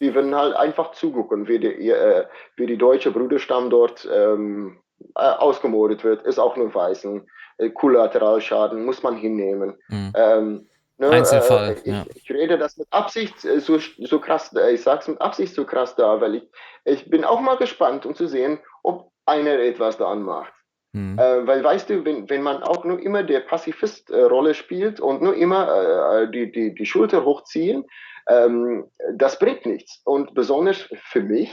die 0.00 0.14
werden 0.14 0.34
halt 0.34 0.56
einfach 0.56 0.92
zugucken, 0.92 1.46
wie 1.46 1.58
die, 1.58 1.90
äh, 1.90 2.24
wie 2.56 2.66
die 2.66 2.78
deutsche 2.78 3.10
Bruderstamm 3.10 3.68
dort 3.68 4.08
ähm, 4.10 4.78
äh, 5.16 5.20
ausgemordet 5.20 6.04
wird, 6.04 6.22
ist 6.22 6.38
auch 6.38 6.56
nur 6.56 6.74
Weißen. 6.74 7.28
Äh, 7.58 7.70
Kollateralschaden 7.70 8.84
muss 8.84 9.02
man 9.02 9.16
hinnehmen. 9.16 9.76
Mhm. 9.88 10.12
Ähm, 10.14 10.68
ne, 10.98 11.10
Einzelfall. 11.10 11.70
Äh, 11.70 11.72
ich, 11.74 11.86
ja. 11.86 12.06
ich, 12.14 12.30
rede 12.30 12.58
das 12.58 12.76
mit 12.76 12.86
Absicht 12.90 13.44
äh, 13.44 13.60
so, 13.60 13.78
so 13.78 14.20
krass, 14.20 14.54
äh, 14.54 14.72
ich 14.72 14.82
sage 14.82 15.00
es 15.00 15.08
mit 15.08 15.20
Absicht 15.20 15.54
so 15.54 15.64
krass 15.64 15.94
da, 15.96 16.20
weil 16.20 16.36
ich, 16.36 16.48
ich 16.84 17.10
bin 17.10 17.24
auch 17.24 17.40
mal 17.40 17.56
gespannt, 17.56 18.06
um 18.06 18.14
zu 18.14 18.26
sehen, 18.26 18.58
ob 18.82 19.10
einer 19.26 19.58
etwas 19.58 19.98
da 19.98 20.06
anmacht. 20.10 20.52
Mhm. 20.92 21.18
Äh, 21.18 21.46
weil 21.46 21.62
weißt 21.62 21.90
du, 21.90 22.04
wenn, 22.04 22.28
wenn 22.30 22.42
man 22.42 22.62
auch 22.62 22.84
nur 22.84 22.98
immer 23.00 23.22
der 23.22 23.40
Pazifist-Rolle 23.40 24.54
spielt 24.54 25.00
und 25.00 25.22
nur 25.22 25.34
immer 25.34 26.22
äh, 26.22 26.30
die, 26.30 26.50
die, 26.50 26.74
die 26.74 26.86
Schulter 26.86 27.24
hochziehen, 27.24 27.84
ähm, 28.28 28.86
das 29.14 29.38
bringt 29.38 29.66
nichts. 29.66 30.00
Und 30.04 30.34
besonders 30.34 30.88
für 31.10 31.20
mich, 31.20 31.52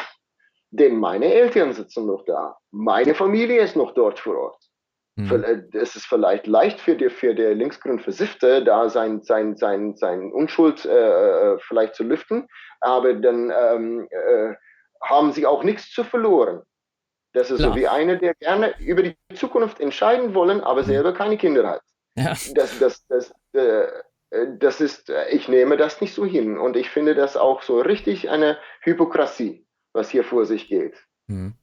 denn 0.75 0.97
meine 0.97 1.33
Eltern 1.33 1.73
sitzen 1.73 2.05
noch 2.05 2.25
da. 2.25 2.57
Meine 2.71 3.15
Familie 3.15 3.61
ist 3.61 3.75
noch 3.75 3.93
dort 3.93 4.19
vor 4.19 4.37
Ort. 4.37 4.63
Hm. 5.17 5.43
Äh, 5.43 5.77
es 5.77 5.95
ist 5.95 6.05
vielleicht 6.05 6.45
leicht 6.45 6.79
für, 6.81 6.95
die, 6.95 7.09
für 7.09 7.33
der 7.33 7.55
linksgrün 7.55 7.99
Versiffte, 7.99 8.63
da 8.63 8.89
sein, 8.89 9.21
sein, 9.23 9.55
sein, 9.55 9.95
sein 9.95 10.31
Unschuld 10.33 10.85
äh, 10.85 11.53
äh, 11.53 11.57
vielleicht 11.59 11.95
zu 11.95 12.03
lüften, 12.03 12.47
aber 12.81 13.13
dann 13.13 13.51
ähm, 13.57 14.07
äh, 14.09 14.53
haben 15.01 15.31
sie 15.31 15.45
auch 15.45 15.63
nichts 15.63 15.91
zu 15.91 16.03
verloren. 16.03 16.63
Das 17.33 17.51
ist 17.51 17.59
Klar. 17.59 17.71
so 17.71 17.75
wie 17.75 17.87
einer, 17.87 18.17
der 18.17 18.33
gerne 18.35 18.75
über 18.79 19.03
die 19.03 19.15
Zukunft 19.35 19.79
entscheiden 19.79 20.33
wollen, 20.33 20.61
aber 20.61 20.81
hm. 20.81 20.87
selber 20.87 21.13
keine 21.13 21.37
Kinder 21.37 21.67
hat. 21.67 21.81
Ja. 22.17 22.29
Das, 22.53 22.79
das, 22.79 23.05
das, 23.07 23.33
äh, 23.53 23.87
das 24.57 24.81
ist, 24.81 25.09
ich 25.29 25.47
nehme 25.47 25.77
das 25.77 26.01
nicht 26.01 26.13
so 26.13 26.25
hin 26.25 26.57
und 26.57 26.75
ich 26.75 26.89
finde 26.89 27.15
das 27.15 27.37
auch 27.37 27.61
so 27.61 27.79
richtig 27.79 28.29
eine 28.29 28.57
Hypokrasie 28.81 29.65
was 29.95 30.09
hier 30.09 30.23
vor 30.23 30.45
sich 30.45 30.67
geht. 30.67 30.93
Hm. 31.27 31.53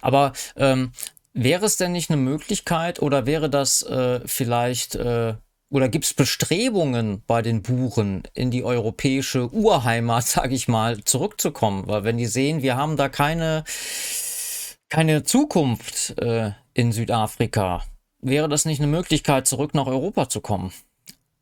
Aber 0.00 0.32
ähm, 0.56 0.92
wäre 1.32 1.66
es 1.66 1.76
denn 1.76 1.92
nicht 1.92 2.10
eine 2.10 2.20
Möglichkeit 2.20 3.00
oder 3.00 3.26
wäre 3.26 3.50
das 3.50 3.82
äh, 3.82 4.20
vielleicht 4.26 4.94
äh, 4.94 5.34
oder 5.68 5.88
gibt 5.88 6.04
es 6.04 6.14
Bestrebungen 6.14 7.22
bei 7.26 7.42
den 7.42 7.62
Buren 7.62 8.22
in 8.34 8.50
die 8.50 8.64
europäische 8.64 9.52
Urheimat, 9.52 10.24
sage 10.26 10.54
ich 10.54 10.68
mal, 10.68 11.02
zurückzukommen? 11.04 11.86
Weil 11.86 12.04
wenn 12.04 12.16
die 12.16 12.26
sehen, 12.26 12.62
wir 12.62 12.76
haben 12.76 12.96
da 12.96 13.08
keine, 13.08 13.64
keine 14.88 15.24
Zukunft 15.24 16.18
äh, 16.18 16.52
in 16.74 16.92
Südafrika, 16.92 17.84
wäre 18.20 18.48
das 18.48 18.64
nicht 18.64 18.80
eine 18.80 18.90
Möglichkeit, 18.90 19.46
zurück 19.46 19.74
nach 19.74 19.86
Europa 19.86 20.28
zu 20.28 20.40
kommen? 20.40 20.72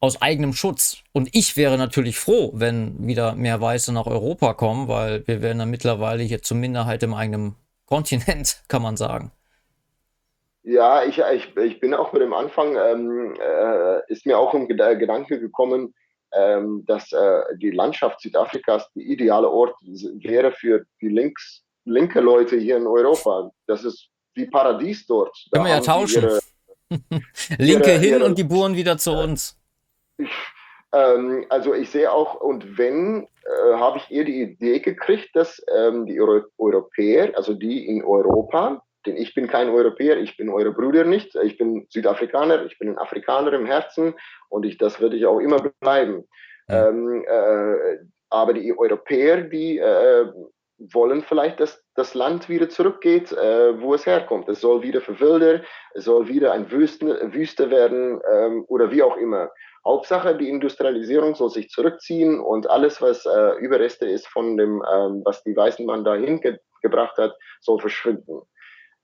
Aus 0.05 0.21
eigenem 0.21 0.53
Schutz. 0.53 0.99
Und 1.13 1.31
ich 1.33 1.57
wäre 1.57 1.79
natürlich 1.79 2.19
froh, 2.19 2.51
wenn 2.55 3.07
wieder 3.07 3.35
mehr 3.35 3.61
Weiße 3.61 3.93
nach 3.93 4.07
Europa 4.07 4.53
kommen, 4.53 4.87
weil 4.87 5.27
wir 5.27 5.41
werden 5.41 5.59
dann 5.59 5.71
mittlerweile 5.71 6.23
hier 6.23 6.43
zur 6.43 6.59
Minderheit 6.59 7.03
im 7.03 7.15
eigenen 7.15 7.57
Kontinent, 7.87 8.63
kann 8.69 8.83
man 8.83 8.97
sagen. 8.97 9.33
Ja, 10.63 11.05
ich, 11.05 11.19
ich, 11.19 11.57
ich 11.57 11.81
bin 11.81 11.93
auch 11.95 12.13
mit 12.13 12.23
dem 12.23 12.33
Anfang, 12.33 12.77
ähm, 12.77 13.35
äh, 13.35 14.13
ist 14.13 14.25
mir 14.25 14.39
auch 14.39 14.55
ein 14.55 14.67
Gedanke 14.67 15.39
gekommen, 15.39 15.95
ähm, 16.33 16.85
dass 16.87 17.13
äh, 17.13 17.43
die 17.57 17.71
Landschaft 17.71 18.21
Südafrikas 18.21 18.91
der 18.95 19.05
ideale 19.05 19.49
Ort 19.49 19.75
wäre 19.83 20.53
für 20.53 20.85
die 21.01 21.09
links, 21.09 21.63
linke 21.85 22.21
Leute 22.21 22.57
hier 22.57 22.77
in 22.77 22.87
Europa. 22.87 23.51
Das 23.67 23.85
ist 23.85 24.09
wie 24.35 24.47
Paradies 24.47 25.07
dort. 25.07 25.37
Können 25.53 25.65
wir 25.65 25.75
ja 25.75 25.81
tauschen. 25.81 26.23
Ihre, 26.23 26.41
Linke 27.59 27.91
ihre, 27.91 28.01
hin 28.01 28.15
ihre, 28.15 28.25
und 28.25 28.39
die 28.39 28.45
Buren 28.45 28.75
wieder 28.75 28.99
zu 28.99 29.13
uns. 29.13 29.59
Ähm, 30.95 31.45
also 31.49 31.75
ich 31.75 31.91
sehe 31.91 32.13
auch, 32.13 32.37
und 32.37 32.79
wenn, 32.79 33.27
äh, 33.45 33.75
habe 33.75 33.99
ich 33.99 34.13
eher 34.13 34.23
die 34.23 34.43
Idee 34.43 34.79
gekriegt, 34.79 35.31
dass 35.35 35.61
ähm, 35.75 36.07
die 36.07 36.21
Euro 36.21 36.45
Europäer, 36.57 37.33
also 37.37 37.53
die 37.53 37.89
in 37.89 38.05
Europa, 38.05 38.81
denn 39.05 39.17
ich 39.17 39.35
bin 39.35 39.49
kein 39.49 39.71
Europäer, 39.71 40.19
ich 40.19 40.37
bin 40.37 40.49
eure 40.49 40.73
Brüder 40.73 41.05
nicht, 41.05 41.35
ich 41.35 41.59
bin 41.59 41.87
Südafrikaner, 41.91 42.65
ich 42.65 42.79
bin 42.79 42.91
ein 42.91 42.99
Afrikaner 42.99 43.53
im 43.55 43.67
Herzen 43.67 44.15
und 44.49 44.65
ich, 44.65 44.79
das 44.79 45.01
werde 45.01 45.17
ich 45.17 45.27
auch 45.27 45.41
immer 45.41 45.59
bleiben. 45.81 46.29
Ja. 46.69 46.89
Ähm, 46.89 47.25
äh, 47.27 47.99
aber 48.31 48.55
die 48.55 48.77
Europäer, 48.79 49.43
die 49.43 49.79
äh, 49.79 50.27
wollen 50.79 51.23
vielleicht, 51.23 51.61
dass 51.61 51.83
das 51.95 52.15
Land 52.15 52.49
wieder 52.49 52.69
zurückgeht, 52.69 53.33
äh, 53.33 53.81
wo 53.81 53.95
es 53.95 54.07
herkommt. 54.07 54.49
Es 54.49 54.61
soll 54.61 54.83
wieder 54.83 55.01
verwildern, 55.01 55.65
es 55.95 56.05
soll 56.05 56.29
wieder 56.29 56.53
ein 56.53 56.71
Wüste, 56.71 57.33
Wüste 57.33 57.71
werden 57.71 58.21
ähm, 58.33 58.65
oder 58.69 58.91
wie 58.91 59.03
auch 59.03 59.17
immer. 59.17 59.51
Hauptsache, 59.87 60.37
die 60.37 60.49
Industrialisierung 60.49 61.35
soll 61.35 61.51
sich 61.51 61.69
zurückziehen 61.69 62.41
und 62.41 62.69
alles, 62.71 63.03
was 63.03 63.27
äh, 63.27 63.59
Überreste 63.59 64.07
ist 64.07 64.27
von 64.29 64.57
dem, 64.57 64.83
ähm, 64.91 65.23
was 65.25 65.43
die 65.43 65.57
weißen 65.57 65.85
Mann 65.85 66.05
dahin 66.05 66.41
ge 66.41 66.59
gebracht 66.83 67.17
hat, 67.17 67.35
soll 67.63 67.81
verschwinden. 67.81 68.43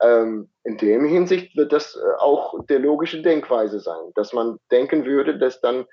Ähm, 0.02 0.51
in 0.65 0.77
dem 0.77 1.07
Hinsicht 1.07 1.57
wird 1.57 1.73
das 1.73 1.97
äh, 1.97 2.19
auch 2.19 2.55
der 2.66 2.78
logische 2.78 3.23
Denkweise 3.23 3.81
sein, 3.81 4.12
dass 4.15 4.35
man 4.35 4.59
denken 4.70 5.07
würde, 5.07 5.39
dass 5.39 5.62
dann 5.62 5.86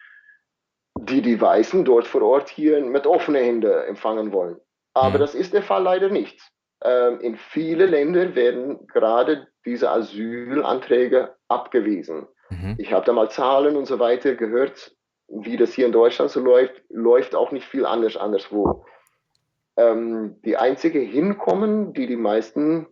die, 1.00 1.22
die 1.22 1.40
Weißen 1.40 1.86
dort 1.86 2.06
vor 2.06 2.24
Ort 2.24 2.50
hier 2.50 2.82
mit 2.82 3.08
offenen 3.08 3.44
Händen 3.44 3.72
empfangen 3.72 4.34
wollen. 4.34 4.58
Aber 4.94 5.18
mhm. 5.18 5.22
das 5.22 5.36
ist 5.36 5.54
der 5.54 5.64
Fall 5.64 5.84
leider 5.84 6.10
nicht. 6.10 6.42
Ähm, 6.84 7.20
in 7.22 7.38
viele 7.38 7.86
Länder 7.86 8.36
werden 8.36 8.86
gerade 8.88 9.48
diese 9.66 9.92
Asylanträge 9.92 11.36
abgewiesen. 11.48 12.28
Mhm. 12.50 12.76
Ich 12.78 12.94
habe 12.94 13.06
da 13.06 13.14
mal 13.14 13.30
Zahlen 13.30 13.76
und 13.76 13.86
so 13.86 14.00
weiter 14.00 14.36
gehört, 14.36 14.96
wie 15.28 15.58
das 15.58 15.74
hier 15.74 15.86
in 15.86 15.92
Deutschland 15.92 16.32
so 16.32 16.40
läuft, 16.40 16.84
läuft 16.90 17.36
auch 17.36 17.52
nicht 17.52 17.68
viel 17.68 17.86
anders 17.86 18.18
anderswo. 18.18 18.86
Ähm, 19.76 20.40
die 20.44 20.58
einzige 20.58 21.00
Hinkommen, 21.00 21.94
die 21.94 22.08
die 22.08 22.16
meisten 22.16 22.88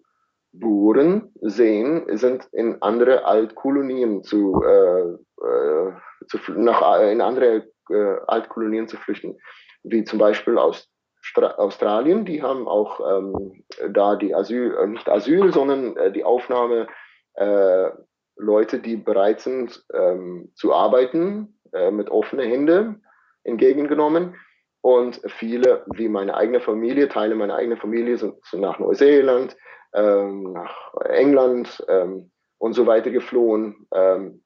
Buren 0.51 1.31
sehen, 1.41 2.05
sind 2.17 2.47
in 2.51 2.81
andere 2.81 3.25
Altkolonien 3.25 4.23
zu, 4.23 4.61
äh, 4.63 5.01
äh, 5.45 5.93
zu 6.27 6.37
nach, 6.53 7.01
in 7.01 7.21
andere 7.21 7.67
äh, 7.89 8.15
Altkolonien 8.27 8.87
zu 8.87 8.97
flüchten, 8.97 9.37
wie 9.83 10.03
zum 10.03 10.19
Beispiel 10.19 10.57
aus 10.57 10.89
Stra 11.21 11.55
Australien. 11.55 12.25
Die 12.25 12.41
haben 12.41 12.67
auch 12.67 12.99
ähm, 12.99 13.63
da 13.89 14.15
die 14.15 14.35
Asyl, 14.35 14.75
äh, 14.77 14.87
nicht 14.87 15.09
Asyl, 15.09 15.51
sondern 15.51 15.97
äh, 15.97 16.11
die 16.11 16.23
Aufnahme 16.23 16.87
äh, 17.33 17.89
Leute, 18.37 18.79
die 18.79 18.97
bereit 18.97 19.39
sind 19.41 19.83
ähm, 19.93 20.51
zu 20.55 20.73
arbeiten, 20.73 21.57
äh, 21.73 21.91
mit 21.91 22.09
offenen 22.09 22.49
Händen 22.49 23.05
entgegengenommen. 23.43 24.35
Und 24.81 25.19
viele, 25.25 25.83
wie 25.93 26.07
meine 26.07 26.35
eigene 26.35 26.59
Familie, 26.59 27.09
Teile 27.09 27.35
meiner 27.35 27.55
eigenen 27.55 27.77
Familie 27.77 28.17
sind, 28.17 28.35
sind 28.45 28.61
nach 28.61 28.77
Neuseeland, 28.77 29.57
ähm, 29.93 30.53
nach 30.53 30.93
England 31.05 31.83
ähm, 31.87 32.31
und 32.59 32.73
so 32.73 32.85
weiter 32.85 33.09
geflohen. 33.09 33.87
Ähm, 33.93 34.43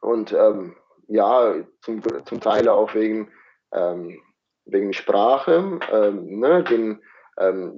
und 0.00 0.32
ähm, 0.32 0.76
ja, 1.08 1.56
zum, 1.82 2.02
zum 2.24 2.40
Teil 2.40 2.68
auch 2.68 2.94
wegen, 2.94 3.30
ähm, 3.72 4.22
wegen 4.64 4.92
Sprache. 4.92 5.78
Ne, 6.12 6.64
denn 6.64 7.02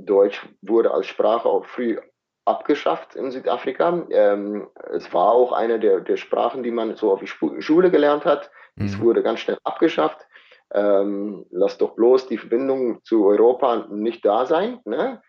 Deutsch 0.04 0.44
wurde 0.60 0.90
als 0.92 1.06
Sprache 1.06 1.48
auch 1.48 1.64
früh 1.66 1.96
abgeschafft 2.44 3.14
in 3.14 3.31
Südafrika. 3.31 4.06
es 4.09 5.12
war 5.12 5.31
auch 5.31 5.52
eine 5.52 5.78
der, 5.78 6.01
der 6.01 6.16
Sprachen, 6.16 6.62
die 6.62 6.70
man 6.70 6.97
so 6.97 7.12
auf 7.12 7.20
die 7.20 7.62
Schule 7.62 7.90
gelernt 7.90 8.24
hat. 8.24 8.51
Mhm. 8.74 8.86
Es 8.86 9.01
wurde 9.01 9.23
ganz 9.23 9.40
schnell 9.40 9.59
abgeschafft. 9.64 10.27
Ähm, 10.74 11.47
lass 11.51 11.78
doch 11.78 11.94
bloß 11.94 12.28
die 12.28 12.39
Verbindung 12.39 13.05
zu 13.05 13.27
Europa 13.27 13.86
nicht 13.90 14.24
da 14.24 14.47
sein. 14.47 14.81
Ne? 14.85 15.23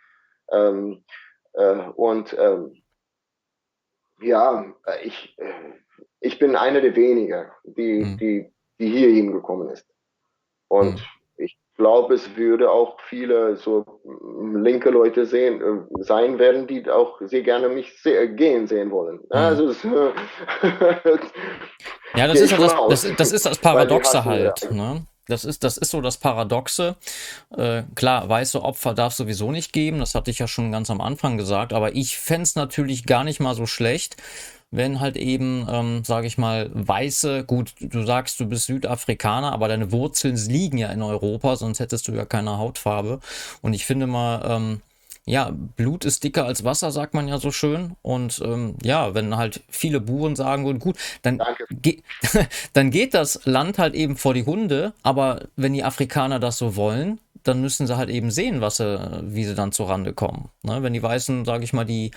Ähm, 0.51 1.03
äh, 1.53 1.89
und 1.95 2.35
ähm, 2.39 2.83
ja, 4.21 4.65
ich, 5.03 5.37
äh, 5.37 5.73
ich 6.21 6.39
bin 6.39 6.55
einer 6.55 6.81
der 6.81 6.95
wenigen, 6.95 7.51
die, 7.63 8.03
mhm. 8.03 8.17
die, 8.17 8.53
die 8.79 8.89
hier 8.89 9.09
hingekommen 9.09 9.69
ist. 9.69 9.87
Und 10.69 10.95
mhm. 10.95 11.05
Ich 11.83 11.85
glaube, 11.85 12.13
es 12.13 12.33
würde 12.37 12.71
auch 12.71 12.95
viele 13.09 13.57
so 13.57 13.83
linke 14.55 14.89
Leute 14.89 15.25
sehen, 15.25 15.61
äh, 15.61 15.81
sein 16.03 16.39
werden, 16.39 16.65
die 16.65 16.89
auch 16.89 17.19
sehr 17.19 17.41
gerne 17.41 17.67
mich 17.67 17.91
se 18.01 18.29
gehen 18.29 18.67
sehen 18.67 18.89
wollen. 18.89 19.17
Mhm. 19.17 19.31
Also 19.31 19.67
es, 19.67 19.83
ja, 19.93 20.13
das 22.27 22.39
ist, 22.39 22.51
ja 22.51 22.57
das, 22.57 22.73
das, 22.87 23.05
das, 23.17 23.33
ist 23.33 23.45
das 23.45 23.57
Paradoxe 23.57 24.23
halt. 24.23 24.71
Ne? 24.71 25.05
Das 25.27 25.43
ist, 25.43 25.65
das 25.65 25.77
ist 25.77 25.91
so 25.91 25.99
das 25.99 26.15
Paradoxe. 26.17 26.95
Äh, 27.57 27.83
klar, 27.95 28.29
weiße 28.29 28.61
Opfer 28.61 28.93
darf 28.93 29.11
sowieso 29.13 29.51
nicht 29.51 29.73
geben, 29.73 29.99
das 29.99 30.15
hatte 30.15 30.31
ich 30.31 30.39
ja 30.39 30.47
schon 30.47 30.71
ganz 30.71 30.89
am 30.89 31.01
Anfang 31.01 31.37
gesagt, 31.37 31.73
aber 31.73 31.95
ich 31.95 32.17
fände 32.17 32.43
es 32.43 32.55
natürlich 32.55 33.05
gar 33.05 33.25
nicht 33.25 33.41
mal 33.41 33.55
so 33.55 33.65
schlecht, 33.65 34.15
wenn 34.73 34.99
halt 34.99 35.17
eben, 35.17 35.67
ähm, 35.69 36.03
sage 36.03 36.25
ich 36.25 36.37
mal, 36.37 36.69
weiße, 36.73 37.43
gut, 37.45 37.73
du 37.79 38.03
sagst, 38.05 38.39
du 38.39 38.47
bist 38.47 38.65
Südafrikaner, 38.65 39.51
aber 39.53 39.67
deine 39.67 39.91
Wurzeln 39.91 40.35
liegen 40.35 40.79
ja 40.79 40.89
in 40.89 41.03
Europa, 41.03 41.55
sonst 41.55 41.79
hättest 41.79 42.07
du 42.07 42.13
ja 42.13 42.25
keine 42.25 42.57
Hautfarbe. 42.57 43.19
Und 43.61 43.73
ich 43.73 43.85
finde 43.85 44.07
mal, 44.07 44.43
ähm, 44.49 44.81
ja, 45.25 45.51
Blut 45.77 46.05
ist 46.05 46.23
dicker 46.23 46.45
als 46.45 46.63
Wasser, 46.63 46.91
sagt 46.91 47.13
man 47.13 47.27
ja 47.27 47.37
so 47.37 47.51
schön. 47.51 47.95
Und 48.01 48.41
ähm, 48.43 48.75
ja, 48.83 49.13
wenn 49.13 49.37
halt 49.37 49.61
viele 49.69 50.01
Buren 50.01 50.35
sagen 50.35 50.65
würden, 50.65 50.79
gut, 50.79 50.97
dann, 51.21 51.39
ge 51.69 52.01
dann 52.73 52.91
geht 52.91 53.13
das 53.13 53.41
Land 53.45 53.77
halt 53.77 53.93
eben 53.93 54.17
vor 54.17 54.33
die 54.33 54.45
Hunde. 54.45 54.93
Aber 55.03 55.43
wenn 55.55 55.73
die 55.73 55.83
Afrikaner 55.83 56.39
das 56.39 56.57
so 56.57 56.75
wollen, 56.75 57.19
dann 57.43 57.61
müssen 57.61 57.87
sie 57.87 57.97
halt 57.97 58.09
eben 58.09 58.31
sehen, 58.31 58.61
was 58.61 58.77
sie, 58.77 59.21
wie 59.23 59.43
sie 59.43 59.55
dann 59.55 59.71
zurande 59.71 60.13
kommen. 60.13 60.49
Ne? 60.63 60.81
Wenn 60.81 60.93
die 60.93 61.03
Weißen, 61.03 61.45
sage 61.45 61.63
ich 61.63 61.73
mal, 61.73 61.85
die, 61.85 62.11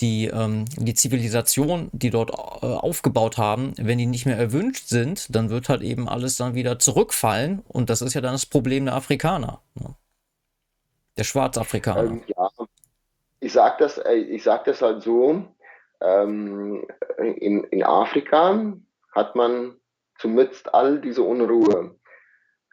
die, 0.00 0.26
ähm, 0.26 0.64
die 0.76 0.94
Zivilisation, 0.94 1.90
die 1.92 2.10
dort 2.10 2.30
äh, 2.30 2.66
aufgebaut 2.66 3.38
haben, 3.38 3.74
wenn 3.76 3.98
die 3.98 4.06
nicht 4.06 4.26
mehr 4.26 4.38
erwünscht 4.38 4.88
sind, 4.88 5.34
dann 5.34 5.50
wird 5.50 5.68
halt 5.68 5.82
eben 5.82 6.08
alles 6.08 6.36
dann 6.36 6.54
wieder 6.54 6.78
zurückfallen. 6.78 7.62
Und 7.68 7.90
das 7.90 8.02
ist 8.02 8.14
ja 8.14 8.20
dann 8.20 8.32
das 8.32 8.46
Problem 8.46 8.84
der 8.84 8.94
Afrikaner. 8.94 9.60
Ne? 9.74 9.94
Der 11.18 11.24
Schwarzafrikaner. 11.24 12.04
Ähm, 12.04 12.22
ja, 12.26 12.48
ich 13.40 13.52
sage 13.52 13.76
das, 13.80 13.98
äh, 13.98 14.14
ich 14.14 14.42
sag 14.42 14.64
das 14.64 14.80
halt 14.82 15.02
so, 15.02 15.44
ähm, 16.00 16.86
in, 17.18 17.64
in 17.64 17.82
Afrika 17.82 18.72
hat 19.12 19.34
man 19.34 19.76
zumindest 20.18 20.72
all 20.72 21.00
diese 21.00 21.22
Unruhe, 21.22 21.96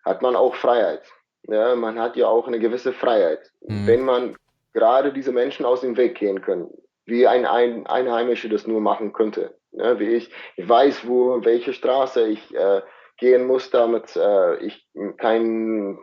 hat 0.06 0.22
man 0.22 0.36
auch 0.36 0.56
Freiheit. 0.56 1.02
Ja, 1.48 1.76
man 1.76 2.00
hat 2.00 2.16
ja 2.16 2.28
auch 2.28 2.48
eine 2.48 2.60
gewisse 2.60 2.94
Freiheit. 2.94 3.52
Mhm. 3.62 3.88
Wenn 3.88 4.02
man 4.04 4.38
gerade 4.74 5.14
diese 5.14 5.32
Menschen 5.32 5.66
aus 5.66 5.82
dem 5.82 5.98
Weg 5.98 6.16
gehen 6.16 6.42
können, 6.42 6.70
wie 7.06 7.26
ein, 7.26 7.46
ein 7.46 7.88
Einheimischer 7.88 8.50
das 8.50 8.68
nur 8.68 8.82
machen 8.82 9.14
könnte. 9.14 9.56
Ja, 9.72 10.00
wie 10.00 10.16
ich, 10.16 10.30
ich 10.56 10.68
weiß, 10.68 11.08
wo, 11.08 11.44
welche 11.44 11.74
Straße 11.74 12.28
ich 12.28 12.54
äh, 12.54 12.82
gehen 13.18 13.48
muss, 13.48 13.70
damit 13.70 14.16
äh, 14.16 14.58
ich 14.58 14.88
kein 15.18 15.98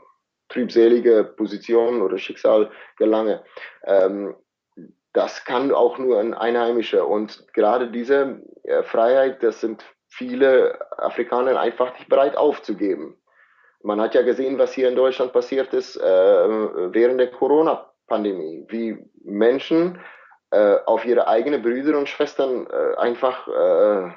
trübselige 0.48 1.24
Position 1.24 2.02
oder 2.02 2.18
Schicksal 2.18 2.70
gelange. 2.96 3.44
Ähm, 3.84 4.34
das 5.12 5.44
kann 5.44 5.72
auch 5.72 5.98
nur 5.98 6.18
ein 6.18 6.34
Einheimischer. 6.34 7.06
Und 7.06 7.46
gerade 7.52 7.90
diese 7.90 8.42
äh, 8.64 8.82
Freiheit, 8.82 9.42
das 9.42 9.60
sind 9.60 9.84
viele 10.08 10.78
Afrikaner 10.98 11.58
einfach 11.58 11.92
nicht 11.94 12.08
bereit 12.08 12.36
aufzugeben. 12.36 13.16
Man 13.84 14.00
hat 14.00 14.14
ja 14.14 14.22
gesehen, 14.22 14.56
was 14.56 14.72
hier 14.72 14.88
in 14.88 14.96
Deutschland 14.96 15.34
passiert 15.34 15.74
ist 15.74 15.96
äh, 15.96 16.02
während 16.02 17.20
der 17.20 17.30
Corona-Pandemie, 17.30 18.64
wie 18.68 18.96
Menschen 19.22 20.00
äh, 20.50 20.76
auf 20.86 21.04
ihre 21.04 21.28
eigenen 21.28 21.60
Brüder 21.60 21.98
und 21.98 22.08
Schwestern 22.08 22.66
äh, 22.66 22.96
einfach 22.96 23.46
äh, 23.46 24.10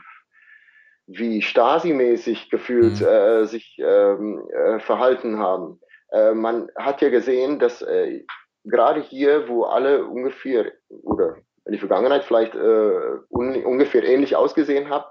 wie 1.07 1.41
Stasi-mäßig 1.41 2.49
gefühlt 2.49 3.01
mhm. 3.01 3.07
Äh, 3.07 3.45
sich 3.45 3.77
ähm, 3.79 4.41
verhalten 4.79 5.37
haben. 5.39 5.81
Äh, 6.11 6.33
man 6.33 6.69
hat 6.77 7.01
ja 7.01 7.09
gesehen, 7.09 7.59
dass 7.59 7.81
äh, 7.81 8.23
gerade 8.63 9.01
hier, 9.01 9.49
wo 9.49 9.63
alle 9.63 10.05
ungefähr 10.05 10.71
oder 11.03 11.35
in 11.65 11.73
der 11.73 11.79
Vergangenheit 11.79 12.23
vielleicht 12.23 12.55
äh, 12.55 13.19
un 13.29 13.65
ungefähr 13.65 14.03
ähnlich 14.03 14.37
ausgesehen 14.37 14.89
haben, 14.89 15.05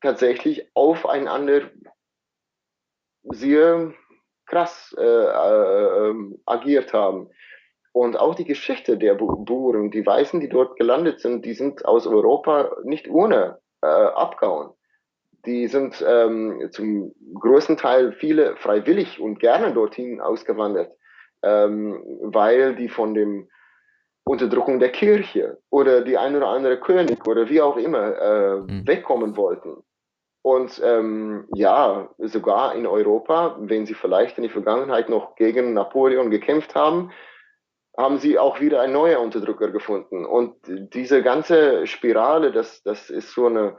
tatsächlich 0.00 0.70
aufeinander 0.74 1.62
sehr 3.30 3.92
krass 4.46 4.94
äh, 4.98 5.02
äh, 5.02 6.08
ähm, 6.08 6.38
agiert 6.46 6.92
haben. 6.92 7.28
Und 7.92 8.18
auch 8.18 8.34
die 8.34 8.44
Geschichte 8.44 8.98
der 8.98 9.14
Buren, 9.14 9.90
die 9.90 10.04
Weißen, 10.04 10.40
die 10.40 10.48
dort 10.48 10.76
gelandet 10.76 11.20
sind, 11.20 11.44
die 11.44 11.54
sind 11.54 11.84
aus 11.86 12.06
Europa 12.06 12.70
nicht 12.84 13.08
ohne 13.08 13.58
äh, 13.80 13.86
abgehauen. 13.86 14.70
Die 15.46 15.66
sind 15.68 16.04
ähm, 16.06 16.68
zum 16.72 17.14
größten 17.40 17.76
Teil 17.76 18.12
viele 18.12 18.56
freiwillig 18.56 19.20
und 19.20 19.38
gerne 19.38 19.72
dorthin 19.72 20.20
ausgewandert, 20.20 20.92
ähm, 21.42 22.02
weil 22.20 22.74
die 22.76 22.88
von 22.88 23.14
dem 23.14 23.48
Unterdrückung 24.24 24.80
der 24.80 24.90
Kirche 24.90 25.58
oder 25.70 26.02
die 26.02 26.18
ein 26.18 26.36
oder 26.36 26.48
andere 26.48 26.78
König 26.80 27.26
oder 27.26 27.48
wie 27.48 27.62
auch 27.62 27.76
immer 27.76 28.20
äh, 28.20 28.56
mhm. 28.56 28.86
wegkommen 28.86 29.36
wollten. 29.36 29.82
Und 30.46 30.80
ähm, 30.84 31.48
ja, 31.56 32.08
sogar 32.18 32.76
in 32.76 32.86
Europa, 32.86 33.56
wenn 33.58 33.84
sie 33.84 33.94
vielleicht 33.94 34.38
in 34.38 34.44
der 34.44 34.52
Vergangenheit 34.52 35.08
noch 35.08 35.34
gegen 35.34 35.72
Napoleon 35.72 36.30
gekämpft 36.30 36.76
haben, 36.76 37.10
haben 37.98 38.18
sie 38.18 38.38
auch 38.38 38.60
wieder 38.60 38.80
einen 38.80 38.92
neuen 38.92 39.16
Unterdrücker 39.16 39.72
gefunden. 39.72 40.24
Und 40.24 40.54
diese 40.68 41.24
ganze 41.24 41.88
Spirale, 41.88 42.52
das, 42.52 42.80
das 42.84 43.10
ist 43.10 43.32
so 43.32 43.46
eine 43.46 43.76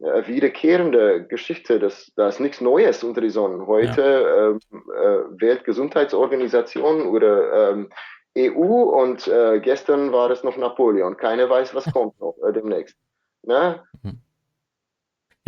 äh, 0.00 0.26
wiederkehrende 0.26 1.24
Geschichte, 1.24 1.78
das, 1.78 2.10
da 2.16 2.26
ist 2.26 2.40
nichts 2.40 2.60
Neues 2.60 3.04
unter 3.04 3.20
die 3.20 3.30
Sonne. 3.30 3.64
Heute 3.68 4.02
ja. 4.02 4.48
Ähm, 4.48 4.60
äh, 4.72 5.40
Weltgesundheitsorganisation 5.40 7.02
oder 7.06 7.70
ähm, 7.70 7.90
EU 8.36 8.82
und 9.02 9.28
äh, 9.28 9.60
gestern 9.60 10.10
war 10.10 10.32
es 10.32 10.42
noch 10.42 10.56
Napoleon. 10.56 11.16
Keiner 11.16 11.48
weiß, 11.48 11.76
was 11.76 11.84
kommt 11.92 12.18
noch 12.18 12.34
äh, 12.44 12.52
demnächst. 12.52 12.96
Ne? 13.44 13.84
Mhm. 14.02 14.20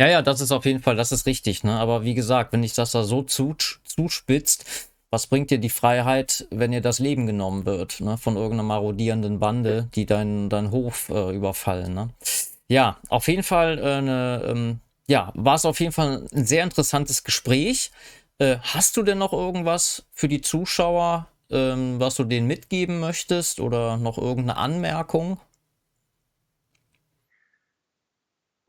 Ja, 0.01 0.07
ja, 0.07 0.23
das 0.23 0.41
ist 0.41 0.51
auf 0.51 0.65
jeden 0.65 0.81
Fall, 0.81 0.95
das 0.95 1.11
ist 1.11 1.27
richtig. 1.27 1.63
Ne? 1.63 1.77
Aber 1.77 2.03
wie 2.03 2.15
gesagt, 2.15 2.53
wenn 2.53 2.63
ich 2.63 2.73
das 2.73 2.89
da 2.89 3.03
so 3.03 3.21
zuspitzt, 3.21 4.65
was 5.11 5.27
bringt 5.27 5.51
dir 5.51 5.59
die 5.59 5.69
Freiheit, 5.69 6.47
wenn 6.49 6.71
dir 6.71 6.81
das 6.81 6.97
Leben 6.97 7.27
genommen 7.27 7.67
wird 7.67 8.01
ne? 8.01 8.17
von 8.17 8.35
irgendeiner 8.35 8.63
marodierenden 8.63 9.37
Bande, 9.37 9.89
die 9.93 10.07
deinen 10.07 10.49
dein 10.49 10.71
Hof 10.71 11.09
äh, 11.09 11.35
überfallen? 11.35 11.93
Ne? 11.93 12.09
Ja, 12.67 12.97
auf 13.09 13.27
jeden 13.27 13.43
Fall 13.43 13.77
äh, 13.77 13.97
eine, 13.97 14.43
ähm, 14.47 14.79
ja, 15.05 15.31
war 15.35 15.53
es 15.53 15.65
auf 15.65 15.79
jeden 15.79 15.91
Fall 15.91 16.27
ein 16.33 16.47
sehr 16.47 16.63
interessantes 16.63 17.23
Gespräch. 17.23 17.91
Äh, 18.39 18.57
hast 18.59 18.97
du 18.97 19.03
denn 19.03 19.19
noch 19.19 19.33
irgendwas 19.33 20.07
für 20.13 20.27
die 20.27 20.41
Zuschauer, 20.41 21.27
ähm, 21.51 21.99
was 21.99 22.15
du 22.15 22.23
denen 22.23 22.47
mitgeben 22.47 22.99
möchtest 23.01 23.59
oder 23.59 23.97
noch 23.97 24.17
irgendeine 24.17 24.57
Anmerkung? 24.57 25.37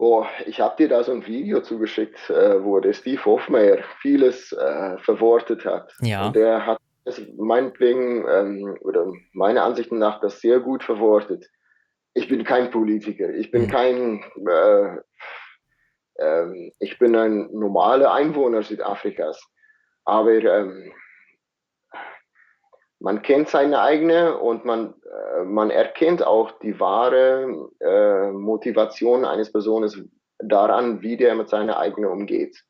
Oh, 0.05 0.27
ich 0.47 0.59
habe 0.59 0.75
dir 0.79 0.89
da 0.89 1.05
so 1.05 1.13
ein 1.13 1.25
Video 1.29 1.61
zugeschickt, 1.61 2.29
äh, 2.29 2.65
wo 2.65 2.81
der 2.81 2.93
Steve 2.93 3.25
Hofmeier 3.25 3.85
vieles 4.01 4.51
äh, 4.51 4.99
verwortet 4.99 5.65
hat. 5.65 5.95
Ja. 6.01 6.27
Und 6.27 6.35
der 6.35 6.67
hat 6.67 6.79
es 7.05 7.23
meinetwegen 7.37 8.27
ähm, 8.29 8.77
oder 8.81 9.07
meiner 9.33 9.63
Ansicht 9.63 9.93
nach 9.93 10.21
das 10.21 10.41
sehr 10.41 10.59
gut 10.59 10.83
verwortet. 10.83 11.49
Ich 12.15 12.27
bin 12.29 12.43
kein 12.43 12.73
Politiker, 12.73 13.31
ich 13.31 13.53
bin 13.53 13.63
mhm. 13.63 13.69
kein, 13.69 14.25
äh, 14.45 14.97
ähm, 16.19 16.73
ich 16.81 16.99
bin 16.99 17.15
ein 17.15 17.49
normaler 17.53 18.13
Einwohner 18.13 18.65
Südafrikas. 18.65 19.41
Aber 20.05 20.33
ähm, 20.33 20.93
man 23.03 23.23
kennt 23.23 23.49
seine 23.49 23.81
eigene 23.83 24.39
und 24.39 24.65
man, 24.65 24.95
äh, 25.05 25.43
man 25.43 25.71
erkennt 25.71 26.25
auch 26.25 26.53
die 26.61 26.79
wahre 26.79 27.69
äh, 27.81 28.31
Motivation 28.31 29.25
eines 29.25 29.51
Personen 29.51 30.13
daran, 30.39 31.03
wie 31.03 31.17
der 31.17 31.35
mit 31.35 31.49
seiner 31.49 31.79
eigenen 31.79 32.11
umgeht. 32.11 32.63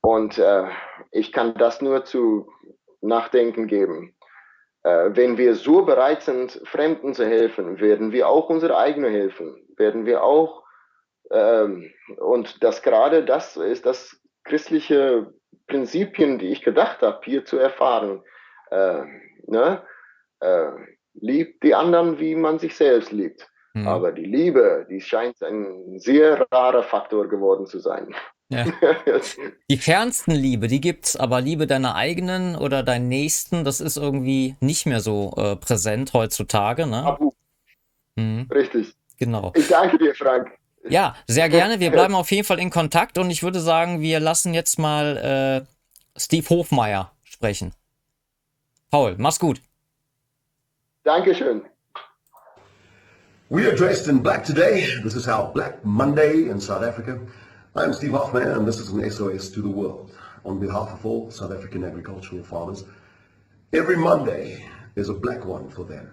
Und 0.00 0.38
äh, 0.38 0.64
ich 1.10 1.30
kann 1.30 1.54
das 1.54 1.82
nur 1.82 2.04
zu 2.06 2.50
nachdenken 3.02 3.66
geben. 3.66 4.16
Äh, 4.82 5.10
wenn 5.12 5.36
wir 5.36 5.54
so 5.54 5.84
bereit 5.84 6.22
sind, 6.22 6.58
Fremden 6.64 7.12
zu 7.12 7.26
helfen, 7.26 7.80
werden 7.80 8.12
wir 8.12 8.28
auch 8.28 8.48
unsere 8.48 8.78
eigene 8.78 9.10
helfen, 9.10 9.62
werden 9.76 10.06
wir 10.06 10.24
auch, 10.24 10.62
ähm, 11.30 11.92
und 12.16 12.64
das 12.64 12.82
gerade 12.82 13.26
das 13.26 13.58
ist 13.58 13.84
das 13.84 14.18
christliche 14.44 15.34
Prinzipien, 15.66 16.38
die 16.38 16.48
ich 16.48 16.62
gedacht 16.62 17.02
habe, 17.02 17.20
hier 17.24 17.44
zu 17.44 17.58
erfahren. 17.58 18.22
Äh, 18.70 19.02
ne? 19.46 19.82
Äh, 20.40 20.70
liebt 21.14 21.62
die 21.62 21.74
anderen, 21.74 22.18
wie 22.18 22.34
man 22.34 22.58
sich 22.58 22.76
selbst 22.76 23.12
liebt. 23.12 23.48
Mhm. 23.74 23.86
Aber 23.86 24.12
die 24.12 24.24
Liebe, 24.24 24.86
die 24.90 25.00
scheint 25.00 25.42
ein 25.42 25.98
sehr 25.98 26.46
rarer 26.50 26.82
Faktor 26.82 27.28
geworden 27.28 27.66
zu 27.66 27.78
sein. 27.78 28.14
Ja. 28.48 28.64
Die 29.70 29.76
fernsten 29.76 30.32
Liebe, 30.32 30.66
die 30.66 30.80
gibt's, 30.80 31.14
aber 31.14 31.40
Liebe 31.40 31.68
deiner 31.68 31.94
eigenen 31.94 32.56
oder 32.56 32.82
deinen 32.82 33.06
Nächsten, 33.06 33.62
das 33.62 33.80
ist 33.80 33.96
irgendwie 33.96 34.56
nicht 34.58 34.86
mehr 34.86 34.98
so 34.98 35.32
äh, 35.36 35.54
präsent 35.54 36.14
heutzutage, 36.14 36.88
ne? 36.88 37.16
Mhm. 38.16 38.48
Richtig. 38.52 38.96
Genau. 39.18 39.52
Ich 39.54 39.68
danke 39.68 39.98
dir, 39.98 40.16
Frank. 40.16 40.50
Ja, 40.88 41.14
sehr 41.28 41.48
gerne. 41.48 41.78
Wir 41.78 41.90
bleiben 41.92 42.16
auf 42.16 42.32
jeden 42.32 42.44
Fall 42.44 42.58
in 42.58 42.70
Kontakt 42.70 43.18
und 43.18 43.30
ich 43.30 43.44
würde 43.44 43.60
sagen, 43.60 44.00
wir 44.00 44.18
lassen 44.18 44.52
jetzt 44.52 44.80
mal 44.80 45.64
äh, 45.64 46.18
Steve 46.18 46.48
Hofmeier 46.48 47.12
sprechen. 47.22 47.72
Paul, 48.90 49.14
mach's 49.18 49.38
gut. 49.38 49.60
Dankeschön. 51.04 51.62
We 53.48 53.64
are 53.66 53.76
dressed 53.76 54.08
in 54.08 54.18
black 54.18 54.42
today. 54.44 54.84
This 55.04 55.14
is 55.14 55.28
our 55.28 55.52
Black 55.52 55.84
Monday 55.84 56.48
in 56.50 56.60
South 56.60 56.82
Africa. 56.82 57.20
I'm 57.76 57.92
Steve 57.92 58.10
Hoffman, 58.10 58.48
and 58.48 58.66
this 58.66 58.80
is 58.80 58.88
an 58.88 59.08
SOS 59.08 59.48
to 59.50 59.62
the 59.62 59.68
world. 59.68 60.12
On 60.44 60.58
behalf 60.58 60.90
of 60.92 61.06
all 61.06 61.30
South 61.30 61.52
African 61.52 61.84
agricultural 61.84 62.42
farmers, 62.42 62.82
every 63.72 63.96
Monday 63.96 64.68
is 64.96 65.08
a 65.08 65.14
black 65.14 65.44
one 65.44 65.70
for 65.70 65.84
them. 65.84 66.10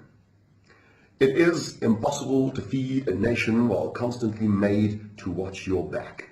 It 1.20 1.36
is 1.36 1.80
impossible 1.80 2.52
to 2.52 2.62
feed 2.62 3.08
a 3.08 3.16
nation 3.16 3.70
while 3.70 3.90
constantly 3.90 4.48
made 4.48 5.18
to 5.18 5.32
watch 5.32 5.66
your 5.66 5.90
back. 5.90 6.30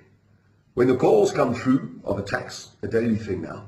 When 0.74 0.86
the 0.86 0.96
calls 0.96 1.32
come 1.32 1.54
through 1.54 2.02
of 2.04 2.20
attacks, 2.20 2.76
a 2.84 2.86
daily 2.86 3.16
thing 3.16 3.42
now, 3.42 3.66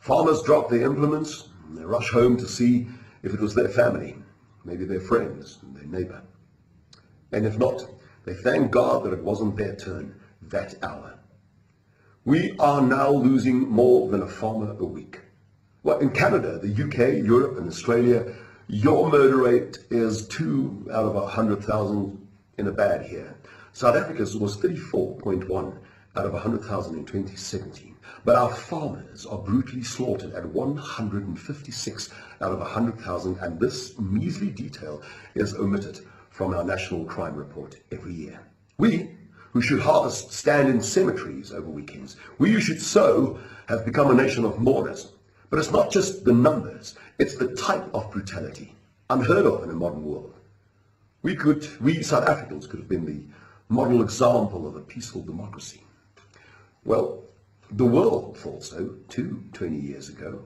farmers 0.00 0.42
drop 0.42 0.70
their 0.70 0.82
implements, 0.82 1.50
they 1.55 1.55
rush 1.74 2.10
home 2.10 2.36
to 2.38 2.46
see 2.46 2.86
if 3.22 3.34
it 3.34 3.40
was 3.40 3.54
their 3.54 3.68
family, 3.68 4.16
maybe 4.64 4.84
their 4.84 5.00
friends, 5.00 5.58
and 5.62 5.76
their 5.76 5.86
neighbor. 5.86 6.22
And 7.32 7.46
if 7.46 7.58
not, 7.58 7.84
they 8.24 8.34
thank 8.34 8.70
God 8.70 9.04
that 9.04 9.12
it 9.12 9.22
wasn't 9.22 9.56
their 9.56 9.76
turn 9.76 10.14
that 10.42 10.74
hour. 10.82 11.18
We 12.24 12.56
are 12.58 12.82
now 12.82 13.10
losing 13.10 13.68
more 13.68 14.08
than 14.10 14.22
a 14.22 14.26
farmer 14.26 14.76
a 14.78 14.84
week. 14.84 15.20
Well, 15.82 15.98
in 15.98 16.10
Canada, 16.10 16.58
the 16.58 16.84
UK, 16.84 17.24
Europe, 17.24 17.58
and 17.58 17.68
Australia, 17.68 18.34
your 18.68 19.08
murder 19.08 19.36
rate 19.36 19.78
is 19.90 20.26
two 20.26 20.88
out 20.92 21.04
of 21.04 21.14
a 21.14 21.20
100,000 21.20 22.28
in 22.58 22.66
a 22.66 22.72
bad 22.72 23.08
year. 23.10 23.36
South 23.72 23.94
Africa's 23.94 24.36
was 24.36 24.56
34.1 24.56 25.78
out 26.16 26.26
of 26.26 26.32
100,000 26.32 26.96
in 26.96 27.04
2017. 27.04 27.95
But 28.26 28.34
our 28.34 28.50
farmers 28.50 29.24
are 29.24 29.38
brutally 29.38 29.84
slaughtered 29.84 30.34
at 30.34 30.46
156 30.46 32.08
out 32.40 32.50
of 32.50 32.58
100,000, 32.58 33.38
and 33.38 33.60
this 33.60 33.96
measly 34.00 34.50
detail 34.50 35.00
is 35.36 35.54
omitted 35.54 36.00
from 36.30 36.52
our 36.52 36.64
national 36.64 37.04
crime 37.04 37.36
report 37.36 37.76
every 37.92 38.12
year. 38.12 38.40
We, 38.78 39.12
who 39.52 39.60
should 39.60 39.78
harvest 39.78 40.32
stand 40.32 40.68
in 40.68 40.80
cemeteries 40.80 41.52
over 41.52 41.70
weekends, 41.70 42.16
we 42.38 42.50
who 42.50 42.60
should 42.60 42.82
sow, 42.82 43.38
have 43.68 43.84
become 43.84 44.10
a 44.10 44.20
nation 44.20 44.44
of 44.44 44.58
mourners. 44.58 45.12
But 45.48 45.60
it's 45.60 45.70
not 45.70 45.92
just 45.92 46.24
the 46.24 46.32
numbers, 46.32 46.96
it's 47.20 47.36
the 47.36 47.54
type 47.54 47.88
of 47.94 48.10
brutality, 48.10 48.74
unheard 49.08 49.46
of 49.46 49.62
in 49.62 49.70
a 49.70 49.74
modern 49.74 50.02
world. 50.02 50.34
We 51.22 51.36
could, 51.36 51.64
we 51.80 52.02
South 52.02 52.28
Africans 52.28 52.66
could 52.66 52.80
have 52.80 52.88
been 52.88 53.06
the 53.06 53.22
model 53.68 54.02
example 54.02 54.66
of 54.66 54.74
a 54.74 54.80
peaceful 54.80 55.22
democracy. 55.22 55.84
Well, 56.84 57.22
the 57.70 57.84
world 57.84 58.36
thought 58.38 58.62
so 58.62 58.96
too 59.08 59.44
20 59.52 59.76
years 59.76 60.08
ago. 60.08 60.44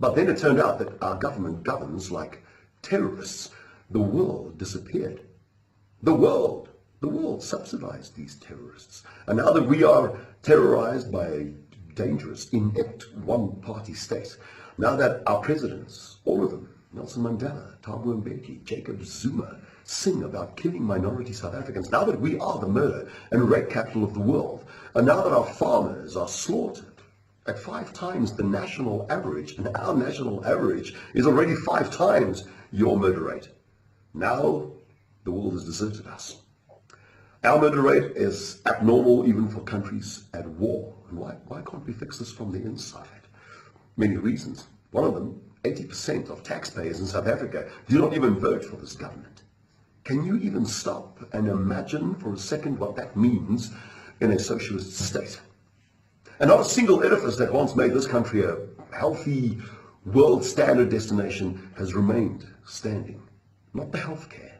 But 0.00 0.14
then 0.14 0.28
it 0.28 0.38
turned 0.38 0.60
out 0.60 0.78
that 0.78 1.02
our 1.02 1.16
government 1.16 1.64
governs 1.64 2.10
like 2.10 2.44
terrorists. 2.82 3.50
The 3.90 4.00
world 4.00 4.58
disappeared. 4.58 5.22
The 6.02 6.14
world, 6.14 6.68
the 7.00 7.08
world 7.08 7.42
subsidized 7.42 8.14
these 8.14 8.36
terrorists. 8.36 9.02
And 9.26 9.38
now 9.38 9.50
that 9.52 9.66
we 9.66 9.82
are 9.82 10.16
terrorized 10.42 11.10
by 11.10 11.26
a 11.26 11.52
dangerous, 11.94 12.48
inept 12.50 13.06
one-party 13.24 13.94
state, 13.94 14.36
now 14.76 14.94
that 14.96 15.22
our 15.26 15.40
presidents, 15.40 16.18
all 16.24 16.44
of 16.44 16.50
them, 16.50 16.68
Nelson 16.92 17.24
Mandela, 17.24 17.76
Thabo 17.82 18.22
Mbeki, 18.22 18.62
Jacob 18.64 19.04
Zuma, 19.04 19.58
sing 19.84 20.22
about 20.22 20.56
killing 20.56 20.82
minority 20.84 21.32
South 21.32 21.54
Africans, 21.54 21.90
now 21.90 22.04
that 22.04 22.20
we 22.20 22.38
are 22.38 22.58
the 22.58 22.68
murder 22.68 23.10
and 23.30 23.50
rape 23.50 23.70
capital 23.70 24.04
of 24.04 24.14
the 24.14 24.20
world, 24.20 24.64
and 24.98 25.06
now 25.06 25.22
that 25.22 25.32
our 25.32 25.46
farmers 25.46 26.16
are 26.16 26.26
slaughtered 26.26 27.02
at 27.46 27.56
five 27.56 27.92
times 27.92 28.32
the 28.32 28.42
national 28.42 29.06
average, 29.08 29.52
and 29.52 29.68
our 29.76 29.94
national 29.94 30.44
average 30.44 30.92
is 31.14 31.24
already 31.24 31.54
five 31.54 31.88
times 31.96 32.48
your 32.72 32.98
murder 32.98 33.20
rate, 33.20 33.48
now 34.12 34.72
the 35.22 35.30
world 35.30 35.52
has 35.52 35.64
deserted 35.64 36.08
us. 36.08 36.42
Our 37.44 37.60
murder 37.60 37.80
rate 37.80 38.16
is 38.16 38.60
abnormal 38.66 39.28
even 39.28 39.48
for 39.48 39.60
countries 39.60 40.24
at 40.34 40.48
war. 40.48 40.92
And 41.08 41.18
why, 41.20 41.36
why 41.46 41.62
can't 41.62 41.86
we 41.86 41.92
fix 41.92 42.18
this 42.18 42.32
from 42.32 42.50
the 42.50 42.60
inside? 42.60 43.06
Many 43.96 44.16
reasons. 44.16 44.66
One 44.90 45.04
of 45.04 45.14
them 45.14 45.40
80% 45.62 46.28
of 46.28 46.42
taxpayers 46.42 46.98
in 46.98 47.06
South 47.06 47.28
Africa 47.28 47.70
do 47.88 48.00
not 48.00 48.14
even 48.14 48.40
vote 48.40 48.64
for 48.64 48.74
this 48.74 48.94
government. 48.94 49.42
Can 50.02 50.24
you 50.24 50.38
even 50.38 50.66
stop 50.66 51.20
and 51.32 51.46
imagine 51.46 52.16
for 52.16 52.32
a 52.32 52.38
second 52.38 52.80
what 52.80 52.96
that 52.96 53.16
means 53.16 53.70
in 54.20 54.32
a 54.32 54.38
socialist 54.38 54.92
state? 54.92 55.40
And 56.40 56.48
not 56.48 56.60
a 56.60 56.64
single 56.64 57.02
edifice 57.02 57.36
that 57.36 57.52
once 57.52 57.74
made 57.74 57.92
this 57.92 58.06
country 58.06 58.44
a 58.44 58.58
healthy, 58.92 59.58
world 60.06 60.44
standard 60.44 60.90
destination 60.90 61.70
has 61.76 61.94
remained 61.94 62.46
standing. 62.64 63.22
Not 63.74 63.92
the 63.92 63.98
healthcare, 63.98 64.52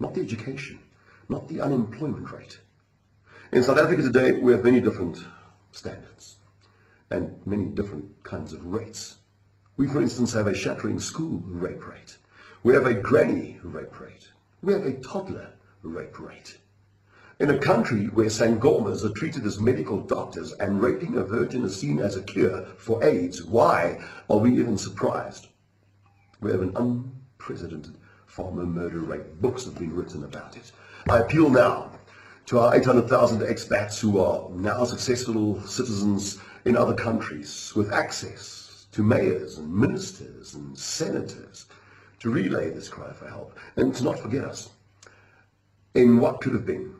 not 0.00 0.14
the 0.14 0.20
education, 0.20 0.78
not 1.28 1.48
the 1.48 1.60
unemployment 1.60 2.30
rate. 2.30 2.58
In 3.52 3.62
South 3.62 3.78
Africa 3.78 4.02
today, 4.02 4.32
we 4.32 4.52
have 4.52 4.64
many 4.64 4.80
different 4.80 5.18
standards 5.72 6.36
and 7.10 7.34
many 7.46 7.66
different 7.66 8.22
kinds 8.24 8.52
of 8.52 8.64
rates. 8.64 9.18
We, 9.76 9.86
for 9.86 10.00
instance, 10.00 10.32
have 10.32 10.46
a 10.46 10.54
shattering 10.54 10.98
school 10.98 11.42
rape 11.46 11.86
rate. 11.86 12.16
We 12.62 12.74
have 12.74 12.86
a 12.86 12.94
granny 12.94 13.58
rape 13.62 14.00
rate. 14.00 14.28
We 14.62 14.72
have 14.72 14.86
a 14.86 14.94
toddler 15.00 15.50
rape 15.82 16.18
rate. 16.18 16.58
In 17.42 17.50
a 17.50 17.58
country 17.58 18.04
where 18.04 18.28
sangomas 18.28 19.04
are 19.04 19.12
treated 19.12 19.44
as 19.46 19.58
medical 19.58 20.00
doctors 20.00 20.52
and 20.60 20.80
raping 20.80 21.16
a 21.16 21.24
virgin 21.24 21.64
is 21.64 21.74
seen 21.74 21.98
as 21.98 22.14
a 22.14 22.22
cure 22.22 22.64
for 22.76 23.02
AIDS, 23.02 23.42
why 23.42 24.00
are 24.30 24.38
we 24.38 24.56
even 24.60 24.78
surprised? 24.78 25.48
We 26.40 26.52
have 26.52 26.62
an 26.62 26.76
unprecedented 26.76 27.96
farmer 28.26 28.64
murder 28.64 29.00
rate. 29.00 29.40
Books 29.42 29.64
have 29.64 29.76
been 29.76 29.92
written 29.92 30.22
about 30.22 30.56
it. 30.56 30.70
I 31.10 31.18
appeal 31.18 31.50
now 31.50 31.90
to 32.46 32.60
our 32.60 32.76
800,000 32.76 33.40
expats 33.40 33.98
who 33.98 34.20
are 34.20 34.48
now 34.50 34.84
successful 34.84 35.60
citizens 35.62 36.38
in 36.64 36.76
other 36.76 36.94
countries 36.94 37.72
with 37.74 37.92
access 37.92 38.86
to 38.92 39.02
mayors 39.02 39.58
and 39.58 39.74
ministers 39.74 40.54
and 40.54 40.78
senators 40.78 41.66
to 42.20 42.30
relay 42.30 42.70
this 42.70 42.88
cry 42.88 43.12
for 43.12 43.26
help 43.26 43.58
and 43.74 43.92
to 43.96 44.04
not 44.04 44.20
forget 44.20 44.44
us 44.44 44.70
in 45.96 46.20
what 46.20 46.40
could 46.40 46.52
have 46.52 46.64
been 46.64 46.94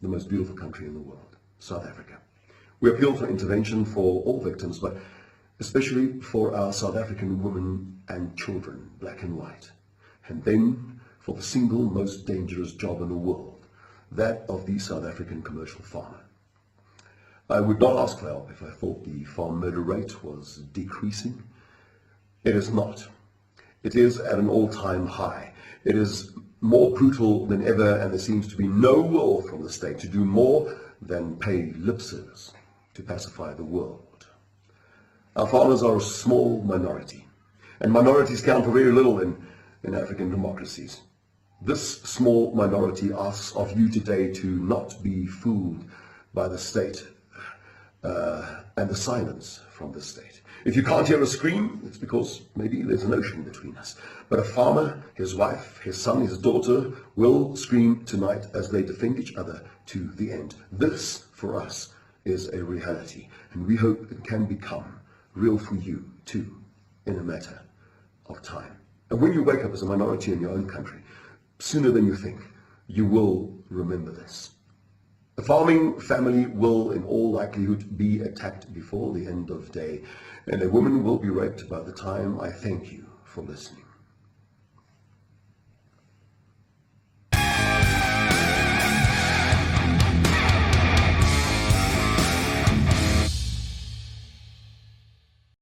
the 0.00 0.08
most 0.08 0.28
beautiful 0.28 0.56
country 0.56 0.86
in 0.86 0.94
the 0.94 1.00
world, 1.00 1.36
South 1.58 1.86
Africa. 1.86 2.18
We 2.80 2.90
appeal 2.90 3.14
for 3.14 3.28
intervention 3.28 3.84
for 3.84 4.22
all 4.22 4.40
victims, 4.42 4.78
but 4.78 4.96
especially 5.58 6.20
for 6.20 6.54
our 6.54 6.72
South 6.72 6.96
African 6.96 7.42
women 7.42 8.02
and 8.08 8.36
children, 8.36 8.90
black 8.98 9.22
and 9.22 9.36
white. 9.36 9.70
And 10.26 10.42
then 10.44 11.00
for 11.18 11.34
the 11.34 11.42
single 11.42 11.82
most 11.82 12.26
dangerous 12.26 12.72
job 12.72 13.02
in 13.02 13.08
the 13.08 13.14
world, 13.14 13.66
that 14.12 14.44
of 14.48 14.66
the 14.66 14.78
South 14.78 15.04
African 15.04 15.42
commercial 15.42 15.82
farmer. 15.82 16.20
I 17.50 17.60
would 17.60 17.80
not 17.80 17.98
ask 17.98 18.18
for 18.18 18.26
help 18.26 18.50
if 18.50 18.62
I 18.62 18.70
thought 18.70 19.04
the 19.04 19.24
farm 19.24 19.60
murder 19.60 19.80
rate 19.80 20.24
was 20.24 20.62
decreasing. 20.72 21.42
It 22.44 22.56
is 22.56 22.70
not. 22.70 23.06
It 23.82 23.96
is 23.96 24.18
at 24.18 24.38
an 24.38 24.48
all-time 24.48 25.06
high. 25.06 25.52
It 25.84 25.96
is 25.96 26.32
more 26.60 26.90
brutal 26.90 27.46
than 27.46 27.66
ever, 27.66 27.96
and 27.98 28.12
there 28.12 28.18
seems 28.18 28.48
to 28.48 28.56
be 28.56 28.68
no 28.68 29.00
will 29.00 29.42
from 29.42 29.62
the 29.62 29.70
state 29.70 29.98
to 30.00 30.08
do 30.08 30.24
more 30.24 30.76
than 31.00 31.36
pay 31.36 31.72
lip 31.78 32.00
service 32.00 32.52
to 32.94 33.02
pacify 33.02 33.54
the 33.54 33.64
world. 33.64 34.26
Our 35.36 35.46
farmers 35.46 35.82
are 35.82 35.96
a 35.96 36.00
small 36.00 36.62
minority, 36.62 37.26
and 37.80 37.92
minorities 37.92 38.42
count 38.42 38.64
for 38.64 38.72
very 38.72 38.92
little 38.92 39.20
in, 39.20 39.42
in 39.84 39.94
African 39.94 40.30
democracies. 40.30 41.00
This 41.62 42.02
small 42.02 42.54
minority 42.54 43.10
asks 43.12 43.54
of 43.54 43.78
you 43.78 43.88
today 43.88 44.32
to 44.34 44.46
not 44.46 45.02
be 45.02 45.26
fooled 45.26 45.84
by 46.34 46.48
the 46.48 46.58
state 46.58 47.06
uh, 48.02 48.62
and 48.76 48.88
the 48.88 48.96
silence 48.96 49.60
from 49.70 49.92
the 49.92 50.00
state. 50.00 50.29
If 50.62 50.76
you 50.76 50.82
can't 50.82 51.08
hear 51.08 51.22
a 51.22 51.26
scream, 51.26 51.80
it's 51.86 51.96
because 51.96 52.42
maybe 52.54 52.82
there's 52.82 53.04
an 53.04 53.14
ocean 53.14 53.42
between 53.42 53.76
us. 53.78 53.96
But 54.28 54.40
a 54.40 54.44
farmer, 54.44 55.02
his 55.14 55.34
wife, 55.34 55.80
his 55.82 55.98
son, 55.98 56.20
his 56.20 56.36
daughter 56.36 56.92
will 57.16 57.56
scream 57.56 58.04
tonight 58.04 58.46
as 58.52 58.70
they 58.70 58.82
defend 58.82 59.18
each 59.18 59.34
other 59.36 59.62
to 59.86 60.08
the 60.12 60.30
end. 60.30 60.56
This, 60.70 61.24
for 61.32 61.58
us, 61.58 61.94
is 62.26 62.48
a 62.48 62.62
reality, 62.62 63.28
and 63.52 63.66
we 63.66 63.76
hope 63.76 64.12
it 64.12 64.22
can 64.22 64.44
become 64.44 65.00
real 65.34 65.56
for 65.56 65.76
you 65.76 66.10
too 66.26 66.54
in 67.06 67.16
a 67.16 67.22
matter 67.22 67.62
of 68.26 68.42
time. 68.42 68.76
And 69.08 69.18
when 69.18 69.32
you 69.32 69.42
wake 69.42 69.64
up 69.64 69.72
as 69.72 69.80
a 69.80 69.86
minority 69.86 70.32
in 70.32 70.40
your 70.42 70.50
own 70.50 70.68
country, 70.68 71.00
sooner 71.58 71.90
than 71.90 72.06
you 72.06 72.16
think, 72.16 72.42
you 72.86 73.06
will 73.06 73.54
remember 73.70 74.10
this. 74.10 74.50
The 75.40 75.46
farming 75.46 75.94
family 76.00 76.44
will, 76.48 76.90
in 76.90 77.02
all 77.02 77.32
likelihood, 77.32 77.86
be 77.96 78.20
attacked 78.20 78.70
before 78.74 79.14
the 79.14 79.26
end 79.26 79.48
of 79.48 79.70
day, 79.72 80.02
and 80.46 80.62
a 80.62 80.68
woman 80.68 81.02
will 81.02 81.16
be 81.16 81.30
raped 81.30 81.66
by 81.66 81.80
the 81.80 81.94
time 81.94 82.38
I 82.38 82.50
thank 82.50 82.92
you 82.92 83.06
for 83.24 83.42
listening. 83.42 83.79